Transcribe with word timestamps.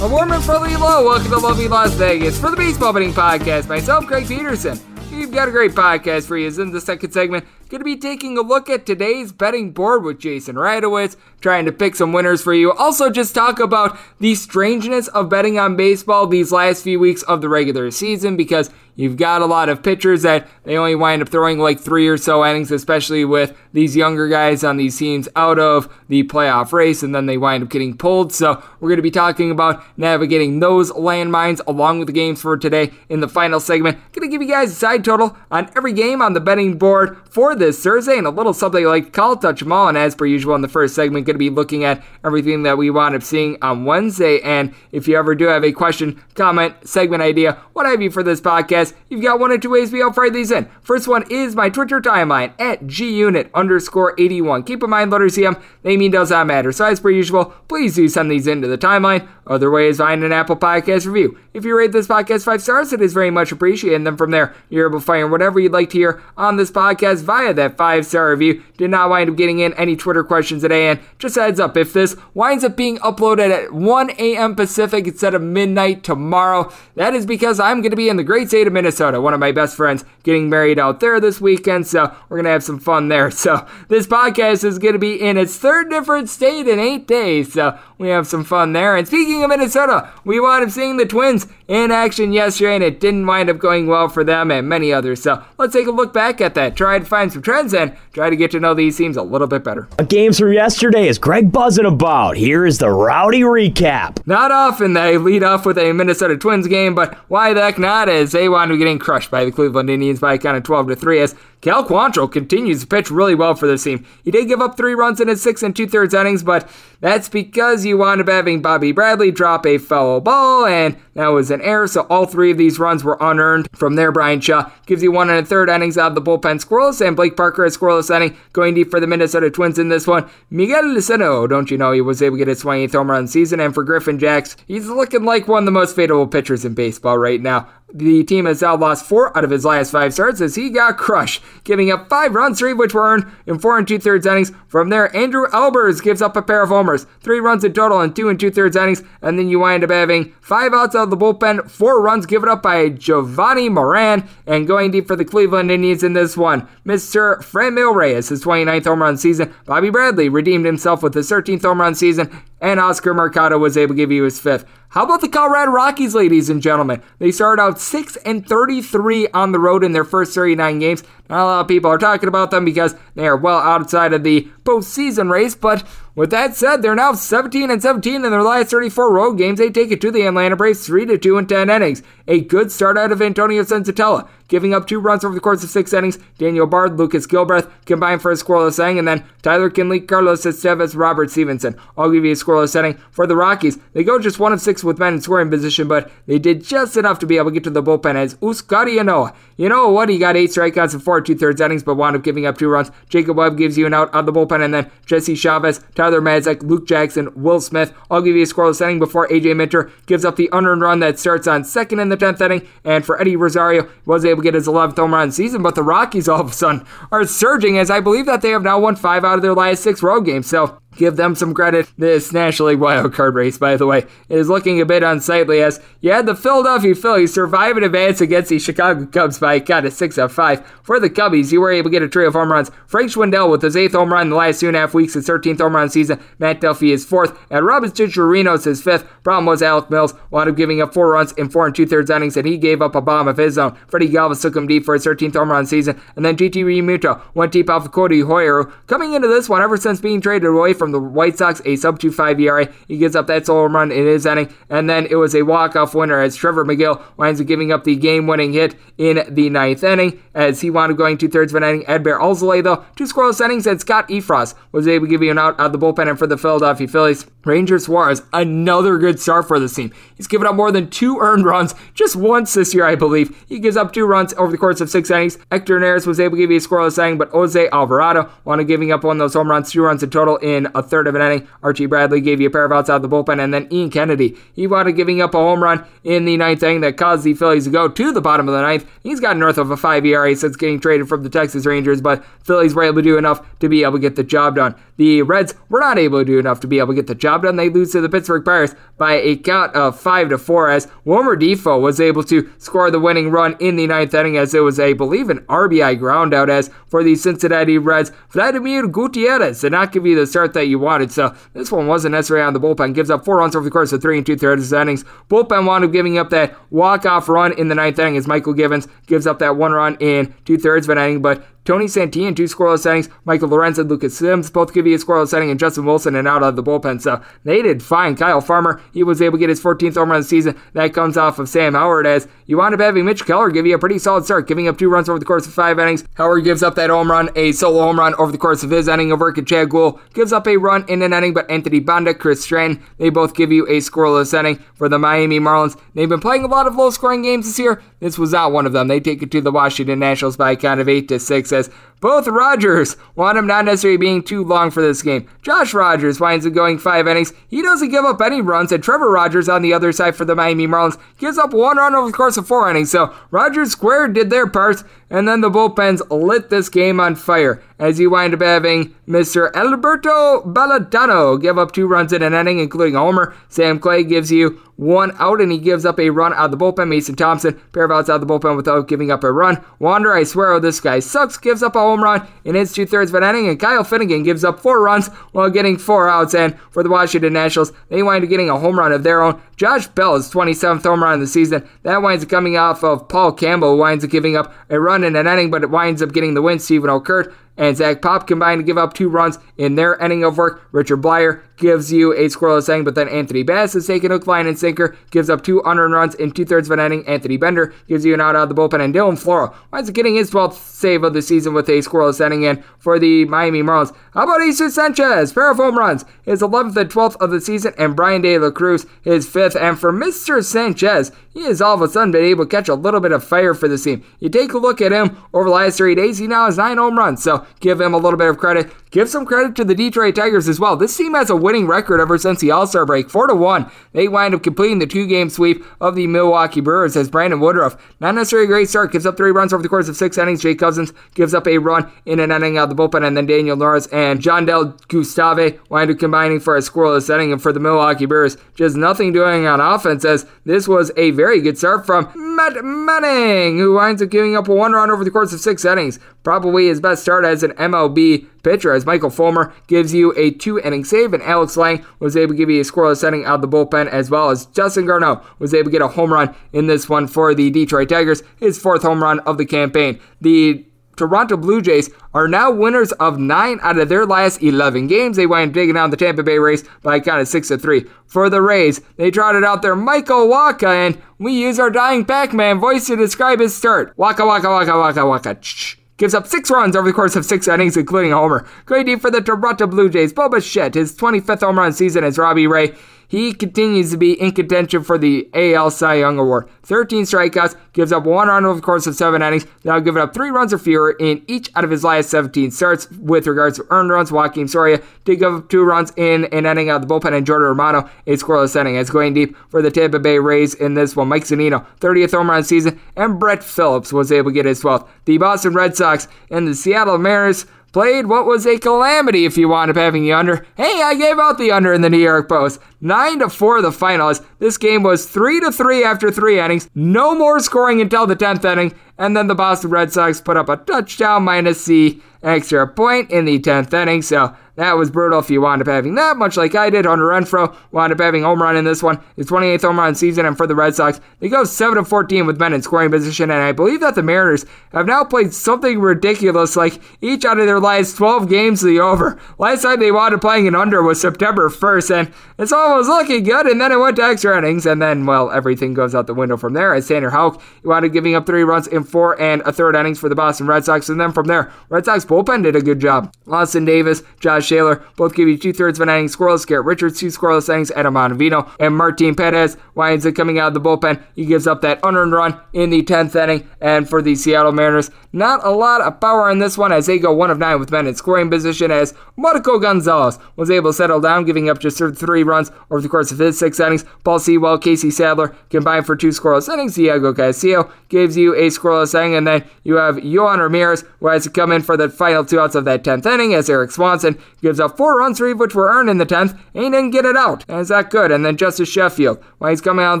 A 0.00 0.08
warm 0.08 0.30
and 0.30 0.44
friendly 0.44 0.70
hello. 0.70 1.04
Welcome 1.04 1.32
to 1.32 1.38
lovely 1.38 1.66
Las 1.66 1.92
Vegas 1.94 2.38
for 2.40 2.52
the 2.52 2.56
Baseball 2.56 2.92
Betting 2.92 3.12
Podcast. 3.12 3.68
Myself, 3.68 4.06
Greg 4.06 4.28
Peterson. 4.28 4.78
We've 5.10 5.32
got 5.32 5.48
a 5.48 5.50
great 5.50 5.72
podcast 5.72 6.28
for 6.28 6.36
you. 6.36 6.46
Is 6.46 6.60
in 6.60 6.70
the 6.70 6.80
second 6.80 7.10
segment, 7.10 7.44
going 7.68 7.80
to 7.80 7.84
be 7.84 7.96
taking 7.96 8.36
a 8.38 8.42
look 8.42 8.68
at 8.68 8.86
today's 8.86 9.32
betting 9.32 9.72
board 9.72 10.02
with 10.02 10.18
Jason 10.18 10.56
Radowitz, 10.56 11.16
trying 11.40 11.64
to 11.66 11.72
pick 11.72 11.94
some 11.94 12.12
winners 12.12 12.42
for 12.42 12.54
you. 12.54 12.72
Also, 12.72 13.10
just 13.10 13.34
talk 13.34 13.60
about 13.60 13.98
the 14.18 14.34
strangeness 14.34 15.08
of 15.08 15.28
betting 15.28 15.58
on 15.58 15.76
baseball 15.76 16.26
these 16.26 16.50
last 16.50 16.82
few 16.82 16.98
weeks 16.98 17.22
of 17.22 17.40
the 17.40 17.48
regular 17.48 17.90
season 17.90 18.36
because 18.36 18.70
You've 18.98 19.16
got 19.16 19.42
a 19.42 19.46
lot 19.46 19.68
of 19.68 19.84
pitchers 19.84 20.22
that 20.22 20.48
they 20.64 20.76
only 20.76 20.96
wind 20.96 21.22
up 21.22 21.28
throwing 21.28 21.60
like 21.60 21.78
three 21.78 22.08
or 22.08 22.16
so 22.16 22.44
innings, 22.44 22.72
especially 22.72 23.24
with 23.24 23.56
these 23.72 23.94
younger 23.94 24.26
guys 24.26 24.64
on 24.64 24.76
these 24.76 24.98
teams 24.98 25.28
out 25.36 25.60
of 25.60 25.88
the 26.08 26.24
playoff 26.24 26.72
race, 26.72 27.04
and 27.04 27.14
then 27.14 27.26
they 27.26 27.38
wind 27.38 27.62
up 27.62 27.70
getting 27.70 27.96
pulled. 27.96 28.32
So 28.32 28.60
we're 28.80 28.88
going 28.88 28.96
to 28.96 29.02
be 29.02 29.12
talking 29.12 29.52
about 29.52 29.84
navigating 29.96 30.58
those 30.58 30.90
landmines 30.90 31.60
along 31.64 32.00
with 32.00 32.08
the 32.08 32.12
games 32.12 32.42
for 32.42 32.56
today 32.56 32.90
in 33.08 33.20
the 33.20 33.28
final 33.28 33.60
segment. 33.60 33.98
Going 34.14 34.28
to 34.28 34.32
give 34.32 34.42
you 34.42 34.48
guys 34.48 34.72
a 34.72 34.74
side 34.74 35.04
total 35.04 35.36
on 35.48 35.70
every 35.76 35.92
game 35.92 36.20
on 36.20 36.32
the 36.32 36.40
betting 36.40 36.76
board 36.76 37.18
for 37.30 37.54
this 37.58 37.82
Thursday, 37.82 38.16
and 38.16 38.26
a 38.26 38.30
little 38.30 38.54
something 38.54 38.84
like 38.84 39.12
call 39.12 39.36
touch 39.36 39.60
them 39.60 39.72
all. 39.72 39.88
And 39.88 39.98
as 39.98 40.14
per 40.14 40.26
usual 40.26 40.54
in 40.54 40.62
the 40.62 40.68
first 40.68 40.94
segment, 40.94 41.26
going 41.26 41.34
to 41.34 41.38
be 41.38 41.50
looking 41.50 41.84
at 41.84 42.02
everything 42.24 42.62
that 42.62 42.78
we 42.78 42.90
wound 42.90 43.14
up 43.14 43.22
seeing 43.22 43.58
on 43.62 43.84
Wednesday. 43.84 44.40
And 44.40 44.74
if 44.92 45.08
you 45.08 45.16
ever 45.16 45.34
do 45.34 45.46
have 45.46 45.64
a 45.64 45.72
question, 45.72 46.22
comment, 46.34 46.74
segment 46.86 47.22
idea, 47.22 47.54
what 47.72 47.86
have 47.86 48.02
you 48.02 48.10
for 48.10 48.22
this 48.22 48.40
podcast 48.40 48.94
you've 49.08 49.22
got 49.22 49.38
one 49.38 49.50
or 49.50 49.58
two 49.58 49.70
ways 49.70 49.92
we 49.92 50.00
help 50.00 50.14
fire 50.14 50.30
these 50.30 50.50
in. 50.50 50.68
First 50.82 51.08
one 51.08 51.24
is 51.30 51.56
my 51.56 51.68
Twitter 51.68 52.00
timeline 52.00 52.52
at 52.58 52.82
gunit 52.86 53.52
underscore 53.54 54.14
81. 54.18 54.64
Keep 54.64 54.82
in 54.82 54.90
mind, 54.90 55.10
letters 55.10 55.36
CM, 55.36 55.60
naming 55.84 56.10
does 56.10 56.30
not 56.30 56.46
matter. 56.46 56.72
So 56.72 56.84
as 56.84 57.00
per 57.00 57.10
usual, 57.10 57.46
please 57.68 57.94
do 57.94 58.08
send 58.08 58.30
these 58.30 58.46
into 58.46 58.68
the 58.68 58.78
timeline. 58.78 59.28
Other 59.46 59.70
way 59.70 59.88
is 59.88 59.98
find 59.98 60.22
an 60.22 60.32
Apple 60.32 60.56
Podcast 60.56 61.06
review. 61.06 61.38
If 61.54 61.64
you 61.64 61.76
rate 61.76 61.92
this 61.92 62.06
podcast 62.06 62.44
five 62.44 62.62
stars, 62.62 62.92
it 62.92 63.00
is 63.00 63.14
very 63.14 63.30
much 63.30 63.50
appreciated. 63.50 63.96
And 63.96 64.06
then 64.06 64.16
from 64.16 64.30
there, 64.30 64.54
you're 64.68 64.88
able 64.88 65.00
to 65.00 65.04
find 65.04 65.30
whatever 65.30 65.58
you'd 65.58 65.72
like 65.72 65.90
to 65.90 65.98
hear 65.98 66.22
on 66.36 66.56
this 66.56 66.70
podcast 66.70 67.22
via 67.22 67.47
that 67.56 67.76
five 67.76 68.06
star 68.06 68.30
review. 68.30 68.62
Did 68.76 68.90
not 68.90 69.10
wind 69.10 69.30
up 69.30 69.36
getting 69.36 69.58
in 69.58 69.74
any 69.74 69.96
Twitter 69.96 70.24
questions 70.24 70.62
today. 70.62 70.88
And 70.88 71.00
just 71.18 71.36
heads 71.36 71.60
up, 71.60 71.76
if 71.76 71.92
this 71.92 72.16
winds 72.34 72.64
up 72.64 72.76
being 72.76 72.98
uploaded 72.98 73.50
at 73.50 73.72
1 73.72 74.10
a.m. 74.18 74.54
Pacific 74.54 75.06
instead 75.06 75.34
of 75.34 75.42
midnight 75.42 76.04
tomorrow, 76.04 76.72
that 76.94 77.14
is 77.14 77.26
because 77.26 77.58
I'm 77.60 77.80
going 77.80 77.90
to 77.90 77.96
be 77.96 78.08
in 78.08 78.16
the 78.16 78.24
great 78.24 78.48
state 78.48 78.66
of 78.66 78.72
Minnesota. 78.72 79.20
One 79.20 79.34
of 79.34 79.40
my 79.40 79.52
best 79.52 79.76
friends 79.76 80.04
getting 80.22 80.50
married 80.50 80.78
out 80.78 81.00
there 81.00 81.20
this 81.20 81.40
weekend, 81.40 81.86
so 81.86 82.14
we're 82.28 82.36
going 82.36 82.44
to 82.44 82.50
have 82.50 82.64
some 82.64 82.78
fun 82.78 83.08
there. 83.08 83.30
So 83.48 83.66
this 83.88 84.06
podcast 84.06 84.64
is 84.64 84.78
going 84.78 84.94
to 84.94 84.98
be 84.98 85.14
in 85.14 85.38
its 85.38 85.56
third 85.56 85.88
different 85.88 86.28
state 86.28 86.66
in 86.66 86.78
eight 86.78 87.06
days, 87.06 87.52
so 87.52 87.78
we 87.96 88.08
have 88.08 88.26
some 88.26 88.44
fun 88.44 88.72
there. 88.72 88.96
And 88.96 89.06
speaking 89.06 89.42
of 89.42 89.50
Minnesota, 89.50 90.10
we 90.24 90.40
wound 90.40 90.64
up 90.64 90.70
seeing 90.70 90.96
the 90.96 91.06
Twins 91.06 91.46
in 91.66 91.90
action 91.90 92.32
yesterday, 92.32 92.74
and 92.74 92.84
it 92.84 93.00
didn't 93.00 93.26
wind 93.26 93.48
up 93.48 93.58
going 93.58 93.86
well 93.86 94.08
for 94.08 94.24
them 94.24 94.50
and 94.50 94.68
many 94.68 94.92
others. 94.92 95.22
So 95.22 95.42
let's 95.56 95.72
take 95.72 95.86
a 95.86 95.92
look 95.92 96.12
back 96.12 96.40
at 96.40 96.54
that, 96.54 96.76
try 96.76 96.98
to 96.98 97.04
find 97.04 97.32
some 97.32 97.37
trends, 97.42 97.74
and 97.74 97.96
try 98.12 98.30
to 98.30 98.36
get 98.36 98.50
to 98.52 98.60
know 98.60 98.74
these 98.74 98.96
teams 98.96 99.16
a 99.16 99.22
little 99.22 99.46
bit 99.46 99.64
better. 99.64 99.88
Games 100.08 100.38
from 100.38 100.52
yesterday 100.52 101.08
is 101.08 101.18
Greg 101.18 101.52
buzzing 101.52 101.86
about. 101.86 102.36
Here 102.36 102.66
is 102.66 102.78
the 102.78 102.90
rowdy 102.90 103.40
recap. 103.40 104.26
Not 104.26 104.50
often 104.50 104.92
they 104.92 105.18
lead 105.18 105.42
off 105.42 105.66
with 105.66 105.78
a 105.78 105.92
Minnesota 105.92 106.36
Twins 106.36 106.66
game, 106.66 106.94
but 106.94 107.14
why 107.28 107.52
the 107.52 107.60
heck 107.60 107.78
not? 107.78 108.08
As 108.08 108.32
they 108.32 108.48
wound 108.48 108.72
up 108.72 108.78
getting 108.78 108.98
crushed 108.98 109.30
by 109.30 109.44
the 109.44 109.52
Cleveland 109.52 109.90
Indians 109.90 110.20
by 110.20 110.34
a 110.34 110.38
count 110.38 110.56
of 110.56 110.62
12 110.62 110.88
to 110.88 110.96
3 110.96 111.20
as 111.20 111.34
Cal 111.60 111.84
Quantrill 111.84 112.30
continues 112.30 112.82
to 112.82 112.86
pitch 112.86 113.10
really 113.10 113.34
well 113.34 113.54
for 113.54 113.66
this 113.66 113.82
team. 113.82 114.06
He 114.22 114.30
did 114.30 114.46
give 114.46 114.60
up 114.60 114.76
three 114.76 114.94
runs 114.94 115.20
in 115.20 115.26
his 115.26 115.42
six 115.42 115.62
and 115.62 115.74
two 115.74 115.88
thirds 115.88 116.14
innings, 116.14 116.44
but 116.44 116.70
that's 117.00 117.28
because 117.28 117.84
you 117.84 117.98
wound 117.98 118.20
up 118.20 118.28
having 118.28 118.62
Bobby 118.62 118.92
Bradley 118.92 119.30
drop 119.32 119.66
a 119.66 119.78
foul 119.78 120.20
ball, 120.20 120.66
and 120.66 120.96
that 121.14 121.28
was 121.28 121.50
an 121.50 121.60
error. 121.62 121.88
So 121.88 122.02
all 122.10 122.26
three 122.26 122.52
of 122.52 122.58
these 122.58 122.78
runs 122.78 123.02
were 123.02 123.18
unearned. 123.20 123.68
From 123.74 123.96
there, 123.96 124.12
Bryan 124.12 124.40
Shaw 124.40 124.70
gives 124.86 125.02
you 125.02 125.10
one 125.10 125.30
and 125.30 125.40
a 125.40 125.44
third 125.44 125.68
innings 125.68 125.98
out 125.98 126.12
of 126.12 126.14
the 126.14 126.22
bullpen 126.22 126.64
scoreless, 126.64 127.04
and 127.04 127.16
Blake 127.16 127.36
Parker 127.36 127.64
has 127.64 127.76
scoreless 127.76 128.14
inning 128.14 128.36
going 128.52 128.74
deep 128.74 128.90
for 128.90 129.00
the 129.00 129.06
Minnesota 129.06 129.50
Twins 129.50 129.78
in 129.78 129.88
this 129.88 130.06
one. 130.06 130.28
Miguel 130.50 130.86
Lucero, 130.86 131.46
don't 131.48 131.70
you 131.70 131.78
know, 131.78 131.92
he 131.92 132.00
was 132.00 132.22
able 132.22 132.36
to 132.36 132.38
get 132.38 132.48
his 132.48 132.62
20th 132.62 132.92
home 132.92 133.10
run 133.10 133.26
season, 133.26 133.58
and 133.58 133.74
for 133.74 133.82
Griffin 133.82 134.18
Jax, 134.18 134.56
he's 134.66 134.86
looking 134.86 135.24
like 135.24 135.48
one 135.48 135.62
of 135.62 135.66
the 135.66 135.72
most 135.72 135.96
favorable 135.96 136.26
pitchers 136.26 136.64
in 136.64 136.74
baseball 136.74 137.18
right 137.18 137.40
now. 137.40 137.68
The 137.92 138.22
team 138.22 138.44
has 138.44 138.60
now 138.60 138.76
lost 138.76 139.06
four 139.06 139.34
out 139.36 139.44
of 139.44 139.50
his 139.50 139.64
last 139.64 139.92
five 139.92 140.12
starts 140.12 140.42
as 140.42 140.56
he 140.56 140.68
got 140.68 140.98
crushed, 140.98 141.42
giving 141.64 141.90
up 141.90 142.10
five 142.10 142.34
runs, 142.34 142.58
three 142.58 142.72
of 142.72 142.78
which 142.78 142.92
were 142.92 143.02
earned 143.02 143.24
in 143.46 143.58
four 143.58 143.78
and 143.78 143.88
two 143.88 143.98
thirds 143.98 144.26
innings. 144.26 144.52
From 144.66 144.90
there, 144.90 145.14
Andrew 145.16 145.46
Albers 145.46 146.02
gives 146.02 146.20
up 146.20 146.36
a 146.36 146.42
pair 146.42 146.62
of 146.62 146.68
homers, 146.68 147.06
three 147.20 147.40
runs 147.40 147.64
in 147.64 147.72
total 147.72 148.02
in 148.02 148.12
two 148.12 148.28
and 148.28 148.38
two 148.38 148.50
thirds 148.50 148.76
innings, 148.76 149.02
and 149.22 149.38
then 149.38 149.48
you 149.48 149.60
wind 149.60 149.84
up 149.84 149.90
having 149.90 150.34
five 150.42 150.74
outs 150.74 150.94
out 150.94 151.04
of 151.04 151.10
the 151.10 151.16
bullpen, 151.16 151.70
four 151.70 152.02
runs 152.02 152.26
given 152.26 152.50
up 152.50 152.62
by 152.62 152.90
Jovani 152.90 153.70
Moran, 153.70 154.28
and 154.46 154.66
going 154.66 154.90
deep 154.90 155.06
for 155.06 155.16
the 155.16 155.24
Cleveland 155.24 155.70
Indians 155.70 156.02
in 156.02 156.12
this 156.12 156.36
one, 156.36 156.68
Mr. 156.84 157.38
Franmil 157.38 157.94
Reyes, 157.94 158.28
his 158.28 158.44
29th 158.44 158.84
home 158.84 159.00
run 159.00 159.16
season. 159.16 159.54
Bobby 159.64 159.88
Bradley 159.88 160.28
redeemed 160.28 160.66
himself 160.66 161.02
with 161.02 161.14
his 161.14 161.30
13th 161.30 161.62
home 161.62 161.80
run 161.80 161.94
season, 161.94 162.42
and 162.60 162.80
Oscar 162.80 163.14
Mercado 163.14 163.56
was 163.56 163.78
able 163.78 163.94
to 163.94 163.96
give 163.96 164.12
you 164.12 164.24
his 164.24 164.38
fifth. 164.38 164.66
How 164.90 165.04
about 165.04 165.20
the 165.20 165.28
Colorado 165.28 165.70
Rockies, 165.70 166.14
ladies 166.14 166.48
and 166.48 166.62
gentlemen? 166.62 167.02
They 167.18 167.30
started 167.30 167.60
out 167.60 167.78
6 167.78 168.16
and 168.24 168.46
33 168.46 169.28
on 169.34 169.52
the 169.52 169.58
road 169.58 169.84
in 169.84 169.92
their 169.92 170.04
first 170.04 170.34
39 170.34 170.78
games. 170.78 171.02
Not 171.28 171.42
a 171.42 171.44
lot 171.44 171.60
of 171.60 171.68
people 171.68 171.90
are 171.90 171.98
talking 171.98 172.28
about 172.28 172.50
them 172.50 172.64
because 172.64 172.94
they 173.14 173.26
are 173.26 173.36
well 173.36 173.58
outside 173.58 174.14
of 174.14 174.24
the 174.24 174.48
postseason 174.64 175.30
race, 175.30 175.54
but 175.54 175.86
with 176.18 176.30
that 176.30 176.56
said, 176.56 176.82
they're 176.82 176.96
now 176.96 177.12
17 177.12 177.70
and 177.70 177.80
17 177.80 178.12
in 178.16 178.22
their 178.22 178.42
last 178.42 178.70
34 178.70 179.12
road 179.12 179.34
games. 179.34 179.60
They 179.60 179.70
take 179.70 179.92
it 179.92 180.00
to 180.00 180.10
the 180.10 180.22
Atlanta 180.22 180.56
Braves 180.56 180.84
3 180.84 181.06
to 181.06 181.16
2 181.16 181.38
in 181.38 181.46
10 181.46 181.70
innings. 181.70 182.02
A 182.26 182.40
good 182.40 182.72
start 182.72 182.98
out 182.98 183.12
of 183.12 183.22
Antonio 183.22 183.62
Senzatela, 183.62 184.28
giving 184.48 184.74
up 184.74 184.86
two 184.86 184.98
runs 184.98 185.24
over 185.24 185.34
the 185.34 185.40
course 185.40 185.62
of 185.62 185.70
six 185.70 185.92
innings. 185.92 186.18
Daniel 186.36 186.66
Bard, 186.66 186.98
Lucas 186.98 187.26
Gilbreth 187.26 187.70
combined 187.86 188.20
for 188.20 188.32
a 188.32 188.34
scoreless 188.34 188.82
inning, 188.82 188.98
and 188.98 189.06
then 189.06 189.24
Tyler 189.42 189.70
Kinley, 189.70 190.00
Carlos 190.00 190.44
Estevez, 190.44 190.96
Robert 190.96 191.30
Stephenson. 191.30 191.78
I'll 191.96 192.10
give 192.10 192.24
you 192.24 192.32
a 192.32 192.34
scoreless 192.34 192.74
inning 192.76 193.00
for 193.10 193.26
the 193.26 193.36
Rockies. 193.36 193.78
They 193.92 194.04
go 194.04 194.18
just 194.18 194.38
one 194.38 194.52
of 194.52 194.60
six 194.60 194.82
with 194.82 194.98
men 194.98 195.14
in 195.14 195.20
scoring 195.20 195.50
position, 195.50 195.86
but 195.86 196.10
they 196.26 196.38
did 196.38 196.64
just 196.64 196.96
enough 196.96 197.18
to 197.20 197.26
be 197.26 197.36
able 197.36 197.50
to 197.50 197.54
get 197.54 197.64
to 197.64 197.70
the 197.70 197.82
bullpen 197.82 198.16
as 198.16 198.34
Huascar 198.36 198.86
Ynoa. 198.86 199.34
You 199.56 199.68
know 199.68 199.88
what? 199.88 200.08
He 200.08 200.18
got 200.18 200.36
eight 200.36 200.50
strikeouts 200.50 200.94
in 200.94 201.00
four 201.00 201.20
two 201.20 201.34
thirds 201.34 201.60
innings, 201.60 201.82
but 201.82 201.96
wound 201.96 202.16
up 202.16 202.22
giving 202.22 202.46
up 202.46 202.58
two 202.58 202.68
runs. 202.68 202.90
Jacob 203.08 203.36
Webb 203.36 203.56
gives 203.56 203.78
you 203.78 203.86
an 203.86 203.94
out 203.94 204.12
on 204.14 204.26
the 204.26 204.32
bullpen, 204.32 204.64
and 204.64 204.74
then 204.74 204.90
Jesse 205.06 205.34
Chavez, 205.34 205.80
Tyler 205.94 206.07
Matzek, 206.16 206.62
Luke 206.62 206.86
Jackson, 206.86 207.30
Will 207.34 207.60
Smith. 207.60 207.92
I'll 208.10 208.22
give 208.22 208.34
you 208.34 208.42
a 208.42 208.46
scoreless 208.46 208.80
inning 208.80 208.98
before 208.98 209.28
AJ 209.28 209.56
Minter 209.56 209.90
gives 210.06 210.24
up 210.24 210.36
the 210.36 210.48
unearned 210.52 210.82
run 210.82 211.00
that 211.00 211.18
starts 211.18 211.46
on 211.46 211.64
second 211.64 212.00
in 212.00 212.08
the 212.08 212.16
10th 212.16 212.40
inning. 212.40 212.66
And 212.84 213.04
for 213.04 213.20
Eddie 213.20 213.36
Rosario, 213.36 213.88
was 214.06 214.24
able 214.24 214.38
to 214.38 214.44
get 214.44 214.54
his 214.54 214.66
11th 214.66 214.96
home 214.96 215.14
run 215.14 215.30
season, 215.30 215.62
but 215.62 215.74
the 215.74 215.82
Rockies 215.82 216.28
all 216.28 216.40
of 216.40 216.50
a 216.50 216.52
sudden 216.52 216.86
are 217.12 217.24
surging 217.24 217.78
as 217.78 217.90
I 217.90 218.00
believe 218.00 218.26
that 218.26 218.42
they 218.42 218.50
have 218.50 218.62
now 218.62 218.80
won 218.80 218.96
five 218.96 219.24
out 219.24 219.36
of 219.36 219.42
their 219.42 219.54
last 219.54 219.82
six 219.82 220.02
road 220.02 220.22
games. 220.22 220.48
So 220.48 220.78
give 220.96 221.16
them 221.16 221.34
some 221.34 221.54
credit. 221.54 221.90
This 221.96 222.32
National 222.32 222.68
League 222.68 222.80
wild 222.80 223.12
card 223.12 223.34
race, 223.34 223.58
by 223.58 223.76
the 223.76 223.86
way, 223.86 224.06
is 224.28 224.48
looking 224.48 224.80
a 224.80 224.86
bit 224.86 225.02
unsightly 225.02 225.62
as 225.62 225.80
you 226.00 226.12
had 226.12 226.26
the 226.26 226.34
Philadelphia 226.34 226.94
Phillies 226.94 227.32
survive 227.32 227.76
and 227.76 227.84
advance 227.84 228.20
against 228.20 228.50
the 228.50 228.58
Chicago 228.58 229.06
Cubs 229.06 229.38
by 229.38 229.54
a 229.54 229.60
count 229.60 229.86
of 229.86 229.92
6 229.92 230.18
of 230.18 230.32
5. 230.32 230.66
For 230.82 231.00
the 231.00 231.10
Cubbies, 231.10 231.52
you 231.52 231.60
were 231.60 231.72
able 231.72 231.90
to 231.90 231.92
get 231.92 232.02
a 232.02 232.08
trio 232.08 232.28
of 232.28 232.34
home 232.34 232.52
runs. 232.52 232.70
Frank 232.86 233.10
Schwindel 233.10 233.50
with 233.50 233.62
his 233.62 233.76
eighth 233.76 233.92
home 233.92 234.12
run 234.12 234.22
in 234.22 234.30
the 234.30 234.36
last 234.36 234.60
two 234.60 234.68
and 234.68 234.76
a 234.76 234.80
half 234.80 234.94
weeks, 234.94 235.14
his 235.14 235.26
13th 235.26 235.58
home 235.58 235.76
run 235.76 235.88
season. 235.88 236.20
Matt 236.38 236.60
Duffy 236.60 236.92
is 236.92 237.04
fourth, 237.04 237.38
and 237.50 237.66
Robin 237.66 237.90
Chirinos 237.90 238.64
his 238.64 238.82
fifth. 238.82 239.06
Problem 239.22 239.46
was 239.46 239.62
Alec 239.62 239.90
Mills 239.90 240.14
wound 240.30 240.50
up 240.50 240.56
giving 240.56 240.80
up 240.80 240.94
four 240.94 241.12
runs 241.12 241.32
in 241.32 241.48
four 241.48 241.66
and 241.66 241.74
two 241.74 241.86
thirds 241.86 242.10
innings, 242.10 242.36
and 242.36 242.46
he 242.46 242.56
gave 242.56 242.82
up 242.82 242.94
a 242.94 243.00
bomb 243.00 243.28
of 243.28 243.36
his 243.36 243.58
own. 243.58 243.76
Freddy 243.86 244.08
Galvis 244.08 244.42
took 244.42 244.56
him 244.56 244.66
deep 244.66 244.84
for 244.84 244.94
his 244.94 245.04
13th 245.04 245.34
home 245.34 245.50
run 245.50 245.66
season, 245.66 246.00
and 246.16 246.24
then 246.24 246.36
JT 246.36 246.64
Realmuto 246.64 247.20
went 247.34 247.52
deep 247.52 247.68
off 247.70 247.86
of 247.86 247.92
Codi 247.92 248.22
Heuer, 248.22 248.72
coming 248.86 249.14
into 249.14 249.28
this 249.28 249.48
one 249.48 249.62
ever 249.62 249.76
since 249.76 250.00
being 250.00 250.20
traded 250.20 250.48
away 250.48 250.72
from 250.78 250.92
the 250.92 251.00
White 251.00 251.36
Sox 251.36 251.60
a 251.64 251.76
sub 251.76 251.98
2.5 251.98 252.40
ERA. 252.40 252.68
He 252.86 252.96
gives 252.96 253.14
up 253.14 253.26
that 253.26 253.46
solo 253.46 253.66
run 253.66 253.92
in 253.92 254.06
his 254.06 254.24
inning, 254.24 254.52
and 254.70 254.88
then 254.88 255.06
it 255.10 255.16
was 255.16 255.34
a 255.34 255.42
walk-off 255.42 255.94
winner 255.94 256.20
as 256.20 256.36
Trevor 256.36 256.64
Megill 256.64 257.02
winds 257.16 257.40
up 257.40 257.46
giving 257.46 257.72
up 257.72 257.84
the 257.84 257.96
game-winning 257.96 258.52
hit 258.52 258.74
in 258.96 259.22
the 259.28 259.50
ninth 259.50 259.84
inning 259.84 260.22
as 260.34 260.60
he 260.60 260.70
wound 260.70 260.92
up 260.92 260.98
going 260.98 261.18
two 261.18 261.28
thirds 261.28 261.52
of 261.52 261.62
an 261.62 261.68
inning. 261.68 261.84
Adbert 261.86 262.20
Alzolay, 262.20 262.62
though, 262.62 262.84
two 262.96 263.04
scoreless 263.04 263.44
innings, 263.44 263.66
and 263.66 263.80
Scott 263.80 264.08
Effross 264.08 264.54
was 264.72 264.88
able 264.88 265.06
to 265.06 265.10
give 265.10 265.22
you 265.22 265.30
an 265.30 265.38
out 265.38 265.58
out 265.58 265.66
of 265.66 265.72
the 265.72 265.78
bullpen 265.78 266.08
and 266.08 266.18
for 266.18 266.26
the 266.26 266.38
Philadelphia 266.38 266.86
Phillies. 266.86 267.26
Ranger 267.44 267.78
Suarez, 267.78 268.22
another 268.32 268.98
good 268.98 269.18
start 269.18 269.48
for 269.48 269.58
the 269.58 269.68
team. 269.68 269.92
He's 270.16 270.26
given 270.26 270.46
up 270.46 270.54
more 270.54 270.70
than 270.70 270.90
two 270.90 271.18
earned 271.18 271.44
runs 271.44 271.74
just 271.94 272.14
once 272.14 272.54
this 272.54 272.74
year, 272.74 272.84
I 272.84 272.94
believe. 272.94 273.44
He 273.48 273.58
gives 273.58 273.76
up 273.76 273.92
two 273.92 274.04
runs 274.06 274.34
over 274.34 274.52
the 274.52 274.58
course 274.58 274.80
of 274.80 274.90
six 274.90 275.10
innings. 275.10 275.38
Hector 275.50 275.80
Neris 275.80 276.06
was 276.06 276.20
able 276.20 276.36
to 276.36 276.42
give 276.42 276.50
you 276.50 276.58
a 276.58 276.60
scoreless 276.60 277.02
inning, 277.02 277.18
but 277.18 277.30
Jose 277.30 277.68
Alvarado 277.70 278.30
wound 278.44 278.60
up 278.60 278.66
giving 278.66 278.92
up 278.92 279.02
one 279.02 279.16
of 279.16 279.18
those 279.18 279.34
home 279.34 279.50
runs, 279.50 279.72
two 279.72 279.82
runs 279.82 280.02
in 280.02 280.10
total 280.10 280.36
in 280.38 280.67
a 280.74 280.82
third 280.82 281.06
of 281.06 281.14
an 281.14 281.22
inning. 281.22 281.48
Archie 281.62 281.86
Bradley 281.86 282.20
gave 282.20 282.40
you 282.40 282.48
a 282.48 282.50
pair 282.50 282.64
of 282.64 282.72
outs 282.72 282.90
out 282.90 282.96
of 282.96 283.02
the 283.02 283.08
bullpen, 283.08 283.42
and 283.42 283.52
then 283.52 283.68
Ian 283.72 283.90
Kennedy, 283.90 284.36
he 284.54 284.66
up 284.66 284.96
giving 284.96 285.20
up 285.20 285.34
a 285.34 285.38
home 285.38 285.62
run 285.62 285.84
in 286.04 286.24
the 286.24 286.36
ninth 286.36 286.62
inning 286.62 286.80
that 286.82 286.96
caused 286.96 287.24
the 287.24 287.34
Phillies 287.34 287.64
to 287.64 287.70
go 287.70 287.88
to 287.88 288.12
the 288.12 288.20
bottom 288.20 288.48
of 288.48 288.54
the 288.54 288.62
ninth. 288.62 288.88
He's 289.02 289.20
got 289.20 289.36
north 289.36 289.58
of 289.58 289.70
a 289.70 289.76
5 289.76 290.04
ERA 290.06 290.34
since 290.36 290.56
getting 290.56 290.80
traded 290.80 291.08
from 291.08 291.22
the 291.22 291.30
Texas 291.30 291.66
Rangers, 291.66 292.00
but 292.00 292.24
Phillies 292.42 292.74
were 292.74 292.84
able 292.84 292.96
to 292.96 293.02
do 293.02 293.18
enough 293.18 293.44
to 293.60 293.68
be 293.68 293.82
able 293.82 293.94
to 293.94 293.98
get 293.98 294.16
the 294.16 294.24
job 294.24 294.56
done. 294.56 294.74
The 294.98 295.22
Reds 295.22 295.54
were 295.68 295.80
not 295.80 295.96
able 295.96 296.18
to 296.18 296.24
do 296.24 296.38
enough 296.38 296.60
to 296.60 296.66
be 296.66 296.78
able 296.78 296.88
to 296.88 296.96
get 296.96 297.06
the 297.06 297.14
job 297.14 297.42
done. 297.42 297.56
They 297.56 297.70
lose 297.70 297.92
to 297.92 298.00
the 298.00 298.08
Pittsburgh 298.08 298.44
Pirates 298.44 298.74
by 298.98 299.14
a 299.14 299.36
count 299.36 299.74
of 299.74 299.98
5 299.98 300.30
to 300.30 300.38
4 300.38 300.70
as 300.70 300.88
Wilmer 301.04 301.36
Difo 301.36 301.80
was 301.80 302.00
able 302.00 302.24
to 302.24 302.50
score 302.58 302.90
the 302.90 302.98
winning 302.98 303.30
run 303.30 303.56
in 303.60 303.76
the 303.76 303.86
ninth 303.86 304.12
inning 304.12 304.36
as 304.36 304.54
it 304.54 304.60
was, 304.60 304.80
I 304.80 304.92
believe, 304.92 305.30
an 305.30 305.38
RBI 305.42 305.98
groundout 305.98 306.48
as 306.48 306.70
for 306.88 307.04
the 307.04 307.14
Cincinnati 307.14 307.78
Reds. 307.78 308.10
Vladimir 308.30 308.88
Gutierrez 308.88 309.60
did 309.60 309.72
not 309.72 309.92
give 309.92 310.04
you 310.04 310.16
the 310.16 310.26
start 310.26 310.52
that 310.54 310.66
you 310.66 310.80
wanted, 310.80 311.12
so 311.12 311.34
this 311.54 311.70
one 311.70 311.86
wasn't 311.86 312.12
necessarily 312.12 312.44
on 312.44 312.52
the 312.52 312.60
bullpen. 312.60 312.94
Gives 312.94 313.10
up 313.10 313.24
four 313.24 313.38
runs 313.38 313.54
over 313.54 313.64
the 313.64 313.70
course 313.70 313.92
of 313.92 314.02
three 314.02 314.16
and 314.16 314.26
two 314.26 314.36
thirds 314.36 314.72
innings. 314.72 315.04
Bullpen 315.28 315.64
wound 315.64 315.84
up 315.84 315.92
giving 315.92 316.18
up 316.18 316.30
that 316.30 316.56
walk-off 316.72 317.28
run 317.28 317.52
in 317.52 317.68
the 317.68 317.74
ninth 317.76 317.98
inning 318.00 318.16
as 318.16 318.26
Mychal 318.26 318.56
Givens 318.56 318.88
gives 319.06 319.28
up 319.28 319.38
that 319.38 319.56
one 319.56 319.72
run 319.72 319.96
in 320.00 320.34
two 320.44 320.58
thirds 320.58 320.86
of 320.86 320.96
an 320.96 320.98
inning, 320.98 321.22
but 321.22 321.44
Tony 321.68 321.84
Santillan, 321.84 322.34
two 322.34 322.44
scoreless 322.44 322.86
innings. 322.86 323.10
Michael 323.26 323.50
Lorenz 323.50 323.78
and 323.78 323.90
Lucas 323.90 324.16
Sims 324.16 324.50
both 324.50 324.72
give 324.72 324.86
you 324.86 324.94
a 324.94 324.98
scoreless 324.98 325.36
inning, 325.36 325.50
and 325.50 325.60
Justin 325.60 325.84
Wilson 325.84 326.16
and 326.16 326.26
out 326.26 326.42
of 326.42 326.56
the 326.56 326.62
bullpen. 326.62 326.98
So 326.98 327.22
they 327.44 327.60
did 327.60 327.82
fine. 327.82 328.16
Kyle 328.16 328.40
Farmer, 328.40 328.80
he 328.94 329.02
was 329.02 329.20
able 329.20 329.36
to 329.36 329.38
get 329.38 329.50
his 329.50 329.60
14th 329.60 329.96
home 329.96 330.08
run 330.08 330.16
of 330.16 330.24
the 330.24 330.28
season. 330.30 330.58
That 330.72 330.94
comes 330.94 331.18
off 331.18 331.38
of 331.38 331.46
Sam 331.46 331.74
Howard 331.74 332.06
as 332.06 332.26
you 332.46 332.56
wound 332.56 332.72
up 332.72 332.80
having 332.80 333.04
Mitch 333.04 333.26
Keller 333.26 333.50
give 333.50 333.66
you 333.66 333.74
a 333.74 333.78
pretty 333.78 333.98
solid 333.98 334.24
start, 334.24 334.48
giving 334.48 334.66
up 334.66 334.78
two 334.78 334.88
runs 334.88 335.10
over 335.10 335.18
the 335.18 335.26
course 335.26 335.46
of 335.46 335.52
five 335.52 335.78
innings. 335.78 336.04
Howard 336.14 336.42
gives 336.44 336.62
up 336.62 336.74
that 336.76 336.88
home 336.88 337.10
run, 337.10 337.28
a 337.36 337.52
solo 337.52 337.82
home 337.82 337.98
run 337.98 338.14
over 338.14 338.32
the 338.32 338.38
course 338.38 338.62
of 338.62 338.70
his 338.70 338.88
inning 338.88 339.12
over 339.12 339.30
Chad 339.30 339.68
Gould. 339.68 340.00
Gives 340.14 340.32
up 340.32 340.46
a 340.46 340.56
run 340.56 340.86
in 340.88 341.02
an 341.02 341.12
inning, 341.12 341.34
but 341.34 341.50
Anthony 341.50 341.80
Banda, 341.80 342.14
Chris 342.14 342.42
Strain, 342.42 342.82
they 342.96 343.10
both 343.10 343.34
give 343.34 343.52
you 343.52 343.66
a 343.66 343.80
scoreless 343.80 344.32
inning 344.32 344.56
for 344.74 344.88
the 344.88 344.98
Miami 344.98 345.38
Marlins. 345.38 345.78
They've 345.92 346.08
been 346.08 346.18
playing 346.18 346.44
a 346.44 346.48
lot 346.48 346.66
of 346.66 346.76
low 346.76 346.88
scoring 346.88 347.20
games 347.20 347.44
this 347.44 347.58
year. 347.58 347.82
This 348.00 348.16
was 348.16 348.32
not 348.32 348.52
one 348.52 348.64
of 348.64 348.72
them. 348.72 348.88
They 348.88 349.00
take 349.00 349.22
it 349.22 349.30
to 349.32 349.42
the 349.42 349.52
Washington 349.52 349.98
Nationals 349.98 350.38
by 350.38 350.52
a 350.52 350.56
count 350.56 350.80
of 350.80 350.88
8 350.88 351.08
to 351.08 351.18
6 351.18 351.52
as 351.58 351.70
both 352.00 352.28
Rogers 352.28 352.96
want 353.14 353.38
him 353.38 353.46
not 353.46 353.64
necessarily 353.64 353.96
being 353.96 354.22
too 354.22 354.44
long 354.44 354.70
for 354.70 354.82
this 354.82 355.02
game. 355.02 355.28
Josh 355.42 355.74
Rogers 355.74 356.20
winds 356.20 356.46
up 356.46 356.52
going 356.52 356.78
five 356.78 357.08
innings. 357.08 357.32
He 357.48 357.62
doesn't 357.62 357.90
give 357.90 358.04
up 358.04 358.20
any 358.20 358.40
runs, 358.40 358.72
and 358.72 358.82
Trevor 358.82 359.10
Rogers 359.10 359.48
on 359.48 359.62
the 359.62 359.72
other 359.72 359.92
side 359.92 360.16
for 360.16 360.24
the 360.24 360.34
Miami 360.34 360.66
Marlins 360.66 361.00
gives 361.18 361.38
up 361.38 361.52
one 361.52 361.76
run 361.76 361.94
over 361.94 362.08
the 362.10 362.16
course 362.16 362.36
of 362.36 362.46
four 362.46 362.70
innings. 362.70 362.90
So 362.90 363.14
Rogers 363.30 363.72
squared 363.72 364.14
did 364.14 364.30
their 364.30 364.46
part, 364.46 364.84
and 365.10 365.26
then 365.26 365.40
the 365.40 365.50
bullpens 365.50 366.02
lit 366.10 366.50
this 366.50 366.68
game 366.68 367.00
on 367.00 367.14
fire 367.14 367.62
as 367.78 367.98
you 367.98 368.10
wind 368.10 368.34
up 368.34 368.42
having 368.42 368.94
Mr. 369.06 369.54
Alberto 369.54 370.42
Baldonado 370.42 371.36
give 371.36 371.58
up 371.58 371.72
two 371.72 371.86
runs 371.86 372.12
in 372.12 372.22
an 372.22 372.34
inning, 372.34 372.58
including 372.58 372.96
a 372.96 373.00
homer. 373.00 373.34
Sam 373.48 373.78
Clay 373.78 374.04
gives 374.04 374.30
you 374.30 374.60
one 374.76 375.12
out, 375.18 375.40
and 375.40 375.50
he 375.50 375.58
gives 375.58 375.84
up 375.84 375.98
a 375.98 376.10
run 376.10 376.32
out 376.34 376.46
of 376.46 376.50
the 376.52 376.56
bullpen. 376.56 376.88
Mason 376.88 377.14
Thompson, 377.14 377.60
pair 377.72 377.84
of 377.84 377.90
outs 377.90 378.08
out 378.08 378.20
of 378.20 378.26
the 378.26 378.26
bullpen 378.26 378.56
without 378.56 378.88
giving 378.88 379.10
up 379.10 379.24
a 379.24 379.32
run. 379.32 379.64
Wander, 379.78 380.12
I 380.12 380.24
swear, 380.24 380.52
oh, 380.52 380.60
this 380.60 380.80
guy 380.80 380.98
sucks, 380.98 381.36
gives 381.36 381.62
up 381.62 381.74
a 381.74 381.78
home 381.88 382.02
run 382.02 382.26
in 382.44 382.54
his 382.54 382.72
two 382.72 382.86
thirds 382.86 383.10
of 383.10 383.16
an 383.16 383.28
inning, 383.28 383.48
and 383.48 383.58
Kyle 383.58 383.84
Finnegan 383.84 384.22
gives 384.22 384.44
up 384.44 384.60
four 384.60 384.82
runs 384.82 385.08
while 385.32 385.50
getting 385.50 385.76
four 385.76 386.08
outs. 386.08 386.34
And 386.34 386.58
for 386.70 386.82
the 386.82 386.90
Washington 386.90 387.32
Nationals, 387.32 387.72
they 387.88 388.02
wind 388.02 388.24
up 388.24 388.30
getting 388.30 388.50
a 388.50 388.58
home 388.58 388.78
run 388.78 388.92
of 388.92 389.02
their 389.02 389.22
own. 389.22 389.40
Josh 389.56 389.86
Bell 389.88 390.14
is 390.14 390.30
27th 390.30 390.82
home 390.82 391.02
run 391.02 391.14
of 391.14 391.20
the 391.20 391.26
season. 391.26 391.68
That 391.82 392.02
winds 392.02 392.24
up 392.24 392.30
coming 392.30 392.56
off 392.56 392.84
of 392.84 393.08
Paul 393.08 393.32
Campbell, 393.32 393.72
who 393.72 393.80
winds 393.80 394.04
up 394.04 394.10
giving 394.10 394.36
up 394.36 394.54
a 394.70 394.78
run 394.78 395.04
in 395.04 395.16
an 395.16 395.26
inning, 395.26 395.50
but 395.50 395.62
it 395.62 395.70
winds 395.70 396.02
up 396.02 396.12
getting 396.12 396.34
the 396.34 396.42
win. 396.42 396.58
Steven 396.58 396.90
Okert 396.90 397.34
and 397.58 397.76
Zach 397.76 398.00
Pop 398.00 398.26
combined 398.26 398.60
to 398.60 398.62
give 398.62 398.78
up 398.78 398.94
two 398.94 399.08
runs 399.08 399.38
in 399.58 399.74
their 399.74 399.96
inning 399.96 400.24
of 400.24 400.38
work. 400.38 400.66
Richard 400.72 401.02
Bleier 401.02 401.42
gives 401.56 401.92
you 401.92 402.12
a 402.12 402.26
scoreless 402.26 402.68
inning, 402.68 402.84
but 402.84 402.94
then 402.94 403.08
Anthony 403.08 403.42
Bass 403.42 403.74
is 403.74 403.86
taking 403.86 404.10
hook, 404.10 404.26
line, 404.26 404.46
and 404.46 404.58
sinker, 404.58 404.96
gives 405.10 405.28
up 405.28 405.42
two 405.42 405.60
unearned 405.66 405.92
runs 405.92 406.14
in 406.14 406.30
two 406.30 406.44
thirds 406.44 406.68
of 406.68 406.78
an 406.78 406.84
inning. 406.84 407.06
Anthony 407.06 407.36
Bender 407.36 407.74
gives 407.88 408.04
you 408.04 408.14
an 408.14 408.20
out 408.20 408.36
out 408.36 408.44
of 408.44 408.48
the 408.48 408.54
bullpen, 408.54 408.82
and 408.82 408.94
Dylan 408.94 409.22
Floro 409.22 409.54
winds 409.72 409.90
up 409.90 409.94
getting 409.94 410.14
his 410.14 410.30
12th 410.30 410.54
save 410.54 411.02
of 411.02 411.12
the 411.12 411.20
season 411.20 411.52
with 411.52 411.68
a 411.68 411.78
scoreless 411.78 412.24
inning. 412.24 412.46
And 412.46 412.64
for 412.78 412.98
the 412.98 413.24
Miami 413.24 413.62
Marlins, 413.62 413.94
how 414.14 414.22
about 414.22 414.40
Jesus 414.40 414.76
Sanchez? 414.76 415.32
Pair 415.32 415.50
of 415.50 415.56
home 415.56 415.76
runs, 415.76 416.04
his 416.22 416.40
11th 416.40 416.76
and 416.76 416.90
12th 416.90 417.16
of 417.16 417.30
the 417.30 417.40
season, 417.40 417.74
and 417.76 417.96
Bryan 417.96 418.22
De 418.22 418.38
La 418.38 418.50
Cruz, 418.50 418.86
his 419.02 419.28
fifth. 419.28 419.56
And 419.56 419.78
for 419.78 419.92
Mr. 419.92 420.44
Sanchez, 420.44 421.10
he 421.32 421.44
has 421.44 421.60
all 421.60 421.74
of 421.74 421.82
a 421.82 421.88
sudden 421.88 422.12
been 422.12 422.24
able 422.24 422.44
to 422.44 422.50
catch 422.50 422.68
a 422.68 422.74
little 422.74 423.00
bit 423.00 423.12
of 423.12 423.24
fire 423.24 423.54
for 423.54 423.68
the 423.68 423.78
team. 423.78 424.04
You 424.20 424.28
take 424.28 424.52
a 424.52 424.58
look 424.58 424.80
at 424.80 424.92
him 424.92 425.16
over 425.32 425.44
the 425.44 425.54
last 425.54 425.76
three 425.76 425.94
days, 425.94 426.18
he 426.18 426.26
now 426.26 426.46
has 426.46 426.56
nine 426.56 426.78
home 426.78 426.98
runs. 426.98 427.22
So 427.22 427.46
give 427.60 427.80
him 427.80 427.94
a 427.94 427.98
little 427.98 428.18
bit 428.18 428.28
of 428.28 428.38
credit. 428.38 428.70
Give 428.90 429.08
some 429.08 429.26
credit 429.26 429.54
to 429.56 429.64
the 429.64 429.74
Detroit 429.74 430.14
Tigers 430.14 430.48
as 430.48 430.58
well. 430.58 430.74
This 430.74 430.96
team 430.96 431.14
has 431.14 431.28
a 431.28 431.36
winning 431.36 431.66
record 431.66 432.00
ever 432.00 432.16
since 432.16 432.40
the 432.40 432.50
All 432.50 432.66
Star 432.66 432.86
break, 432.86 433.10
four 433.10 433.26
to 433.26 433.34
one. 433.34 433.70
They 433.92 434.08
wind 434.08 434.34
up 434.34 434.42
completing 434.42 434.78
the 434.78 434.86
two 434.86 435.06
game 435.06 435.28
sweep 435.28 435.62
of 435.80 435.94
the 435.94 436.06
Milwaukee 436.06 436.62
Brewers 436.62 436.96
as 436.96 437.10
Brandon 437.10 437.40
Woodruff, 437.40 437.76
not 438.00 438.14
necessarily 438.14 438.46
a 438.46 438.48
great 438.48 438.68
start, 438.68 438.92
gives 438.92 439.04
up 439.04 439.16
three 439.16 439.30
runs 439.30 439.52
over 439.52 439.62
the 439.62 439.68
course 439.68 439.88
of 439.88 439.96
six 439.96 440.16
innings. 440.16 440.40
Jake 440.40 440.58
Cousins 440.58 440.92
gives 441.14 441.34
up 441.34 441.46
a 441.46 441.58
run 441.58 441.90
in 442.06 442.18
an 442.18 442.32
inning 442.32 442.56
out 442.56 442.70
of 442.70 442.76
the 442.76 442.82
bullpen, 442.82 443.06
and 443.06 443.16
then 443.16 443.26
Daniel 443.26 443.56
Norris 443.56 443.86
and 443.88 444.20
Jandel 444.20 444.78
Gustave 444.88 445.58
wind 445.68 445.90
up 445.90 445.98
combining 445.98 446.40
for 446.40 446.56
a 446.56 446.60
scoreless 446.60 447.12
inning. 447.12 447.32
And 447.32 447.42
for 447.42 447.52
the 447.52 447.60
Milwaukee 447.60 448.06
Brewers, 448.06 448.38
just 448.54 448.76
nothing 448.76 449.12
doing 449.12 449.46
on 449.46 449.60
offense 449.60 450.04
as 450.04 450.26
this 450.44 450.66
was 450.66 450.90
a 450.96 451.10
very 451.10 451.40
good 451.40 451.58
start 451.58 451.84
from 451.84 452.10
Matt 452.36 452.64
Manning, 452.64 453.58
who 453.58 453.74
winds 453.74 454.00
up 454.00 454.08
giving 454.08 454.36
up 454.36 454.48
a 454.48 454.54
one 454.54 454.72
run 454.72 454.90
over 454.90 455.04
the 455.04 455.10
course 455.10 455.32
of 455.32 455.40
six 455.40 455.64
innings. 455.64 455.98
Probably 456.22 456.68
his 456.68 456.80
best 456.80 457.02
start 457.02 457.24
as 457.24 457.37
an 457.42 457.52
MLB 457.52 458.26
pitcher, 458.42 458.72
as 458.72 458.86
Michael 458.86 459.10
Fulmer 459.10 459.52
gives 459.66 459.92
you 459.94 460.12
a 460.16 460.30
two 460.30 460.58
inning 460.58 460.84
save, 460.84 461.12
and 461.12 461.22
Alex 461.22 461.56
Lange 461.56 461.84
was 461.98 462.16
able 462.16 462.34
to 462.34 462.38
give 462.38 462.50
you 462.50 462.60
a 462.60 462.64
scoreless 462.64 463.06
inning 463.06 463.24
out 463.24 463.36
of 463.36 463.40
the 463.42 463.48
bullpen, 463.48 463.88
as 463.88 464.10
well 464.10 464.30
as 464.30 464.46
Dustin 464.46 464.86
Garneau 464.86 465.22
was 465.38 465.54
able 465.54 465.66
to 465.66 465.70
get 465.70 465.82
a 465.82 465.88
home 465.88 466.12
run 466.12 466.34
in 466.52 466.66
this 466.66 466.88
one 466.88 467.06
for 467.06 467.34
the 467.34 467.50
Detroit 467.50 467.88
Tigers, 467.88 468.22
his 468.36 468.58
fourth 468.58 468.82
home 468.82 469.02
run 469.02 469.20
of 469.20 469.38
the 469.38 469.46
campaign. 469.46 470.00
The 470.20 470.64
Toronto 470.98 471.36
Blue 471.36 471.62
Jays 471.62 471.90
are 472.12 472.28
now 472.28 472.50
winners 472.50 472.92
of 472.92 473.18
nine 473.18 473.60
out 473.62 473.78
of 473.78 473.88
their 473.88 474.04
last 474.04 474.42
11 474.42 474.88
games. 474.88 475.16
They 475.16 475.26
wind 475.26 475.50
up 475.50 475.54
taking 475.54 475.74
down 475.74 475.90
the 475.90 475.96
Tampa 475.96 476.22
Bay 476.22 476.38
Rays 476.38 476.64
by 476.82 476.96
a 476.96 477.00
count 477.00 477.20
of 477.20 477.28
6 477.28 477.48
to 477.48 477.58
3. 477.58 477.84
For 478.06 478.28
the 478.28 478.42
Rays, 478.42 478.80
they 478.96 479.10
trotted 479.10 479.44
out 479.44 479.62
their 479.62 479.76
Michael 479.76 480.26
Wacha, 480.26 480.68
and 480.68 481.00
we 481.18 481.32
use 481.32 481.58
our 481.58 481.70
dying 481.70 482.04
Pac 482.04 482.32
Man 482.32 482.58
voice 482.58 482.86
to 482.88 482.96
describe 482.96 483.40
his 483.40 483.56
start. 483.56 483.94
Waka, 483.96 484.26
waka, 484.26 484.48
waka, 484.48 484.76
waka, 484.76 485.06
waka. 485.06 485.77
Gives 485.98 486.14
up 486.14 486.26
six 486.26 486.50
runs 486.50 486.74
over 486.74 486.88
the 486.88 486.94
course 486.94 487.14
of 487.14 487.26
six 487.26 487.46
innings, 487.46 487.76
including 487.76 488.12
a 488.12 488.16
homer. 488.16 488.46
Great 488.64 488.86
deep 488.86 489.00
for 489.00 489.10
the 489.10 489.20
Toronto 489.20 489.66
Blue 489.66 489.90
Jays. 489.90 490.12
Bo 490.12 490.28
Bichette, 490.30 490.74
his 490.74 490.94
25th 490.94 491.40
home 491.40 491.58
run 491.58 491.72
season 491.72 492.04
as 492.04 492.16
Robbie 492.16 492.46
Ray. 492.46 492.74
He 493.08 493.32
continues 493.32 493.90
to 493.90 493.96
be 493.96 494.12
in 494.20 494.32
contention 494.32 494.84
for 494.84 494.98
the 494.98 495.28
AL 495.32 495.70
Cy 495.70 495.94
Young 495.94 496.18
Award. 496.18 496.48
13 496.62 497.04
strikeouts, 497.04 497.56
gives 497.72 497.90
up 497.90 498.04
one 498.04 498.28
run 498.28 498.44
over 498.44 498.60
the 498.60 498.64
course 498.64 498.86
of 498.86 498.94
seven 498.94 499.22
innings, 499.22 499.46
now 499.64 499.78
giving 499.78 500.02
up 500.02 500.12
three 500.12 500.30
runs 500.30 500.52
or 500.52 500.58
fewer 500.58 500.90
in 500.92 501.24
each 501.26 501.50
out 501.56 501.64
of 501.64 501.70
his 501.70 501.84
last 501.84 502.10
17 502.10 502.50
starts. 502.50 502.90
With 502.90 503.26
regards 503.26 503.56
to 503.56 503.66
earned 503.70 503.90
runs, 503.90 504.10
Joakim 504.10 504.48
Soria 504.48 504.82
did 505.04 505.20
give 505.20 505.34
up 505.34 505.48
two 505.48 505.62
runs 505.62 505.92
in 505.96 506.26
an 506.26 506.44
inning 506.44 506.68
out 506.68 506.82
of 506.82 506.88
the 506.88 506.94
bullpen, 506.94 507.16
and 507.16 507.26
Jordan 507.26 507.48
Romano 507.48 507.88
a 508.06 508.12
scoreless 508.12 508.60
inning. 508.60 508.76
As 508.76 508.90
going 508.90 509.14
deep 509.14 509.36
for 509.48 509.62
the 509.62 509.70
Tampa 509.70 509.98
Bay 509.98 510.18
Rays 510.18 510.54
in 510.54 510.74
this 510.74 510.94
one, 510.94 511.08
Mike 511.08 511.24
Zunino, 511.24 511.64
30th 511.80 512.12
home 512.12 512.28
run 512.28 512.44
season, 512.44 512.78
and 512.94 513.18
Brett 513.18 513.42
Phillips 513.42 513.92
was 513.92 514.12
able 514.12 514.30
to 514.30 514.34
get 514.34 514.44
his 514.44 514.62
12th. 514.62 514.86
The 515.06 515.16
Boston 515.16 515.54
Red 515.54 515.76
Sox 515.76 516.08
and 516.30 516.46
the 516.46 516.54
Seattle 516.54 516.98
Mariners 516.98 517.46
played 517.72 518.06
what 518.06 518.26
was 518.26 518.46
a 518.46 518.58
calamity 518.58 519.24
if 519.24 519.36
you 519.36 519.48
wound 519.48 519.70
up 519.70 519.76
having 519.76 520.02
the 520.02 520.12
under. 520.12 520.46
Hey, 520.56 520.82
I 520.82 520.94
gave 520.94 521.18
out 521.18 521.38
the 521.38 521.52
under 521.52 521.72
in 521.72 521.80
the 521.80 521.90
New 521.90 521.98
York 521.98 522.28
Post. 522.28 522.60
9 522.80 523.18
to 523.20 523.28
4 523.28 523.62
the 523.62 523.72
finals. 523.72 524.22
This 524.38 524.56
game 524.58 524.82
was 524.82 525.06
3 525.06 525.40
to 525.40 525.52
3 525.52 525.84
after 525.84 526.10
3 526.10 526.40
innings. 526.40 526.70
No 526.74 527.14
more 527.14 527.40
scoring 527.40 527.80
until 527.80 528.06
the 528.06 528.16
10th 528.16 528.44
inning, 528.44 528.74
and 528.96 529.16
then 529.16 529.26
the 529.26 529.34
Boston 529.34 529.70
Red 529.70 529.92
Sox 529.92 530.20
put 530.20 530.36
up 530.36 530.48
a 530.48 530.56
touchdown 530.56 531.24
minus 531.24 531.64
the 531.64 532.00
extra 532.22 532.66
point 532.66 533.10
in 533.10 533.24
the 533.24 533.38
10th 533.38 533.72
inning. 533.72 534.02
So 534.02 534.34
that 534.56 534.76
was 534.76 534.90
brutal 534.90 535.20
if 535.20 535.30
you 535.30 535.40
wound 535.40 535.62
up 535.62 535.68
having 535.68 535.94
that, 535.94 536.16
much 536.16 536.36
like 536.36 536.56
I 536.56 536.68
did. 536.68 536.84
Hunter 536.84 537.04
Renfroe 537.04 537.54
wound 537.70 537.92
up 537.92 538.00
having 538.00 538.24
home 538.24 538.42
run 538.42 538.56
in 538.56 538.64
this 538.64 538.82
one. 538.82 539.00
His 539.14 539.26
28th 539.26 539.62
home 539.62 539.78
run 539.78 539.94
season, 539.94 540.26
and 540.26 540.36
for 540.36 540.48
the 540.48 540.56
Red 540.56 540.74
Sox, 540.74 541.00
they 541.20 541.28
go 541.28 541.44
7 541.44 541.84
14 541.84 542.26
with 542.26 542.40
men 542.40 542.52
in 542.52 542.62
scoring 542.62 542.90
position. 542.90 543.30
And 543.30 543.40
I 543.40 543.52
believe 543.52 543.78
that 543.80 543.94
the 543.94 544.02
Mariners 544.02 544.44
have 544.72 544.86
now 544.86 545.04
played 545.04 545.32
something 545.32 545.78
ridiculous, 545.78 546.56
like 546.56 546.80
each 547.00 547.24
out 547.24 547.38
of 547.38 547.46
their 547.46 547.60
last 547.60 547.96
12 547.96 548.28
games 548.28 548.62
of 548.64 548.68
the 548.68 548.80
over. 548.80 549.16
Last 549.38 549.62
time 549.62 549.78
they 549.78 549.92
wound 549.92 550.14
up 550.14 550.20
playing 550.20 550.48
an 550.48 550.56
under 550.56 550.82
was 550.82 551.00
September 551.00 551.48
1st, 551.48 551.96
and 551.96 552.14
it's 552.36 552.52
Oh, 552.68 552.72
almost 552.72 552.90
looking 552.90 553.24
good. 553.24 553.46
And 553.46 553.58
then 553.58 553.72
it 553.72 553.78
went 553.78 553.96
to 553.96 554.02
extra 554.02 554.36
innings, 554.36 554.66
and 554.66 554.82
then, 554.82 555.06
well, 555.06 555.30
everything 555.30 555.72
goes 555.72 555.94
out 555.94 556.06
the 556.06 556.12
window 556.12 556.36
from 556.36 556.52
there. 556.52 556.74
As 556.74 556.86
Tanner 556.86 557.08
Houck 557.08 557.40
wound 557.64 557.86
up 557.86 557.92
giving 557.92 558.14
up 558.14 558.26
three 558.26 558.44
runs 558.44 558.66
in 558.66 558.84
four 558.84 559.18
and 559.18 559.40
a 559.46 559.52
third 559.52 559.74
innings 559.74 559.98
for 559.98 560.10
the 560.10 560.14
Boston 560.14 560.46
Red 560.46 560.66
Sox. 560.66 560.90
And 560.90 561.00
then 561.00 561.12
from 561.12 561.28
there, 561.28 561.50
Red 561.70 561.86
Sox 561.86 562.04
bullpen 562.04 562.42
did 562.42 562.56
a 562.56 562.60
good 562.60 562.78
job. 562.78 563.14
Lawson 563.24 563.64
Davis, 563.64 564.02
Josh 564.20 564.46
Shaler 564.46 564.84
both 564.96 565.14
give 565.14 565.28
you 565.28 565.38
two 565.38 565.54
thirds 565.54 565.78
of 565.78 565.88
an 565.88 565.94
inning 565.94 566.08
scoreless. 566.08 566.46
Garrett 566.46 566.66
Richards, 566.66 567.00
two 567.00 567.06
scoreless 567.06 567.48
innings. 567.48 567.70
Adam 567.70 567.94
Ottavino 567.94 568.50
and 568.60 568.76
Martin 568.76 569.14
Perez 569.14 569.56
winds 569.74 570.04
up 570.04 570.14
coming 570.14 570.38
out 570.38 570.48
of 570.48 570.54
the 570.54 570.60
bullpen. 570.60 571.02
He 571.14 571.24
gives 571.24 571.46
up 571.46 571.62
that 571.62 571.80
unearned 571.82 572.12
run 572.12 572.38
in 572.52 572.68
the 572.68 572.82
10th 572.82 573.16
inning. 573.16 573.48
And 573.62 573.88
for 573.88 574.02
the 574.02 574.14
Seattle 574.14 574.52
Mariners, 574.52 574.90
not 575.14 575.40
a 575.42 575.50
lot 575.50 575.80
of 575.80 576.00
power 576.00 576.30
in 576.30 576.38
this 576.38 576.58
one 576.58 576.72
as 576.72 576.84
they 576.84 576.98
go 576.98 577.14
one 577.14 577.30
of 577.30 577.38
nine 577.38 577.58
with 577.58 577.70
men 577.70 577.86
in 577.86 577.94
scoring 577.94 578.28
position 578.28 578.70
as 578.70 578.92
Marco 579.16 579.58
Gonzalez 579.58 580.18
was 580.36 580.50
able 580.50 580.70
to 580.70 580.74
settle 580.74 581.00
down, 581.00 581.24
giving 581.24 581.48
up 581.48 581.58
just 581.58 581.78
three 581.78 582.22
runs 582.22 582.50
over 582.70 582.80
the 582.80 582.88
course 582.88 583.10
of 583.10 583.18
his 583.18 583.38
six 583.38 583.60
innings. 583.60 583.84
Paul 584.04 584.18
Sewald, 584.18 584.62
Casey 584.62 584.90
Sadler 584.90 585.34
combined 585.50 585.86
for 585.86 585.96
two 585.96 586.08
scoreless 586.08 586.52
innings. 586.52 586.74
Diego 586.74 587.12
Castillo 587.12 587.70
gives 587.88 588.16
you 588.16 588.34
a 588.34 588.48
scoreless 588.48 588.94
inning, 588.94 589.14
and 589.14 589.26
then 589.26 589.44
you 589.64 589.76
have 589.76 589.96
Yohan 589.96 590.38
Ramirez 590.38 590.84
who 591.00 591.08
has 591.08 591.24
to 591.24 591.30
come 591.30 591.52
in 591.52 591.62
for 591.62 591.76
the 591.76 591.88
final 591.88 592.24
two 592.24 592.40
outs 592.40 592.54
of 592.54 592.64
that 592.64 592.84
10th 592.84 593.06
inning 593.06 593.34
as 593.34 593.48
Erik 593.48 593.70
Swanson 593.70 594.18
gives 594.42 594.60
up 594.60 594.76
four 594.76 594.98
runs, 594.98 595.18
three 595.18 595.32
of 595.32 595.38
which 595.38 595.54
were 595.54 595.68
earned 595.68 595.90
in 595.90 595.98
the 595.98 596.06
10th, 596.06 596.38
and 596.54 596.64
he 596.64 596.70
didn't 596.70 596.90
get 596.90 597.04
it 597.04 597.16
out. 597.16 597.44
And 597.48 597.60
is 597.60 597.68
that 597.68 597.90
good? 597.90 598.10
And 598.10 598.24
then 598.24 598.36
Justus 598.36 598.68
Sheffield, 598.68 599.22
why 599.38 599.50
he's 599.50 599.60
coming 599.60 599.84
out 599.84 599.94
of 599.94 600.00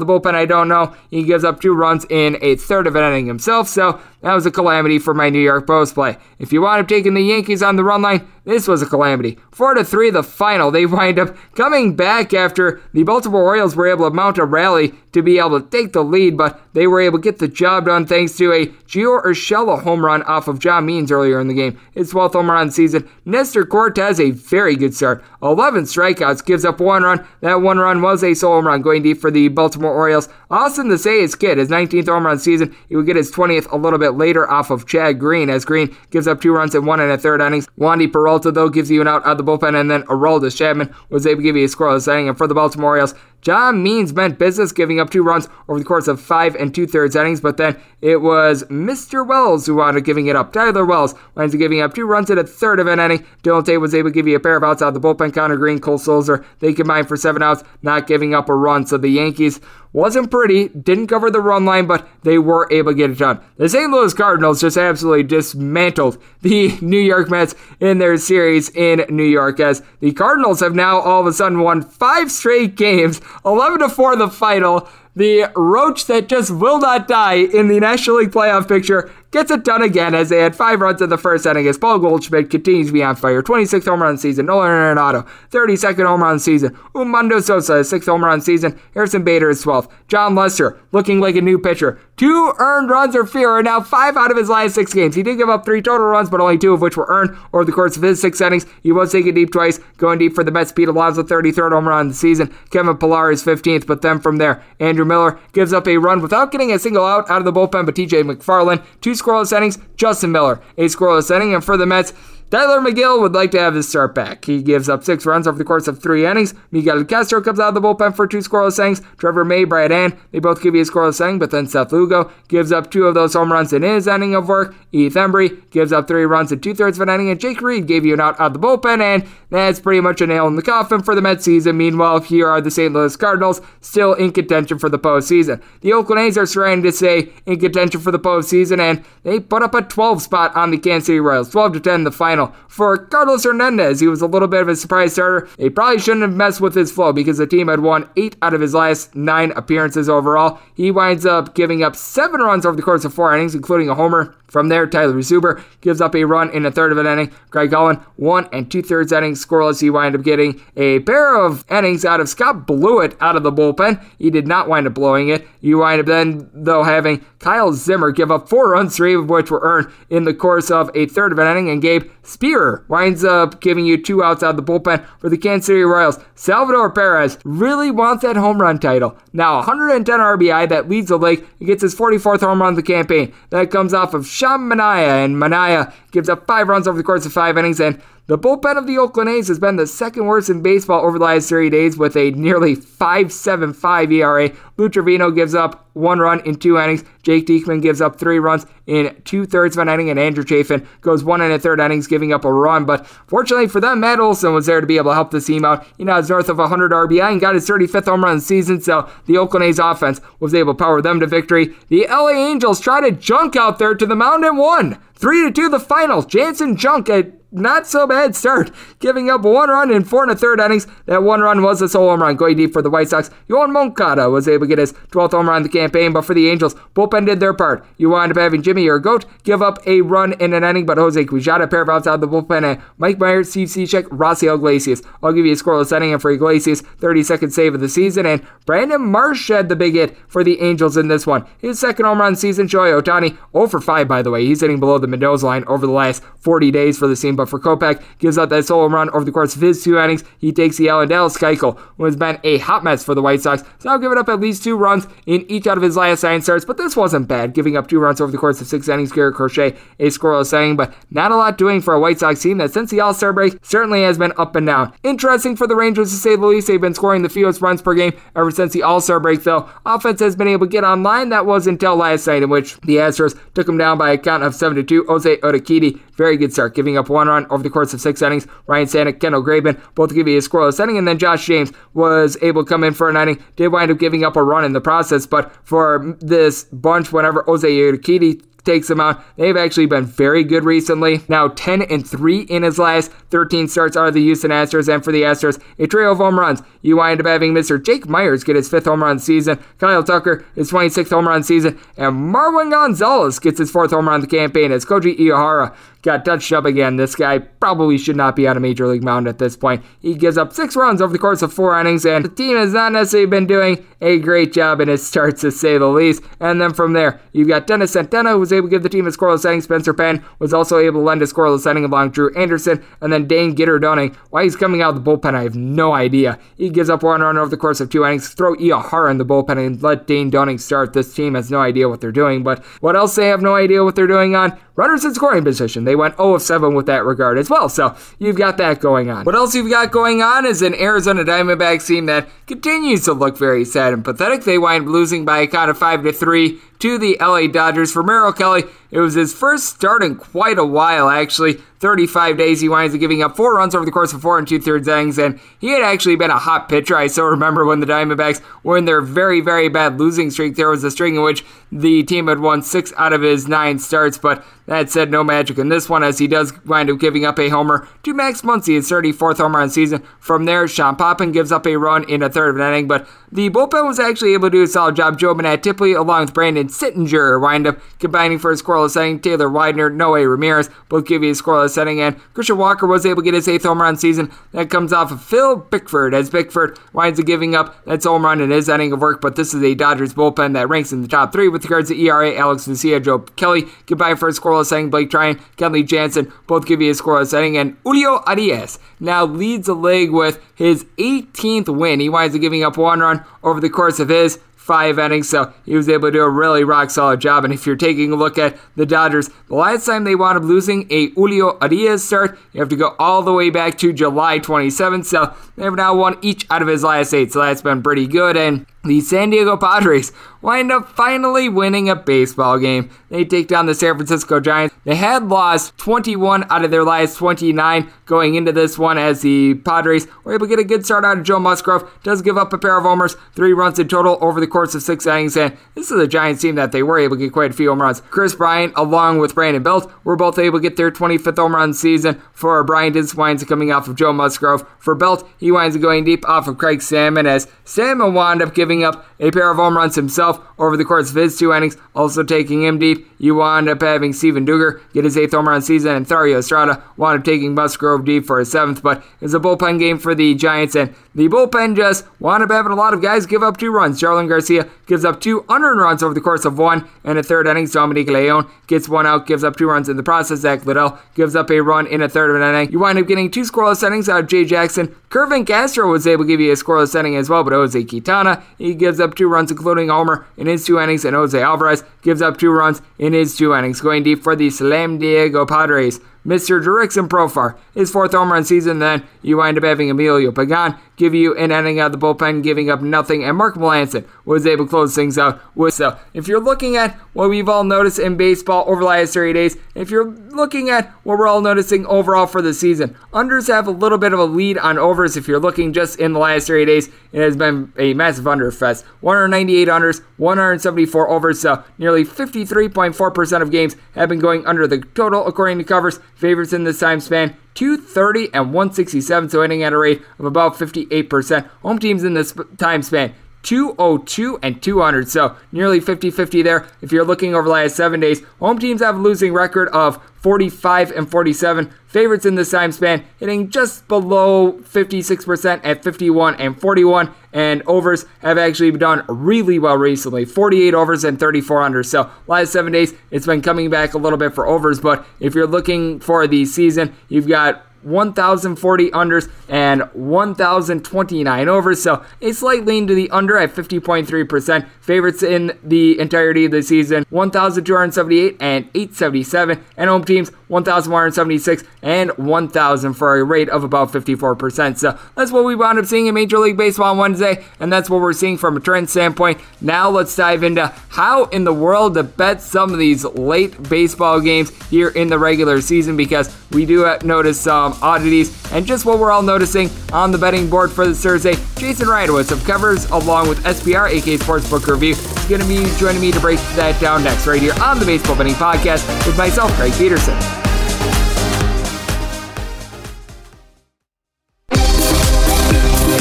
the 0.00 0.06
bullpen, 0.06 0.34
I 0.34 0.46
don't 0.46 0.68
know. 0.68 0.94
He 1.10 1.22
gives 1.22 1.44
up 1.44 1.60
two 1.60 1.74
runs 1.74 2.04
in 2.10 2.36
a 2.40 2.56
third 2.56 2.86
of 2.86 2.96
an 2.96 3.04
inning 3.04 3.26
himself, 3.26 3.68
so 3.68 4.00
that 4.22 4.34
was 4.34 4.46
a 4.46 4.50
calamity 4.50 4.98
for 4.98 5.14
my 5.14 5.30
New 5.30 5.40
York 5.40 5.66
Post 5.66 5.94
play. 5.94 6.16
If 6.38 6.52
you 6.52 6.62
wound 6.62 6.80
up 6.80 6.88
taking 6.88 7.14
the 7.14 7.22
Yankees 7.22 7.62
on 7.62 7.76
the 7.76 7.84
run 7.84 8.02
line, 8.02 8.26
this 8.44 8.66
was 8.66 8.82
a 8.82 8.86
calamity. 8.86 9.38
4 9.52 9.74
to 9.74 9.84
3 9.84 10.10
the 10.10 10.22
final. 10.22 10.70
They 10.70 10.86
wind 10.86 11.18
up 11.18 11.36
coming 11.54 11.94
back 11.94 12.34
after 12.34 12.80
the 12.92 13.04
Baltimore 13.04 13.42
Orioles 13.42 13.76
were 13.76 13.86
able 13.86 14.08
to 14.08 14.14
mount 14.14 14.38
a 14.38 14.44
rally 14.44 14.94
to 15.12 15.22
be 15.22 15.38
able 15.38 15.60
to 15.60 15.68
take 15.68 15.92
the 15.92 16.02
lead, 16.02 16.36
but 16.36 16.60
they 16.72 16.86
were 16.86 17.00
able 17.00 17.18
to 17.18 17.22
get 17.22 17.38
the 17.38 17.48
job 17.48 17.86
done 17.86 18.06
thanks 18.06 18.36
to 18.36 18.52
a 18.52 18.66
Gio 18.66 19.22
Urshela 19.24 19.82
home 19.82 20.04
run 20.04 20.22
off 20.24 20.48
of 20.48 20.58
John 20.58 20.86
Means 20.86 21.10
earlier 21.10 21.40
in 21.40 21.48
the 21.48 21.54
game. 21.54 21.78
His 21.92 22.12
12th 22.12 22.34
home 22.34 22.50
run 22.50 22.70
season. 22.70 23.08
Nestor 23.24 23.64
Cortes, 23.64 24.20
a 24.20 24.30
very 24.30 24.76
good 24.76 24.94
start. 24.94 25.24
11 25.42 25.84
strikeouts, 25.84 26.44
gives 26.44 26.64
up 26.64 26.80
one 26.80 27.02
run. 27.02 27.26
That 27.40 27.62
one 27.62 27.78
run 27.78 28.02
was 28.02 28.22
a 28.22 28.34
solo 28.34 28.56
home 28.56 28.66
run 28.66 28.82
going 28.82 29.02
deep 29.02 29.18
for 29.18 29.30
the 29.30 29.48
Baltimore 29.48 29.94
Orioles. 29.94 30.28
Austin 30.50 30.88
the 30.88 30.98
Say's 30.98 31.34
kid, 31.34 31.58
his 31.58 31.68
19th 31.68 32.06
home 32.06 32.26
run 32.26 32.38
season. 32.38 32.74
He 32.88 32.96
would 32.96 33.06
get 33.06 33.16
his 33.16 33.30
20th 33.30 33.70
a 33.70 33.76
little 33.76 33.98
bit 33.98 34.10
later 34.10 34.50
off 34.50 34.70
of 34.70 34.86
Chad 34.86 35.18
Green, 35.18 35.50
as 35.50 35.64
Green 35.64 35.94
gives 36.10 36.26
up 36.26 36.40
two 36.40 36.52
runs 36.52 36.74
in 36.74 36.86
one 36.86 37.00
and 37.00 37.12
a 37.12 37.18
third 37.18 37.40
innings. 37.40 37.66
Wandy 37.78 38.10
Peralta, 38.10 38.50
though, 38.50 38.68
gives 38.68 38.90
you 38.90 39.00
an 39.00 39.08
out 39.08 39.24
of 39.24 39.38
the 39.38 39.44
bullpen, 39.44 39.78
and 39.78 39.90
then 39.90 40.02
Aroldis 40.04 40.56
Chapman 40.56 40.94
was 41.10 41.26
able 41.26 41.38
to 41.38 41.42
give 41.42 41.56
you 41.56 41.64
a 41.64 41.68
scoreless 41.68 42.10
inning. 42.12 42.28
And 42.28 42.38
for 42.38 42.46
the 42.46 42.54
Baltimore 42.54 42.90
Orioles, 42.90 43.14
John 43.40 43.82
Means 43.82 44.12
meant 44.12 44.38
business, 44.38 44.72
giving 44.72 44.98
up 44.98 45.10
two 45.10 45.22
runs 45.22 45.48
over 45.68 45.78
the 45.78 45.84
course 45.84 46.08
of 46.08 46.20
five 46.20 46.54
and 46.56 46.74
two 46.74 46.86
thirds 46.86 47.14
innings, 47.14 47.40
but 47.40 47.56
then 47.56 47.80
it 48.02 48.20
was 48.20 48.64
Mr. 48.64 49.26
Wells 49.26 49.66
who 49.66 49.76
wound 49.76 49.96
up 49.96 50.04
giving 50.04 50.26
it 50.26 50.36
up. 50.36 50.52
Tyler 50.52 50.84
Wells 50.84 51.14
winds 51.34 51.54
up 51.54 51.58
giving 51.58 51.80
up 51.80 51.94
two 51.94 52.06
runs 52.06 52.30
in 52.30 52.38
a 52.38 52.44
third 52.44 52.80
of 52.80 52.86
an 52.86 52.98
inning. 52.98 53.24
Dylan 53.42 53.64
Tate 53.64 53.80
was 53.80 53.94
able 53.94 54.10
to 54.10 54.14
give 54.14 54.26
you 54.26 54.36
a 54.36 54.40
pair 54.40 54.56
of 54.56 54.64
outs 54.64 54.82
out 54.82 54.88
of 54.88 54.94
the 54.94 55.00
bullpen. 55.00 55.32
Conner 55.32 55.56
Greene, 55.56 55.78
Cole 55.78 55.98
Sulser, 55.98 56.44
they 56.58 56.72
combined 56.72 57.08
for 57.08 57.16
seven 57.16 57.42
outs, 57.42 57.62
not 57.82 58.06
giving 58.06 58.34
up 58.34 58.48
a 58.48 58.54
run. 58.54 58.86
So 58.86 58.98
the 58.98 59.08
Yankees 59.08 59.60
wasn't 59.98 60.30
pretty, 60.30 60.68
didn't 60.68 61.08
cover 61.08 61.28
the 61.28 61.40
run 61.40 61.64
line, 61.64 61.86
but 61.88 62.08
they 62.22 62.38
were 62.38 62.68
able 62.70 62.92
to 62.92 62.96
get 62.96 63.10
it 63.10 63.18
done. 63.18 63.40
The 63.56 63.68
St. 63.68 63.90
Louis 63.90 64.14
Cardinals 64.14 64.60
just 64.60 64.76
absolutely 64.76 65.24
dismantled 65.24 66.22
the 66.40 66.78
New 66.80 67.00
York 67.00 67.28
Mets 67.28 67.56
in 67.80 67.98
their 67.98 68.16
series 68.16 68.70
in 68.70 69.04
New 69.10 69.24
York 69.24 69.58
as 69.58 69.82
the 69.98 70.12
Cardinals 70.12 70.60
have 70.60 70.76
now 70.76 71.00
all 71.00 71.22
of 71.22 71.26
a 71.26 71.32
sudden 71.32 71.58
won 71.58 71.82
five 71.82 72.30
straight 72.30 72.76
games, 72.76 73.20
11 73.44 73.80
to 73.80 73.88
4 73.88 74.14
the 74.14 74.28
final. 74.28 74.88
The 75.16 75.50
roach 75.56 76.06
that 76.06 76.28
just 76.28 76.52
will 76.52 76.78
not 76.78 77.08
die 77.08 77.34
in 77.34 77.66
the 77.66 77.80
National 77.80 78.18
League 78.18 78.30
playoff 78.30 78.68
picture 78.68 79.10
gets 79.30 79.50
it 79.50 79.64
done 79.64 79.82
again 79.82 80.14
as 80.14 80.28
they 80.28 80.38
had 80.38 80.56
five 80.56 80.80
runs 80.80 81.02
in 81.02 81.10
the 81.10 81.18
first 81.18 81.46
inning 81.46 81.66
as 81.66 81.78
Paul 81.78 81.98
Goldschmidt 81.98 82.50
continues 82.50 82.88
to 82.88 82.92
be 82.92 83.02
on 83.02 83.16
fire. 83.16 83.42
26th 83.42 83.84
home 83.84 84.02
run 84.02 84.18
season. 84.18 84.46
Nolan 84.46 84.70
Arenado, 84.70 85.28
32nd 85.50 86.06
home 86.06 86.22
run 86.22 86.38
season. 86.38 86.76
Edmundo 86.94 87.42
Sosa, 87.42 87.80
6th 87.80 88.06
home 88.06 88.24
run 88.24 88.40
season. 88.40 88.78
Harrison 88.94 89.24
Bader 89.24 89.50
is 89.50 89.64
12th. 89.64 89.90
Jon 90.08 90.34
Lester, 90.34 90.78
looking 90.92 91.20
like 91.20 91.36
a 91.36 91.42
new 91.42 91.58
pitcher. 91.58 92.00
Two 92.16 92.52
earned 92.58 92.90
runs 92.90 93.14
or 93.14 93.24
fewer, 93.24 93.62
now 93.62 93.80
five 93.80 94.16
out 94.16 94.32
of 94.32 94.36
his 94.36 94.48
last 94.48 94.74
six 94.74 94.92
games. 94.92 95.14
He 95.14 95.22
did 95.22 95.38
give 95.38 95.48
up 95.48 95.64
three 95.64 95.80
total 95.80 96.08
runs, 96.08 96.28
but 96.28 96.40
only 96.40 96.58
two 96.58 96.72
of 96.72 96.80
which 96.80 96.96
were 96.96 97.06
earned 97.08 97.36
over 97.52 97.64
the 97.64 97.70
course 97.70 97.96
of 97.96 98.02
his 98.02 98.20
six 98.20 98.40
innings. 98.40 98.66
He 98.82 98.90
was 98.90 99.12
taking 99.12 99.34
deep 99.34 99.52
twice, 99.52 99.78
going 99.98 100.18
deep 100.18 100.34
for 100.34 100.42
the 100.42 100.50
Mets. 100.50 100.72
Pete 100.72 100.88
Alonso, 100.88 101.22
33rd 101.22 101.70
home 101.70 101.86
run 101.86 102.06
of 102.06 102.12
the 102.12 102.18
season. 102.18 102.52
Kevin 102.70 102.96
Pillar 102.96 103.30
is 103.30 103.44
15th, 103.44 103.86
but 103.86 104.02
then 104.02 104.18
from 104.18 104.38
there, 104.38 104.64
Andrew 104.80 105.04
Miller 105.04 105.38
gives 105.52 105.72
up 105.72 105.86
a 105.86 105.96
run 105.98 106.20
without 106.20 106.50
getting 106.50 106.72
a 106.72 106.78
single 106.78 107.04
out 107.04 107.30
out 107.30 107.38
of 107.38 107.44
the 107.44 107.52
bullpen, 107.52 107.86
but 107.86 107.94
TJ 107.94 108.24
McFarland, 108.24 108.84
two 109.00 109.14
scoreless 109.20 109.56
innings. 109.56 109.78
Justin 109.96 110.32
Miller, 110.32 110.60
a 110.76 110.84
scoreless 110.86 111.34
inning, 111.34 111.54
and 111.54 111.64
for 111.64 111.76
the 111.76 111.86
Mets, 111.86 112.12
Tylor 112.50 112.80
Megill 112.80 113.20
would 113.20 113.34
like 113.34 113.50
to 113.50 113.58
have 113.58 113.74
his 113.74 113.86
start 113.86 114.14
back. 114.14 114.46
He 114.46 114.62
gives 114.62 114.88
up 114.88 115.04
six 115.04 115.26
runs 115.26 115.46
over 115.46 115.58
the 115.58 115.64
course 115.64 115.86
of 115.86 116.00
three 116.02 116.24
innings. 116.24 116.54
Miguel 116.70 117.04
Castro 117.04 117.42
comes 117.42 117.60
out 117.60 117.68
of 117.68 117.74
the 117.74 117.80
bullpen 117.82 118.16
for 118.16 118.26
two 118.26 118.38
scoreless 118.38 118.78
innings. 118.78 119.02
Trevor 119.18 119.44
May, 119.44 119.64
Brad 119.64 119.90
Hand, 119.90 120.16
they 120.32 120.38
both 120.38 120.62
give 120.62 120.74
you 120.74 120.80
a 120.80 120.84
scoreless 120.84 121.20
inning, 121.20 121.38
but 121.38 121.50
then 121.50 121.66
Seth 121.66 121.92
Lugo 121.92 122.32
gives 122.48 122.72
up 122.72 122.90
two 122.90 123.04
of 123.04 123.12
those 123.12 123.34
home 123.34 123.52
runs 123.52 123.74
in 123.74 123.82
his 123.82 124.06
inning 124.06 124.34
of 124.34 124.48
work. 124.48 124.74
Heath 124.92 125.12
Hembree 125.12 125.70
gives 125.70 125.92
up 125.92 126.08
three 126.08 126.24
runs 126.24 126.50
in 126.50 126.60
two 126.60 126.72
thirds 126.72 126.96
of 126.96 127.06
an 127.06 127.14
inning, 127.14 127.30
and 127.30 127.38
Jake 127.38 127.60
Reed 127.60 127.86
gave 127.86 128.06
you 128.06 128.14
an 128.14 128.20
out 128.20 128.40
out 128.40 128.46
of 128.46 128.52
the 128.54 128.66
bullpen, 128.66 129.02
and 129.02 129.28
that's 129.50 129.80
pretty 129.80 130.00
much 130.00 130.22
a 130.22 130.26
nail 130.26 130.46
in 130.46 130.56
the 130.56 130.62
coffin 130.62 131.02
for 131.02 131.14
the 131.14 131.20
Mets 131.20 131.44
season. 131.44 131.76
Meanwhile, 131.76 132.20
here 132.20 132.48
are 132.48 132.62
the 132.62 132.70
St. 132.70 132.94
Louis 132.94 133.14
Cardinals 133.14 133.60
still 133.82 134.14
in 134.14 134.32
contention 134.32 134.78
for 134.78 134.88
the 134.88 134.98
postseason. 134.98 135.62
The 135.82 135.92
Oakland 135.92 136.22
A's 136.22 136.38
are 136.38 136.46
trying 136.46 136.82
to 136.82 136.92
stay 136.92 137.30
in 137.44 137.60
contention 137.60 138.00
for 138.00 138.10
the 138.10 138.18
postseason, 138.18 138.78
and 138.78 139.04
they 139.22 139.38
put 139.38 139.62
up 139.62 139.74
a 139.74 139.82
12 139.82 140.22
spot 140.22 140.56
on 140.56 140.70
the 140.70 140.78
Kansas 140.78 141.08
City 141.08 141.20
Royals, 141.20 141.50
12 141.50 141.74
to 141.74 141.80
10 141.80 141.94
in 141.96 142.04
the 142.04 142.10
final. 142.10 142.37
For 142.68 142.96
Carlos 142.96 143.44
Hernandez, 143.44 144.00
he 144.00 144.06
was 144.06 144.22
a 144.22 144.26
little 144.26 144.48
bit 144.48 144.62
of 144.62 144.68
a 144.68 144.76
surprise 144.76 145.12
starter. 145.12 145.48
They 145.58 145.68
probably 145.70 145.98
shouldn't 145.98 146.22
have 146.22 146.34
messed 146.34 146.60
with 146.60 146.74
his 146.74 146.92
flow 146.92 147.12
because 147.12 147.38
the 147.38 147.46
team 147.46 147.68
had 147.68 147.80
won 147.80 148.08
eight 148.16 148.36
out 148.40 148.54
of 148.54 148.60
his 148.60 148.74
last 148.74 149.14
nine 149.14 149.52
appearances 149.56 150.08
overall. 150.08 150.60
He 150.74 150.90
winds 150.90 151.26
up 151.26 151.54
giving 151.54 151.82
up 151.82 151.96
seven 151.96 152.40
runs 152.40 152.64
over 152.64 152.76
the 152.76 152.82
course 152.82 153.04
of 153.04 153.12
four 153.12 153.34
innings, 153.34 153.54
including 153.54 153.88
a 153.88 153.94
homer. 153.94 154.34
From 154.48 154.68
there, 154.68 154.86
Tyler 154.86 155.12
Zuber 155.14 155.62
gives 155.82 156.00
up 156.00 156.14
a 156.14 156.24
run 156.24 156.48
in 156.50 156.64
a 156.64 156.70
third 156.70 156.90
of 156.90 156.96
an 156.96 157.06
inning. 157.06 157.30
Greg 157.50 157.70
Holland, 157.70 157.98
one 158.16 158.48
and 158.50 158.70
two 158.70 158.80
thirds 158.80 159.12
innings 159.12 159.44
scoreless. 159.44 159.80
He 159.80 159.90
wind 159.90 160.14
up 160.14 160.22
getting 160.22 160.62
a 160.74 161.00
pair 161.00 161.36
of 161.36 161.66
innings 161.70 162.04
out 162.06 162.20
of 162.20 162.30
Scott 162.30 162.66
Blewett 162.66 163.14
out 163.20 163.36
of 163.36 163.42
the 163.42 163.52
bullpen. 163.52 164.02
He 164.18 164.30
did 164.30 164.46
not 164.46 164.68
wind 164.68 164.86
up 164.86 164.94
blowing 164.94 165.28
it. 165.28 165.46
You 165.60 165.78
wind 165.78 166.00
up 166.00 166.06
then, 166.06 166.48
though, 166.54 166.82
having 166.82 167.24
Kyle 167.40 167.74
Zimmer 167.74 168.10
give 168.10 168.30
up 168.30 168.48
four 168.48 168.70
runs, 168.70 168.96
three 168.96 169.14
of 169.14 169.28
which 169.28 169.50
were 169.50 169.60
earned 169.62 169.92
in 170.08 170.24
the 170.24 170.34
course 170.34 170.70
of 170.70 170.90
a 170.94 171.06
third 171.06 171.32
of 171.32 171.38
an 171.38 171.46
inning, 171.46 171.68
and 171.68 171.82
Gabe 171.82 172.10
Speier 172.28 172.86
winds 172.88 173.24
up 173.24 173.60
giving 173.62 173.86
you 173.86 173.96
two 173.96 174.22
outs 174.22 174.42
out 174.42 174.50
of 174.50 174.56
the 174.56 174.62
bullpen 174.62 175.04
for 175.18 175.30
the 175.30 175.38
Kansas 175.38 175.66
City 175.66 175.80
Royals. 175.80 176.18
Salvador 176.34 176.90
Perez 176.90 177.38
really 177.42 177.90
wants 177.90 178.22
that 178.22 178.36
home 178.36 178.60
run 178.60 178.78
title. 178.78 179.16
Now, 179.32 179.56
110 179.56 180.20
RBI, 180.20 180.68
that 180.68 180.90
leads 180.90 181.08
the 181.08 181.16
league. 181.16 181.46
He 181.58 181.64
gets 181.64 181.80
his 181.80 181.94
44th 181.94 182.40
home 182.40 182.60
run 182.60 182.74
of 182.74 182.76
the 182.76 182.82
campaign. 182.82 183.32
That 183.48 183.70
comes 183.70 183.94
off 183.94 184.12
of 184.12 184.26
Sean 184.26 184.68
Manaea, 184.68 185.24
and 185.24 185.36
Manaea 185.36 185.92
gives 186.10 186.28
up 186.28 186.46
five 186.46 186.68
runs 186.68 186.86
over 186.86 186.98
the 186.98 187.04
course 187.04 187.24
of 187.24 187.32
five 187.32 187.56
innings, 187.56 187.80
and 187.80 188.00
the 188.28 188.38
bullpen 188.38 188.76
of 188.76 188.86
the 188.86 188.98
Oakland 188.98 189.30
A's 189.30 189.48
has 189.48 189.58
been 189.58 189.76
the 189.76 189.86
second 189.86 190.26
worst 190.26 190.50
in 190.50 190.60
baseball 190.60 191.02
over 191.02 191.18
the 191.18 191.24
last 191.24 191.48
30 191.48 191.70
days 191.70 191.96
with 191.96 192.14
a 192.14 192.30
nearly 192.32 192.76
5.75 192.76 194.12
ERA. 194.12 194.50
Lou 194.76 194.90
Trivino 194.90 195.34
gives 195.34 195.54
up 195.54 195.88
one 195.94 196.18
run 196.18 196.40
in 196.46 196.56
two 196.56 196.78
innings. 196.78 197.04
Jake 197.22 197.46
Diekman 197.46 197.80
gives 197.80 198.02
up 198.02 198.18
three 198.18 198.38
runs 198.38 198.66
in 198.86 199.20
two 199.24 199.46
thirds 199.46 199.76
of 199.76 199.80
an 199.80 199.88
inning, 199.88 200.10
and 200.10 200.20
Andrew 200.20 200.44
Chafin 200.44 200.86
goes 201.00 201.24
one 201.24 201.40
and 201.40 201.54
a 201.54 201.58
third 201.58 201.80
innings, 201.80 202.06
giving 202.06 202.34
up 202.34 202.44
a 202.44 202.52
run. 202.52 202.84
But 202.84 203.06
fortunately 203.06 203.66
for 203.66 203.80
them, 203.80 204.00
Matt 204.00 204.20
Olson 204.20 204.52
was 204.52 204.66
there 204.66 204.82
to 204.82 204.86
be 204.86 204.98
able 204.98 205.10
to 205.10 205.14
help 205.14 205.30
the 205.30 205.40
team 205.40 205.64
out. 205.64 205.86
He 205.96 206.04
now 206.04 206.18
is 206.18 206.28
north 206.28 206.50
of 206.50 206.58
100 206.58 206.92
RBI 206.92 207.32
and 207.32 207.40
got 207.40 207.54
his 207.54 207.66
35th 207.66 208.04
home 208.04 208.24
run 208.24 208.34
of 208.34 208.40
the 208.40 208.46
season, 208.46 208.82
so 208.82 209.10
the 209.24 209.38
Oakland 209.38 209.64
A's 209.64 209.78
offense 209.78 210.20
was 210.38 210.54
able 210.54 210.74
to 210.74 210.78
power 210.78 211.00
them 211.00 211.18
to 211.20 211.26
victory. 211.26 211.74
The 211.88 212.06
LA 212.10 212.32
Angels 212.32 212.78
try 212.78 213.00
to 213.00 213.10
junk 213.10 213.56
out 213.56 213.78
there 213.78 213.94
to 213.94 214.04
the 214.04 214.14
mound 214.14 214.44
and 214.44 214.58
won. 214.58 214.98
3 215.14 215.46
to 215.46 215.50
2 215.50 215.68
the 215.70 215.80
finals. 215.80 216.26
Janson 216.26 216.76
Junk 216.76 217.08
at 217.08 217.32
not 217.50 217.86
so 217.86 218.06
bad 218.06 218.36
start, 218.36 218.70
giving 218.98 219.30
up 219.30 219.42
one 219.42 219.70
run 219.70 219.90
in 219.90 220.04
four 220.04 220.22
and 220.22 220.32
a 220.32 220.36
third 220.36 220.60
innings. 220.60 220.86
That 221.06 221.22
one 221.22 221.40
run 221.40 221.62
was 221.62 221.80
a 221.80 221.88
solo 221.88 222.10
home 222.10 222.22
run 222.22 222.36
going 222.36 222.56
deep 222.56 222.72
for 222.72 222.82
the 222.82 222.90
White 222.90 223.08
Sox. 223.08 223.30
Yoan 223.48 223.72
Moncada 223.72 224.28
was 224.28 224.46
able 224.46 224.66
to 224.66 224.68
get 224.68 224.78
his 224.78 224.92
12th 224.92 225.32
home 225.32 225.48
run 225.48 225.58
of 225.58 225.62
the 225.62 225.78
campaign, 225.78 226.12
but 226.12 226.22
for 226.22 226.34
the 226.34 226.48
Angels, 226.48 226.74
bullpen 226.94 227.26
did 227.26 227.40
their 227.40 227.54
part. 227.54 227.86
You 227.96 228.10
wind 228.10 228.32
up 228.32 228.38
having 228.38 228.62
Jimmy 228.62 228.86
Goat 229.00 229.24
give 229.44 229.62
up 229.62 229.78
a 229.86 230.02
run 230.02 230.34
in 230.34 230.52
an 230.52 230.64
inning, 230.64 230.84
but 230.84 230.98
Jose 230.98 231.24
Quijada, 231.24 231.70
pair 231.70 231.82
of 231.82 231.88
outs 231.88 232.06
out 232.06 232.14
of 232.14 232.20
the 232.20 232.28
bullpen, 232.28 232.64
and 232.64 232.82
Mike 232.98 233.18
Myers, 233.18 233.50
Steve 233.50 233.68
Cishek, 233.68 234.04
Raisel 234.04 234.56
Iglesias. 234.56 235.02
I'll 235.22 235.32
give 235.32 235.46
you 235.46 235.52
a 235.52 235.56
scoreless 235.56 235.96
inning, 235.96 236.12
and 236.12 236.20
for 236.20 236.30
Iglesias, 236.30 236.82
32nd 236.82 237.52
save 237.52 237.74
of 237.74 237.80
the 237.80 237.88
season, 237.88 238.26
and 238.26 238.46
Brandon 238.66 239.00
Marsh 239.00 239.48
had 239.48 239.68
the 239.68 239.76
big 239.76 239.94
hit 239.94 240.16
for 240.28 240.44
the 240.44 240.60
Angels 240.60 240.96
in 240.96 241.08
this 241.08 241.26
one. 241.26 241.46
His 241.58 241.78
second 241.78 242.04
home 242.04 242.20
run 242.20 242.36
season, 242.36 242.68
Shohei 242.68 243.00
Ohtani, 243.00 243.38
0 243.52 243.66
for 243.68 243.80
5, 243.80 244.06
by 244.06 244.20
the 244.20 244.30
way. 244.30 244.44
He's 244.44 244.60
hitting 244.60 244.80
below 244.80 244.98
the 244.98 245.06
Mendoza 245.06 245.46
line 245.46 245.64
over 245.66 245.86
the 245.86 245.92
last 245.92 246.22
40 246.40 246.70
days 246.70 246.98
for 246.98 247.06
the 247.06 247.16
team, 247.16 247.37
but 247.38 247.48
for 247.48 247.58
Kopech, 247.58 248.02
gives 248.18 248.36
up 248.36 248.50
that 248.50 248.66
solo 248.66 248.86
run 248.88 249.08
over 249.10 249.24
the 249.24 249.32
course 249.32 249.56
of 249.56 249.62
his 249.62 249.82
two 249.82 249.98
innings. 249.98 250.24
He 250.38 250.52
takes 250.52 250.76
the 250.76 250.88
L 250.88 251.00
and 251.00 251.10
who 251.10 252.04
has 252.04 252.16
been 252.16 252.38
a 252.44 252.58
hot 252.58 252.84
mess 252.84 253.02
for 253.02 253.14
the 253.14 253.22
White 253.22 253.40
Sox. 253.40 253.62
So 253.78 253.88
now 253.88 253.96
giving 253.96 254.18
up 254.18 254.28
at 254.28 254.40
least 254.40 254.62
two 254.62 254.76
runs 254.76 255.06
in 255.26 255.50
each 255.50 255.66
out 255.66 255.76
of 255.76 255.82
his 255.82 255.96
last 255.96 256.22
nine 256.22 256.42
starts, 256.42 256.64
but 256.64 256.76
this 256.76 256.96
wasn't 256.96 257.28
bad, 257.28 257.54
giving 257.54 257.76
up 257.76 257.88
two 257.88 257.98
runs 257.98 258.20
over 258.20 258.30
the 258.30 258.38
course 258.38 258.60
of 258.60 258.66
six 258.66 258.88
innings. 258.88 259.12
Garrett 259.12 259.36
Crochet, 259.36 259.76
a 259.98 260.06
scoreless 260.06 260.52
inning, 260.52 260.76
but 260.76 260.92
not 261.10 261.30
a 261.30 261.36
lot 261.36 261.56
doing 261.56 261.80
for 261.80 261.94
a 261.94 262.00
White 262.00 262.18
Sox 262.18 262.42
team 262.42 262.58
that 262.58 262.72
since 262.72 262.90
the 262.90 263.00
All 263.00 263.14
Star 263.14 263.32
break 263.32 263.64
certainly 263.64 264.02
has 264.02 264.18
been 264.18 264.32
up 264.36 264.56
and 264.56 264.66
down. 264.66 264.92
Interesting 265.02 265.56
for 265.56 265.66
the 265.66 265.76
Rangers 265.76 266.10
to 266.10 266.16
say 266.16 266.36
the 266.36 266.46
least. 266.46 266.66
They've 266.66 266.80
been 266.80 266.94
scoring 266.94 267.22
the 267.22 267.28
fewest 267.28 267.60
runs 267.60 267.80
per 267.80 267.94
game 267.94 268.12
ever 268.36 268.50
since 268.50 268.72
the 268.72 268.82
All 268.82 269.00
Star 269.00 269.20
break, 269.20 269.44
though. 269.44 269.68
Offense 269.86 270.20
has 270.20 270.36
been 270.36 270.48
able 270.48 270.66
to 270.66 270.70
get 270.70 270.84
online. 270.84 271.28
That 271.28 271.46
was 271.46 271.66
until 271.66 271.96
last 271.96 272.26
night, 272.26 272.42
in 272.42 272.50
which 272.50 272.78
the 272.80 272.96
Astros 272.96 273.38
took 273.54 273.66
them 273.66 273.78
down 273.78 273.98
by 273.98 274.10
a 274.10 274.18
count 274.18 274.42
of 274.42 274.54
7 274.54 274.76
to 274.76 274.82
2. 274.82 275.04
Jose 275.08 275.36
Urquidy, 275.38 276.00
very 276.12 276.36
good 276.36 276.52
start, 276.52 276.74
giving 276.74 276.98
up 276.98 277.08
one 277.08 277.27
run 277.28 277.46
over 277.50 277.62
the 277.62 277.70
course 277.70 277.94
of 277.94 278.00
six 278.00 278.22
innings. 278.22 278.46
Ryan 278.66 278.86
Stanek, 278.86 279.20
Kendall 279.20 279.42
Graveman, 279.42 279.80
both 279.94 280.14
give 280.14 280.28
you 280.28 280.38
a 280.38 280.40
scoreless 280.40 280.80
inning, 280.82 280.98
and 280.98 281.06
then 281.06 281.18
Josh 281.18 281.46
James 281.46 281.72
was 281.94 282.36
able 282.42 282.64
to 282.64 282.68
come 282.68 282.84
in 282.84 282.94
for 282.94 283.08
an 283.08 283.16
inning. 283.16 283.42
Did 283.56 283.68
wind 283.68 283.90
up 283.90 283.98
giving 283.98 284.24
up 284.24 284.36
a 284.36 284.42
run 284.42 284.64
in 284.64 284.72
the 284.72 284.80
process, 284.80 285.26
but 285.26 285.52
for 285.64 286.16
this 286.20 286.64
bunch, 286.64 287.12
whenever 287.12 287.42
Jose 287.42 287.68
Urquidy 287.68 288.42
takes 288.68 288.90
him 288.90 289.00
out. 289.00 289.22
They've 289.36 289.56
actually 289.56 289.86
been 289.86 290.04
very 290.04 290.44
good 290.44 290.64
recently. 290.64 291.22
Now 291.28 291.48
10 291.48 291.82
and 291.82 292.06
3 292.06 292.40
in 292.42 292.62
his 292.62 292.78
last 292.78 293.10
13 293.30 293.66
starts 293.66 293.96
are 293.96 294.10
the 294.10 294.20
Houston 294.20 294.50
Astros, 294.50 294.92
and 294.92 295.02
for 295.02 295.10
the 295.10 295.22
Astros, 295.22 295.60
a 295.78 295.86
trio 295.86 296.12
of 296.12 296.18
home 296.18 296.38
runs. 296.38 296.62
You 296.82 296.98
wind 296.98 297.20
up 297.20 297.26
having 297.26 297.54
Mr. 297.54 297.82
Jake 297.82 298.08
Myers 298.08 298.44
get 298.44 298.56
his 298.56 298.68
fifth 298.68 298.84
home 298.84 299.02
run 299.02 299.18
season, 299.18 299.58
Kyle 299.78 300.04
Tucker 300.04 300.44
his 300.54 300.70
26th 300.70 301.10
home 301.10 301.26
run 301.26 301.42
season, 301.42 301.78
and 301.96 302.34
Marwin 302.34 302.70
Gonzalez 302.70 303.38
gets 303.38 303.58
his 303.58 303.70
fourth 303.70 303.90
home 303.90 304.06
run 304.06 304.22
of 304.22 304.28
the 304.28 304.36
campaign 304.36 304.70
as 304.70 304.84
Kohei 304.84 305.18
Arihara 305.18 305.74
got 306.02 306.24
touched 306.24 306.52
up 306.52 306.64
again. 306.64 306.96
This 306.96 307.14
guy 307.14 307.38
probably 307.38 307.98
should 307.98 308.16
not 308.16 308.36
be 308.36 308.46
on 308.46 308.56
a 308.56 308.60
major 308.60 308.86
league 308.86 309.02
mound 309.02 309.26
at 309.26 309.38
this 309.38 309.56
point. 309.56 309.84
He 310.00 310.14
gives 310.14 310.38
up 310.38 310.52
six 310.52 310.76
runs 310.76 311.02
over 311.02 311.12
the 311.12 311.18
course 311.18 311.42
of 311.42 311.52
four 311.52 311.78
innings, 311.78 312.06
and 312.06 312.24
the 312.24 312.28
team 312.28 312.56
has 312.56 312.72
not 312.72 312.92
necessarily 312.92 313.26
been 313.26 313.46
doing 313.46 313.84
a 314.00 314.18
great 314.18 314.52
job 314.52 314.80
in 314.80 314.88
his 314.88 315.04
starts, 315.06 315.40
to 315.40 315.50
say 315.50 315.76
the 315.76 315.86
least. 315.86 316.22
And 316.40 316.60
then 316.60 316.72
from 316.72 316.92
there, 316.92 317.20
you've 317.32 317.48
got 317.48 317.66
Dennis 317.66 317.92
Santana, 317.92 318.30
who 318.30 318.38
was 318.38 318.52
able 318.52 318.68
to 318.68 318.70
give 318.70 318.82
the 318.82 318.88
team 318.88 319.06
a 319.06 319.10
scoreless 319.10 319.44
inning. 319.44 319.60
Spencer 319.60 319.92
Penn 319.92 320.24
was 320.38 320.54
also 320.54 320.78
able 320.78 321.00
to 321.00 321.04
lend 321.04 321.22
a 321.22 321.26
scoreless 321.26 321.68
inning 321.68 321.84
along 321.84 322.10
Drew 322.10 322.32
Anderson, 322.34 322.84
and 323.00 323.12
then 323.12 323.26
Dane 323.26 323.56
Gitterdoni. 323.56 324.14
Why 324.30 324.44
he's 324.44 324.56
coming 324.56 324.82
out 324.82 324.94
of 324.94 325.04
the 325.04 325.10
bullpen, 325.10 325.34
I 325.34 325.42
have 325.42 325.56
no 325.56 325.94
idea. 325.94 326.38
He 326.56 326.70
gives 326.70 326.90
up 326.90 327.02
one 327.02 327.20
run 327.20 327.36
over 327.36 327.50
the 327.50 327.56
course 327.56 327.80
of 327.80 327.90
two 327.90 328.04
innings. 328.04 328.28
Throw 328.28 328.54
Arihara 328.54 329.10
in 329.10 329.18
the 329.18 329.26
bullpen 329.26 329.64
and 329.64 329.82
let 329.82 330.06
Dane 330.06 330.30
Dunning 330.30 330.58
start. 330.58 330.92
This 330.92 331.12
team 331.12 331.34
has 331.34 331.50
no 331.50 331.60
idea 331.60 331.88
what 331.88 332.00
they're 332.00 332.12
doing, 332.12 332.42
but 332.42 332.64
what 332.80 332.96
else 332.96 333.16
they 333.16 333.28
have 333.28 333.42
no 333.42 333.56
idea 333.56 333.82
what 333.82 333.96
they're 333.96 334.06
doing 334.06 334.36
on? 334.36 334.58
Runners 334.76 335.04
in 335.04 335.12
scoring 335.12 335.42
position. 335.42 335.84
They 335.88 335.96
went 335.96 336.18
0 336.18 336.34
of 336.34 336.42
7 336.42 336.74
with 336.74 336.84
that 336.84 337.06
regard 337.06 337.38
as 337.38 337.48
well. 337.48 337.70
So 337.70 337.96
you've 338.18 338.36
got 338.36 338.58
that 338.58 338.78
going 338.78 339.08
on. 339.08 339.24
What 339.24 339.34
else 339.34 339.54
you've 339.54 339.70
got 339.70 339.90
going 339.90 340.20
on 340.20 340.44
is 340.44 340.60
an 340.60 340.74
Arizona 340.74 341.24
Diamondbacks 341.24 341.86
team 341.86 342.04
that 342.06 342.28
continues 342.46 343.06
to 343.06 343.14
look 343.14 343.38
very 343.38 343.64
sad 343.64 343.94
and 343.94 344.04
pathetic. 344.04 344.44
They 344.44 344.58
wind 344.58 344.84
up 344.84 344.90
losing 344.90 345.24
by 345.24 345.38
a 345.38 345.46
count 345.46 345.70
of 345.70 345.78
5 345.78 346.02
to 346.02 346.12
3 346.12 346.60
to 346.80 346.98
the 346.98 347.16
LA 347.20 347.46
Dodgers. 347.46 347.90
For 347.90 348.02
Merrill 348.02 348.34
Kelly, 348.34 348.64
it 348.90 349.00
was 349.00 349.14
his 349.14 349.32
first 349.32 349.64
start 349.64 350.02
in 350.02 350.16
quite 350.16 350.58
a 350.58 350.64
while, 350.64 351.08
actually. 351.08 351.62
35 351.80 352.36
days, 352.36 352.60
he 352.60 352.68
winds 352.68 352.94
up 352.94 353.00
giving 353.00 353.22
up 353.22 353.36
four 353.36 353.56
runs 353.56 353.74
over 353.74 353.84
the 353.84 353.90
course 353.90 354.12
of 354.12 354.20
four 354.20 354.38
and 354.38 354.48
two 354.48 354.60
thirds 354.60 354.88
innings, 354.88 355.18
and 355.18 355.38
he 355.60 355.68
had 355.68 355.82
actually 355.82 356.16
been 356.16 356.30
a 356.30 356.38
hot 356.38 356.68
pitcher. 356.68 356.96
I 356.96 357.06
still 357.06 357.26
remember 357.26 357.64
when 357.64 357.80
the 357.80 357.86
Diamondbacks 357.86 358.42
were 358.62 358.76
in 358.76 358.84
their 358.84 359.00
very, 359.00 359.40
very 359.40 359.68
bad 359.68 359.98
losing 359.98 360.30
streak. 360.30 360.56
There 360.56 360.70
was 360.70 360.84
a 360.84 360.90
string 360.90 361.16
in 361.16 361.22
which 361.22 361.44
the 361.70 362.02
team 362.02 362.28
had 362.28 362.40
won 362.40 362.62
six 362.62 362.92
out 362.96 363.12
of 363.12 363.22
his 363.22 363.46
nine 363.46 363.78
starts, 363.78 364.18
but 364.18 364.44
that 364.66 364.90
said, 364.90 365.10
no 365.10 365.24
magic 365.24 365.56
in 365.56 365.70
this 365.70 365.88
one 365.88 366.02
as 366.02 366.18
he 366.18 366.26
does 366.26 366.52
wind 366.66 366.90
up 366.90 366.98
giving 366.98 367.24
up 367.24 367.38
a 367.38 367.48
homer 367.48 367.88
to 368.02 368.12
Max 368.12 368.42
Muncy, 368.42 368.74
his 368.74 368.90
34th 368.90 369.38
homer 369.38 369.60
on 369.60 369.68
the 369.68 369.72
season. 369.74 370.02
From 370.18 370.44
there, 370.44 370.68
Sean 370.68 370.96
Poppen 370.96 371.32
gives 371.32 371.52
up 371.52 371.66
a 371.66 371.76
run 371.76 372.08
in 372.08 372.22
a 372.22 372.28
third 372.28 372.50
of 372.50 372.60
an 372.60 372.68
inning, 372.72 372.88
but 372.88 373.08
the 373.30 373.50
bullpen 373.50 373.86
was 373.86 373.98
actually 373.98 374.34
able 374.34 374.48
to 374.48 374.58
do 374.58 374.62
a 374.62 374.66
solid 374.66 374.96
job. 374.96 375.18
Joe 375.18 375.34
Mantiply, 375.34 375.98
along 375.98 376.22
with 376.22 376.34
Brandyn 376.34 376.68
Sittinger, 376.68 377.40
wind 377.40 377.66
up 377.66 377.78
combining 377.98 378.38
for 378.38 378.50
a 378.50 378.54
scoreless 378.54 378.96
inning. 378.96 379.20
Taylor 379.20 379.48
Widener, 379.48 379.90
Noe 379.90 380.14
Ramirez 380.14 380.70
both 380.88 381.06
give 381.06 381.22
you 381.22 381.30
a 381.30 381.34
scoreless 381.34 381.67
inning, 381.76 382.00
and 382.00 382.18
Christian 382.34 382.56
Walker 382.56 382.86
was 382.86 383.04
able 383.04 383.22
to 383.22 383.24
get 383.24 383.34
his 383.34 383.48
eighth 383.48 383.64
home 383.64 383.82
run 383.82 383.96
season. 383.96 384.30
That 384.52 384.70
comes 384.70 384.92
off 384.92 385.10
of 385.10 385.22
Phil 385.22 385.56
Bickford, 385.56 386.14
as 386.14 386.30
Bickford 386.30 386.78
winds 386.92 387.18
up 387.18 387.26
giving 387.26 387.54
up 387.54 387.84
that 387.84 388.04
home 388.04 388.24
run 388.24 388.40
in 388.40 388.50
his 388.50 388.68
inning 388.68 388.92
of 388.92 389.00
work. 389.00 389.20
But 389.20 389.36
this 389.36 389.52
is 389.52 389.62
a 389.62 389.74
Dodgers 389.74 390.14
bullpen 390.14 390.54
that 390.54 390.68
ranks 390.68 390.92
in 390.92 391.02
the 391.02 391.08
top 391.08 391.32
three 391.32 391.48
with 391.48 391.64
regards 391.64 391.88
to 391.88 392.00
ERA. 392.00 392.34
Alex 392.34 392.66
Vesia, 392.66 393.02
Joe 393.04 393.18
Kelly 393.18 393.66
goodbye 393.86 394.14
for 394.14 394.28
a 394.28 394.32
scoreless 394.32 394.72
inning. 394.72 394.90
Blake 394.90 395.10
Treinen, 395.10 395.40
Kenley 395.56 395.86
Jansen 395.86 396.32
both 396.46 396.66
give 396.66 396.80
you 396.80 396.90
a 396.90 396.94
scoreless 396.94 397.36
inning, 397.36 397.56
and 397.56 397.76
Julio 397.84 398.22
Urias 398.26 398.78
now 399.00 399.24
leads 399.24 399.66
the 399.66 399.74
league 399.74 400.10
with 400.10 400.40
his 400.54 400.84
18th 400.98 401.68
win. 401.68 402.00
He 402.00 402.08
winds 402.08 402.34
up 402.34 402.40
giving 402.40 402.62
up 402.62 402.76
one 402.76 403.00
run 403.00 403.24
over 403.42 403.60
the 403.60 403.70
course 403.70 403.98
of 404.00 404.08
his 404.08 404.38
five 404.68 404.98
innings, 404.98 405.30
so 405.30 405.52
he 405.64 405.74
was 405.74 405.88
able 405.88 406.08
to 406.08 406.12
do 406.12 406.22
a 406.22 406.28
really 406.28 406.62
rock 406.62 406.90
solid 406.90 407.20
job. 407.20 407.44
And 407.44 407.54
if 407.54 407.66
you're 407.66 407.74
taking 407.74 408.12
a 408.12 408.16
look 408.16 408.38
at 408.38 408.58
the 408.76 408.84
Dodgers, 408.84 409.30
the 409.48 409.54
last 409.54 409.86
time 409.86 410.04
they 410.04 410.14
wound 410.14 410.36
up 410.36 410.44
losing 410.44 410.86
a 410.90 411.08
Julio 411.12 411.58
Urias 411.62 412.04
start, 412.04 412.38
you 412.52 412.60
have 412.60 412.68
to 412.68 412.76
go 412.76 412.94
all 412.98 413.22
the 413.22 413.32
way 413.32 413.48
back 413.48 413.78
to 413.78 413.94
July 413.94 414.38
27th. 414.38 415.06
So 415.06 415.34
they 415.56 415.64
have 415.64 415.74
now 415.74 415.96
won 415.96 416.18
each 416.20 416.46
out 416.50 416.60
of 416.60 416.68
his 416.68 416.84
last 416.84 417.14
eight. 417.14 417.32
So 417.32 417.40
that's 417.40 417.62
been 417.62 417.82
pretty 417.82 418.06
good. 418.06 418.36
And 418.36 418.66
the 418.88 419.00
San 419.00 419.30
Diego 419.30 419.56
Padres 419.56 420.12
wind 420.40 420.70
up 420.70 420.88
finally 420.88 421.48
winning 421.48 421.88
a 421.88 421.96
baseball 421.96 422.58
game. 422.58 422.90
They 423.10 423.24
take 423.24 423.48
down 423.48 423.66
the 423.66 423.74
San 423.74 423.96
Francisco 423.96 424.40
Giants. 424.40 424.74
They 424.84 424.94
had 424.94 425.28
lost 425.28 425.76
21 425.78 426.44
out 426.50 426.64
of 426.64 426.70
their 426.70 426.84
last 426.84 427.16
29 427.16 427.90
going 428.06 428.34
into 428.34 428.52
this 428.52 428.78
one 428.78 428.98
as 428.98 429.22
the 429.22 429.54
Padres 429.54 430.06
were 430.24 430.34
able 430.34 430.46
to 430.46 430.50
get 430.50 430.58
a 430.58 430.64
good 430.64 430.84
start 430.84 431.04
out 431.04 431.18
of 431.18 431.24
Joe 431.24 431.38
Musgrove. 431.38 431.90
Does 432.02 432.22
give 432.22 432.38
up 432.38 432.52
a 432.52 432.58
pair 432.58 432.76
of 432.76 432.84
homers, 432.84 433.16
three 433.34 433.52
runs 433.52 433.78
in 433.78 433.88
total 433.88 434.18
over 434.20 434.40
the 434.40 434.46
course 434.46 434.74
of 434.74 434.82
six 434.82 435.06
innings. 435.06 435.36
And 435.36 435.56
this 435.74 435.90
is 435.90 436.00
a 436.00 436.06
Giants 436.06 436.42
team 436.42 436.54
that 436.56 436.72
they 436.72 436.82
were 436.82 436.98
able 436.98 437.16
to 437.16 437.24
get 437.24 437.32
quite 437.32 437.50
a 437.50 437.54
few 437.54 437.68
home 437.68 437.82
runs. 437.82 438.00
Kris 438.00 438.34
Bryant, 438.34 438.72
along 438.76 439.18
with 439.18 439.34
Brandon 439.34 439.62
Belt, 439.62 439.90
were 440.04 440.16
both 440.16 440.38
able 440.38 440.58
to 440.58 440.62
get 440.62 440.76
their 440.76 440.90
25th 440.90 441.36
home 441.36 441.54
run 441.54 441.74
season. 441.74 442.20
For 442.32 442.62
Bryant, 442.64 442.96
his 442.96 443.14
winds 443.14 443.42
up 443.42 443.48
coming 443.48 443.72
off 443.72 443.88
of 443.88 443.96
Joe 443.96 444.12
Musgrove. 444.12 444.66
For 444.78 444.94
Belt, 444.94 445.28
he 445.38 445.52
winds 445.52 445.76
up 445.76 445.82
going 445.82 446.04
deep 446.04 446.28
off 446.28 446.48
of 446.48 446.58
Craig 446.58 446.80
Stammen 446.80 447.26
as 447.26 447.46
Stammen 447.64 448.12
wound 448.12 448.42
up 448.42 448.54
giving 448.54 448.77
up 448.84 449.06
a 449.20 449.30
pair 449.30 449.50
of 449.50 449.56
home 449.56 449.76
runs 449.76 449.94
himself 449.94 450.40
over 450.58 450.76
the 450.76 450.84
course 450.84 451.10
of 451.10 451.16
his 451.16 451.38
two 451.38 451.52
innings, 451.52 451.76
also 451.94 452.22
taking 452.22 452.62
him 452.64 452.78
deep. 452.78 453.06
You 453.18 453.34
wound 453.36 453.68
up 453.68 453.80
having 453.80 454.12
Steven 454.12 454.46
Duggar 454.46 454.80
get 454.92 455.04
his 455.04 455.16
eighth 455.16 455.32
home 455.32 455.48
run 455.48 455.62
season, 455.62 455.94
and 455.94 456.06
Thairo 456.06 456.38
Estrada 456.38 456.82
wound 456.96 457.18
up 457.18 457.24
taking 457.24 457.54
Musgrove 457.54 458.04
deep 458.04 458.26
for 458.26 458.38
his 458.38 458.50
seventh. 458.50 458.82
But 458.82 459.02
it's 459.20 459.34
a 459.34 459.40
bullpen 459.40 459.78
game 459.78 459.98
for 459.98 460.14
the 460.14 460.34
Giants, 460.34 460.76
and 460.76 460.94
the 461.14 461.28
bullpen 461.28 461.76
just 461.76 462.04
wound 462.20 462.42
up 462.42 462.50
having 462.50 462.72
a 462.72 462.76
lot 462.76 462.94
of 462.94 463.02
guys 463.02 463.26
give 463.26 463.42
up 463.42 463.56
two 463.56 463.70
runs. 463.70 464.00
Jarlin 464.00 464.28
Garcia 464.28 464.68
gives 464.86 465.04
up 465.04 465.20
two 465.20 465.44
unearned 465.48 465.80
runs 465.80 466.02
over 466.02 466.14
the 466.14 466.20
course 466.20 466.44
of 466.44 466.58
one 466.58 466.88
and 467.04 467.18
a 467.18 467.22
third 467.22 467.46
inning. 467.46 467.66
Dominic 467.66 468.08
Leone 468.08 468.48
gets 468.66 468.88
one 468.88 469.06
out, 469.06 469.26
gives 469.26 469.44
up 469.44 469.56
two 469.56 469.68
runs 469.68 469.88
in 469.88 469.96
the 469.96 470.02
process. 470.02 470.40
Zack 470.40 470.66
Littell 470.66 470.98
gives 471.14 471.34
up 471.36 471.50
a 471.50 471.60
run 471.60 471.86
in 471.86 472.02
a 472.02 472.08
third 472.08 472.30
of 472.30 472.40
an 472.40 472.54
inning. 472.54 472.72
You 472.72 472.78
wind 472.80 472.98
up 472.98 473.06
getting 473.06 473.30
two 473.30 473.42
scoreless 473.42 473.86
innings 473.86 474.08
out 474.08 474.20
of 474.20 474.28
Jay 474.28 474.44
Jackson. 474.44 474.94
Kervin 475.10 475.46
Castro 475.46 475.90
was 475.90 476.06
able 476.06 476.24
to 476.24 476.28
give 476.28 476.40
you 476.40 476.52
a 476.52 476.54
scoreless 476.54 476.98
inning 476.98 477.16
as 477.16 477.30
well, 477.30 477.42
but 477.44 477.52
Jose 477.52 477.82
Quintana, 477.84 478.42
he 478.58 478.67
gives 478.74 479.00
up 479.00 479.14
two 479.14 479.28
runs, 479.28 479.50
including 479.50 479.88
Homer 479.88 480.26
in 480.36 480.46
his 480.46 480.66
two 480.66 480.78
innings, 480.78 481.04
and 481.04 481.14
Jose 481.14 481.40
Alvarez 481.40 481.84
gives 482.02 482.22
up 482.22 482.38
two 482.38 482.50
runs 482.50 482.82
in 482.98 483.12
his 483.12 483.36
two 483.36 483.54
innings. 483.54 483.80
Going 483.80 484.02
deep 484.02 484.22
for 484.22 484.34
the 484.34 484.50
Slam 484.50 484.98
Diego 484.98 485.46
Padres. 485.46 486.00
Mr. 486.26 486.62
Jurickson 486.62 487.08
Profar, 487.08 487.56
his 487.72 487.90
fourth 487.90 488.12
home 488.12 488.30
run 488.30 488.44
season, 488.44 488.80
then 488.80 489.02
you 489.22 489.38
wind 489.38 489.56
up 489.56 489.64
having 489.64 489.88
Emilio 489.88 490.30
Pagan 490.30 490.74
give 490.98 491.14
you 491.14 491.34
an 491.36 491.50
ending 491.52 491.80
out 491.80 491.94
of 491.94 491.98
the 491.98 492.06
bullpen, 492.06 492.42
giving 492.42 492.68
up 492.68 492.82
nothing, 492.82 493.24
and 493.24 493.36
Mark 493.36 493.54
Melancon 493.54 494.06
was 494.24 494.46
able 494.46 494.66
to 494.66 494.68
close 494.68 494.94
things 494.94 495.16
out 495.16 495.40
with 495.54 495.74
so. 495.74 495.98
If 496.12 496.28
you're 496.28 496.40
looking 496.40 496.76
at 496.76 496.94
what 497.14 497.30
we've 497.30 497.48
all 497.48 497.64
noticed 497.64 497.98
in 497.98 498.16
baseball 498.16 498.64
over 498.66 498.80
the 498.80 498.86
last 498.86 499.14
30 499.14 499.32
days, 499.32 499.56
if 499.74 499.90
you're 499.90 500.10
looking 500.10 500.68
at 500.68 500.90
what 501.04 501.18
we're 501.18 501.28
all 501.28 501.40
noticing 501.40 501.86
overall 501.86 502.26
for 502.26 502.42
the 502.42 502.52
season, 502.52 502.96
unders 503.12 503.46
have 503.46 503.66
a 503.66 503.70
little 503.70 503.96
bit 503.96 504.12
of 504.12 504.18
a 504.18 504.24
lead 504.24 504.58
on 504.58 504.76
overs. 504.76 505.16
If 505.16 505.28
you're 505.28 505.40
looking 505.40 505.72
just 505.72 505.98
in 505.98 506.12
the 506.12 506.18
last 506.18 506.48
30 506.48 506.66
days, 506.66 506.88
it 507.12 507.22
has 507.22 507.36
been 507.36 507.72
a 507.78 507.94
massive 507.94 508.26
under 508.26 508.50
fest. 508.50 508.84
198 509.00 509.68
unders, 509.68 510.02
174 510.16 511.08
overs, 511.08 511.40
so 511.40 511.62
nearly 511.78 512.04
53.4% 512.04 513.42
of 513.42 513.50
games 513.50 513.76
have 513.94 514.08
been 514.08 514.18
going 514.18 514.44
under 514.46 514.66
the 514.66 514.78
total 514.94 515.26
according 515.26 515.58
to 515.58 515.64
covers. 515.64 516.00
Favorites 516.16 516.52
in 516.52 516.64
this 516.64 516.80
time 516.80 517.00
span 517.00 517.36
230 517.58 518.32
and 518.32 518.52
167, 518.52 519.30
so 519.30 519.42
hitting 519.42 519.64
at 519.64 519.72
a 519.72 519.76
rate 519.76 520.00
of 520.20 520.24
about 520.24 520.54
58%. 520.54 521.48
Home 521.62 521.80
teams 521.80 522.04
in 522.04 522.14
this 522.14 522.32
time 522.56 522.84
span 522.84 523.12
202 523.42 524.38
and 524.42 524.62
200. 524.62 525.08
So 525.08 525.36
nearly 525.52 525.80
50 525.80 526.10
50 526.10 526.42
there. 526.42 526.66
If 526.82 526.92
you're 526.92 527.04
looking 527.04 527.34
over 527.34 527.44
the 527.44 527.54
last 527.54 527.76
seven 527.76 528.00
days, 528.00 528.22
home 528.40 528.58
teams 528.58 528.80
have 528.80 528.96
a 528.96 528.98
losing 528.98 529.32
record 529.32 529.68
of 529.68 530.02
45 530.20 530.90
and 530.92 531.10
47. 531.10 531.72
Favorites 531.86 532.26
in 532.26 532.34
this 532.34 532.50
time 532.50 532.72
span 532.72 533.04
hitting 533.18 533.50
just 533.50 533.88
below 533.88 534.52
56% 534.52 535.60
at 535.64 535.82
51 535.82 536.34
and 536.36 536.60
41. 536.60 537.14
And 537.32 537.62
overs 537.66 538.04
have 538.20 538.36
actually 538.36 538.72
done 538.72 539.04
really 539.08 539.58
well 539.58 539.76
recently 539.76 540.24
48 540.24 540.74
overs 540.74 541.04
and 541.04 541.20
34 541.20 541.62
under. 541.62 541.82
So, 541.82 542.10
last 542.26 542.52
seven 542.52 542.72
days, 542.72 542.94
it's 543.10 543.26
been 543.26 543.42
coming 543.42 543.70
back 543.70 543.94
a 543.94 543.98
little 543.98 544.18
bit 544.18 544.34
for 544.34 544.46
overs. 544.46 544.80
But 544.80 545.06
if 545.20 545.34
you're 545.34 545.46
looking 545.46 546.00
for 546.00 546.26
the 546.26 546.44
season, 546.46 546.94
you've 547.08 547.28
got 547.28 547.64
1,040 547.82 548.90
unders 548.90 549.30
and 549.48 549.82
1,029 549.92 551.48
overs. 551.48 551.82
So 551.82 552.04
a 552.20 552.32
slight 552.32 552.64
lean 552.64 552.86
to 552.86 552.94
the 552.94 553.10
under 553.10 553.38
at 553.38 553.54
50.3%. 553.54 554.68
Favorites 554.80 555.22
in 555.22 555.58
the 555.62 555.98
entirety 555.98 556.46
of 556.46 556.52
the 556.52 556.62
season 556.62 557.04
1,278 557.10 558.36
and 558.40 558.68
877. 558.74 559.64
And 559.76 559.90
home 559.90 560.04
teams 560.04 560.30
1,176 560.48 561.64
and 561.82 562.10
1,000 562.12 562.94
for 562.94 563.16
a 563.18 563.24
rate 563.24 563.48
of 563.48 563.64
about 563.64 563.92
54%. 563.92 564.78
So 564.78 564.98
that's 565.14 565.30
what 565.30 565.44
we 565.44 565.54
wound 565.54 565.78
up 565.78 565.86
seeing 565.86 566.06
in 566.06 566.14
Major 566.14 566.38
League 566.38 566.56
Baseball 566.56 566.92
on 566.92 566.98
Wednesday. 566.98 567.44
And 567.60 567.72
that's 567.72 567.90
what 567.90 568.00
we're 568.00 568.12
seeing 568.12 568.38
from 568.38 568.56
a 568.56 568.60
trend 568.60 568.90
standpoint. 568.90 569.40
Now 569.60 569.90
let's 569.90 570.14
dive 570.16 570.42
into 570.42 570.68
how 570.88 571.24
in 571.26 571.44
the 571.44 571.52
world 571.52 571.94
to 571.94 572.02
bet 572.02 572.40
some 572.42 572.72
of 572.72 572.78
these 572.78 573.04
late 573.04 573.68
baseball 573.68 574.20
games 574.20 574.50
here 574.68 574.88
in 574.88 575.08
the 575.08 575.18
regular 575.18 575.60
season 575.60 575.96
because 575.96 576.34
we 576.50 576.64
do 576.64 576.96
notice 577.04 577.40
some 577.40 577.67
Um, 577.68 577.78
oddities 577.82 578.52
and 578.52 578.66
just 578.66 578.86
what 578.86 578.98
we're 578.98 579.10
all 579.10 579.22
noticing 579.22 579.70
on 579.92 580.10
the 580.10 580.18
betting 580.18 580.48
board 580.48 580.70
for 580.70 580.86
this 580.86 581.02
Thursday. 581.02 581.34
Jason 581.56 581.86
Radowitz 581.86 582.32
of 582.32 582.42
Covers 582.44 582.90
along 582.90 583.28
with 583.28 583.42
SBR, 583.44 583.98
AK 583.98 584.20
Sportsbook 584.20 584.66
Review, 584.66 584.92
is 584.92 585.24
going 585.26 585.40
to 585.42 585.46
be 585.46 585.64
joining 585.76 586.00
me 586.00 586.10
to 586.12 586.20
break 586.20 586.38
that 586.56 586.80
down 586.80 587.04
next 587.04 587.26
right 587.26 587.40
here 587.40 587.52
on 587.60 587.78
the 587.78 587.84
Baseball 587.84 588.16
Betting 588.16 588.34
Podcast 588.34 588.86
with 589.06 589.18
myself, 589.18 589.54
Greg 589.56 589.72
Peterson. 589.74 590.16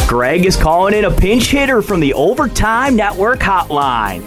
Greg 0.07 0.45
is 0.45 0.55
calling 0.55 0.93
in 0.93 1.05
a 1.05 1.11
pinch 1.11 1.47
hitter 1.47 1.81
from 1.81 1.99
the 1.99 2.13
Overtime 2.13 2.95
Network 2.95 3.39
hotline. 3.39 4.23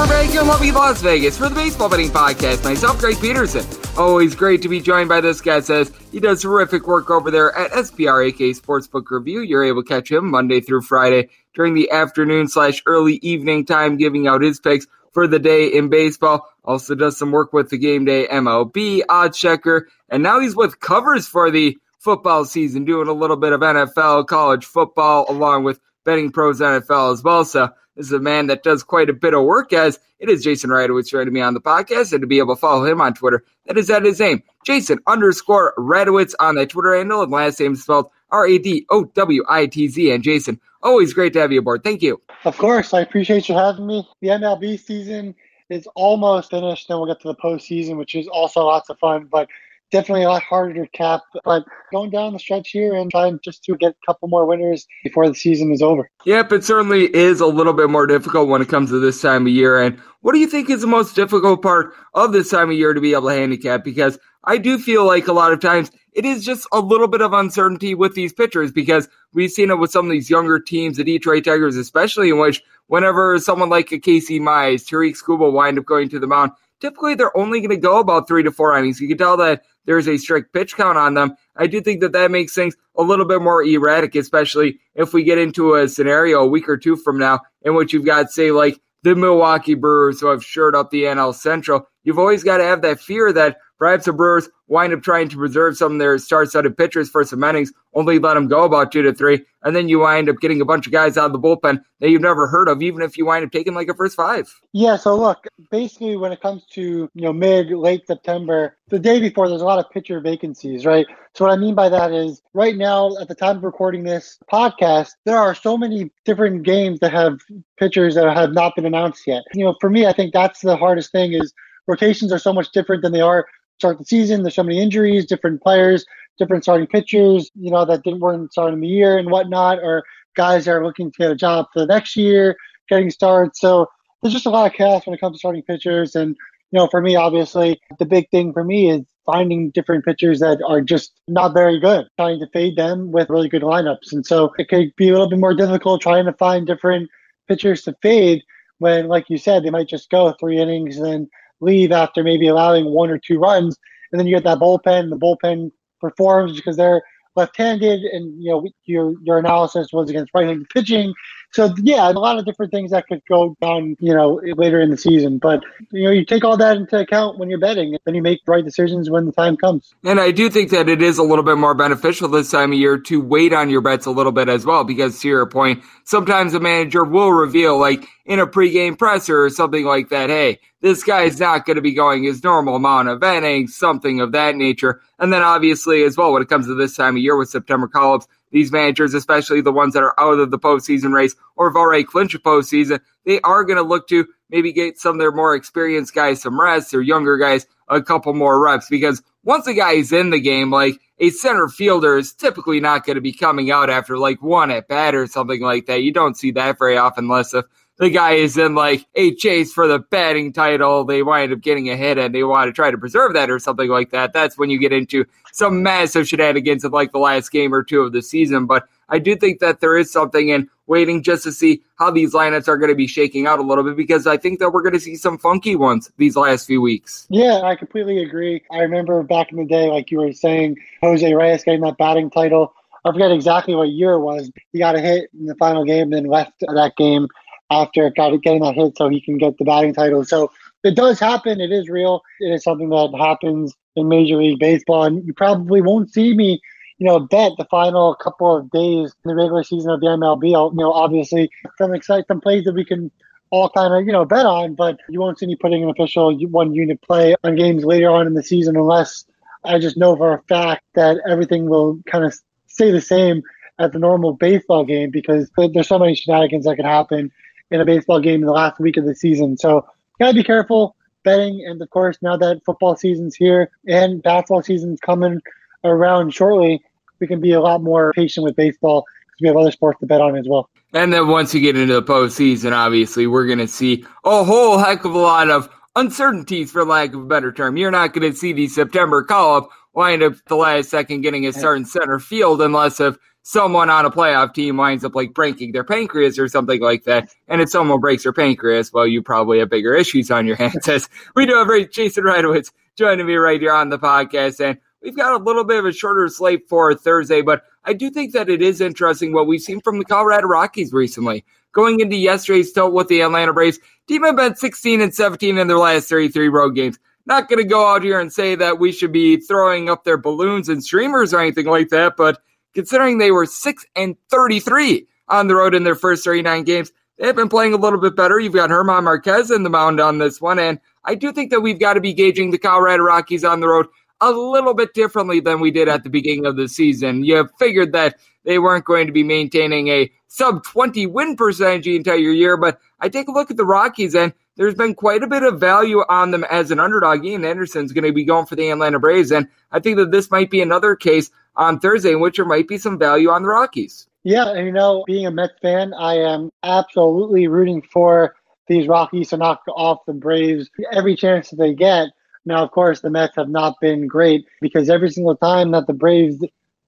We're 0.00 0.06
back 0.06 0.34
in 0.34 0.46
lovely 0.46 0.72
Las 0.72 1.02
Vegas 1.02 1.36
for 1.36 1.50
the 1.50 1.54
Baseball 1.54 1.90
Betting 1.90 2.08
Podcast. 2.08 2.64
Myself, 2.64 2.98
Greg 3.00 3.20
Peterson. 3.20 3.66
Always 3.98 4.34
great 4.34 4.62
to 4.62 4.68
be 4.70 4.80
joined 4.80 5.10
by 5.10 5.20
this 5.20 5.42
guy. 5.42 5.60
Says 5.60 5.92
he 6.10 6.20
does 6.20 6.40
terrific 6.40 6.86
work 6.86 7.10
over 7.10 7.30
there 7.30 7.54
at 7.54 7.70
SBR 7.72 8.30
AK 8.30 8.56
Sportsbook 8.56 9.10
Review. 9.10 9.42
You're 9.42 9.62
able 9.62 9.82
to 9.82 9.88
catch 9.88 10.10
him 10.10 10.30
Monday 10.30 10.62
through 10.62 10.80
Friday 10.80 11.28
during 11.52 11.74
the 11.74 11.90
afternoon 11.90 12.48
slash 12.48 12.82
early 12.86 13.16
evening 13.16 13.66
time, 13.66 13.98
giving 13.98 14.26
out 14.26 14.40
his 14.40 14.58
picks 14.58 14.86
for 15.12 15.26
the 15.26 15.38
day 15.38 15.66
in 15.66 15.90
baseball. 15.90 16.48
Also 16.64 16.94
does 16.94 17.18
some 17.18 17.30
work 17.30 17.52
with 17.52 17.68
the 17.68 17.76
game 17.76 18.06
day 18.06 18.26
MLB 18.26 19.02
odd 19.06 19.34
checker, 19.34 19.86
and 20.08 20.22
now 20.22 20.40
he's 20.40 20.56
with 20.56 20.80
covers 20.80 21.28
for 21.28 21.50
the 21.50 21.76
football 21.98 22.46
season, 22.46 22.86
doing 22.86 23.08
a 23.08 23.12
little 23.12 23.36
bit 23.36 23.52
of 23.52 23.60
NFL, 23.60 24.28
college 24.28 24.64
football, 24.64 25.26
along 25.28 25.64
with 25.64 25.78
betting 26.06 26.32
pros 26.32 26.60
NFL 26.60 27.12
as 27.12 27.22
well. 27.22 27.44
So 27.44 27.68
is 28.00 28.12
a 28.12 28.18
man 28.18 28.48
that 28.48 28.62
does 28.62 28.82
quite 28.82 29.10
a 29.10 29.12
bit 29.12 29.34
of 29.34 29.44
work 29.44 29.72
as 29.72 29.98
it 30.18 30.28
is 30.28 30.42
Jason 30.42 30.70
Radowitz 30.70 31.10
joining 31.10 31.32
me 31.32 31.40
on 31.40 31.54
the 31.54 31.60
podcast 31.60 32.12
and 32.12 32.20
to 32.20 32.26
be 32.26 32.38
able 32.38 32.54
to 32.54 32.60
follow 32.60 32.84
him 32.84 33.00
on 33.00 33.14
Twitter. 33.14 33.44
That 33.66 33.78
is 33.78 33.90
at 33.90 34.04
his 34.04 34.20
name, 34.20 34.42
Jason 34.64 34.98
underscore 35.06 35.74
Radowitz 35.78 36.34
on 36.40 36.56
that 36.56 36.70
Twitter 36.70 36.96
handle 36.96 37.22
and 37.22 37.30
last 37.30 37.60
name 37.60 37.76
spelled 37.76 38.10
R 38.30 38.46
A 38.46 38.58
D 38.58 38.86
O 38.90 39.04
W 39.04 39.44
I 39.48 39.66
T 39.66 39.88
Z. 39.88 40.10
And 40.10 40.22
Jason, 40.22 40.60
always 40.82 41.12
great 41.12 41.32
to 41.34 41.40
have 41.40 41.52
you 41.52 41.60
aboard. 41.60 41.84
Thank 41.84 42.02
you. 42.02 42.20
Of 42.44 42.56
course. 42.58 42.94
I 42.94 43.00
appreciate 43.00 43.48
you 43.48 43.54
having 43.54 43.86
me. 43.86 44.08
The 44.20 44.28
MLB 44.28 44.78
season 44.78 45.34
is 45.68 45.88
almost 45.94 46.50
finished. 46.50 46.88
Then 46.88 46.98
we'll 46.98 47.06
get 47.06 47.20
to 47.20 47.28
the 47.28 47.34
postseason, 47.34 47.96
which 47.96 48.14
is 48.14 48.28
also 48.28 48.64
lots 48.64 48.90
of 48.90 48.98
fun. 48.98 49.28
But 49.30 49.48
definitely 49.90 50.24
a 50.24 50.28
lot 50.28 50.42
harder 50.42 50.84
to 50.84 50.90
cap. 50.90 51.22
But 51.44 51.64
going 51.92 52.10
down 52.10 52.32
the 52.32 52.38
stretch 52.38 52.70
here 52.70 52.94
and 52.94 53.10
trying 53.10 53.38
just 53.42 53.64
to 53.64 53.76
get 53.76 53.92
a 53.92 54.06
couple 54.06 54.28
more 54.28 54.46
winners 54.46 54.86
before 55.02 55.28
the 55.28 55.34
season 55.34 55.72
is 55.72 55.82
over. 55.82 56.10
Yep, 56.24 56.52
it 56.52 56.64
certainly 56.64 57.14
is 57.14 57.40
a 57.40 57.46
little 57.46 57.72
bit 57.72 57.90
more 57.90 58.06
difficult 58.06 58.48
when 58.48 58.62
it 58.62 58.68
comes 58.68 58.90
to 58.90 59.00
this 59.00 59.20
time 59.20 59.46
of 59.46 59.52
year. 59.52 59.80
And 59.80 59.98
what 60.20 60.32
do 60.32 60.38
you 60.38 60.46
think 60.46 60.70
is 60.70 60.80
the 60.80 60.86
most 60.86 61.14
difficult 61.14 61.62
part 61.62 61.94
of 62.14 62.32
this 62.32 62.50
time 62.50 62.70
of 62.70 62.76
year 62.76 62.94
to 62.94 63.00
be 63.00 63.12
able 63.12 63.28
to 63.28 63.34
handicap? 63.34 63.84
Because 63.84 64.18
I 64.44 64.58
do 64.58 64.78
feel 64.78 65.06
like 65.06 65.28
a 65.28 65.32
lot 65.32 65.52
of 65.52 65.60
times 65.60 65.90
it 66.12 66.24
is 66.24 66.44
just 66.44 66.66
a 66.72 66.80
little 66.80 67.08
bit 67.08 67.20
of 67.20 67.32
uncertainty 67.32 67.94
with 67.94 68.14
these 68.14 68.32
pitchers 68.32 68.72
because 68.72 69.08
we've 69.32 69.50
seen 69.50 69.70
it 69.70 69.78
with 69.78 69.90
some 69.90 70.06
of 70.06 70.12
these 70.12 70.30
younger 70.30 70.58
teams, 70.58 70.96
the 70.96 71.04
Detroit 71.04 71.44
Tigers, 71.44 71.76
especially 71.76 72.30
in 72.30 72.38
which 72.38 72.62
whenever 72.88 73.38
someone 73.38 73.68
like 73.68 73.92
a 73.92 73.98
Casey 73.98 74.40
Mize, 74.40 74.86
Tarik 74.86 75.14
Skubal 75.14 75.52
wind 75.52 75.78
up 75.78 75.84
going 75.84 76.08
to 76.08 76.18
the 76.18 76.26
mound, 76.26 76.52
typically 76.80 77.14
they're 77.14 77.36
only 77.36 77.60
going 77.60 77.70
to 77.70 77.76
go 77.76 77.98
about 77.98 78.26
three 78.26 78.42
to 78.42 78.50
four 78.50 78.76
innings. 78.76 79.00
You 79.00 79.08
can 79.08 79.18
tell 79.18 79.36
that 79.36 79.62
there's 79.84 80.08
a 80.08 80.16
strict 80.16 80.52
pitch 80.52 80.76
count 80.76 80.98
on 80.98 81.14
them. 81.14 81.36
I 81.56 81.66
do 81.66 81.80
think 81.80 82.00
that 82.00 82.12
that 82.12 82.30
makes 82.30 82.54
things 82.54 82.76
a 82.96 83.02
little 83.02 83.24
bit 83.24 83.42
more 83.42 83.62
erratic, 83.62 84.14
especially 84.14 84.78
if 84.94 85.12
we 85.12 85.22
get 85.22 85.38
into 85.38 85.74
a 85.74 85.88
scenario 85.88 86.40
a 86.40 86.46
week 86.46 86.68
or 86.68 86.76
two 86.76 86.96
from 86.96 87.18
now 87.18 87.40
in 87.62 87.74
which 87.74 87.92
you've 87.92 88.04
got, 88.04 88.30
say, 88.30 88.50
like 88.50 88.80
the 89.02 89.14
Milwaukee 89.14 89.74
Brewers 89.74 90.20
who 90.20 90.28
have 90.28 90.44
shored 90.44 90.74
up 90.74 90.90
the 90.90 91.04
NL 91.04 91.34
Central. 91.34 91.88
You've 92.04 92.18
always 92.18 92.44
got 92.44 92.58
to 92.58 92.64
have 92.64 92.82
that 92.82 93.00
fear 93.00 93.32
that 93.32 93.58
perhaps 93.80 94.04
the 94.04 94.12
Brewers 94.12 94.48
wind 94.68 94.92
up 94.92 95.02
trying 95.02 95.28
to 95.30 95.36
preserve 95.36 95.76
some 95.76 95.94
of 95.94 95.98
their 95.98 96.16
star-studded 96.18 96.76
pitchers 96.76 97.10
for 97.10 97.24
some 97.24 97.42
innings, 97.42 97.72
only 97.94 98.20
let 98.20 98.34
them 98.34 98.46
go 98.46 98.62
about 98.62 98.92
two 98.92 99.02
to 99.02 99.12
three, 99.12 99.44
and 99.64 99.74
then 99.74 99.88
you 99.88 99.98
wind 99.98 100.28
up 100.28 100.36
getting 100.40 100.60
a 100.60 100.64
bunch 100.64 100.86
of 100.86 100.92
guys 100.92 101.16
out 101.16 101.26
of 101.26 101.32
the 101.32 101.40
bullpen 101.40 101.82
that 101.98 102.10
you've 102.10 102.22
never 102.22 102.46
heard 102.46 102.68
of, 102.68 102.82
even 102.82 103.02
if 103.02 103.16
you 103.16 103.26
wind 103.26 103.44
up 103.44 103.50
taking 103.50 103.74
like 103.74 103.88
a 103.88 103.94
first 103.94 104.14
five. 104.14 104.48
Yeah. 104.72 104.96
So 104.96 105.16
look, 105.16 105.44
basically, 105.70 106.16
when 106.16 106.30
it 106.30 106.40
comes 106.40 106.64
to 106.74 107.10
you 107.12 107.22
know 107.22 107.32
mid 107.32 107.70
late 107.70 108.06
September, 108.06 108.76
the 108.88 108.98
day 108.98 109.18
before, 109.18 109.48
there's 109.48 109.62
a 109.62 109.64
lot 109.64 109.78
of 109.78 109.90
pitcher 109.90 110.20
vacancies, 110.20 110.86
right? 110.86 111.06
So 111.34 111.46
what 111.46 111.54
I 111.54 111.56
mean 111.56 111.74
by 111.74 111.88
that 111.88 112.12
is, 112.12 112.42
right 112.54 112.76
now, 112.76 113.16
at 113.20 113.28
the 113.28 113.34
time 113.34 113.56
of 113.56 113.64
recording 113.64 114.04
this 114.04 114.38
podcast, 114.52 115.10
there 115.24 115.38
are 115.38 115.54
so 115.54 115.76
many 115.76 116.10
different 116.24 116.64
games 116.64 117.00
that 117.00 117.12
have 117.12 117.40
pitchers 117.78 118.14
that 118.14 118.32
have 118.36 118.52
not 118.52 118.76
been 118.76 118.86
announced 118.86 119.26
yet. 119.26 119.42
You 119.54 119.64
know, 119.64 119.76
for 119.80 119.90
me, 119.90 120.06
I 120.06 120.12
think 120.12 120.32
that's 120.32 120.60
the 120.60 120.76
hardest 120.76 121.12
thing 121.12 121.32
is 121.32 121.52
rotations 121.86 122.32
are 122.32 122.38
so 122.38 122.52
much 122.52 122.70
different 122.72 123.02
than 123.02 123.12
they 123.12 123.20
are 123.20 123.46
start 123.80 123.98
the 123.98 124.04
season. 124.04 124.42
There's 124.42 124.54
so 124.54 124.62
many 124.62 124.80
injuries, 124.80 125.26
different 125.26 125.62
players, 125.62 126.04
different 126.38 126.64
starting 126.64 126.86
pitchers, 126.86 127.50
you 127.54 127.70
know, 127.70 127.84
that 127.84 128.02
didn't 128.02 128.20
weren't 128.20 128.52
starting 128.52 128.80
the 128.80 128.86
year 128.86 129.18
and 129.18 129.30
whatnot, 129.30 129.78
or 129.78 130.04
guys 130.36 130.64
that 130.64 130.72
are 130.72 130.84
looking 130.84 131.10
to 131.10 131.18
get 131.18 131.30
a 131.30 131.36
job 131.36 131.66
for 131.72 131.80
the 131.80 131.86
next 131.86 132.16
year, 132.16 132.56
getting 132.88 133.10
started. 133.10 133.56
So 133.56 133.86
there's 134.22 134.34
just 134.34 134.46
a 134.46 134.50
lot 134.50 134.70
of 134.70 134.76
chaos 134.76 135.06
when 135.06 135.14
it 135.14 135.20
comes 135.20 135.36
to 135.36 135.38
starting 135.38 135.62
pitchers. 135.62 136.14
And, 136.14 136.36
you 136.70 136.78
know, 136.78 136.88
for 136.88 137.00
me, 137.00 137.16
obviously, 137.16 137.80
the 137.98 138.06
big 138.06 138.28
thing 138.30 138.52
for 138.52 138.64
me 138.64 138.90
is 138.90 139.02
finding 139.26 139.70
different 139.70 140.04
pitchers 140.04 140.40
that 140.40 140.58
are 140.66 140.80
just 140.80 141.12
not 141.28 141.54
very 141.54 141.78
good, 141.78 142.06
trying 142.18 142.38
to 142.40 142.46
fade 142.52 142.76
them 142.76 143.12
with 143.12 143.30
really 143.30 143.48
good 143.48 143.62
lineups. 143.62 144.12
And 144.12 144.24
so 144.26 144.52
it 144.58 144.68
could 144.68 144.94
be 144.96 145.08
a 145.08 145.12
little 145.12 145.28
bit 145.28 145.38
more 145.38 145.54
difficult 145.54 146.00
trying 146.00 146.26
to 146.26 146.32
find 146.34 146.66
different 146.66 147.08
pitchers 147.48 147.82
to 147.82 147.94
fade 148.02 148.42
when, 148.78 149.08
like 149.08 149.26
you 149.28 149.38
said, 149.38 149.62
they 149.62 149.70
might 149.70 149.88
just 149.88 150.10
go 150.10 150.34
three 150.40 150.58
innings 150.58 150.96
and 150.96 151.06
then 151.06 151.30
leave 151.60 151.92
after 151.92 152.22
maybe 152.22 152.48
allowing 152.48 152.86
one 152.86 153.10
or 153.10 153.18
two 153.18 153.38
runs, 153.38 153.76
and 154.10 154.18
then 154.18 154.26
you 154.26 154.34
get 154.34 154.44
that 154.44 154.58
bullpen. 154.58 155.10
The 155.10 155.18
bullpen 155.18 155.70
performs 156.00 156.56
because 156.56 156.76
they're 156.76 157.02
left-handed, 157.36 158.00
and 158.02 158.42
you 158.42 158.50
know 158.50 158.66
your 158.84 159.14
your 159.22 159.38
analysis 159.38 159.88
was 159.92 160.10
against 160.10 160.32
right-handed 160.34 160.68
pitching. 160.70 161.14
So 161.52 161.74
yeah, 161.82 162.08
a 162.08 162.12
lot 162.12 162.38
of 162.38 162.44
different 162.44 162.70
things 162.70 162.92
that 162.92 163.08
could 163.08 163.22
go 163.28 163.56
down, 163.60 163.96
you 163.98 164.14
know, 164.14 164.40
later 164.54 164.80
in 164.80 164.90
the 164.90 164.96
season. 164.96 165.38
But 165.38 165.64
you 165.90 166.04
know, 166.04 166.10
you 166.10 166.24
take 166.24 166.44
all 166.44 166.56
that 166.56 166.76
into 166.76 166.98
account 166.98 167.38
when 167.38 167.50
you're 167.50 167.58
betting, 167.58 167.96
and 168.06 168.16
you 168.16 168.22
make 168.22 168.44
the 168.44 168.52
right 168.52 168.64
decisions 168.64 169.10
when 169.10 169.26
the 169.26 169.32
time 169.32 169.56
comes. 169.56 169.92
And 170.04 170.20
I 170.20 170.30
do 170.30 170.48
think 170.48 170.70
that 170.70 170.88
it 170.88 171.02
is 171.02 171.18
a 171.18 171.22
little 171.22 171.44
bit 171.44 171.56
more 171.56 171.74
beneficial 171.74 172.28
this 172.28 172.50
time 172.50 172.72
of 172.72 172.78
year 172.78 172.98
to 172.98 173.20
wait 173.20 173.52
on 173.52 173.68
your 173.68 173.80
bets 173.80 174.06
a 174.06 174.10
little 174.10 174.32
bit 174.32 174.48
as 174.48 174.64
well, 174.64 174.84
because 174.84 175.20
to 175.20 175.28
your 175.28 175.46
point, 175.46 175.82
sometimes 176.04 176.54
a 176.54 176.60
manager 176.60 177.04
will 177.04 177.32
reveal, 177.32 177.78
like 177.78 178.06
in 178.26 178.38
a 178.38 178.46
pregame 178.46 178.96
presser 178.96 179.44
or 179.44 179.50
something 179.50 179.84
like 179.84 180.08
that, 180.10 180.30
hey, 180.30 180.60
this 180.80 181.04
guy's 181.04 181.38
not 181.38 181.66
going 181.66 181.76
to 181.76 181.82
be 181.82 181.92
going 181.92 182.24
his 182.24 182.42
normal 182.42 182.76
amount 182.76 183.08
of 183.08 183.22
innings, 183.22 183.76
something 183.76 184.20
of 184.20 184.32
that 184.32 184.56
nature. 184.56 185.00
And 185.18 185.32
then 185.32 185.42
obviously 185.42 186.02
as 186.04 186.16
well, 186.16 186.32
when 186.32 186.42
it 186.42 186.48
comes 186.48 186.66
to 186.66 186.74
this 186.74 186.96
time 186.96 187.16
of 187.16 187.22
year 187.22 187.36
with 187.36 187.50
September 187.50 187.86
call-ups, 187.86 188.26
these 188.50 188.72
managers, 188.72 189.14
especially 189.14 189.60
the 189.60 189.72
ones 189.72 189.94
that 189.94 190.02
are 190.02 190.18
out 190.18 190.38
of 190.38 190.50
the 190.50 190.58
postseason 190.58 191.12
race 191.12 191.36
or 191.56 191.68
have 191.68 191.76
already 191.76 192.04
clinched 192.04 192.34
a 192.34 192.38
postseason, 192.38 193.00
they 193.24 193.40
are 193.42 193.64
going 193.64 193.76
to 193.76 193.82
look 193.82 194.08
to 194.08 194.26
maybe 194.48 194.72
get 194.72 194.98
some 194.98 195.16
of 195.16 195.20
their 195.20 195.30
more 195.30 195.54
experienced 195.54 196.14
guys 196.14 196.42
some 196.42 196.60
rest, 196.60 196.92
or 196.92 197.00
younger 197.00 197.36
guys 197.36 197.66
a 197.88 198.02
couple 198.02 198.34
more 198.34 198.58
reps. 198.60 198.88
Because 198.88 199.22
once 199.44 199.66
a 199.66 199.74
guy 199.74 199.92
is 199.92 200.12
in 200.12 200.30
the 200.30 200.40
game, 200.40 200.70
like 200.70 200.98
a 201.18 201.30
center 201.30 201.68
fielder 201.68 202.18
is 202.18 202.32
typically 202.32 202.80
not 202.80 203.04
going 203.06 203.14
to 203.14 203.20
be 203.20 203.32
coming 203.32 203.70
out 203.70 203.90
after 203.90 204.18
like 204.18 204.42
one 204.42 204.70
at 204.70 204.88
bat 204.88 205.14
or 205.14 205.26
something 205.26 205.60
like 205.60 205.86
that. 205.86 206.02
You 206.02 206.12
don't 206.12 206.36
see 206.36 206.50
that 206.52 206.78
very 206.78 206.96
often 206.96 207.24
unless 207.26 207.54
if 207.54 207.66
the 208.00 208.08
guy 208.08 208.32
is 208.32 208.56
in 208.56 208.74
like 208.74 209.06
a 209.14 209.34
chase 209.34 209.74
for 209.74 209.86
the 209.86 209.98
batting 209.98 210.54
title. 210.54 211.04
They 211.04 211.22
wind 211.22 211.52
up 211.52 211.60
getting 211.60 211.90
a 211.90 211.96
hit 211.96 212.16
and 212.16 212.34
they 212.34 212.42
want 212.42 212.66
to 212.68 212.72
try 212.72 212.90
to 212.90 212.96
preserve 212.96 213.34
that 213.34 213.50
or 213.50 213.58
something 213.58 213.90
like 213.90 214.10
that. 214.10 214.32
That's 214.32 214.56
when 214.56 214.70
you 214.70 214.78
get 214.78 214.90
into 214.90 215.26
some 215.52 215.82
massive 215.82 216.26
shenanigans 216.26 216.82
of 216.82 216.94
like 216.94 217.12
the 217.12 217.18
last 217.18 217.52
game 217.52 217.74
or 217.74 217.84
two 217.84 218.00
of 218.00 218.12
the 218.12 218.22
season. 218.22 218.64
But 218.64 218.88
I 219.10 219.18
do 219.18 219.36
think 219.36 219.60
that 219.60 219.80
there 219.80 219.98
is 219.98 220.10
something 220.10 220.48
in 220.48 220.70
waiting 220.86 221.22
just 221.22 221.42
to 221.42 221.52
see 221.52 221.82
how 221.96 222.10
these 222.10 222.32
lineups 222.32 222.68
are 222.68 222.78
going 222.78 222.88
to 222.88 222.96
be 222.96 223.06
shaking 223.06 223.46
out 223.46 223.58
a 223.58 223.62
little 223.62 223.84
bit 223.84 223.98
because 223.98 224.26
I 224.26 224.38
think 224.38 224.60
that 224.60 224.70
we're 224.70 224.82
going 224.82 224.94
to 224.94 225.00
see 225.00 225.16
some 225.16 225.36
funky 225.36 225.76
ones 225.76 226.10
these 226.16 226.36
last 226.36 226.66
few 226.66 226.80
weeks. 226.80 227.26
Yeah, 227.28 227.60
I 227.60 227.76
completely 227.76 228.22
agree. 228.22 228.62
I 228.72 228.78
remember 228.78 229.22
back 229.22 229.52
in 229.52 229.58
the 229.58 229.66
day, 229.66 229.90
like 229.90 230.10
you 230.10 230.20
were 230.20 230.32
saying, 230.32 230.78
Jose 231.02 231.34
Reyes 231.34 231.64
getting 231.64 231.82
that 231.82 231.98
batting 231.98 232.30
title. 232.30 232.72
I 233.04 233.12
forget 233.12 233.30
exactly 233.30 233.74
what 233.74 233.90
year 233.90 234.12
it 234.12 234.20
was. 234.20 234.50
He 234.72 234.78
got 234.78 234.96
a 234.96 235.00
hit 235.00 235.28
in 235.38 235.44
the 235.44 235.54
final 235.56 235.84
game, 235.84 236.10
then 236.10 236.24
left 236.24 236.60
that 236.60 236.92
game 236.96 237.28
after 237.70 238.10
getting 238.10 238.62
that 238.62 238.74
hit 238.74 238.96
so 238.96 239.08
he 239.08 239.20
can 239.20 239.38
get 239.38 239.56
the 239.58 239.64
batting 239.64 239.94
title. 239.94 240.24
So 240.24 240.50
it 240.82 240.96
does 240.96 241.20
happen. 241.20 241.60
It 241.60 241.72
is 241.72 241.88
real. 241.88 242.22
It 242.40 242.52
is 242.52 242.64
something 242.64 242.88
that 242.90 243.14
happens 243.18 243.74
in 243.96 244.08
Major 244.08 244.36
League 244.36 244.58
Baseball. 244.58 245.04
And 245.04 245.24
you 245.26 245.32
probably 245.32 245.80
won't 245.80 246.12
see 246.12 246.34
me, 246.34 246.60
you 246.98 247.06
know, 247.06 247.20
bet 247.20 247.52
the 247.58 247.66
final 247.66 248.14
couple 248.14 248.56
of 248.56 248.70
days 248.70 249.14
in 249.24 249.28
the 249.28 249.34
regular 249.34 249.62
season 249.62 249.90
of 249.90 250.00
the 250.00 250.06
MLB. 250.06 250.48
You 250.48 250.76
know, 250.76 250.92
obviously 250.92 251.50
some 251.78 251.94
exciting 251.94 252.24
some 252.28 252.40
plays 252.40 252.64
that 252.64 252.74
we 252.74 252.84
can 252.84 253.10
all 253.50 253.68
kind 253.70 253.92
of, 253.92 254.06
you 254.06 254.12
know, 254.12 254.24
bet 254.24 254.46
on, 254.46 254.74
but 254.74 254.98
you 255.08 255.20
won't 255.20 255.38
see 255.38 255.46
me 255.46 255.56
putting 255.56 255.82
an 255.82 255.90
official 255.90 256.36
one 256.48 256.72
unit 256.72 257.02
play 257.02 257.34
on 257.44 257.56
games 257.56 257.84
later 257.84 258.10
on 258.10 258.26
in 258.26 258.34
the 258.34 258.42
season 258.42 258.76
unless 258.76 259.24
I 259.64 259.78
just 259.78 259.96
know 259.96 260.16
for 260.16 260.34
a 260.34 260.42
fact 260.42 260.84
that 260.94 261.18
everything 261.28 261.68
will 261.68 262.00
kind 262.06 262.24
of 262.24 262.34
stay 262.66 262.90
the 262.90 263.00
same 263.00 263.42
at 263.78 263.92
the 263.92 263.98
normal 263.98 264.34
baseball 264.34 264.84
game 264.84 265.10
because 265.10 265.50
there's 265.56 265.88
so 265.88 265.98
many 265.98 266.14
shenanigans 266.14 266.64
that 266.64 266.76
can 266.76 266.84
happen 266.84 267.32
in 267.70 267.80
a 267.80 267.84
baseball 267.84 268.20
game 268.20 268.40
in 268.40 268.46
the 268.46 268.52
last 268.52 268.80
week 268.80 268.96
of 268.96 269.04
the 269.04 269.14
season. 269.14 269.56
So 269.56 269.86
gotta 270.18 270.34
be 270.34 270.44
careful 270.44 270.96
betting. 271.22 271.64
And 271.66 271.80
of 271.80 271.90
course, 271.90 272.18
now 272.22 272.36
that 272.36 272.62
football 272.64 272.96
season's 272.96 273.34
here 273.34 273.70
and 273.86 274.22
basketball 274.22 274.62
season's 274.62 275.00
coming 275.00 275.40
around 275.84 276.34
shortly, 276.34 276.82
we 277.20 277.26
can 277.26 277.40
be 277.40 277.52
a 277.52 277.60
lot 277.60 277.82
more 277.82 278.12
patient 278.14 278.44
with 278.44 278.56
baseball 278.56 279.04
because 279.26 279.42
we 279.42 279.48
have 279.48 279.56
other 279.56 279.70
sports 279.70 280.00
to 280.00 280.06
bet 280.06 280.20
on 280.20 280.36
as 280.36 280.48
well. 280.48 280.68
And 280.92 281.12
then 281.12 281.28
once 281.28 281.54
you 281.54 281.60
get 281.60 281.76
into 281.76 281.94
the 281.94 282.02
postseason, 282.02 282.72
obviously, 282.72 283.26
we're 283.26 283.46
going 283.46 283.58
to 283.58 283.68
see 283.68 284.04
a 284.24 284.42
whole 284.42 284.78
heck 284.78 285.04
of 285.04 285.14
a 285.14 285.18
lot 285.18 285.50
of 285.50 285.68
uncertainties, 285.94 286.72
for 286.72 286.84
lack 286.84 287.14
of 287.14 287.20
a 287.20 287.26
better 287.26 287.52
term. 287.52 287.76
You're 287.76 287.90
not 287.90 288.12
going 288.12 288.30
to 288.30 288.36
see 288.36 288.52
the 288.52 288.68
September 288.68 289.22
call 289.22 289.56
up 289.56 289.70
wind 289.92 290.22
up 290.22 290.34
the 290.46 290.56
last 290.56 290.88
second 290.88 291.20
getting 291.22 291.46
a 291.46 291.52
start 291.52 291.78
in 291.78 291.84
center 291.84 292.18
field 292.18 292.62
unless 292.62 293.00
if 293.00 293.16
someone 293.42 293.90
on 293.90 294.04
a 294.04 294.10
playoff 294.10 294.54
team 294.54 294.76
winds 294.76 295.04
up 295.04 295.14
like 295.14 295.32
breaking 295.32 295.72
their 295.72 295.84
pancreas 295.84 296.38
or 296.38 296.48
something 296.48 296.80
like 296.80 297.04
that. 297.04 297.28
And 297.48 297.60
if 297.60 297.70
someone 297.70 298.00
breaks 298.00 298.24
their 298.24 298.32
pancreas, 298.32 298.92
well, 298.92 299.06
you 299.06 299.22
probably 299.22 299.58
have 299.58 299.70
bigger 299.70 299.94
issues 299.94 300.30
on 300.30 300.46
your 300.46 300.56
hands. 300.56 300.88
As 300.88 301.08
we 301.34 301.46
do 301.46 301.54
have 301.54 301.90
Jason 301.90 302.24
Radowitz 302.24 302.70
joining 302.96 303.26
me 303.26 303.36
right 303.36 303.60
here 303.60 303.72
on 303.72 303.88
the 303.88 303.98
podcast. 303.98 304.64
And 304.64 304.78
we've 305.02 305.16
got 305.16 305.40
a 305.40 305.42
little 305.42 305.64
bit 305.64 305.78
of 305.78 305.86
a 305.86 305.92
shorter 305.92 306.28
slate 306.28 306.68
for 306.68 306.94
Thursday, 306.94 307.40
but 307.40 307.62
I 307.84 307.92
do 307.92 308.10
think 308.10 308.32
that 308.32 308.50
it 308.50 308.60
is 308.60 308.80
interesting 308.80 309.32
what 309.32 309.46
we've 309.46 309.60
seen 309.60 309.80
from 309.80 309.98
the 309.98 310.04
Colorado 310.04 310.46
Rockies 310.46 310.92
recently. 310.92 311.44
Going 311.72 312.00
into 312.00 312.16
yesterday's 312.16 312.72
tilt 312.72 312.92
with 312.92 313.08
the 313.08 313.20
Atlanta 313.22 313.52
Braves, 313.52 313.78
team 314.06 314.24
have 314.24 314.36
been 314.36 314.56
16 314.56 315.00
and 315.00 315.14
17 315.14 315.56
in 315.56 315.66
their 315.68 315.78
last 315.78 316.08
33 316.08 316.48
road 316.48 316.74
games. 316.74 316.98
Not 317.26 317.48
going 317.48 317.62
to 317.62 317.68
go 317.68 317.86
out 317.88 318.02
here 318.02 318.18
and 318.18 318.32
say 318.32 318.54
that 318.56 318.78
we 318.78 318.92
should 318.92 319.12
be 319.12 319.36
throwing 319.36 319.88
up 319.88 320.04
their 320.04 320.18
balloons 320.18 320.68
and 320.68 320.82
streamers 320.82 321.32
or 321.32 321.40
anything 321.40 321.66
like 321.66 321.90
that, 321.90 322.16
but 322.16 322.42
considering 322.74 323.18
they 323.18 323.30
were 323.30 323.46
6 323.46 323.86
and 323.96 324.16
33 324.30 325.06
on 325.28 325.46
the 325.46 325.56
road 325.56 325.74
in 325.74 325.84
their 325.84 325.94
first 325.94 326.24
39 326.24 326.64
games. 326.64 326.92
They've 327.18 327.36
been 327.36 327.48
playing 327.48 327.74
a 327.74 327.76
little 327.78 328.00
bit 328.00 328.16
better. 328.16 328.40
You've 328.40 328.54
got 328.54 328.70
German 328.70 329.04
Marquez 329.04 329.50
in 329.50 329.62
the 329.62 329.70
mound 329.70 330.00
on 330.00 330.18
this 330.18 330.40
one, 330.40 330.58
and 330.58 330.80
I 331.04 331.14
do 331.14 331.32
think 331.32 331.50
that 331.50 331.60
we've 331.60 331.78
got 331.78 331.94
to 331.94 332.00
be 332.00 332.14
gauging 332.14 332.50
the 332.50 332.58
Colorado 332.58 333.02
Rockies 333.02 333.44
on 333.44 333.60
the 333.60 333.68
road 333.68 333.86
a 334.20 334.30
little 334.30 334.74
bit 334.74 334.94
differently 334.94 335.40
than 335.40 335.60
we 335.60 335.70
did 335.70 335.88
at 335.88 336.02
the 336.02 336.10
beginning 336.10 336.46
of 336.46 336.56
the 336.56 336.68
season. 336.68 337.24
You 337.24 337.48
figured 337.58 337.92
that 337.92 338.16
they 338.44 338.58
weren't 338.58 338.84
going 338.84 339.06
to 339.06 339.12
be 339.12 339.22
maintaining 339.22 339.88
a 339.88 340.10
sub 340.28 340.62
20 340.64 341.06
win 341.06 341.36
percentage 341.36 341.84
the 341.84 341.96
entire 341.96 342.16
year, 342.16 342.56
but 342.56 342.78
I 343.00 343.08
take 343.08 343.28
a 343.28 343.32
look 343.32 343.50
at 343.50 343.56
the 343.56 343.64
Rockies 343.64 344.14
and 344.14 344.32
there's 344.56 344.74
been 344.74 344.94
quite 344.94 345.22
a 345.22 345.26
bit 345.26 345.42
of 345.42 345.58
value 345.58 346.02
on 346.08 346.32
them 346.32 346.44
as 346.50 346.70
an 346.70 346.80
underdog. 346.80 347.24
Ian 347.24 347.44
Anderson's 347.44 347.92
going 347.92 348.04
to 348.04 348.12
be 348.12 348.24
going 348.24 348.46
for 348.46 348.56
the 348.56 348.70
Atlanta 348.70 348.98
Braves, 348.98 349.30
and 349.30 349.48
I 349.72 349.80
think 349.80 349.96
that 349.96 350.10
this 350.10 350.30
might 350.30 350.50
be 350.50 350.60
another 350.60 350.94
case 350.96 351.30
on 351.56 351.78
Thursday 351.80 352.12
in 352.12 352.20
which 352.20 352.36
there 352.36 352.44
might 352.44 352.68
be 352.68 352.78
some 352.78 352.98
value 352.98 353.30
on 353.30 353.42
the 353.42 353.48
Rockies. 353.48 354.06
Yeah, 354.22 354.50
and 354.50 354.66
you 354.66 354.72
know, 354.72 355.04
being 355.06 355.26
a 355.26 355.30
Mets 355.30 355.54
fan, 355.62 355.94
I 355.94 356.14
am 356.16 356.50
absolutely 356.62 357.48
rooting 357.48 357.82
for 357.82 358.34
these 358.68 358.86
Rockies 358.86 359.30
to 359.30 359.36
knock 359.36 359.62
off 359.68 360.04
the 360.06 360.12
Braves 360.12 360.70
every 360.92 361.16
chance 361.16 361.50
that 361.50 361.56
they 361.56 361.74
get. 361.74 362.08
Now, 362.44 362.62
of 362.62 362.70
course, 362.70 363.00
the 363.00 363.10
Mets 363.10 363.36
have 363.36 363.48
not 363.48 363.80
been 363.80 364.06
great 364.06 364.46
because 364.60 364.88
every 364.88 365.10
single 365.10 365.36
time 365.36 365.70
that 365.72 365.86
the 365.86 365.92
Braves 365.92 366.44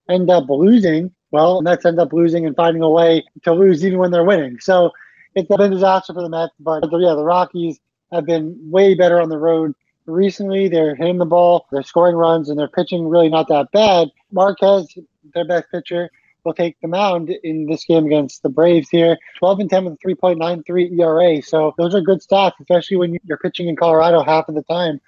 end 0.08 0.30
up 0.30 0.48
losing, 0.48 1.12
well, 1.30 1.56
the 1.56 1.62
Mets 1.62 1.84
end 1.84 1.98
up 1.98 2.12
losing 2.12 2.46
and 2.46 2.54
finding 2.54 2.82
a 2.82 2.90
way 2.90 3.24
to 3.44 3.52
lose 3.52 3.84
even 3.84 3.98
when 3.98 4.10
they're 4.10 4.24
winning. 4.24 4.60
So 4.60 4.90
it's 5.34 5.48
been 5.48 5.60
a 5.60 5.70
disaster 5.70 6.12
for 6.12 6.22
the 6.22 6.28
Mets. 6.28 6.52
But 6.60 6.84
yeah, 6.92 7.14
the 7.14 7.24
Rockies 7.24 7.78
have 8.12 8.26
been 8.26 8.58
way 8.70 8.94
better 8.94 9.20
on 9.20 9.30
the 9.30 9.38
road 9.38 9.74
recently. 10.06 10.68
They're 10.68 10.94
hitting 10.94 11.18
the 11.18 11.24
ball, 11.24 11.66
they're 11.70 11.82
scoring 11.82 12.16
runs, 12.16 12.48
and 12.48 12.58
they're 12.58 12.68
pitching 12.68 13.08
really 13.08 13.28
not 13.28 13.48
that 13.48 13.70
bad. 13.72 14.08
Marquez, 14.30 14.92
their 15.34 15.46
best 15.46 15.66
pitcher, 15.70 16.10
will 16.44 16.54
take 16.54 16.80
the 16.80 16.88
mound 16.88 17.30
in 17.30 17.66
this 17.66 17.84
game 17.84 18.06
against 18.06 18.42
the 18.42 18.48
Braves 18.48 18.88
here. 18.88 19.16
12 19.38 19.60
and 19.60 19.70
10 19.70 19.84
with 19.84 19.94
a 19.94 20.08
3.93 20.08 20.98
ERA. 20.98 21.42
So 21.42 21.74
those 21.78 21.94
are 21.94 22.00
good 22.00 22.20
stats, 22.20 22.52
especially 22.60 22.96
when 22.96 23.16
you're 23.24 23.38
pitching 23.38 23.68
in 23.68 23.76
Colorado 23.76 24.22
half 24.22 24.48
of 24.48 24.54
the 24.54 24.62
time. 24.62 25.00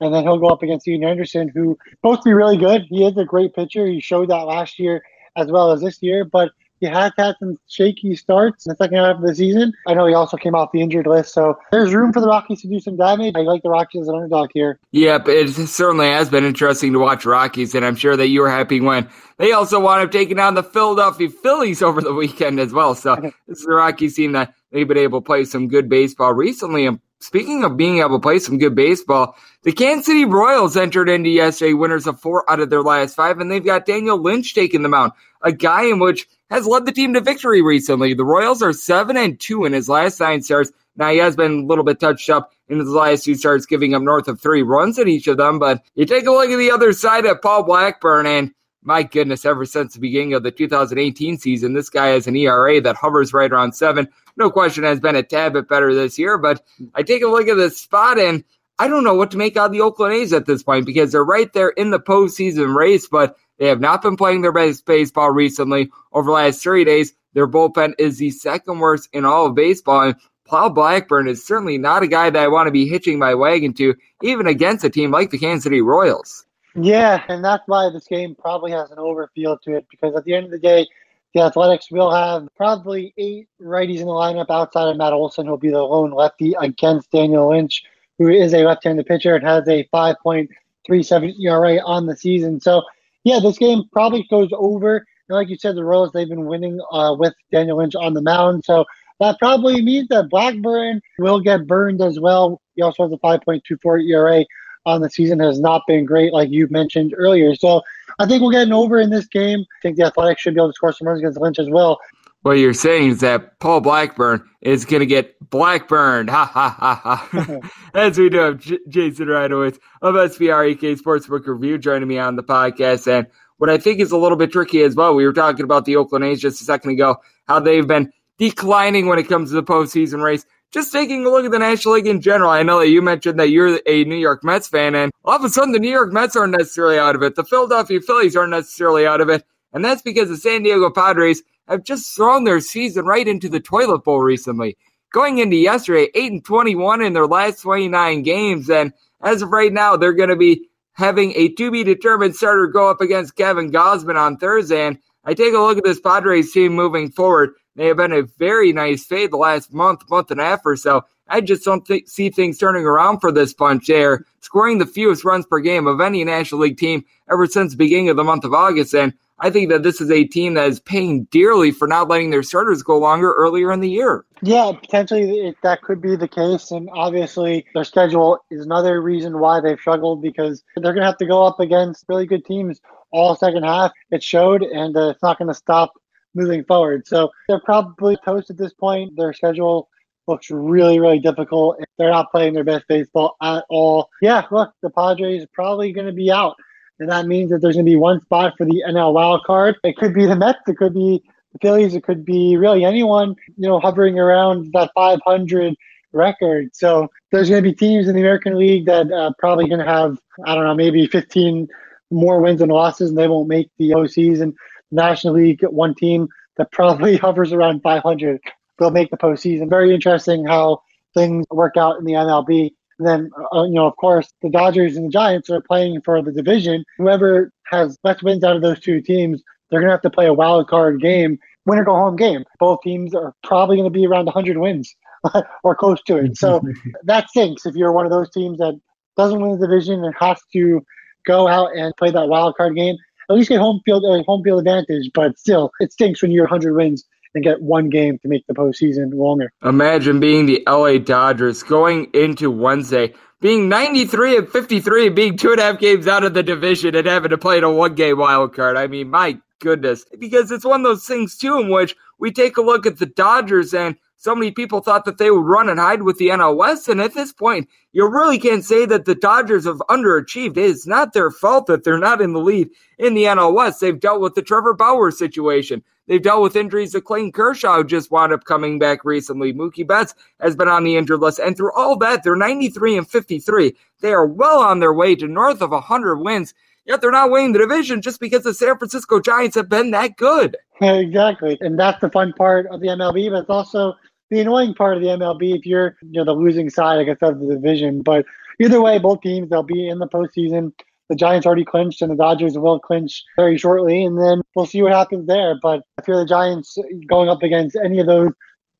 and 0.00 0.12
then 0.12 0.24
he'll 0.24 0.38
go 0.38 0.48
up 0.48 0.62
against 0.62 0.88
Ian 0.88 1.04
Anderson, 1.04 1.48
who 1.48 1.78
supposed 1.90 2.22
to 2.22 2.28
be 2.28 2.34
really 2.34 2.56
good. 2.56 2.82
He 2.88 3.06
is 3.06 3.16
a 3.16 3.24
great 3.24 3.54
pitcher. 3.54 3.86
He 3.86 4.00
showed 4.00 4.30
that 4.30 4.46
last 4.46 4.78
year 4.78 5.02
as 5.36 5.50
well 5.50 5.70
as 5.70 5.80
this 5.80 6.02
year, 6.02 6.24
but 6.24 6.50
he 6.82 6.88
has 6.88 7.12
had 7.16 7.36
some 7.38 7.56
shaky 7.68 8.16
starts 8.16 8.66
in 8.66 8.70
the 8.70 8.76
second 8.76 8.96
half 8.96 9.14
of 9.16 9.22
the 9.22 9.34
season. 9.36 9.72
I 9.86 9.94
know 9.94 10.04
he 10.06 10.14
also 10.14 10.36
came 10.36 10.56
off 10.56 10.72
the 10.72 10.80
injured 10.80 11.06
list, 11.06 11.32
so 11.32 11.56
there's 11.70 11.94
room 11.94 12.12
for 12.12 12.20
the 12.20 12.26
Rockies 12.26 12.60
to 12.62 12.68
do 12.68 12.80
some 12.80 12.96
damage. 12.96 13.34
I 13.36 13.42
like 13.42 13.62
the 13.62 13.70
Rockies 13.70 14.02
as 14.02 14.08
an 14.08 14.16
underdog 14.16 14.50
here. 14.52 14.80
Yep, 14.90 15.28
it 15.28 15.52
certainly 15.68 16.08
has 16.08 16.28
been 16.28 16.44
interesting 16.44 16.92
to 16.94 16.98
watch 16.98 17.24
Rockies, 17.24 17.76
and 17.76 17.86
I'm 17.86 17.94
sure 17.94 18.16
that 18.16 18.26
you 18.26 18.40
were 18.40 18.50
happy 18.50 18.80
when 18.80 19.08
they 19.38 19.52
also 19.52 19.78
wound 19.78 20.02
up 20.02 20.10
taking 20.10 20.40
on 20.40 20.54
the 20.54 20.64
Philadelphia 20.64 21.30
Phillies 21.30 21.82
over 21.82 22.00
the 22.00 22.12
weekend 22.12 22.58
as 22.58 22.72
well. 22.72 22.96
So 22.96 23.14
this 23.46 23.58
is 23.58 23.64
the 23.64 23.74
Rockies 23.74 24.16
team 24.16 24.32
that 24.32 24.52
they've 24.72 24.88
been 24.88 24.98
able 24.98 25.20
to 25.20 25.24
play 25.24 25.44
some 25.44 25.68
good 25.68 25.88
baseball 25.88 26.34
recently. 26.34 26.86
And 26.86 26.98
speaking 27.20 27.62
of 27.62 27.76
being 27.76 27.98
able 27.98 28.18
to 28.18 28.22
play 28.22 28.40
some 28.40 28.58
good 28.58 28.74
baseball, 28.74 29.36
the 29.62 29.72
Kansas 29.72 30.06
City 30.06 30.24
Royals 30.24 30.76
entered 30.76 31.08
into 31.08 31.30
yesterday 31.30 31.74
winners 31.74 32.08
of 32.08 32.20
four 32.20 32.48
out 32.50 32.58
of 32.58 32.70
their 32.70 32.82
last 32.82 33.14
five, 33.14 33.38
and 33.38 33.50
they've 33.50 33.64
got 33.64 33.86
Daniel 33.86 34.20
Lynch 34.20 34.54
taking 34.54 34.82
them 34.82 34.94
out, 34.94 35.14
a 35.42 35.52
guy 35.52 35.84
in 35.84 35.98
which 35.98 36.26
has 36.50 36.66
led 36.66 36.86
the 36.86 36.92
team 36.92 37.14
to 37.14 37.20
victory 37.20 37.62
recently. 37.62 38.14
The 38.14 38.24
Royals 38.24 38.62
are 38.62 38.72
seven 38.72 39.16
and 39.16 39.38
two 39.38 39.64
in 39.64 39.72
his 39.72 39.88
last 39.88 40.20
nine 40.20 40.42
starts. 40.42 40.70
Now 40.96 41.10
he 41.10 41.18
has 41.18 41.36
been 41.36 41.60
a 41.60 41.66
little 41.66 41.84
bit 41.84 42.00
touched 42.00 42.28
up 42.28 42.52
in 42.68 42.78
his 42.78 42.88
last 42.88 43.24
two 43.24 43.34
starts, 43.34 43.66
giving 43.66 43.94
up 43.94 44.02
north 44.02 44.28
of 44.28 44.40
three 44.40 44.62
runs 44.62 44.98
in 44.98 45.08
each 45.08 45.26
of 45.26 45.38
them. 45.38 45.58
But 45.58 45.82
you 45.94 46.04
take 46.04 46.26
a 46.26 46.30
look 46.30 46.50
at 46.50 46.56
the 46.56 46.70
other 46.70 46.92
side 46.92 47.26
at 47.26 47.42
Paul 47.42 47.62
Blackburn, 47.62 48.26
and 48.26 48.52
my 48.82 49.02
goodness, 49.02 49.44
ever 49.44 49.64
since 49.64 49.94
the 49.94 50.00
beginning 50.00 50.34
of 50.34 50.42
the 50.42 50.50
2018 50.50 51.38
season, 51.38 51.72
this 51.72 51.88
guy 51.88 52.08
has 52.08 52.26
an 52.26 52.36
ERA 52.36 52.80
that 52.80 52.96
hovers 52.96 53.32
right 53.32 53.52
around 53.52 53.72
seven. 53.72 54.08
No 54.36 54.50
question 54.50 54.84
has 54.84 55.00
been 55.00 55.16
a 55.16 55.22
tad 55.22 55.52
bit 55.52 55.68
better 55.68 55.94
this 55.94 56.18
year, 56.18 56.36
but 56.36 56.62
I 56.94 57.02
take 57.02 57.22
a 57.22 57.28
look 57.28 57.48
at 57.48 57.56
this 57.56 57.80
spot 57.80 58.18
and 58.18 58.44
I 58.78 58.88
don't 58.88 59.04
know 59.04 59.14
what 59.14 59.30
to 59.30 59.36
make 59.36 59.56
out 59.56 59.66
of 59.66 59.72
the 59.72 59.82
Oakland 59.82 60.14
A's 60.14 60.32
at 60.32 60.46
this 60.46 60.62
point 60.62 60.86
because 60.86 61.12
they're 61.12 61.24
right 61.24 61.52
there 61.52 61.68
in 61.68 61.90
the 61.90 62.00
postseason 62.00 62.74
race, 62.74 63.06
but 63.06 63.36
they 63.62 63.68
have 63.68 63.80
not 63.80 64.02
been 64.02 64.16
playing 64.16 64.42
their 64.42 64.50
best 64.50 64.84
baseball 64.86 65.30
recently. 65.30 65.88
Over 66.12 66.26
the 66.26 66.32
last 66.32 66.64
30 66.64 66.84
days, 66.84 67.14
their 67.32 67.46
bullpen 67.46 67.94
is 67.96 68.18
the 68.18 68.30
second 68.30 68.80
worst 68.80 69.08
in 69.12 69.24
all 69.24 69.46
of 69.46 69.54
baseball. 69.54 70.02
And 70.02 70.16
Paul 70.44 70.70
Blackburn 70.70 71.28
is 71.28 71.46
certainly 71.46 71.78
not 71.78 72.02
a 72.02 72.08
guy 72.08 72.28
that 72.28 72.42
I 72.42 72.48
want 72.48 72.66
to 72.66 72.72
be 72.72 72.88
hitching 72.88 73.20
my 73.20 73.34
wagon 73.34 73.72
to, 73.74 73.94
even 74.20 74.48
against 74.48 74.84
a 74.84 74.90
team 74.90 75.12
like 75.12 75.30
the 75.30 75.38
Kansas 75.38 75.62
City 75.62 75.80
Royals. 75.80 76.44
Yeah, 76.74 77.22
and 77.28 77.44
that's 77.44 77.62
why 77.68 77.88
this 77.88 78.08
game 78.08 78.34
probably 78.34 78.72
has 78.72 78.90
an 78.90 78.98
over 78.98 79.30
feel 79.32 79.56
to 79.58 79.76
it 79.76 79.86
because 79.88 80.16
at 80.16 80.24
the 80.24 80.34
end 80.34 80.46
of 80.46 80.50
the 80.50 80.58
day, 80.58 80.88
the 81.32 81.42
Athletics 81.42 81.88
will 81.88 82.10
have 82.10 82.48
probably 82.56 83.14
eight 83.16 83.46
righties 83.60 84.00
in 84.00 84.06
the 84.06 84.12
lineup 84.12 84.50
outside 84.50 84.88
of 84.88 84.96
Matt 84.96 85.12
Olson, 85.12 85.46
who'll 85.46 85.56
be 85.56 85.70
the 85.70 85.80
lone 85.80 86.10
lefty 86.10 86.52
against 86.60 87.12
Daniel 87.12 87.50
Lynch, 87.50 87.84
who 88.18 88.26
is 88.26 88.54
a 88.54 88.64
left-handed 88.64 89.06
pitcher 89.06 89.36
and 89.36 89.46
has 89.46 89.68
a 89.68 89.88
5.37 89.94 91.40
ERA 91.40 91.80
on 91.84 92.06
the 92.06 92.16
season. 92.16 92.60
So 92.60 92.82
yeah, 93.24 93.38
this 93.40 93.58
game 93.58 93.84
probably 93.92 94.26
goes 94.30 94.50
over. 94.52 94.96
And 95.28 95.36
like 95.36 95.48
you 95.48 95.56
said, 95.56 95.76
the 95.76 95.84
Royals 95.84 96.12
they've 96.12 96.28
been 96.28 96.46
winning 96.46 96.80
uh, 96.90 97.14
with 97.18 97.34
Daniel 97.50 97.78
Lynch 97.78 97.94
on 97.94 98.14
the 98.14 98.22
mound, 98.22 98.64
so 98.64 98.84
that 99.20 99.38
probably 99.38 99.80
means 99.82 100.08
that 100.08 100.28
Blackburn 100.30 101.00
will 101.18 101.40
get 101.40 101.66
burned 101.66 102.02
as 102.02 102.18
well. 102.18 102.60
He 102.74 102.82
also 102.82 103.04
has 103.04 103.12
a 103.12 103.18
5.24 103.18 104.08
ERA 104.08 104.44
on 104.84 105.00
the 105.00 105.08
season. 105.08 105.38
Has 105.38 105.60
not 105.60 105.82
been 105.86 106.04
great, 106.04 106.32
like 106.32 106.50
you 106.50 106.66
mentioned 106.70 107.14
earlier. 107.16 107.54
So 107.54 107.82
I 108.18 108.26
think 108.26 108.40
we'll 108.42 108.50
get 108.50 108.66
an 108.66 108.72
over 108.72 108.98
in 108.98 109.10
this 109.10 109.26
game. 109.26 109.60
I 109.60 109.78
think 109.80 109.96
the 109.96 110.06
Athletics 110.06 110.42
should 110.42 110.54
be 110.54 110.60
able 110.60 110.70
to 110.70 110.74
score 110.74 110.92
some 110.92 111.06
runs 111.06 111.20
against 111.20 111.40
Lynch 111.40 111.58
as 111.58 111.70
well 111.70 112.00
what 112.42 112.52
you're 112.52 112.74
saying 112.74 113.10
is 113.10 113.20
that 113.20 113.58
Paul 113.60 113.80
Blackburn 113.80 114.48
is 114.60 114.84
going 114.84 115.00
to 115.00 115.06
get 115.06 115.38
blackburned. 115.48 116.28
Ha 116.28 116.44
ha 116.44 116.76
ha 116.78 117.28
ha. 117.30 117.60
As 117.94 118.18
we 118.18 118.28
do 118.28 118.38
have 118.38 118.58
J- 118.58 118.78
Jason 118.88 119.26
Radowitz 119.26 119.78
of 120.02 120.14
SBR 120.14 120.72
EK 120.72 120.96
Sportsbook 120.96 121.46
Review 121.46 121.78
joining 121.78 122.08
me 122.08 122.18
on 122.18 122.36
the 122.36 122.42
podcast. 122.42 123.06
And 123.06 123.28
what 123.58 123.70
I 123.70 123.78
think 123.78 124.00
is 124.00 124.10
a 124.10 124.16
little 124.16 124.36
bit 124.36 124.50
tricky 124.50 124.82
as 124.82 124.96
well, 124.96 125.14
we 125.14 125.24
were 125.24 125.32
talking 125.32 125.64
about 125.64 125.84
the 125.84 125.96
Oakland 125.96 126.24
A's 126.24 126.40
just 126.40 126.60
a 126.60 126.64
second 126.64 126.90
ago, 126.90 127.16
how 127.46 127.60
they've 127.60 127.86
been 127.86 128.12
declining 128.38 129.06
when 129.06 129.18
it 129.18 129.28
comes 129.28 129.50
to 129.50 129.54
the 129.54 129.62
postseason 129.62 130.22
race. 130.22 130.44
Just 130.72 130.90
taking 130.90 131.24
a 131.26 131.28
look 131.28 131.44
at 131.44 131.50
the 131.50 131.58
National 131.58 131.94
League 131.94 132.06
in 132.06 132.22
general, 132.22 132.50
I 132.50 132.62
know 132.62 132.78
that 132.78 132.88
you 132.88 133.02
mentioned 133.02 133.38
that 133.38 133.50
you're 133.50 133.78
a 133.86 134.04
New 134.04 134.16
York 134.16 134.42
Mets 134.42 134.66
fan, 134.66 134.94
and 134.94 135.12
all 135.22 135.36
of 135.36 135.44
a 135.44 135.50
sudden 135.50 135.72
the 135.72 135.78
New 135.78 135.90
York 135.90 136.12
Mets 136.12 136.34
aren't 136.34 136.56
necessarily 136.56 136.98
out 136.98 137.14
of 137.14 137.22
it. 137.22 137.34
The 137.34 137.44
Philadelphia 137.44 138.00
Phillies 138.00 138.34
aren't 138.34 138.52
necessarily 138.52 139.06
out 139.06 139.20
of 139.20 139.28
it. 139.28 139.44
And 139.72 139.84
that's 139.84 140.02
because 140.02 140.28
the 140.28 140.36
San 140.36 140.62
Diego 140.62 140.90
Padres 140.90 141.42
have 141.68 141.84
just 141.84 142.14
thrown 142.14 142.44
their 142.44 142.60
season 142.60 143.04
right 143.04 143.26
into 143.26 143.48
the 143.48 143.60
toilet 143.60 144.04
bowl 144.04 144.20
recently. 144.20 144.76
Going 145.12 145.38
into 145.38 145.56
yesterday, 145.56 146.08
8 146.14 146.32
and 146.32 146.44
21 146.44 147.02
in 147.02 147.12
their 147.12 147.26
last 147.26 147.60
29 147.60 148.22
games. 148.22 148.70
And 148.70 148.92
as 149.20 149.42
of 149.42 149.50
right 149.50 149.72
now, 149.72 149.96
they're 149.96 150.12
going 150.12 150.30
to 150.30 150.36
be 150.36 150.68
having 150.92 151.32
a 151.36 151.48
to 151.48 151.70
be 151.70 151.84
determined 151.84 152.36
starter 152.36 152.66
go 152.66 152.90
up 152.90 153.00
against 153.00 153.36
Kevin 153.36 153.70
Gausman 153.70 154.16
on 154.16 154.36
Thursday. 154.36 154.86
And 154.86 154.98
I 155.24 155.34
take 155.34 155.54
a 155.54 155.58
look 155.58 155.78
at 155.78 155.84
this 155.84 156.00
Padres 156.00 156.52
team 156.52 156.74
moving 156.74 157.10
forward. 157.10 157.50
They 157.76 157.86
have 157.86 157.96
been 157.96 158.12
a 158.12 158.22
very 158.22 158.72
nice 158.72 159.04
fade 159.04 159.30
the 159.30 159.38
last 159.38 159.72
month, 159.72 160.08
month 160.10 160.30
and 160.30 160.40
a 160.40 160.44
half 160.44 160.64
or 160.66 160.76
so. 160.76 161.04
I 161.28 161.40
just 161.40 161.64
don't 161.64 161.86
th- 161.86 162.08
see 162.08 162.28
things 162.28 162.58
turning 162.58 162.84
around 162.84 163.20
for 163.20 163.32
this 163.32 163.54
bunch. 163.54 163.86
They're 163.86 164.26
scoring 164.40 164.78
the 164.78 164.86
fewest 164.86 165.24
runs 165.24 165.46
per 165.46 165.60
game 165.60 165.86
of 165.86 166.00
any 166.00 166.24
National 166.24 166.60
League 166.60 166.76
team 166.76 167.04
ever 167.30 167.46
since 167.46 167.72
the 167.72 167.78
beginning 167.78 168.10
of 168.10 168.16
the 168.16 168.24
month 168.24 168.44
of 168.44 168.52
August. 168.52 168.94
And 168.94 169.14
I 169.38 169.50
think 169.50 169.70
that 169.70 169.82
this 169.82 170.00
is 170.00 170.10
a 170.10 170.24
team 170.24 170.54
that 170.54 170.68
is 170.68 170.80
paying 170.80 171.24
dearly 171.24 171.72
for 171.72 171.88
not 171.88 172.08
letting 172.08 172.30
their 172.30 172.42
starters 172.42 172.82
go 172.82 172.98
longer 172.98 173.32
earlier 173.32 173.72
in 173.72 173.80
the 173.80 173.90
year. 173.90 174.24
Yeah, 174.42 174.72
potentially 174.80 175.54
that 175.62 175.82
could 175.82 176.00
be 176.00 176.16
the 176.16 176.28
case. 176.28 176.70
And 176.70 176.88
obviously, 176.92 177.66
their 177.74 177.84
schedule 177.84 178.38
is 178.50 178.64
another 178.64 179.02
reason 179.02 179.38
why 179.38 179.60
they've 179.60 179.78
struggled 179.78 180.22
because 180.22 180.62
they're 180.76 180.92
going 180.92 181.02
to 181.02 181.06
have 181.06 181.18
to 181.18 181.26
go 181.26 181.44
up 181.44 181.60
against 181.60 182.04
really 182.08 182.26
good 182.26 182.44
teams 182.44 182.80
all 183.10 183.34
second 183.36 183.64
half. 183.64 183.92
It 184.10 184.22
showed, 184.22 184.62
and 184.62 184.96
uh, 184.96 185.10
it's 185.10 185.22
not 185.22 185.38
going 185.38 185.48
to 185.48 185.54
stop 185.54 185.92
moving 186.34 186.64
forward. 186.64 187.06
So 187.06 187.30
they're 187.48 187.60
probably 187.60 188.16
toast 188.24 188.50
at 188.50 188.58
this 188.58 188.72
point. 188.72 189.16
Their 189.16 189.32
schedule 189.32 189.88
looks 190.26 190.50
really, 190.50 191.00
really 191.00 191.18
difficult. 191.18 191.78
They're 191.98 192.10
not 192.10 192.30
playing 192.30 192.54
their 192.54 192.64
best 192.64 192.84
baseball 192.88 193.36
at 193.42 193.64
all. 193.68 194.08
Yeah, 194.20 194.46
look, 194.50 194.72
the 194.82 194.90
Padres 194.90 195.46
probably 195.52 195.92
going 195.92 196.06
to 196.06 196.12
be 196.12 196.30
out. 196.30 196.54
And 197.02 197.10
that 197.10 197.26
means 197.26 197.50
that 197.50 197.60
there's 197.60 197.74
going 197.74 197.84
to 197.84 197.90
be 197.90 197.96
one 197.96 198.20
spot 198.20 198.54
for 198.56 198.64
the 198.64 198.84
NL 198.88 199.12
wild 199.12 199.42
card. 199.44 199.76
It 199.82 199.96
could 199.96 200.14
be 200.14 200.24
the 200.24 200.36
Mets, 200.36 200.60
it 200.68 200.76
could 200.76 200.94
be 200.94 201.20
the 201.52 201.58
Phillies, 201.60 201.96
it 201.96 202.04
could 202.04 202.24
be 202.24 202.56
really 202.56 202.84
anyone, 202.84 203.34
you 203.56 203.68
know, 203.68 203.80
hovering 203.80 204.20
around 204.20 204.72
that 204.72 204.92
500 204.94 205.74
record. 206.12 206.68
So 206.76 207.08
there's 207.32 207.48
going 207.48 207.62
to 207.62 207.68
be 207.68 207.74
teams 207.74 208.06
in 208.06 208.14
the 208.14 208.20
American 208.20 208.56
League 208.56 208.86
that 208.86 209.10
uh, 209.10 209.32
probably 209.36 209.68
going 209.68 209.80
to 209.80 209.84
have, 209.84 210.16
I 210.46 210.54
don't 210.54 210.64
know, 210.64 210.74
maybe 210.74 211.08
15 211.08 211.66
more 212.12 212.40
wins 212.40 212.60
and 212.60 212.70
losses, 212.70 213.08
and 213.08 213.18
they 213.18 213.26
won't 213.26 213.48
make 213.48 213.68
the 213.78 213.90
postseason. 213.90 214.54
National 214.92 215.34
League, 215.34 215.62
one 215.64 215.96
team 215.96 216.28
that 216.56 216.70
probably 216.70 217.16
hovers 217.18 217.52
around 217.52 217.82
500, 217.82 218.40
they'll 218.78 218.90
make 218.92 219.10
the 219.10 219.16
postseason. 219.16 219.68
Very 219.68 219.92
interesting 219.92 220.46
how 220.46 220.82
things 221.14 221.46
work 221.50 221.76
out 221.76 221.98
in 221.98 222.04
the 222.04 222.12
MLB 222.12 222.74
then, 223.06 223.30
uh, 223.54 223.64
you 223.64 223.74
know, 223.74 223.86
of 223.86 223.96
course, 223.96 224.32
the 224.42 224.50
Dodgers 224.50 224.96
and 224.96 225.06
the 225.06 225.10
Giants 225.10 225.50
are 225.50 225.60
playing 225.60 226.00
for 226.02 226.22
the 226.22 226.32
division. 226.32 226.84
Whoever 226.98 227.52
has 227.70 227.98
less 228.04 228.22
wins 228.22 228.44
out 228.44 228.56
of 228.56 228.62
those 228.62 228.80
two 228.80 229.00
teams, 229.00 229.42
they're 229.70 229.80
going 229.80 229.88
to 229.88 229.94
have 229.94 230.02
to 230.02 230.10
play 230.10 230.26
a 230.26 230.34
wild 230.34 230.68
card 230.68 231.00
game, 231.00 231.38
win 231.66 231.78
or 231.78 231.84
go 231.84 231.94
home 231.94 232.16
game. 232.16 232.44
Both 232.58 232.80
teams 232.82 233.14
are 233.14 233.34
probably 233.42 233.76
going 233.76 233.90
to 233.90 233.98
be 233.98 234.06
around 234.06 234.26
100 234.26 234.58
wins 234.58 234.94
or 235.64 235.74
close 235.74 236.02
to 236.06 236.16
it. 236.16 236.36
So 236.36 236.62
that 237.04 237.28
stinks 237.30 237.66
if 237.66 237.74
you're 237.74 237.92
one 237.92 238.04
of 238.04 238.12
those 238.12 238.30
teams 238.30 238.58
that 238.58 238.78
doesn't 239.16 239.40
win 239.40 239.58
the 239.58 239.66
division 239.66 240.04
and 240.04 240.14
has 240.18 240.40
to 240.52 240.84
go 241.26 241.48
out 241.48 241.76
and 241.76 241.96
play 241.96 242.10
that 242.10 242.28
wild 242.28 242.56
card 242.56 242.74
game. 242.74 242.96
At 243.30 243.36
least 243.36 243.48
get 243.48 243.60
home 243.60 243.80
field 243.84 244.04
uh, 244.04 244.22
home 244.24 244.42
field 244.42 244.60
advantage, 244.60 245.10
but 245.14 245.38
still, 245.38 245.70
it 245.80 245.92
stinks 245.92 246.20
when 246.20 246.32
you're 246.32 246.44
100 246.44 246.74
wins 246.74 247.04
and 247.34 247.44
get 247.44 247.62
one 247.62 247.88
game 247.88 248.18
to 248.18 248.28
make 248.28 248.46
the 248.46 248.54
postseason 248.54 249.14
longer. 249.14 249.52
Imagine 249.62 250.20
being 250.20 250.46
the 250.46 250.62
LA 250.66 250.98
Dodgers 250.98 251.62
going 251.62 252.10
into 252.14 252.50
Wednesday, 252.50 253.14
being 253.40 253.68
93 253.68 254.38
and 254.38 254.48
53, 254.48 255.08
being 255.10 255.36
two 255.36 255.52
and 255.52 255.60
a 255.60 255.64
half 255.64 255.78
games 255.78 256.06
out 256.06 256.24
of 256.24 256.34
the 256.34 256.42
division 256.42 256.94
and 256.94 257.06
having 257.06 257.30
to 257.30 257.38
play 257.38 257.58
in 257.58 257.64
a 257.64 257.72
one 257.72 257.94
game 257.94 258.18
wild 258.18 258.54
card. 258.54 258.76
I 258.76 258.86
mean, 258.86 259.10
my 259.10 259.38
goodness. 259.60 260.04
Because 260.18 260.50
it's 260.50 260.64
one 260.64 260.80
of 260.80 260.84
those 260.84 261.06
things, 261.06 261.36
too, 261.36 261.58
in 261.58 261.70
which 261.70 261.96
we 262.18 262.32
take 262.32 262.56
a 262.56 262.62
look 262.62 262.86
at 262.86 262.98
the 262.98 263.06
Dodgers 263.06 263.74
and 263.74 263.96
so 264.22 264.36
many 264.36 264.52
people 264.52 264.80
thought 264.80 265.04
that 265.06 265.18
they 265.18 265.32
would 265.32 265.44
run 265.44 265.68
and 265.68 265.80
hide 265.80 266.02
with 266.02 266.16
the 266.18 266.28
NL 266.28 266.56
West. 266.56 266.88
And 266.88 267.00
at 267.00 267.12
this 267.12 267.32
point, 267.32 267.68
you 267.92 268.08
really 268.08 268.38
can't 268.38 268.64
say 268.64 268.86
that 268.86 269.04
the 269.04 269.16
Dodgers 269.16 269.64
have 269.64 269.78
underachieved. 269.90 270.56
It's 270.56 270.86
not 270.86 271.12
their 271.12 271.32
fault 271.32 271.66
that 271.66 271.82
they're 271.82 271.98
not 271.98 272.20
in 272.20 272.32
the 272.32 272.38
lead 272.38 272.70
in 272.98 273.14
the 273.14 273.24
NL 273.24 273.52
West. 273.52 273.80
They've 273.80 273.98
dealt 273.98 274.20
with 274.20 274.36
the 274.36 274.42
Trevor 274.42 274.74
Bauer 274.74 275.10
situation. 275.10 275.82
They've 276.08 276.22
dealt 276.22 276.42
with 276.42 276.56
injuries 276.56 276.92
to 276.92 277.00
Clayton 277.00 277.32
Kershaw, 277.32 277.76
who 277.76 277.84
just 277.84 278.10
wound 278.10 278.32
up 278.32 278.44
coming 278.44 278.78
back 278.78 279.04
recently. 279.04 279.52
Mookie 279.52 279.86
Betts 279.86 280.14
has 280.40 280.56
been 280.56 280.68
on 280.68 280.84
the 280.84 280.96
injured 280.96 281.20
list. 281.20 281.38
And 281.38 281.56
through 281.56 281.72
all 281.72 281.96
that, 281.96 282.22
they're 282.22 282.36
93 282.36 282.98
and 282.98 283.08
53. 283.08 283.76
They 284.00 284.12
are 284.12 284.26
well 284.26 284.60
on 284.60 284.80
their 284.80 284.92
way 284.92 285.14
to 285.14 285.28
north 285.28 285.62
of 285.62 285.70
100 285.70 286.16
wins. 286.16 286.54
Yet 286.84 287.00
they're 287.00 287.12
not 287.12 287.30
winning 287.30 287.52
the 287.52 287.60
division 287.60 288.02
just 288.02 288.18
because 288.18 288.42
the 288.42 288.54
San 288.54 288.76
Francisco 288.76 289.20
Giants 289.20 289.54
have 289.54 289.68
been 289.68 289.92
that 289.92 290.16
good. 290.16 290.56
Exactly. 290.80 291.56
And 291.60 291.78
that's 291.78 292.00
the 292.00 292.10
fun 292.10 292.32
part 292.32 292.66
of 292.66 292.80
the 292.80 292.88
MLB, 292.88 293.30
but 293.30 293.42
it's 293.42 293.50
also 293.50 293.94
the 294.30 294.40
annoying 294.40 294.74
part 294.74 294.96
of 294.96 295.02
the 295.02 295.10
MLB 295.10 295.58
if 295.58 295.66
you're 295.66 295.96
you 296.00 296.12
know 296.12 296.24
the 296.24 296.32
losing 296.32 296.70
side, 296.70 296.98
I 296.98 297.04
guess, 297.04 297.18
of 297.20 297.38
the 297.38 297.54
division. 297.54 298.02
But 298.02 298.24
either 298.60 298.80
way, 298.82 298.98
both 298.98 299.20
teams 299.20 299.50
they'll 299.50 299.62
be 299.62 299.88
in 299.88 299.98
the 299.98 300.08
postseason. 300.08 300.72
The 301.12 301.16
Giants 301.16 301.46
already 301.46 301.66
clinched, 301.66 302.00
and 302.00 302.10
the 302.10 302.16
Dodgers 302.16 302.56
will 302.56 302.80
clinch 302.80 303.22
very 303.36 303.58
shortly, 303.58 304.02
and 304.02 304.18
then 304.18 304.40
we'll 304.56 304.64
see 304.64 304.80
what 304.80 304.92
happens 304.92 305.26
there. 305.26 305.58
But 305.60 305.82
if 305.98 306.08
you're 306.08 306.16
the 306.16 306.24
Giants 306.24 306.78
going 307.06 307.28
up 307.28 307.42
against 307.42 307.76
any 307.76 307.98
of 307.98 308.06
those 308.06 308.30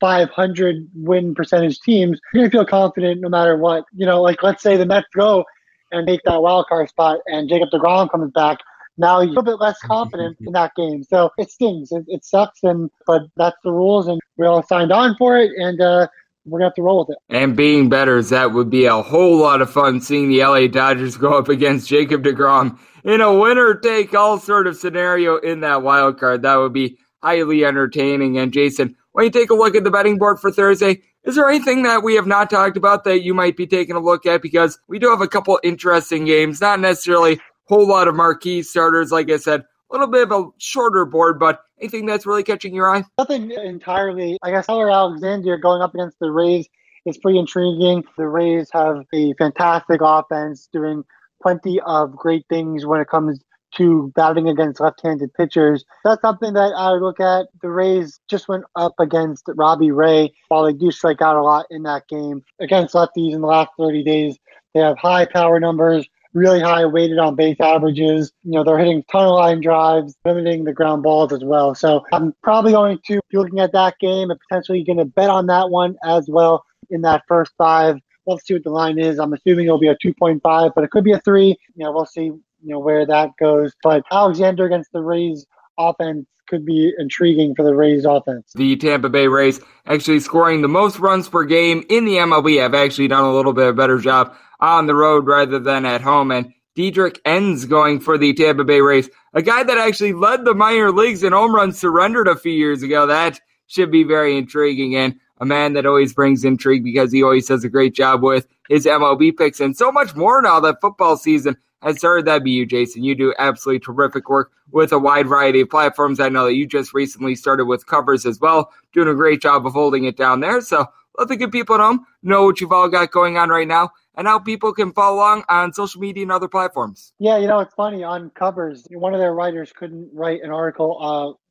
500 0.01 0.89
win 0.95 1.35
percentage 1.35 1.79
teams, 1.81 2.19
you're 2.33 2.45
gonna 2.45 2.51
feel 2.51 2.65
confident 2.65 3.21
no 3.21 3.29
matter 3.29 3.59
what. 3.59 3.85
You 3.95 4.07
know, 4.07 4.23
like 4.23 4.43
let's 4.43 4.63
say 4.63 4.79
the 4.79 4.87
Mets 4.87 5.09
go 5.15 5.45
and 5.91 6.07
take 6.07 6.23
that 6.25 6.41
wild 6.41 6.69
card 6.69 6.89
spot, 6.89 7.19
and 7.27 7.51
Jacob 7.51 7.69
Degrom 7.69 8.11
comes 8.11 8.33
back 8.33 8.61
now 8.99 9.21
you're 9.21 9.25
a 9.25 9.29
little 9.29 9.43
bit 9.43 9.61
less 9.61 9.79
confident 9.81 10.37
in 10.41 10.53
that 10.53 10.75
game. 10.75 11.03
So 11.03 11.31
it 11.39 11.51
stings. 11.51 11.93
It, 11.93 12.05
it 12.09 12.25
sucks, 12.25 12.63
and 12.63 12.91
but 13.07 13.23
that's 13.37 13.57
the 13.65 13.73
rules, 13.73 14.07
and 14.07 14.21
we 14.37 14.47
all 14.47 14.63
signed 14.63 14.93
on 14.93 15.17
for 15.17 15.39
it, 15.39 15.51
and 15.57 15.81
uh, 15.81 16.09
we're 16.45 16.59
gonna 16.59 16.69
have 16.69 16.75
to 16.75 16.83
roll 16.83 17.01
with 17.01 17.17
it. 17.17 17.19
And 17.35 17.57
being 17.57 17.89
betters, 17.89 18.31
that 18.31 18.53
would 18.53 18.71
be 18.71 18.87
a 18.87 19.03
whole 19.03 19.37
lot 19.37 19.63
of 19.63 19.71
fun 19.71 20.01
seeing 20.01 20.29
the 20.29 20.41
LA 20.41 20.67
Dodgers 20.67 21.17
go 21.17 21.39
up 21.39 21.49
against 21.49 21.89
Jacob 21.89 22.25
Degrom 22.25 22.79
in 23.05 23.21
a 23.21 23.33
winner 23.37 23.75
take 23.75 24.15
all 24.15 24.39
sort 24.39 24.67
of 24.67 24.77
scenario 24.77 25.37
in 25.39 25.61
that 25.61 25.83
wild 25.83 26.19
card. 26.19 26.43
That 26.43 26.57
would 26.57 26.73
be 26.73 26.99
highly 27.23 27.65
entertaining. 27.65 28.39
And 28.39 28.53
Jason, 28.53 28.97
when 29.13 29.25
you 29.25 29.31
take 29.31 29.51
a 29.51 29.55
look 29.55 29.75
at 29.75 29.85
the 29.85 29.91
betting 29.91 30.19
board 30.19 30.41
for 30.41 30.51
Thursday, 30.51 31.03
is 31.25 31.37
there 31.37 31.49
anything 31.49 31.85
that 31.85 32.03
we 32.03 32.15
have 32.15 32.27
not 32.27 32.51
talked 32.51 32.77
about 32.77 33.05
that 33.05 33.23
you 33.23 33.35
might 33.35 33.57
be 33.57 33.67
taking 33.67 33.95
a 33.95 34.01
look 34.01 34.27
at? 34.27 34.43
Because 34.43 34.79
we 34.89 34.99
do 34.99 35.11
have 35.11 35.21
a 35.21 35.29
couple 35.29 35.59
interesting 35.63 36.25
games, 36.25 36.61
not 36.61 36.81
necessarily 36.81 37.35
a 37.35 37.39
whole 37.67 37.87
lot 37.87 38.09
of 38.09 38.17
marquee 38.17 38.63
starters. 38.63 39.13
Like 39.13 39.31
I 39.31 39.37
said, 39.37 39.63
little 39.93 40.09
bit 40.09 40.23
of 40.23 40.33
a 40.33 40.49
shorter 40.59 41.05
board, 41.05 41.39
but 41.39 41.61
anything 41.81 42.07
that's 42.07 42.27
really 42.27 42.43
catching 42.43 42.75
your 42.75 42.91
eye? 42.91 43.05
Nothing 43.19 43.51
entirely. 43.51 44.39
I 44.43 44.51
guess 44.51 44.67
Tyler 44.67 44.91
Alexander 44.91 45.57
going 45.59 45.83
up 45.83 45.95
against 45.95 46.19
the 46.19 46.31
Rays 46.31 46.69
is 47.07 47.19
pretty 47.19 47.39
intriguing. 47.39 48.05
The 48.17 48.27
Rays 48.27 48.69
have 48.73 49.05
a 49.15 49.35
fantastic 49.35 50.01
offense 50.03 50.69
doing 50.73 51.05
plenty 51.43 51.81
of 51.81 52.17
great 52.17 52.45
things 52.49 52.87
when 52.87 53.01
it 53.01 53.09
comes 53.09 53.41
to 53.77 54.13
batting 54.15 54.49
against 54.49 54.81
left-handed 54.81 55.33
pitchers. 55.35 55.85
That's 56.05 56.21
something 56.21 56.53
that 56.53 56.75
I 56.77 56.93
would 56.93 57.03
look 57.03 57.21
at. 57.21 57.47
The 57.63 57.71
Rays 57.71 58.21
just 58.29 58.49
went 58.49 58.65
up 58.77 58.93
against 59.01 59.45
Robbie 59.49 59.91
Ray. 59.91 60.33
While 60.49 60.65
they 60.65 60.75
do 60.75 60.91
strike 60.91 61.23
out 61.23 61.37
a 61.37 61.43
lot 61.43 61.67
in 61.71 61.83
that 61.85 62.07
game 62.09 62.45
against 62.61 62.95
lefties 62.95 63.33
in 63.33 63.41
the 63.41 63.47
last 63.47 63.71
30 63.79 64.05
days, 64.05 64.39
they 64.75 64.81
have 64.81 64.99
high 64.99 65.25
power 65.25 65.59
numbers 65.59 66.07
really 66.35 66.61
high 66.61 66.87
weighted 66.87 67.19
on 67.19 67.35
base 67.35 67.57
averages. 67.61 68.33
You 68.45 68.53
know, 68.53 68.65
they're 68.65 68.79
hitting 68.79 69.05
tunnel 69.11 69.37
line 69.37 69.61
drives, 69.61 70.17
limiting 70.25 70.65
the 70.65 70.73
ground 70.73 71.03
balls 71.03 71.33
as 71.33 71.45
well. 71.45 71.75
So 71.75 72.05
I'm 72.13 72.35
probably 72.43 72.73
going 72.73 72.99
to 73.07 73.21
be 73.31 73.39
looking 73.39 73.61
at 73.61 73.73
that 73.73 73.99
game 74.01 74.31
and 74.31 74.41
potentially 74.49 74.83
going 74.85 74.99
to 74.99 75.05
bet 75.05 75.31
on 75.31 75.47
that 75.47 75.71
one 75.71 75.97
as 76.05 76.29
well 76.29 76.65
in 76.91 77.03
that 77.03 77.23
first 77.29 77.53
five. 77.59 77.97
We'll 78.27 78.39
see 78.39 78.55
what 78.55 78.65
the 78.65 78.71
line 78.71 78.99
is. 78.99 79.19
I'm 79.19 79.33
assuming 79.33 79.67
it'll 79.67 79.81
be 79.81 79.89
a 79.89 79.97
2.5, 79.97 80.73
but 80.75 80.85
it 80.85 80.91
could 80.91 81.05
be 81.05 81.13
a 81.13 81.21
three. 81.21 81.57
You 81.75 81.85
know, 81.85 81.93
we'll 81.93 82.07
see, 82.07 82.25
you 82.25 82.43
know, 82.63 82.79
where 82.79 83.05
that 83.05 83.31
goes. 83.39 83.73
But 83.83 84.05
Alexander 84.13 84.65
against 84.65 84.93
the 84.93 85.03
Rays 85.03 85.45
offense 85.77 86.27
could 86.49 86.65
be 86.65 86.93
intriguing 86.99 87.55
for 87.55 87.65
the 87.65 87.75
Rays 87.75 88.05
offense. 88.05 88.53
The 88.55 88.77
Tampa 88.77 89.09
Bay 89.09 89.27
Rays 89.27 89.61
actually 89.87 90.21
scoring 90.21 90.61
the 90.61 90.69
most 90.69 90.99
runs 90.99 91.29
per 91.29 91.45
game 91.45 91.85
in 91.89 92.05
the 92.05 92.17
MLB 92.17 92.61
have 92.61 92.75
actually 92.75 93.09
done 93.09 93.25
a 93.25 93.33
little 93.33 93.53
bit 93.53 93.69
of 93.69 93.77
better 93.77 93.99
job 93.99 94.37
on 94.63 94.87
the 94.87 94.95
road 94.95 95.27
rather 95.27 95.59
than 95.59 95.85
at 95.85 96.01
home. 96.01 96.31
And 96.31 96.55
Dietrich 96.75 97.21
Enns 97.27 97.67
going 97.67 98.01
for 98.01 98.17
the 98.17 98.33
Tampa 98.33 98.65
Bay 98.65 98.81
Rays, 98.81 99.11
a 99.35 99.43
guy 99.43 99.63
that 99.63 99.77
actually 99.77 100.15
led 100.15 100.45
the 100.45 100.55
minor 100.55 100.91
leagues 100.91 101.23
in 101.23 101.33
home 101.33 101.55
runs 101.55 101.79
surrendered 101.79 102.29
a 102.29 102.37
few 102.37 102.53
years 102.53 102.83
ago. 102.83 103.07
That 103.07 103.41
should 103.67 103.91
be 103.91 104.05
very 104.05 104.39
intriguing 104.39 104.97
and 104.97 105.17
a 105.39 105.45
man 105.45 105.73
that 105.73 105.85
always 105.85 106.15
brings 106.15 106.45
intrigue 106.45 106.85
because 106.85 107.11
he 107.11 107.23
always 107.23 107.49
does 107.49 107.65
a 107.65 107.69
great 107.69 107.95
job 107.95 108.23
with 108.23 108.47
his 108.69 108.87
MLB 108.87 109.37
picks 109.37 109.59
and 109.59 109.77
so 109.77 109.91
much 109.91 110.15
more 110.15 110.41
now 110.41 110.61
that 110.61 110.81
football 110.81 111.17
season 111.17 111.57
has 111.83 111.99
started. 111.99 112.27
That'd 112.27 112.45
be 112.45 112.53
you, 112.53 112.65
Jason. 112.65 113.03
You 113.03 113.17
do 113.17 113.35
absolutely 113.39 113.81
terrific 113.81 114.29
work 114.29 114.53
with 114.71 114.93
a 114.93 114.99
wide 114.99 115.27
variety 115.27 115.61
of 115.63 115.71
platforms. 115.71 116.21
I 116.21 116.29
know 116.29 116.45
that 116.45 116.55
you 116.55 116.67
just 116.67 116.95
recently 116.95 117.35
started 117.35 117.65
with 117.65 117.87
covers 117.87 118.25
as 118.25 118.39
well, 118.39 118.73
doing 118.93 119.09
a 119.09 119.15
great 119.15 119.43
job 119.43 119.67
of 119.67 119.73
holding 119.73 120.05
it 120.05 120.17
down 120.17 120.39
there. 120.41 120.61
So 120.61 120.87
let 121.19 121.27
the 121.27 121.37
good 121.37 121.51
people 121.51 121.75
at 121.75 121.81
home 121.81 122.07
know 122.23 122.45
what 122.45 122.61
you've 122.61 122.73
all 122.73 122.89
got 122.89 123.11
going 123.11 123.37
on 123.37 123.49
right 123.49 123.67
now 123.67 123.91
and 124.17 124.27
how 124.27 124.39
people 124.39 124.73
can 124.73 124.93
follow 124.93 125.17
along 125.17 125.45
on 125.49 125.73
social 125.73 126.01
media 126.01 126.23
and 126.23 126.33
other 126.33 126.49
platforms. 126.49 127.13
Yeah, 127.19 127.39
you 127.39 127.47
know, 127.47 127.61
it's 127.61 127.75
funny 127.75 128.05
on 128.05 128.31
covers. 128.31 128.87
One 128.91 129.15
of 129.15 129.21
their 129.21 129.35
writers 129.35 129.73
couldn't 129.73 130.11
write 130.13 130.43
an 130.43 130.51
article 130.51 130.99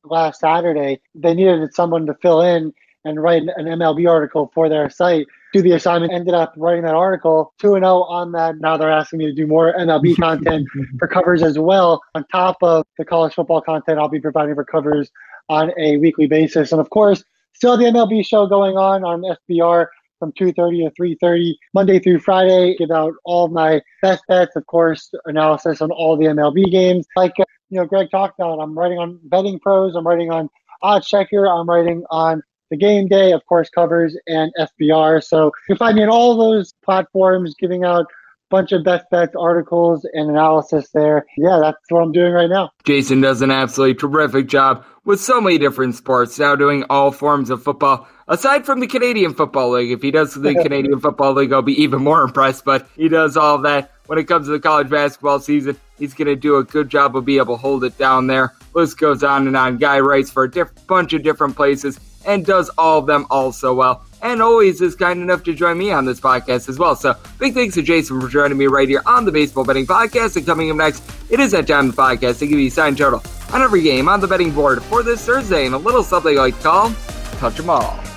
uh, 0.04 0.08
last 0.08 0.40
Saturday. 0.40 1.00
They 1.14 1.34
needed 1.34 1.74
someone 1.74 2.06
to 2.06 2.14
fill 2.14 2.42
in 2.42 2.72
and 3.04 3.20
write 3.20 3.42
an 3.42 3.66
MLB 3.66 4.08
article 4.08 4.50
for 4.54 4.68
their 4.68 4.88
site. 4.88 5.26
Do 5.52 5.60
the 5.60 5.72
assignment, 5.72 6.12
ended 6.12 6.34
up 6.34 6.54
writing 6.56 6.82
that 6.84 6.94
article 6.94 7.52
2 7.58 7.74
0 7.74 7.84
on 7.84 8.32
that. 8.32 8.58
Now 8.58 8.76
they're 8.76 8.92
asking 8.92 9.18
me 9.18 9.26
to 9.26 9.34
do 9.34 9.46
more 9.46 9.74
MLB 9.74 10.16
content 10.20 10.66
for 10.98 11.08
covers 11.08 11.42
as 11.42 11.58
well. 11.58 12.00
On 12.14 12.24
top 12.28 12.56
of 12.62 12.86
the 12.98 13.04
college 13.04 13.34
football 13.34 13.60
content, 13.60 13.98
I'll 13.98 14.08
be 14.08 14.20
providing 14.20 14.54
for 14.54 14.64
covers 14.64 15.10
on 15.48 15.72
a 15.78 15.96
weekly 15.96 16.26
basis. 16.26 16.72
And 16.72 16.80
of 16.80 16.90
course, 16.90 17.24
still 17.54 17.76
the 17.76 17.84
MLB 17.84 18.24
show 18.24 18.46
going 18.46 18.76
on 18.76 19.04
on 19.04 19.22
SBR 19.50 19.86
from 20.22 20.30
2.30 20.34 20.88
to 20.88 21.02
3.30 21.02 21.54
monday 21.74 21.98
through 21.98 22.20
friday 22.20 22.76
give 22.76 22.92
out 22.92 23.12
all 23.24 23.48
my 23.48 23.80
best 24.02 24.22
bets 24.28 24.54
of 24.54 24.64
course 24.66 25.10
analysis 25.24 25.82
on 25.82 25.90
all 25.90 26.16
the 26.16 26.26
mlb 26.26 26.70
games 26.70 27.04
like 27.16 27.32
uh, 27.40 27.44
you 27.70 27.80
know 27.80 27.84
greg 27.84 28.08
talked 28.08 28.38
about 28.38 28.60
i'm 28.60 28.78
writing 28.78 28.98
on 28.98 29.18
betting 29.24 29.58
pros 29.58 29.96
i'm 29.96 30.06
writing 30.06 30.30
on 30.30 30.48
Oddschecker 30.84 31.50
i'm 31.50 31.68
writing 31.68 32.04
on 32.08 32.40
the 32.70 32.76
game 32.76 33.08
day 33.08 33.32
of 33.32 33.44
course 33.46 33.68
covers 33.68 34.16
and 34.28 34.52
SBR 34.60 35.24
so 35.24 35.50
you 35.68 35.74
find 35.74 35.96
me 35.96 36.04
on 36.04 36.08
all 36.08 36.36
those 36.36 36.72
platforms 36.84 37.56
giving 37.58 37.82
out 37.82 38.06
bunch 38.52 38.70
of 38.70 38.84
best 38.84 39.06
bets 39.10 39.34
articles 39.34 40.06
and 40.12 40.28
analysis 40.28 40.90
there. 40.92 41.24
Yeah, 41.38 41.58
that's 41.62 41.78
what 41.88 42.02
I'm 42.02 42.12
doing 42.12 42.32
right 42.32 42.50
now. 42.50 42.70
Jason 42.84 43.22
does 43.22 43.40
an 43.40 43.50
absolutely 43.50 43.94
terrific 43.94 44.46
job 44.46 44.84
with 45.06 45.22
so 45.22 45.40
many 45.40 45.56
different 45.56 45.94
sports, 45.94 46.38
now 46.38 46.54
doing 46.54 46.84
all 46.90 47.10
forms 47.10 47.48
of 47.48 47.62
football. 47.62 48.06
Aside 48.32 48.64
from 48.64 48.80
the 48.80 48.86
Canadian 48.86 49.34
Football 49.34 49.72
League, 49.72 49.90
if 49.90 50.00
he 50.00 50.10
does 50.10 50.32
the 50.32 50.54
Canadian 50.54 50.98
Football 51.00 51.34
League, 51.34 51.52
I'll 51.52 51.60
be 51.60 51.82
even 51.82 52.02
more 52.02 52.22
impressed. 52.24 52.64
But 52.64 52.88
he 52.96 53.06
does 53.10 53.36
all 53.36 53.58
that 53.58 53.92
when 54.06 54.18
it 54.18 54.24
comes 54.24 54.46
to 54.46 54.52
the 54.52 54.58
college 54.58 54.88
basketball 54.88 55.38
season. 55.38 55.76
He's 55.98 56.14
going 56.14 56.28
to 56.28 56.34
do 56.34 56.56
a 56.56 56.64
good 56.64 56.88
job 56.88 57.14
of 57.14 57.26
being 57.26 57.40
able 57.40 57.56
to 57.56 57.60
hold 57.60 57.84
it 57.84 57.98
down 57.98 58.28
there. 58.28 58.54
List 58.72 58.96
goes 58.96 59.22
on 59.22 59.46
and 59.46 59.54
on. 59.54 59.76
Guy 59.76 60.00
writes 60.00 60.30
for 60.30 60.44
a 60.44 60.50
diff- 60.50 60.70
bunch 60.86 61.12
of 61.12 61.22
different 61.22 61.56
places 61.56 62.00
and 62.24 62.46
does 62.46 62.70
all 62.78 63.00
of 63.00 63.06
them 63.06 63.26
all 63.28 63.52
so 63.52 63.74
well 63.74 64.02
and 64.22 64.40
always 64.40 64.80
is 64.80 64.94
kind 64.94 65.20
enough 65.20 65.42
to 65.44 65.52
join 65.52 65.76
me 65.76 65.90
on 65.90 66.06
this 66.06 66.18
podcast 66.18 66.70
as 66.70 66.78
well. 66.78 66.96
So 66.96 67.14
big 67.38 67.52
thanks 67.52 67.74
to 67.74 67.82
Jason 67.82 68.18
for 68.18 68.28
joining 68.28 68.56
me 68.56 68.66
right 68.66 68.88
here 68.88 69.02
on 69.04 69.26
the 69.26 69.32
Baseball 69.32 69.64
Betting 69.64 69.86
Podcast. 69.86 70.36
And 70.36 70.46
coming 70.46 70.70
up 70.70 70.78
next, 70.78 71.02
it 71.30 71.38
is 71.38 71.50
that 71.50 71.66
time 71.66 71.90
of 71.90 71.96
the 71.96 72.00
podcast 72.02 72.38
to 72.38 72.46
give 72.46 72.58
you 72.58 72.68
a 72.68 72.70
sign 72.70 72.96
total 72.96 73.22
on 73.52 73.60
every 73.60 73.82
game 73.82 74.08
on 74.08 74.20
the 74.20 74.26
betting 74.26 74.52
board 74.52 74.82
for 74.84 75.02
this 75.02 75.22
Thursday 75.26 75.66
and 75.66 75.74
a 75.74 75.78
little 75.78 76.02
something 76.02 76.38
I 76.38 76.42
like 76.42 76.60
call 76.62 76.94
Touch 77.38 77.58
'em 77.58 77.68
All. 77.68 78.11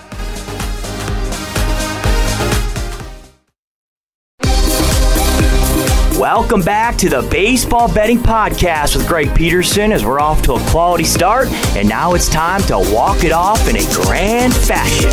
Welcome 6.19 6.61
back 6.61 6.95
to 6.99 7.09
the 7.09 7.27
Baseball 7.29 7.93
Betting 7.93 8.19
Podcast 8.19 8.95
with 8.95 9.05
Greg 9.05 9.35
Peterson 9.35 9.91
as 9.91 10.05
we're 10.05 10.21
off 10.21 10.41
to 10.43 10.53
a 10.53 10.59
quality 10.69 11.03
start, 11.03 11.49
and 11.75 11.89
now 11.89 12.13
it's 12.13 12.29
time 12.29 12.61
to 12.63 12.77
walk 12.93 13.25
it 13.25 13.33
off 13.33 13.67
in 13.67 13.75
a 13.75 13.83
grand 13.91 14.55
fashion. 14.55 15.09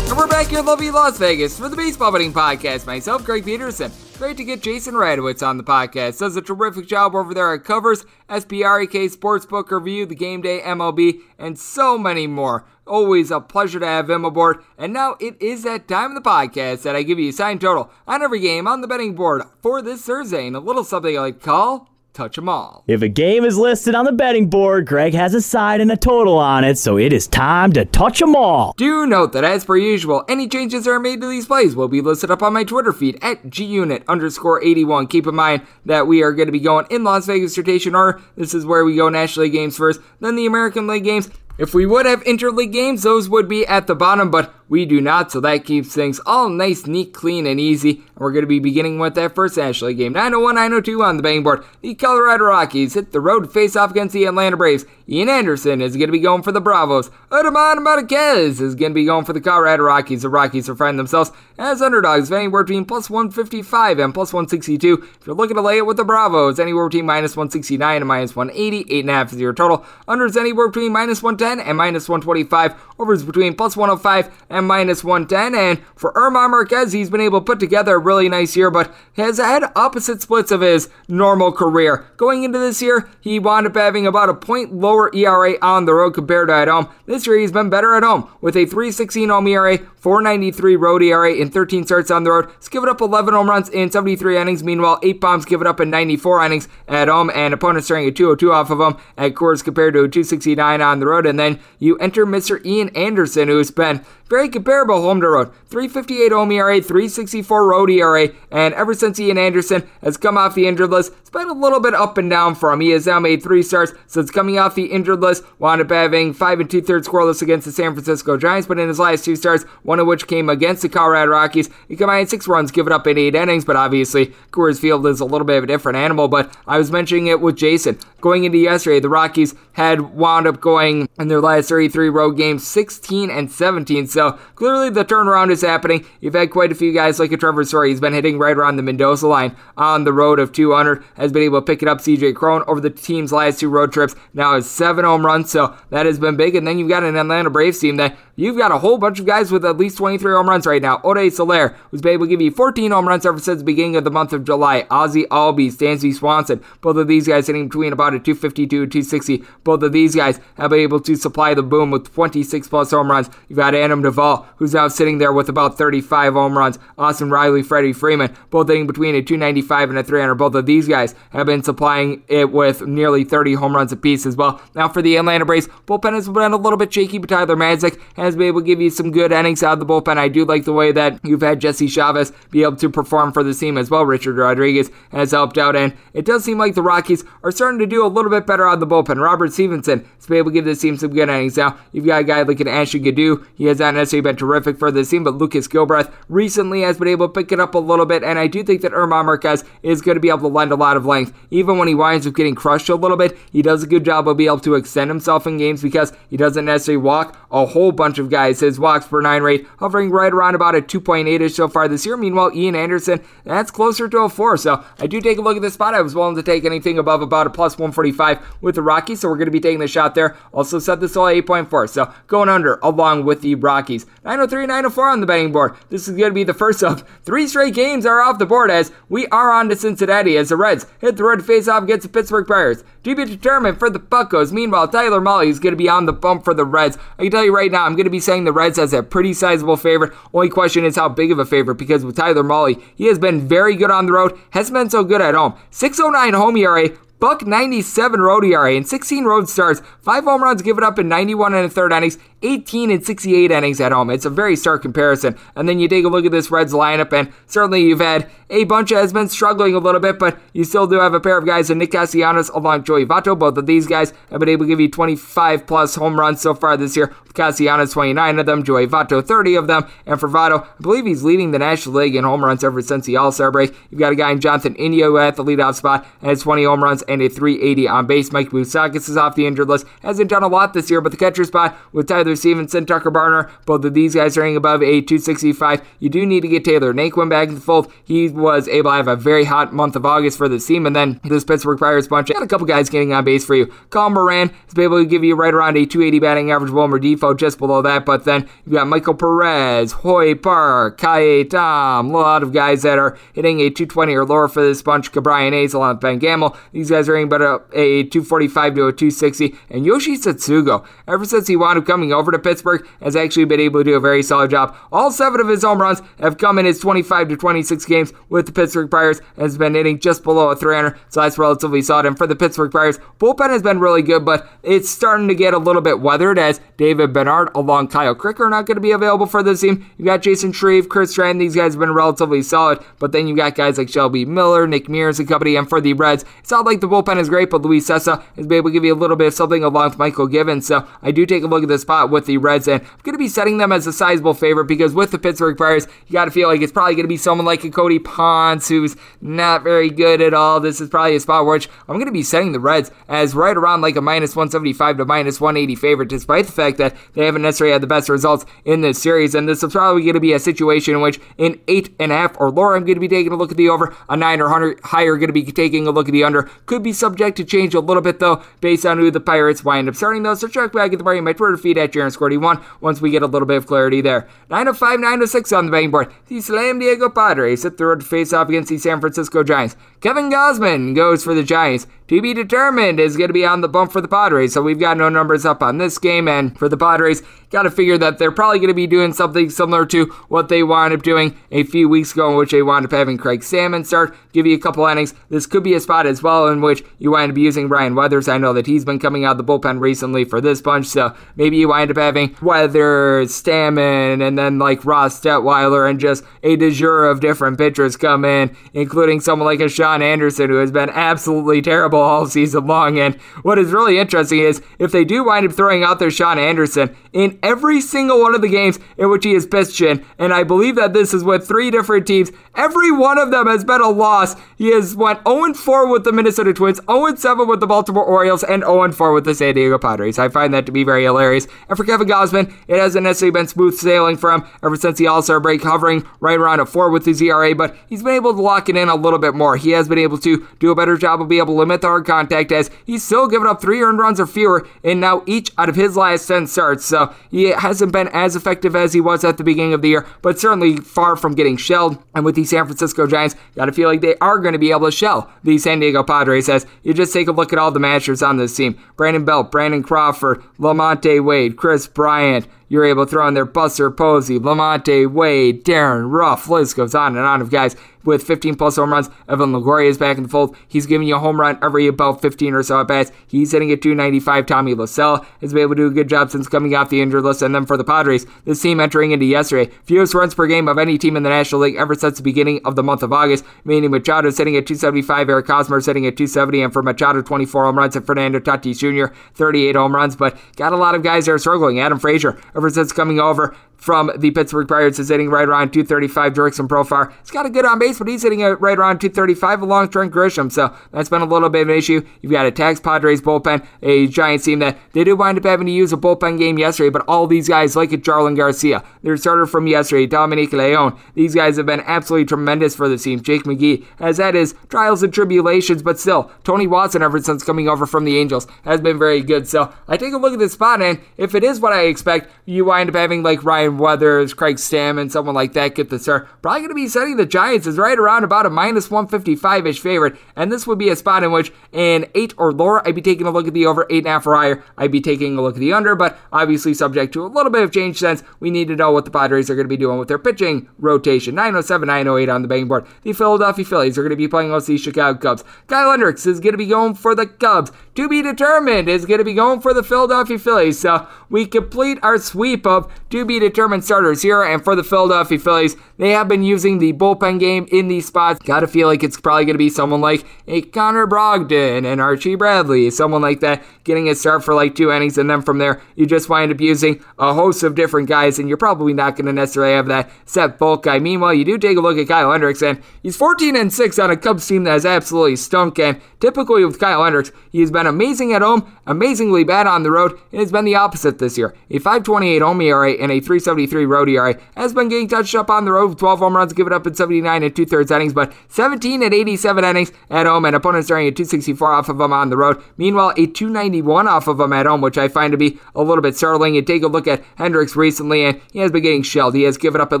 And 0.08 0.16
we're 0.16 0.28
back 0.28 0.46
here 0.46 0.60
in 0.60 0.64
lovely 0.64 0.92
Las 0.92 1.18
Vegas 1.18 1.58
for 1.58 1.68
the 1.68 1.74
Baseball 1.74 2.12
Betting 2.12 2.32
Podcast. 2.32 2.86
Myself, 2.86 3.24
Greg 3.24 3.44
Peterson. 3.44 3.90
Great 4.16 4.36
to 4.36 4.44
get 4.44 4.62
Jason 4.62 4.94
Radowitz 4.94 5.44
on 5.44 5.56
the 5.56 5.64
podcast. 5.64 6.20
Does 6.20 6.36
a 6.36 6.42
terrific 6.42 6.86
job 6.86 7.16
over 7.16 7.34
there 7.34 7.52
at 7.54 7.64
Covers, 7.64 8.04
SBREK 8.28 9.16
Sportsbook 9.16 9.72
Review, 9.72 10.06
the 10.06 10.14
Game 10.14 10.40
Day 10.40 10.60
MLB, 10.60 11.18
and 11.36 11.58
so 11.58 11.98
many 11.98 12.28
more. 12.28 12.64
Always 12.88 13.30
a 13.30 13.40
pleasure 13.40 13.78
to 13.78 13.86
have 13.86 14.10
him 14.10 14.24
aboard. 14.24 14.64
And 14.76 14.92
now 14.92 15.16
it 15.20 15.40
is 15.40 15.62
that 15.62 15.86
time 15.88 16.16
of 16.16 16.22
the 16.22 16.28
podcast 16.28 16.82
that 16.82 16.96
I 16.96 17.02
give 17.02 17.18
you 17.18 17.28
a 17.28 17.32
sign 17.32 17.58
total 17.58 17.90
on 18.06 18.22
every 18.22 18.40
game 18.40 18.66
on 18.66 18.80
the 18.80 18.88
betting 18.88 19.14
board 19.14 19.42
for 19.62 19.82
this 19.82 20.02
Thursday 20.02 20.46
and 20.46 20.56
a 20.56 20.60
little 20.60 20.84
something 20.84 21.16
I 21.16 21.20
like 21.20 21.42
call 21.42 21.88
touch 22.18 22.34
them 22.34 22.48
all. 22.48 22.82
If 22.88 23.00
a 23.00 23.08
game 23.08 23.44
is 23.44 23.56
listed 23.56 23.94
on 23.94 24.04
the 24.04 24.12
betting 24.12 24.50
board, 24.50 24.86
Greg 24.86 25.14
has 25.14 25.34
a 25.34 25.40
side 25.40 25.80
and 25.80 25.92
a 25.92 25.96
total 25.96 26.36
on 26.36 26.64
it, 26.64 26.76
so 26.76 26.98
it 26.98 27.12
is 27.12 27.28
time 27.28 27.72
to 27.74 27.84
touch 27.84 28.18
them 28.18 28.34
all. 28.34 28.74
Do 28.76 29.06
note 29.06 29.32
that 29.34 29.44
as 29.44 29.64
per 29.64 29.76
usual, 29.76 30.24
any 30.28 30.48
changes 30.48 30.84
that 30.84 30.90
are 30.90 30.98
made 30.98 31.20
to 31.20 31.28
these 31.28 31.46
plays 31.46 31.76
will 31.76 31.86
be 31.86 32.00
listed 32.00 32.32
up 32.32 32.42
on 32.42 32.54
my 32.54 32.64
Twitter 32.64 32.92
feed 32.92 33.18
at 33.22 33.44
gunit 33.44 34.04
underscore 34.08 34.62
81. 34.64 35.06
Keep 35.06 35.28
in 35.28 35.36
mind 35.36 35.62
that 35.86 36.08
we 36.08 36.22
are 36.24 36.32
going 36.32 36.46
to 36.46 36.52
be 36.52 36.58
going 36.58 36.86
in 36.90 37.04
Las 37.04 37.26
Vegas 37.26 37.56
rotation 37.56 37.94
order. 37.94 38.20
This 38.36 38.52
is 38.52 38.66
where 38.66 38.84
we 38.84 38.96
go 38.96 39.08
National 39.08 39.44
League 39.44 39.52
games 39.52 39.76
first, 39.76 40.00
then 40.18 40.34
the 40.34 40.46
American 40.46 40.88
League 40.88 41.04
games. 41.04 41.30
If 41.58 41.74
we 41.74 41.84
would 41.84 42.06
have 42.06 42.22
interleague 42.24 42.72
games, 42.72 43.02
those 43.02 43.28
would 43.28 43.48
be 43.48 43.66
at 43.66 43.88
the 43.88 43.96
bottom, 43.96 44.30
but 44.30 44.54
We 44.68 44.84
do 44.84 45.00
not, 45.00 45.32
so 45.32 45.40
that 45.40 45.64
keeps 45.64 45.94
things 45.94 46.20
all 46.26 46.48
nice, 46.50 46.86
neat, 46.86 47.14
clean, 47.14 47.46
and 47.46 47.58
easy. 47.58 47.90
And 47.90 48.18
we're 48.18 48.32
going 48.32 48.42
to 48.42 48.48
be 48.48 48.58
beginning 48.58 48.98
with 48.98 49.14
that 49.14 49.34
first 49.34 49.56
League 49.56 49.96
game. 49.96 50.12
901 50.12 50.54
902 50.56 51.02
on 51.02 51.16
the 51.16 51.22
betting 51.22 51.42
board. 51.42 51.64
The 51.80 51.94
Colorado 51.94 52.44
Rockies 52.44 52.94
hit 52.94 53.12
the 53.12 53.20
road 53.20 53.52
face 53.52 53.76
off 53.76 53.90
against 53.92 54.12
the 54.12 54.24
Atlanta 54.24 54.56
Braves. 54.56 54.84
Ian 55.08 55.30
Anderson 55.30 55.80
is 55.80 55.96
going 55.96 56.08
to 56.08 56.12
be 56.12 56.18
going 56.18 56.42
for 56.42 56.52
the 56.52 56.60
Bravos. 56.60 57.10
German 57.30 57.82
Marquez 57.82 58.60
is 58.60 58.74
going 58.74 58.92
to 58.92 58.94
be 58.94 59.06
going 59.06 59.24
for 59.24 59.32
the 59.32 59.40
Colorado 59.40 59.84
Rockies. 59.84 60.20
The 60.20 60.28
Rockies 60.28 60.68
are 60.68 60.76
finding 60.76 60.98
themselves 60.98 61.32
as 61.58 61.80
underdogs, 61.80 62.30
anywhere 62.30 62.62
between 62.62 62.84
plus 62.84 63.08
155 63.08 63.98
and 63.98 64.12
plus 64.12 64.34
162. 64.34 65.08
If 65.18 65.26
you're 65.26 65.34
looking 65.34 65.56
to 65.56 65.62
lay 65.62 65.78
it 65.78 65.86
with 65.86 65.96
the 65.96 66.04
Bravos, 66.04 66.60
anywhere 66.60 66.88
between 66.88 67.06
minus 67.06 67.36
169 67.36 67.96
and 67.96 68.06
minus 68.06 68.36
180. 68.36 68.84
8.5 69.02 69.32
is 69.32 69.40
your 69.40 69.54
total. 69.54 69.86
Unders 70.06 70.36
anywhere 70.36 70.68
between 70.68 70.92
minus 70.92 71.22
110 71.22 71.66
and 71.66 71.78
minus 71.78 72.06
125. 72.06 72.74
Overs 72.98 73.24
between 73.24 73.54
plus 73.54 73.76
105 73.76 74.44
and 74.50 74.66
minus 74.66 75.04
110. 75.04 75.54
And 75.54 75.84
for 75.94 76.12
German 76.14 76.50
Marquez, 76.50 76.92
he's 76.92 77.10
been 77.10 77.20
able 77.20 77.40
to 77.40 77.44
put 77.44 77.60
together 77.60 77.94
a 77.94 77.98
really 77.98 78.28
nice 78.28 78.56
year, 78.56 78.70
but 78.70 78.92
has 79.16 79.38
had 79.38 79.70
opposite 79.76 80.20
splits 80.22 80.50
of 80.50 80.60
his 80.60 80.88
normal 81.08 81.52
career. 81.52 82.06
Going 82.16 82.42
into 82.42 82.58
this 82.58 82.82
year, 82.82 83.08
he 83.20 83.38
wound 83.38 83.66
up 83.66 83.76
having 83.76 84.06
about 84.06 84.28
a 84.28 84.34
point 84.34 84.74
lower 84.74 85.14
ERA 85.14 85.54
on 85.62 85.84
the 85.84 85.94
road 85.94 86.12
compared 86.12 86.48
to 86.48 86.54
at 86.54 86.68
home. 86.68 86.88
This 87.06 87.26
year 87.26 87.38
he's 87.38 87.52
been 87.52 87.70
better 87.70 87.94
at 87.94 88.02
home 88.02 88.28
with 88.40 88.56
a 88.56 88.66
316 88.66 89.28
home 89.28 89.46
ERA, 89.46 89.78
493 89.78 90.76
road 90.76 91.02
ERA 91.02 91.34
in 91.34 91.50
13 91.50 91.84
starts 91.84 92.10
on 92.10 92.24
the 92.24 92.30
road. 92.30 92.50
He's 92.58 92.68
given 92.68 92.88
up 92.88 93.00
11 93.00 93.34
home 93.34 93.48
runs 93.48 93.68
in 93.68 93.90
73 93.90 94.38
innings. 94.38 94.62
Meanwhile, 94.62 95.00
8 95.02 95.20
bombs 95.20 95.44
given 95.44 95.66
up 95.66 95.80
in 95.80 95.90
94 95.90 96.44
innings 96.44 96.68
at 96.86 97.08
home, 97.08 97.30
and 97.34 97.54
opponents 97.54 97.86
starting 97.86 98.08
a 98.08 98.12
202 98.12 98.52
off 98.52 98.70
of 98.70 98.80
him 98.80 98.96
at 99.16 99.34
Coors 99.34 99.62
compared 99.62 99.94
to 99.94 100.00
a 100.00 100.08
269 100.08 100.80
on 100.80 101.00
the 101.00 101.06
road. 101.06 101.26
And 101.26 101.38
then 101.38 101.60
you 101.78 101.96
enter 101.98 102.26
Mr. 102.26 102.64
Ian 102.64 102.87
Anderson, 102.96 103.48
who's 103.48 103.70
been 103.70 104.04
very 104.28 104.48
comparable 104.48 105.02
home 105.02 105.20
to 105.20 105.28
road. 105.28 105.52
358 105.66 106.32
home 106.32 106.52
ERA, 106.52 106.80
364 106.80 107.68
road 107.68 107.90
ERA, 107.90 108.28
and 108.50 108.74
ever 108.74 108.94
since 108.94 109.20
Ian 109.20 109.38
Anderson 109.38 109.88
has 110.02 110.16
come 110.16 110.38
off 110.38 110.54
the 110.54 110.66
injured 110.66 110.90
list, 110.90 111.12
it's 111.20 111.30
been 111.30 111.48
a 111.48 111.52
little 111.52 111.80
bit 111.80 111.94
up 111.94 112.16
and 112.16 112.30
down 112.30 112.54
for 112.54 112.72
him. 112.72 112.80
He 112.80 112.90
has 112.90 113.06
now 113.06 113.20
made 113.20 113.42
three 113.42 113.62
starts 113.62 113.92
since 114.06 114.30
coming 114.30 114.58
off 114.58 114.74
the 114.74 114.86
injured 114.86 115.20
list, 115.20 115.44
wound 115.58 115.82
up 115.82 115.90
having 115.90 116.32
five 116.32 116.60
and 116.60 116.70
two 116.70 116.80
thirds 116.80 117.06
scoreless 117.06 117.42
against 117.42 117.66
the 117.66 117.72
San 117.72 117.92
Francisco 117.92 118.38
Giants, 118.38 118.66
but 118.66 118.78
in 118.78 118.88
his 118.88 118.98
last 118.98 119.24
two 119.24 119.36
starts, 119.36 119.64
one 119.82 120.00
of 120.00 120.06
which 120.06 120.26
came 120.26 120.48
against 120.48 120.82
the 120.82 120.88
Colorado 120.88 121.32
Rockies, 121.32 121.68
he 121.86 121.96
combined 121.96 122.30
six 122.30 122.48
runs, 122.48 122.70
given 122.70 122.92
up 122.92 123.06
in 123.06 123.18
eight 123.18 123.34
innings, 123.34 123.64
but 123.64 123.76
obviously 123.76 124.32
Coors 124.52 124.80
Field 124.80 125.06
is 125.06 125.20
a 125.20 125.24
little 125.24 125.46
bit 125.46 125.58
of 125.58 125.64
a 125.64 125.66
different 125.66 125.98
animal. 125.98 126.28
But 126.28 126.56
I 126.66 126.78
was 126.78 126.90
mentioning 126.90 127.26
it 127.26 127.40
with 127.40 127.56
Jason. 127.56 127.98
Going 128.20 128.44
into 128.44 128.58
yesterday, 128.58 128.98
the 128.98 129.08
Rockies 129.08 129.54
had 129.72 130.00
wound 130.00 130.46
up 130.48 130.60
going 130.60 131.08
in 131.20 131.28
their 131.28 131.40
last 131.40 131.68
33 131.68 132.08
road 132.08 132.32
games 132.32 132.66
16 132.66 133.30
and 133.30 133.50
17. 133.52 134.06
So 134.08 134.17
clearly 134.54 134.90
the 134.90 135.04
turnaround 135.04 135.50
is 135.50 135.62
happening. 135.62 136.04
You've 136.20 136.34
had 136.34 136.50
quite 136.50 136.72
a 136.72 136.74
few 136.74 136.92
guys 136.92 137.18
like 137.18 137.32
a 137.32 137.36
Trevor 137.36 137.64
Story. 137.64 137.90
He's 137.90 138.00
been 138.00 138.12
hitting 138.12 138.38
right 138.38 138.56
around 138.56 138.76
the 138.76 138.82
Mendoza 138.82 139.26
line 139.26 139.56
on 139.76 140.04
the 140.04 140.12
road 140.12 140.38
of 140.38 140.52
200. 140.52 141.02
Has 141.16 141.32
been 141.32 141.42
able 141.42 141.60
to 141.60 141.64
pick 141.64 141.82
it 141.82 141.88
up. 141.88 141.98
CJ 141.98 142.34
Cron 142.34 142.64
over 142.66 142.80
the 142.80 142.90
team's 142.90 143.32
last 143.32 143.60
two 143.60 143.68
road 143.68 143.92
trips 143.92 144.14
now 144.34 144.54
has 144.54 144.68
seven 144.68 145.04
home 145.04 145.24
runs. 145.24 145.50
So 145.50 145.76
that 145.90 146.06
has 146.06 146.18
been 146.18 146.36
big. 146.36 146.54
And 146.54 146.66
then 146.66 146.78
you've 146.78 146.88
got 146.88 147.02
an 147.02 147.16
Atlanta 147.16 147.50
Braves 147.50 147.78
team 147.78 147.96
that 147.96 148.16
you've 148.36 148.56
got 148.58 148.72
a 148.72 148.78
whole 148.78 148.98
bunch 148.98 149.18
of 149.18 149.26
guys 149.26 149.50
with 149.50 149.64
at 149.64 149.76
least 149.76 149.98
23 149.98 150.32
home 150.32 150.48
runs 150.48 150.66
right 150.66 150.82
now. 150.82 151.00
Ode 151.04 151.32
Soler, 151.32 151.76
who's 151.90 152.00
been 152.00 152.12
able 152.12 152.26
to 152.26 152.30
give 152.30 152.40
you 152.40 152.50
14 152.50 152.90
home 152.90 153.08
runs 153.08 153.26
ever 153.26 153.38
since 153.38 153.58
the 153.58 153.64
beginning 153.64 153.96
of 153.96 154.04
the 154.04 154.10
month 154.10 154.32
of 154.32 154.44
July. 154.44 154.86
Ozzie 154.90 155.26
Albies, 155.26 155.76
Dansby 155.76 156.14
Swanson, 156.14 156.62
both 156.80 156.96
of 156.96 157.08
these 157.08 157.26
guys 157.26 157.46
hitting 157.46 157.68
between 157.68 157.92
about 157.92 158.14
a 158.14 158.18
252 158.18 158.86
260. 158.86 159.44
Both 159.64 159.82
of 159.82 159.92
these 159.92 160.14
guys 160.14 160.40
have 160.56 160.70
been 160.70 160.80
able 160.80 161.00
to 161.00 161.16
supply 161.16 161.54
the 161.54 161.62
boom 161.62 161.90
with 161.90 162.12
26 162.12 162.68
plus 162.68 162.90
home 162.90 163.10
runs. 163.10 163.30
You've 163.48 163.58
got 163.58 163.74
Adam 163.74 164.02
Duvall, 164.08 164.46
who's 164.56 164.74
now 164.74 164.88
sitting 164.88 165.18
there 165.18 165.32
with 165.32 165.48
about 165.48 165.76
35 165.76 166.32
home 166.32 166.56
runs. 166.56 166.78
Austin 166.96 167.30
Riley, 167.30 167.62
Freddie 167.62 167.92
Freeman, 167.92 168.34
both 168.50 168.68
hitting 168.68 168.86
between 168.86 169.14
a 169.14 169.22
295 169.22 169.90
and 169.90 169.98
a 169.98 170.02
300. 170.02 170.34
Both 170.34 170.54
of 170.54 170.66
these 170.66 170.88
guys 170.88 171.14
have 171.30 171.46
been 171.46 171.62
supplying 171.62 172.22
it 172.28 172.50
with 172.50 172.82
nearly 172.82 173.24
30 173.24 173.54
home 173.54 173.76
runs 173.76 173.92
apiece 173.92 174.26
as 174.26 174.36
well. 174.36 174.60
Now 174.74 174.88
for 174.88 175.02
the 175.02 175.16
Atlanta 175.16 175.44
Braves, 175.44 175.68
bullpen 175.86 176.14
has 176.14 176.28
been 176.28 176.52
a 176.52 176.56
little 176.56 176.78
bit 176.78 176.92
shaky, 176.92 177.18
but 177.18 177.28
Tyler 177.28 177.56
Matzek 177.56 178.00
has 178.16 178.36
been 178.36 178.48
able 178.48 178.60
to 178.60 178.66
give 178.66 178.80
you 178.80 178.90
some 178.90 179.10
good 179.10 179.32
innings 179.32 179.62
out 179.62 179.74
of 179.74 179.80
the 179.80 179.86
bullpen. 179.86 180.16
I 180.16 180.28
do 180.28 180.44
like 180.44 180.64
the 180.64 180.72
way 180.72 180.92
that 180.92 181.20
you've 181.24 181.42
had 181.42 181.60
Jesse 181.60 181.88
Chavez 181.88 182.32
be 182.50 182.62
able 182.62 182.76
to 182.76 182.88
perform 182.88 183.32
for 183.32 183.42
the 183.42 183.54
team 183.54 183.76
as 183.76 183.90
well. 183.90 184.04
Richard 184.04 184.36
Rodriguez 184.36 184.90
has 185.12 185.32
helped 185.32 185.58
out, 185.58 185.76
and 185.76 185.94
it 186.14 186.24
does 186.24 186.44
seem 186.44 186.58
like 186.58 186.74
the 186.74 186.82
Rockies 186.82 187.24
are 187.42 187.52
starting 187.52 187.78
to 187.80 187.86
do 187.86 188.04
a 188.04 188.08
little 188.08 188.30
bit 188.30 188.46
better 188.46 188.66
out 188.66 188.74
of 188.74 188.80
the 188.80 188.86
bullpen. 188.86 189.22
Robert 189.22 189.52
Stephenson 189.52 190.08
has 190.16 190.26
been 190.26 190.38
able 190.38 190.50
to 190.50 190.54
give 190.54 190.64
this 190.64 190.80
team 190.80 190.96
some 190.96 191.10
good 191.10 191.28
innings. 191.28 191.56
Now, 191.56 191.78
you've 191.92 192.06
got 192.06 192.20
a 192.20 192.24
guy 192.24 192.42
like 192.42 192.60
an 192.60 192.68
Ashton 192.68 193.02
Goudeau. 193.02 193.44
He 193.54 193.66
has 193.66 193.80
necessarily 193.98 194.22
been 194.22 194.36
terrific 194.36 194.78
for 194.78 194.90
this 194.90 195.10
team, 195.10 195.24
but 195.24 195.34
Lucas 195.34 195.68
Gilbreath 195.68 196.12
recently 196.28 196.82
has 196.82 196.98
been 196.98 197.08
able 197.08 197.28
to 197.28 197.32
pick 197.32 197.52
it 197.52 197.60
up 197.60 197.74
a 197.74 197.78
little 197.78 198.06
bit, 198.06 198.22
and 198.22 198.38
I 198.38 198.46
do 198.46 198.62
think 198.62 198.80
that 198.82 198.92
German 198.92 199.26
Marquez 199.26 199.64
is 199.82 200.00
going 200.00 200.16
to 200.16 200.20
be 200.20 200.28
able 200.28 200.40
to 200.40 200.48
lend 200.48 200.72
a 200.72 200.76
lot 200.76 200.96
of 200.96 201.06
length. 201.06 201.36
Even 201.50 201.78
when 201.78 201.88
he 201.88 201.94
winds 201.94 202.26
up 202.26 202.34
getting 202.34 202.54
crushed 202.54 202.88
a 202.88 202.94
little 202.94 203.16
bit, 203.16 203.36
he 203.52 203.62
does 203.62 203.82
a 203.82 203.86
good 203.86 204.04
job 204.04 204.28
of 204.28 204.36
being 204.36 204.48
able 204.48 204.60
to 204.60 204.74
extend 204.74 205.10
himself 205.10 205.46
in 205.46 205.58
games 205.58 205.82
because 205.82 206.12
he 206.30 206.36
doesn't 206.36 206.64
necessarily 206.64 207.02
walk 207.02 207.36
a 207.50 207.66
whole 207.66 207.92
bunch 207.92 208.18
of 208.18 208.30
guys. 208.30 208.60
His 208.60 208.78
walks 208.78 209.06
per 209.06 209.20
nine 209.20 209.42
rate 209.42 209.66
hovering 209.78 210.10
right 210.10 210.32
around 210.32 210.54
about 210.54 210.74
a 210.74 210.80
2.8 210.80 211.40
ish 211.40 211.54
so 211.54 211.68
far 211.68 211.88
this 211.88 212.06
year. 212.06 212.16
Meanwhile, 212.16 212.52
Ian 212.54 212.74
Anderson, 212.74 213.20
that's 213.44 213.70
closer 213.70 214.08
to 214.08 214.18
a 214.18 214.28
4. 214.28 214.56
So 214.56 214.84
I 214.98 215.06
do 215.06 215.20
take 215.20 215.38
a 215.38 215.42
look 215.42 215.56
at 215.56 215.62
this 215.62 215.74
spot. 215.74 215.94
I 215.94 216.00
was 216.00 216.14
willing 216.14 216.36
to 216.36 216.42
take 216.42 216.64
anything 216.64 216.98
above 216.98 217.22
about 217.22 217.46
a 217.46 217.50
plus 217.50 217.74
145 217.74 218.58
with 218.60 218.74
the 218.74 218.82
Rockies, 218.82 219.20
so 219.20 219.28
we're 219.28 219.36
going 219.36 219.46
to 219.46 219.52
be 219.52 219.60
taking 219.60 219.80
the 219.80 219.88
shot 219.88 220.14
there. 220.14 220.36
Also 220.52 220.78
set 220.78 221.00
this 221.00 221.16
all 221.16 221.26
at 221.26 221.36
8.4. 221.36 221.88
So 221.88 222.12
going 222.26 222.48
under 222.48 222.78
along 222.82 223.24
with 223.24 223.42
the 223.42 223.54
Rockies. 223.54 223.87
903 223.88 224.66
904 224.66 225.08
on 225.08 225.20
the 225.20 225.26
betting 225.26 225.52
board. 225.52 225.76
This 225.88 226.08
is 226.08 226.16
going 226.16 226.30
to 226.30 226.34
be 226.34 226.44
the 226.44 226.54
first 226.54 226.82
of 226.82 227.08
three 227.24 227.46
straight 227.46 227.74
games 227.74 228.04
are 228.04 228.20
off 228.20 228.38
the 228.38 228.46
board 228.46 228.70
as 228.70 228.92
we 229.08 229.26
are 229.28 229.52
on 229.52 229.68
to 229.68 229.76
Cincinnati 229.76 230.36
as 230.36 230.50
the 230.50 230.56
Reds 230.56 230.86
hit 231.00 231.16
the 231.16 231.24
road 231.24 231.38
to 231.38 231.44
face 231.44 231.68
off 231.68 231.84
against 231.84 232.02
the 232.02 232.12
Pittsburgh 232.12 232.46
Pirates. 232.46 232.84
To 233.04 233.16
be 233.16 233.24
determined 233.24 233.78
for 233.78 233.88
the 233.88 233.98
Buccos. 233.98 234.52
Meanwhile, 234.52 234.88
Tyler 234.88 235.20
Mahle 235.20 235.48
is 235.48 235.58
going 235.58 235.72
to 235.72 235.76
be 235.76 235.88
on 235.88 236.04
the 236.04 236.12
bump 236.12 236.44
for 236.44 236.52
the 236.52 236.64
Reds. 236.64 236.98
I 237.18 237.22
can 237.22 237.30
tell 237.30 237.44
you 237.44 237.54
right 237.54 237.72
now, 237.72 237.84
I'm 237.84 237.94
going 237.94 238.04
to 238.04 238.10
be 238.10 238.20
saying 238.20 238.44
the 238.44 238.52
Reds 238.52 238.78
as 238.78 238.92
a 238.92 239.02
pretty 239.02 239.32
sizable 239.32 239.76
favorite. 239.76 240.12
Only 240.34 240.50
question 240.50 240.84
is 240.84 240.96
how 240.96 241.08
big 241.08 241.32
of 241.32 241.38
a 241.38 241.46
favorite 241.46 241.76
because 241.76 242.04
with 242.04 242.16
Tyler 242.16 242.42
Mahle, 242.42 242.82
he 242.94 243.06
has 243.06 243.18
been 243.18 243.48
very 243.48 243.76
good 243.76 243.90
on 243.90 244.06
the 244.06 244.12
road, 244.12 244.38
hasn't 244.50 244.74
been 244.74 244.90
so 244.90 245.04
good 245.04 245.22
at 245.22 245.34
home. 245.34 245.54
609 245.70 246.34
home 246.34 246.56
ERA, 246.56 246.90
Buck 247.20 247.44
97 247.44 248.20
road 248.20 248.44
ERA 248.44 248.76
and 248.76 248.86
16 248.86 249.24
road 249.24 249.48
starts, 249.48 249.82
5 250.02 250.24
home 250.24 250.42
runs 250.42 250.62
given 250.62 250.84
up 250.84 251.00
in 251.00 251.08
91 251.08 251.52
and 251.52 251.66
a 251.66 251.68
third 251.68 251.92
innings, 251.92 252.16
18 252.42 252.90
and 252.90 253.04
68 253.04 253.50
innings 253.50 253.80
at 253.80 253.92
home. 253.92 254.10
It's 254.10 254.24
a 254.24 254.30
very 254.30 254.56
stark 254.56 254.82
comparison. 254.82 255.36
And 255.56 255.68
then 255.68 255.80
you 255.80 255.88
take 255.88 256.04
a 256.04 256.08
look 256.08 256.24
at 256.24 256.32
this 256.32 256.50
Reds 256.50 256.72
lineup, 256.72 257.12
and 257.12 257.32
certainly 257.46 257.82
you've 257.82 258.00
had 258.00 258.30
a 258.50 258.64
bunch 258.64 258.90
that 258.90 258.96
has 258.96 259.12
been 259.12 259.28
struggling 259.28 259.74
a 259.74 259.78
little 259.78 260.00
bit, 260.00 260.18
but 260.18 260.38
you 260.52 260.64
still 260.64 260.86
do 260.86 261.00
have 261.00 261.14
a 261.14 261.20
pair 261.20 261.36
of 261.36 261.46
guys 261.46 261.68
in 261.68 261.78
Nick 261.78 261.92
Castellanos 261.92 262.48
along 262.50 262.84
Joey 262.84 263.04
Votto. 263.04 263.38
Both 263.38 263.58
of 263.58 263.66
these 263.66 263.86
guys 263.86 264.12
have 264.30 264.40
been 264.40 264.48
able 264.48 264.64
to 264.64 264.68
give 264.68 264.80
you 264.80 264.88
25 264.88 265.66
plus 265.66 265.94
home 265.94 266.18
runs 266.18 266.40
so 266.40 266.54
far 266.54 266.76
this 266.76 266.96
year. 266.96 267.14
Castellanos, 267.34 267.92
29 267.92 268.38
of 268.40 268.46
them, 268.46 268.64
Joey 268.64 268.86
Votto, 268.86 269.24
30 269.24 269.54
of 269.54 269.66
them. 269.66 269.86
And 270.06 270.18
for 270.18 270.28
Votto, 270.28 270.64
I 270.64 270.68
believe 270.80 271.06
he's 271.06 271.22
leading 271.22 271.52
the 271.52 271.58
National 271.58 271.96
League 271.96 272.16
in 272.16 272.24
home 272.24 272.44
runs 272.44 272.64
ever 272.64 272.82
since 272.82 273.06
the 273.06 273.16
All 273.16 273.30
Star 273.30 273.52
break. 273.52 273.74
You've 273.90 274.00
got 274.00 274.12
a 274.12 274.16
guy 274.16 274.32
in 274.32 274.40
Jonathan 274.40 274.74
India 274.74 275.12
at 275.14 275.36
the 275.36 275.44
leadoff 275.44 275.76
spot, 275.76 276.06
and 276.20 276.30
has 276.30 276.42
20 276.42 276.64
home 276.64 276.82
runs 276.82 277.02
and 277.02 277.22
a 277.22 277.28
380 277.28 277.86
on 277.86 278.06
base. 278.06 278.32
Mike 278.32 278.50
Moustakas 278.50 279.08
is 279.08 279.16
off 279.16 279.36
the 279.36 279.46
injured 279.46 279.68
list. 279.68 279.86
Hasn't 280.02 280.30
done 280.30 280.42
a 280.42 280.48
lot 280.48 280.74
this 280.74 280.90
year, 280.90 281.00
but 281.00 281.12
the 281.12 281.18
catcher 281.18 281.44
spot 281.44 281.76
with 281.92 282.08
Tyler 282.08 282.27
Stephenson, 282.36 282.86
Tucker 282.86 283.10
Barner, 283.10 283.50
both 283.66 283.84
of 283.84 283.94
these 283.94 284.14
guys 284.14 284.36
are 284.36 284.42
hitting 284.42 284.56
above 284.56 284.82
a 284.82 285.00
265. 285.00 285.82
You 285.98 286.08
do 286.08 286.24
need 286.24 286.40
to 286.40 286.48
get 286.48 286.64
Taylor 286.64 286.94
Naquin 286.94 287.28
back 287.28 287.48
in 287.48 287.56
the 287.56 287.60
fold. 287.60 287.92
He 288.04 288.28
was 288.28 288.68
able 288.68 288.90
to 288.90 288.96
have 288.96 289.08
a 289.08 289.16
very 289.16 289.44
hot 289.44 289.72
month 289.72 289.96
of 289.96 290.06
August 290.06 290.38
for 290.38 290.48
the 290.48 290.58
team, 290.58 290.86
and 290.86 290.96
then 290.96 291.20
this 291.24 291.44
Pittsburgh 291.44 291.78
Pirates 291.78 292.08
bunch 292.08 292.28
got 292.28 292.42
a 292.42 292.46
couple 292.46 292.66
guys 292.66 292.88
getting 292.88 293.12
on 293.12 293.24
base 293.24 293.44
for 293.44 293.54
you. 293.54 293.66
Colin 293.90 294.14
Moran 294.14 294.48
has 294.48 294.74
been 294.74 294.84
able 294.84 294.98
to 294.98 295.06
give 295.06 295.24
you 295.24 295.34
right 295.34 295.52
around 295.54 295.76
a 295.76 295.84
280 295.84 296.18
batting 296.18 296.50
average. 296.50 296.72
Wilmer 296.72 296.98
Difo 296.98 297.36
just 297.36 297.58
below 297.58 297.82
that, 297.82 298.04
but 298.04 298.24
then 298.24 298.48
you've 298.64 298.74
got 298.74 298.86
Michael 298.86 299.14
Perez, 299.14 299.92
Hoy 299.92 300.34
Park, 300.34 300.98
Ka'ai 300.98 301.44
Tom, 301.44 302.10
a 302.10 302.12
lot 302.12 302.42
of 302.42 302.52
guys 302.52 302.82
that 302.82 302.98
are 302.98 303.18
hitting 303.32 303.60
a 303.60 303.70
220 303.70 304.14
or 304.14 304.24
lower 304.24 304.48
for 304.48 304.62
this 304.62 304.82
bunch. 304.82 305.12
Brian 305.18 305.52
Hayes 305.52 305.74
along 305.74 305.96
with 305.96 306.00
Ben 306.00 306.18
Gamel. 306.18 306.56
These 306.72 306.90
guys 306.90 307.08
are 307.08 307.14
hitting 307.14 307.32
about 307.32 307.66
a 307.72 308.04
245 308.04 308.74
to 308.74 308.86
a 308.86 308.92
260. 308.92 309.54
And 309.70 309.84
Yoshi 309.84 310.16
Tsutsugo, 310.16 310.86
ever 311.06 311.24
since 311.24 311.48
he 311.48 311.56
wound 311.56 311.78
up 311.78 311.86
coming 311.86 312.12
over 312.18 312.32
to 312.32 312.38
Pittsburgh, 312.38 312.86
has 313.00 313.16
actually 313.16 313.44
been 313.44 313.60
able 313.60 313.80
to 313.80 313.84
do 313.84 313.96
a 313.96 314.00
very 314.00 314.22
solid 314.22 314.50
job. 314.50 314.76
All 314.92 315.10
seven 315.10 315.40
of 315.40 315.48
his 315.48 315.62
home 315.62 315.80
runs 315.80 316.02
have 316.20 316.38
come 316.38 316.58
in 316.58 316.66
his 316.66 316.80
25 316.80 317.28
to 317.28 317.36
26 317.36 317.84
games 317.84 318.12
with 318.28 318.46
the 318.46 318.52
Pittsburgh 318.52 318.90
Pirates 318.90 319.20
and 319.36 319.42
has 319.42 319.56
been 319.56 319.74
hitting 319.74 319.98
just 319.98 320.22
below 320.22 320.50
a 320.50 320.56
300. 320.56 320.98
So 321.08 321.22
that's 321.22 321.38
relatively 321.38 321.82
solid. 321.82 322.06
And 322.06 322.18
for 322.18 322.26
the 322.26 322.36
Pittsburgh 322.36 322.72
Pirates, 322.72 322.98
bullpen 323.18 323.50
has 323.50 323.62
been 323.62 323.80
really 323.80 324.02
good, 324.02 324.24
but 324.24 324.48
it's 324.62 324.88
starting 324.88 325.28
to 325.28 325.34
get 325.34 325.54
a 325.54 325.58
little 325.58 325.82
bit 325.82 326.00
weathered 326.00 326.38
as 326.38 326.60
David 326.76 327.12
Bednar 327.12 327.52
along 327.54 327.88
Kyle 327.88 328.14
Crick 328.14 328.40
are 328.40 328.50
not 328.50 328.66
going 328.66 328.76
to 328.76 328.80
be 328.80 328.90
available 328.90 329.26
for 329.26 329.42
this 329.42 329.60
team. 329.60 329.90
You've 329.96 330.06
got 330.06 330.22
Chasen 330.22 330.54
Shreve, 330.54 330.88
Chris 330.88 331.12
Stratton. 331.12 331.38
These 331.38 331.56
guys 331.56 331.74
have 331.74 331.80
been 331.80 331.92
relatively 331.92 332.42
solid, 332.42 332.78
but 332.98 333.12
then 333.12 333.26
you've 333.26 333.36
got 333.36 333.54
guys 333.54 333.78
like 333.78 333.88
Shelby 333.88 334.24
Miller, 334.24 334.66
Nick 334.66 334.88
Mears, 334.88 335.18
and 335.18 335.28
company. 335.28 335.56
And 335.56 335.68
for 335.68 335.80
the 335.80 335.92
Reds, 335.92 336.24
it's 336.38 336.50
not 336.50 336.64
like 336.64 336.80
the 336.80 336.88
bullpen 336.88 337.18
is 337.18 337.28
great, 337.28 337.50
but 337.50 337.62
Luis 337.62 337.88
Cessa 337.88 338.22
has 338.36 338.46
been 338.46 338.58
able 338.58 338.70
to 338.70 338.72
give 338.72 338.84
you 338.84 338.94
a 338.94 338.96
little 338.96 339.16
bit 339.16 339.28
of 339.28 339.34
something 339.34 339.64
along 339.64 339.90
with 339.90 339.98
Mychal 339.98 340.30
Givens. 340.30 340.66
So 340.66 340.86
I 341.02 341.10
do 341.10 341.26
take 341.26 341.42
a 341.42 341.46
look 341.46 341.62
at 341.62 341.68
this 341.68 341.82
spot 341.82 342.07
with 342.10 342.26
the 342.26 342.38
Reds, 342.38 342.68
and 342.68 342.82
I'm 342.82 342.88
going 343.02 343.14
to 343.14 343.18
be 343.18 343.28
setting 343.28 343.58
them 343.58 343.72
as 343.72 343.86
a 343.86 343.92
sizable 343.92 344.34
favorite 344.34 344.66
because 344.66 344.94
with 344.94 345.10
the 345.10 345.18
Pittsburgh 345.18 345.56
Pirates, 345.56 345.86
you 346.06 346.12
got 346.12 346.26
to 346.26 346.30
feel 346.30 346.48
like 346.48 346.60
it's 346.60 346.72
probably 346.72 346.94
going 346.94 347.04
to 347.04 347.08
be 347.08 347.16
someone 347.16 347.46
like 347.46 347.64
a 347.64 347.70
Cody 347.70 347.98
Ponce 347.98 348.68
who's 348.68 348.96
not 349.20 349.62
very 349.62 349.90
good 349.90 350.20
at 350.20 350.34
all. 350.34 350.60
This 350.60 350.80
is 350.80 350.88
probably 350.88 351.16
a 351.16 351.20
spot 351.20 351.46
which 351.46 351.68
I'm 351.88 351.96
going 351.96 352.06
to 352.06 352.12
be 352.12 352.22
setting 352.22 352.52
the 352.52 352.60
Reds 352.60 352.90
as 353.08 353.34
right 353.34 353.56
around 353.56 353.80
like 353.80 353.96
a 353.96 354.00
minus 354.00 354.36
175 354.36 354.98
to 354.98 355.04
minus 355.04 355.40
180 355.40 355.74
favorite, 355.74 356.08
despite 356.08 356.46
the 356.46 356.52
fact 356.52 356.78
that 356.78 356.96
they 357.14 357.24
haven't 357.24 357.42
necessarily 357.42 357.72
had 357.72 357.82
the 357.82 357.86
best 357.86 358.08
results 358.08 358.44
in 358.64 358.80
this 358.80 359.00
series. 359.00 359.34
And 359.34 359.48
this 359.48 359.62
is 359.62 359.72
probably 359.72 360.02
going 360.02 360.14
to 360.14 360.20
be 360.20 360.32
a 360.32 360.38
situation 360.38 360.94
in 360.94 361.00
which 361.00 361.20
in 361.36 361.60
eight 361.68 361.94
and 361.98 362.12
a 362.12 362.16
half 362.16 362.38
or 362.40 362.50
lower, 362.50 362.76
I'm 362.76 362.84
going 362.84 362.96
to 362.96 363.00
be 363.00 363.08
taking 363.08 363.32
a 363.32 363.36
look 363.36 363.50
at 363.50 363.56
the 363.56 363.68
over. 363.68 363.94
A 364.08 364.16
nine 364.16 364.40
or 364.40 364.76
higher, 364.84 365.16
going 365.16 365.28
to 365.28 365.32
be 365.32 365.44
taking 365.44 365.86
a 365.86 365.90
look 365.90 366.08
at 366.08 366.12
the 366.12 366.24
under. 366.24 366.44
Could 366.66 366.82
be 366.82 366.92
subject 366.92 367.36
to 367.38 367.44
change 367.44 367.74
a 367.74 367.80
little 367.80 368.02
bit 368.02 368.20
though, 368.20 368.42
based 368.60 368.86
on 368.86 368.98
who 368.98 369.10
the 369.10 369.20
Pirates 369.20 369.64
wind 369.64 369.88
up 369.88 369.96
starting 369.96 370.22
though. 370.22 370.34
So 370.34 370.48
check 370.48 370.72
back 370.72 370.92
at 370.92 370.98
the 370.98 371.04
party 371.04 371.20
my 371.20 371.32
Twitter 371.32 371.56
feed 371.56 371.78
at 371.78 371.92
gunit 371.98 372.02
underscore 372.02 372.28
81 372.28 372.64
once 372.80 373.00
we 373.00 373.10
get 373.10 373.22
a 373.22 373.26
little 373.26 373.46
bit 373.46 373.56
of 373.56 373.66
clarity 373.66 374.00
there. 374.00 374.28
905, 374.50 375.00
906 375.00 375.52
on 375.52 375.66
the 375.66 375.72
betting 375.72 375.90
board. 375.90 376.12
The 376.26 376.40
Slam 376.40 376.78
Diego 376.78 377.08
Padres 377.08 377.66
road 377.78 378.00
to 378.00 378.06
face 378.06 378.32
off 378.32 378.48
against 378.48 378.70
the 378.70 378.78
San 378.78 379.00
Francisco 379.00 379.42
Giants. 379.42 379.76
Kevin 380.00 380.30
Gausman 380.30 380.94
goes 380.94 381.24
for 381.24 381.34
the 381.34 381.42
Giants. 381.42 381.86
To 382.08 382.22
be 382.22 382.32
determined 382.32 382.98
is 383.00 383.18
going 383.18 383.28
to 383.28 383.34
be 383.34 383.44
on 383.44 383.60
the 383.60 383.68
bump 383.68 383.92
for 383.92 384.00
the 384.00 384.08
Padres, 384.08 384.54
so 384.54 384.62
we've 384.62 384.78
got 384.78 384.96
no 384.96 385.10
numbers 385.10 385.44
up 385.44 385.62
on 385.62 385.76
this 385.76 385.98
game. 385.98 386.26
And 386.26 386.58
for 386.58 386.66
the 386.66 386.76
Padres, 386.76 387.22
got 387.50 387.64
to 387.64 387.70
figure 387.70 387.98
that 387.98 388.18
they're 388.18 388.32
probably 388.32 388.58
going 388.58 388.68
to 388.68 388.74
be 388.74 388.86
doing 388.86 389.12
something 389.12 389.50
similar 389.50 389.84
to 389.86 390.06
what 390.28 390.48
they 390.48 390.62
wound 390.62 390.94
up 390.94 391.02
doing 391.02 391.38
a 391.50 391.64
few 391.64 391.86
weeks 391.86 392.12
ago, 392.12 392.30
in 392.30 392.36
which 392.36 392.52
they 392.52 392.62
wound 392.62 392.86
up 392.86 392.92
having 392.92 393.18
Craig 393.18 393.40
Stammen 393.40 393.84
start, 393.84 394.16
give 394.32 394.46
you 394.46 394.56
a 394.56 394.60
couple 394.60 394.86
innings. 394.86 395.14
This 395.28 395.46
could 395.46 395.62
be 395.62 395.74
a 395.74 395.80
spot 395.80 396.06
as 396.06 396.22
well 396.22 396.48
in 396.48 396.62
which 396.62 396.82
you 396.98 397.10
wind 397.10 397.30
up 397.30 397.36
using 397.36 397.68
Ryan 397.68 397.94
Weathers. 397.94 398.26
I 398.26 398.38
know 398.38 398.54
that 398.54 398.66
he's 398.66 398.86
been 398.86 398.98
coming 398.98 399.26
out 399.26 399.38
of 399.38 399.46
the 399.46 399.52
bullpen 399.52 399.80
recently 399.80 400.24
for 400.24 400.40
this 400.40 400.62
bunch, 400.62 400.86
so 400.86 401.14
maybe 401.36 401.58
you 401.58 401.68
wind 401.68 401.87
up 401.90 401.96
having 401.96 402.36
Weathers, 402.40 403.30
Stammen, 403.30 404.26
and 404.26 404.38
then 404.38 404.58
like 404.58 404.84
Ross 404.84 405.20
Detwiler, 405.20 405.88
and 405.88 406.00
just 406.00 406.24
a 406.42 406.56
de 406.56 406.70
jour 406.70 407.06
of 407.06 407.20
different 407.20 407.58
pitchers 407.58 407.96
come 407.96 408.24
in, 408.24 408.56
including 408.72 409.20
someone 409.20 409.46
like 409.46 409.60
a 409.60 409.68
Shaun 409.68 410.02
Anderson, 410.02 410.50
who 410.50 410.56
has 410.56 410.70
been 410.70 410.90
absolutely 410.90 411.62
terrible 411.62 412.00
all 412.00 412.26
season 412.26 412.66
long. 412.66 412.98
And 412.98 413.14
what 413.42 413.58
is 413.58 413.70
really 413.70 413.98
interesting 413.98 414.40
is 414.40 414.62
if 414.78 414.92
they 414.92 415.04
do 415.04 415.24
wind 415.24 415.46
up 415.46 415.52
throwing 415.52 415.84
out 415.84 415.98
their 415.98 416.10
Shaun 416.10 416.38
Anderson 416.38 416.94
in 417.12 417.38
every 417.42 417.80
single 417.80 418.20
one 418.20 418.34
of 418.34 418.42
the 418.42 418.48
games 418.48 418.78
in 418.96 419.10
which 419.10 419.24
he 419.24 419.32
has 419.34 419.46
pitched 419.46 419.80
in, 419.80 420.04
and 420.18 420.32
I 420.32 420.42
believe 420.42 420.76
that 420.76 420.92
this 420.92 421.14
is 421.14 421.24
with 421.24 421.46
three 421.46 421.70
different 421.70 422.06
teams, 422.06 422.30
every 422.54 422.90
one 422.90 423.18
of 423.18 423.30
them 423.30 423.46
has 423.46 423.64
been 423.64 423.80
a 423.80 423.88
loss. 423.88 424.36
He 424.56 424.72
has 424.72 424.94
went 424.94 425.22
0-4 425.24 425.90
with 425.90 426.04
the 426.04 426.12
Minnesota 426.12 426.52
Twins, 426.52 426.80
0-7 426.80 427.48
with 427.48 427.60
the 427.60 427.66
Baltimore 427.66 428.04
Orioles, 428.04 428.42
and 428.42 428.62
0-4 428.62 429.14
with 429.14 429.24
the 429.24 429.34
San 429.34 429.54
Diego 429.54 429.78
Padres. 429.78 430.18
I 430.18 430.28
find 430.28 430.52
that 430.54 430.66
to 430.66 430.72
be 430.72 430.84
very 430.84 431.04
hilarious. 431.04 431.46
And 431.68 431.77
for 431.78 431.84
Kevin 431.84 432.06
Gausman, 432.06 432.52
it 432.66 432.78
hasn't 432.78 433.04
necessarily 433.04 433.30
been 433.30 433.48
smooth 433.48 433.74
sailing 433.74 434.18
for 434.18 434.32
him 434.32 434.44
ever 434.62 434.76
since 434.76 434.98
the 434.98 435.06
All-Star 435.06 435.40
break, 435.40 435.62
hovering 435.62 436.06
right 436.20 436.38
around 436.38 436.60
a 436.60 436.66
4 436.66 436.90
with 436.90 437.06
his 437.06 437.22
ERA, 437.22 437.54
but 437.54 437.74
he's 437.88 438.02
been 438.02 438.14
able 438.14 438.34
to 438.34 438.42
lock 438.42 438.68
it 438.68 438.76
in 438.76 438.88
a 438.88 438.94
little 438.94 439.18
bit 439.18 439.34
more. 439.34 439.56
He 439.56 439.70
has 439.70 439.88
been 439.88 439.98
able 439.98 440.18
to 440.18 440.46
do 440.58 440.70
a 440.70 440.74
better 440.74 440.98
job 440.98 441.22
of 441.22 441.28
being 441.28 441.40
able 441.40 441.54
to 441.54 441.58
limit 441.60 441.80
the 441.80 441.86
hard 441.86 442.04
contact 442.04 442.52
as 442.52 442.70
he's 442.84 443.02
still 443.02 443.28
given 443.28 443.46
up 443.46 443.62
three 443.62 443.80
earned 443.80 443.98
runs 443.98 444.20
or 444.20 444.26
fewer 444.26 444.68
in 444.82 445.00
now 445.00 445.22
each 445.26 445.50
out 445.56 445.68
of 445.68 445.76
his 445.76 445.96
last 445.96 446.26
10 446.26 446.48
starts. 446.48 446.84
So 446.84 447.14
he 447.30 447.44
hasn't 447.44 447.92
been 447.92 448.08
as 448.08 448.36
effective 448.36 448.76
as 448.76 448.92
he 448.92 449.00
was 449.00 449.24
at 449.24 449.38
the 449.38 449.44
beginning 449.44 449.72
of 449.72 449.80
the 449.80 449.88
year, 449.88 450.06
but 450.20 450.38
certainly 450.38 450.78
far 450.78 451.16
from 451.16 451.34
getting 451.34 451.56
shelled. 451.56 452.02
And 452.14 452.24
with 452.24 452.34
the 452.34 452.44
San 452.44 452.66
Francisco 452.66 453.06
Giants, 453.06 453.36
got 453.54 453.66
to 453.66 453.72
feel 453.72 453.88
like 453.88 454.00
they 454.00 454.16
are 454.16 454.38
going 454.38 454.52
to 454.52 454.58
be 454.58 454.72
able 454.72 454.86
to 454.86 454.92
shell 454.92 455.30
the 455.44 455.58
San 455.58 455.78
Diego 455.78 456.02
Padres 456.02 456.48
as 456.48 456.66
you 456.82 456.92
just 456.92 457.12
take 457.12 457.28
a 457.28 457.32
look 457.32 457.52
at 457.52 457.58
all 457.58 457.70
the 457.70 457.78
matchers 457.78 458.26
on 458.26 458.36
this 458.36 458.56
team. 458.56 458.76
Brandon 458.96 459.24
Belt, 459.24 459.52
Brandon 459.52 459.82
Crawford, 459.82 460.42
Lamonte 460.58 461.24
Wade, 461.24 461.56
Kris 461.68 461.86
Bryant, 461.86 462.46
you're 462.68 462.84
able 462.84 463.06
to 463.06 463.10
throw 463.10 463.26
in 463.28 463.34
there 463.34 463.44
Buster 463.44 463.90
Posey, 463.90 464.38
Lamonte 464.38 465.10
Wade, 465.10 465.64
Darin 465.64 466.10
Ruf. 466.10 466.48
List 466.48 466.76
goes 466.76 466.94
on 466.94 467.16
and 467.16 467.26
on 467.26 467.40
of 467.40 467.50
guys 467.50 467.76
with 468.08 468.22
15 468.22 468.56
plus 468.56 468.76
home 468.76 468.90
runs. 468.90 469.10
Evan 469.28 469.52
Longoria 469.52 469.88
is 469.88 469.98
back 469.98 470.16
in 470.16 470.24
the 470.24 470.28
fold. 470.28 470.56
He's 470.66 470.86
giving 470.86 471.06
you 471.06 471.16
a 471.16 471.18
home 471.18 471.38
run 471.38 471.58
every 471.62 471.86
about 471.86 472.22
15 472.22 472.54
or 472.54 472.62
so 472.62 472.80
at 472.80 472.88
bats. 472.88 473.12
He's 473.26 473.52
hitting 473.52 473.70
at 473.70 473.82
295. 473.82 474.46
Tommy 474.46 474.74
La 474.74 474.86
Stella 474.86 475.26
has 475.40 475.52
been 475.52 475.62
able 475.62 475.74
to 475.74 475.82
do 475.82 475.86
a 475.88 475.90
good 475.90 476.08
job 476.08 476.30
since 476.30 476.48
coming 476.48 476.74
off 476.74 476.88
the 476.88 477.00
injured 477.00 477.22
list. 477.22 477.42
And 477.42 477.54
then 477.54 477.66
for 477.66 477.76
the 477.76 477.84
Padres, 477.84 478.26
this 478.44 478.62
team 478.62 478.80
entering 478.80 479.12
into 479.12 479.26
yesterday, 479.26 479.70
fewest 479.84 480.14
runs 480.14 480.34
per 480.34 480.46
game 480.46 480.68
of 480.68 480.78
any 480.78 480.96
team 480.96 481.16
in 481.16 481.22
the 481.22 481.28
National 481.28 481.60
League 481.60 481.76
ever 481.76 481.94
since 481.94 482.16
the 482.16 482.22
beginning 482.22 482.60
of 482.64 482.76
the 482.76 482.82
month 482.82 483.02
of 483.02 483.12
August. 483.12 483.44
Manny 483.64 483.88
Machado 483.88 484.30
sitting 484.30 484.56
at 484.56 484.66
275, 484.66 485.28
Eric 485.28 485.46
Hosmer 485.46 485.80
sitting 485.80 486.06
at 486.06 486.16
270, 486.16 486.62
and 486.62 486.72
for 486.72 486.82
Machado, 486.82 487.20
24 487.20 487.64
home 487.64 487.76
runs, 487.76 487.94
and 487.94 488.06
Fernando 488.06 488.40
Tatis 488.40 488.78
Jr., 488.78 489.14
38 489.34 489.76
home 489.76 489.94
runs. 489.94 490.16
But 490.16 490.38
got 490.56 490.72
a 490.72 490.76
lot 490.76 490.94
of 490.94 491.02
guys 491.02 491.26
there 491.26 491.38
struggling. 491.38 491.78
Adam 491.78 491.98
Frazier, 491.98 492.40
ever 492.58 492.68
since 492.68 492.92
coming 492.92 493.20
over 493.20 493.56
from 493.78 494.10
the 494.18 494.30
Pittsburgh 494.30 494.68
Pirates 494.68 494.98
is 494.98 495.08
hitting 495.08 495.30
right 495.30 495.48
around 495.48 495.72
235. 495.72 496.34
Jurickson 496.34 496.68
Profar, 496.68 497.12
he's 497.20 497.30
got 497.30 497.46
a 497.46 497.50
good 497.50 497.64
on 497.64 497.78
base, 497.78 497.98
but 497.98 498.08
he's 498.08 498.22
hitting 498.22 498.40
it 498.40 498.60
right 498.60 498.76
around 498.76 499.00
235 499.00 499.62
along 499.62 499.88
Trent 499.88 500.12
Grisham. 500.12 500.52
So 500.52 500.76
that's 500.90 501.08
been 501.08 501.22
a 501.22 501.26
little 501.26 501.48
bit 501.48 501.62
of 501.62 501.68
an 501.68 501.76
issue. 501.76 502.04
You've 502.20 502.32
got 502.32 502.44
a 502.44 502.50
tax 502.50 502.80
Padres 502.80 503.22
bullpen, 503.22 503.64
a 503.82 504.08
Giants 504.08 504.44
team 504.44 504.58
that 504.58 504.76
they 504.92 505.04
did 505.04 505.14
wind 505.14 505.38
up 505.38 505.44
having 505.44 505.66
to 505.66 505.72
use 505.72 505.92
a 505.92 505.96
bullpen 505.96 506.38
game 506.38 506.58
yesterday, 506.58 506.90
but 506.90 507.04
all 507.06 507.26
these 507.26 507.48
guys, 507.48 507.76
like 507.76 507.92
a 507.92 507.96
Jarlin 507.96 508.36
Garcia, 508.36 508.84
their 509.02 509.16
starter 509.16 509.46
from 509.46 509.66
yesterday, 509.66 510.06
Dominic 510.06 510.52
Leone, 510.52 510.98
these 511.14 511.34
guys 511.34 511.56
have 511.56 511.66
been 511.66 511.80
absolutely 511.80 512.26
tremendous 512.26 512.74
for 512.74 512.88
the 512.88 512.98
team. 512.98 513.22
Jake 513.22 513.44
McGee 513.44 513.84
has 513.98 514.18
had 514.18 514.34
his 514.34 514.54
trials 514.68 515.02
and 515.02 515.14
tribulations, 515.14 515.82
but 515.82 515.98
still, 515.98 516.30
Tony 516.44 516.66
Watson, 516.66 517.02
ever 517.02 517.20
since 517.20 517.44
coming 517.44 517.68
over 517.68 517.86
from 517.86 518.04
the 518.04 518.18
Angels, 518.18 518.46
has 518.64 518.80
been 518.80 518.98
very 518.98 519.22
good. 519.22 519.46
So 519.46 519.72
I 519.86 519.96
take 519.96 520.12
a 520.12 520.18
look 520.18 520.32
at 520.32 520.38
this 520.38 520.52
spot, 520.52 520.82
and 520.82 521.00
if 521.16 521.34
it 521.34 521.44
is 521.44 521.60
what 521.60 521.72
I 521.72 521.82
expect, 521.82 522.30
you 522.44 522.64
wind 522.64 522.88
up 522.88 522.96
having 522.96 523.22
like 523.22 523.44
Ryan 523.44 523.67
Weathers, 523.76 524.32
Craig 524.32 524.56
Stammen, 524.56 525.10
someone 525.10 525.34
like 525.34 525.52
that 525.52 525.74
get 525.74 525.90
the 525.90 525.98
start. 525.98 526.28
Probably 526.40 526.60
going 526.60 526.70
to 526.70 526.74
be 526.74 526.88
setting 526.88 527.16
the 527.16 527.26
Giants 527.26 527.66
is 527.66 527.76
right 527.76 527.98
around 527.98 528.24
about 528.24 528.46
a 528.46 528.50
minus 528.50 528.90
155 528.90 529.66
ish 529.66 529.80
favorite, 529.80 530.16
and 530.34 530.50
this 530.50 530.66
would 530.66 530.78
be 530.78 530.88
a 530.88 530.96
spot 530.96 531.22
in 531.22 531.32
which 531.32 531.52
in 531.72 532.06
eight 532.14 532.32
or 532.38 532.52
lower, 532.52 532.86
I'd 532.86 532.94
be 532.94 533.02
taking 533.02 533.26
a 533.26 533.30
look 533.30 533.46
at 533.46 533.52
the 533.52 533.66
over 533.66 533.86
eight 533.90 533.98
and 533.98 534.06
a 534.06 534.10
half 534.10 534.26
or 534.26 534.36
higher. 534.36 534.64
I'd 534.78 534.92
be 534.92 535.02
taking 535.02 535.36
a 535.36 535.42
look 535.42 535.56
at 535.56 535.60
the 535.60 535.74
under, 535.74 535.94
but 535.94 536.18
obviously 536.32 536.72
subject 536.72 537.12
to 537.12 537.24
a 537.24 537.28
little 537.28 537.52
bit 537.52 537.62
of 537.62 537.72
change 537.72 537.98
since 537.98 538.22
we 538.40 538.50
need 538.50 538.68
to 538.68 538.76
know 538.76 538.92
what 538.92 539.04
the 539.04 539.10
Padres 539.10 539.50
are 539.50 539.54
going 539.54 539.66
to 539.66 539.68
be 539.68 539.76
doing 539.76 539.98
with 539.98 540.08
their 540.08 540.18
pitching 540.18 540.68
rotation. 540.78 541.34
907, 541.34 541.86
908 541.86 542.28
on 542.28 542.42
the 542.42 542.48
betting 542.48 542.68
board. 542.68 542.86
The 543.02 543.12
Philadelphia 543.12 543.64
Phillies 543.64 543.98
are 543.98 544.02
going 544.02 544.10
to 544.10 544.16
be 544.16 544.28
playing 544.28 544.50
against 544.50 544.68
the 544.68 544.78
Chicago 544.78 545.18
Cubs. 545.18 545.44
Kyle 545.66 545.90
Hendricks 545.90 546.26
is 546.26 546.40
going 546.40 546.52
to 546.52 546.58
be 546.58 546.66
going 546.66 546.94
for 546.94 547.14
the 547.14 547.26
Cubs. 547.26 547.72
To 547.96 548.08
be 548.08 548.22
determined 548.22 548.88
is 548.88 549.04
going 549.04 549.18
to 549.18 549.24
be 549.24 549.34
going 549.34 549.60
for 549.60 549.74
the 549.74 549.82
Philadelphia 549.82 550.38
Phillies. 550.38 550.78
So 550.78 551.06
we 551.28 551.46
complete 551.46 551.98
our 552.02 552.18
sweep 552.18 552.66
of 552.66 552.92
to 553.10 553.24
be 553.24 553.38
determined 553.38 553.57
starters 553.82 554.22
here. 554.22 554.42
And 554.42 554.62
for 554.62 554.76
the 554.76 554.84
Philadelphia 554.84 555.38
Phillies, 555.38 555.76
they 555.96 556.10
have 556.10 556.28
been 556.28 556.44
using 556.44 556.78
the 556.78 556.92
bullpen 556.92 557.40
game 557.40 557.66
in 557.72 557.88
these 557.88 558.06
spots. 558.06 558.38
Gotta 558.44 558.68
feel 558.68 558.86
like 558.86 559.02
it's 559.02 559.20
probably 559.20 559.46
to 559.46 559.58
be 559.58 559.68
someone 559.68 560.00
like 560.00 560.24
a 560.46 560.62
Connor 560.62 561.06
Brogdon 561.06 561.84
and 561.84 562.00
Archie 562.00 562.36
Bradley, 562.36 562.90
someone 562.90 563.20
like 563.20 563.40
that, 563.40 563.64
getting 563.82 564.08
a 564.08 564.14
start 564.14 564.44
for 564.44 564.54
like 564.54 564.74
two 564.74 564.92
innings. 564.92 565.18
And 565.18 565.28
then 565.28 565.42
from 565.42 565.58
there, 565.58 565.82
you 565.96 566.06
just 566.06 566.28
wind 566.28 566.52
up 566.52 566.60
using 566.60 567.04
a 567.18 567.34
host 567.34 567.62
of 567.64 567.74
different 567.74 568.08
guys, 568.08 568.38
and 568.38 568.48
you're 568.48 568.56
probably 568.56 568.92
not 568.92 569.16
to 569.16 569.22
necessarily 569.24 569.74
have 569.74 569.86
that 569.86 570.10
set 570.24 570.58
bulk 570.58 570.84
guy. 570.84 571.00
Meanwhile, 571.00 571.34
you 571.34 571.44
do 571.44 571.58
take 571.58 571.76
a 571.76 571.80
look 571.80 571.98
at 571.98 572.06
Kyle 572.06 572.30
Hendricks, 572.30 572.62
and 572.62 572.80
he's 573.02 573.16
14 573.16 573.56
and 573.56 573.72
6 573.72 573.98
on 573.98 574.10
a 574.10 574.16
Cubs 574.16 574.46
team 574.46 574.64
that 574.64 574.72
has 574.72 574.86
absolutely 574.86 575.36
stunk. 575.36 575.78
And 575.78 576.00
typically 576.20 576.64
with 576.64 576.78
Kyle 576.78 577.02
Hendricks, 577.02 577.32
he's 577.50 577.70
been 577.72 577.86
amazing 577.86 578.32
at 578.32 578.42
home, 578.42 578.78
amazingly 578.86 579.42
bad 579.42 579.66
on 579.66 579.82
the 579.82 579.90
road, 579.90 580.12
and 580.32 580.40
it's 580.40 580.52
been 580.52 580.64
the 580.64 580.76
opposite 580.76 581.18
this 581.18 581.36
year. 581.36 581.54
A 581.70 581.78
528 581.78 582.42
home 582.42 582.60
ERA 582.60 582.92
and 582.92 583.10
a 583.10 583.20
373 583.48 583.86
road 583.86 584.08
ERA 584.08 584.38
has 584.56 584.74
been 584.74 584.88
getting 584.88 585.08
touched 585.08 585.34
up 585.34 585.50
on 585.50 585.64
the 585.64 585.72
road 585.72 585.98
12 585.98 586.18
home 586.18 586.36
runs 586.36 586.52
given 586.52 586.72
up 586.72 586.86
in 586.86 586.94
79 586.94 587.42
and 587.42 587.56
two 587.56 587.66
thirds 587.66 587.90
innings, 587.90 588.12
but 588.12 588.32
17 588.48 589.02
and 589.02 589.14
87 589.14 589.64
innings 589.64 589.92
at 590.10 590.26
home, 590.26 590.44
and 590.44 590.54
opponents 590.54 590.88
starting 590.88 591.08
at 591.08 591.16
264 591.16 591.72
off 591.72 591.88
of 591.88 592.00
him 592.00 592.12
on 592.12 592.30
the 592.30 592.36
road. 592.36 592.62
Meanwhile, 592.76 593.14
a 593.16 593.26
291 593.26 594.06
off 594.06 594.28
of 594.28 594.40
him 594.40 594.52
at 594.52 594.66
home, 594.66 594.80
which 594.80 594.98
I 594.98 595.08
find 595.08 595.32
to 595.32 595.38
be 595.38 595.58
a 595.74 595.82
little 595.82 596.02
bit 596.02 596.16
startling. 596.16 596.56
And 596.56 596.66
take 596.66 596.82
a 596.82 596.88
look 596.88 597.06
at 597.06 597.22
Hendricks 597.36 597.76
recently, 597.76 598.24
and 598.24 598.40
he 598.52 598.58
has 598.60 598.70
been 598.70 598.82
getting 598.82 599.02
shelled. 599.02 599.34
He 599.34 599.42
has 599.44 599.56
given 599.56 599.80
up 599.80 599.92
at 599.92 600.00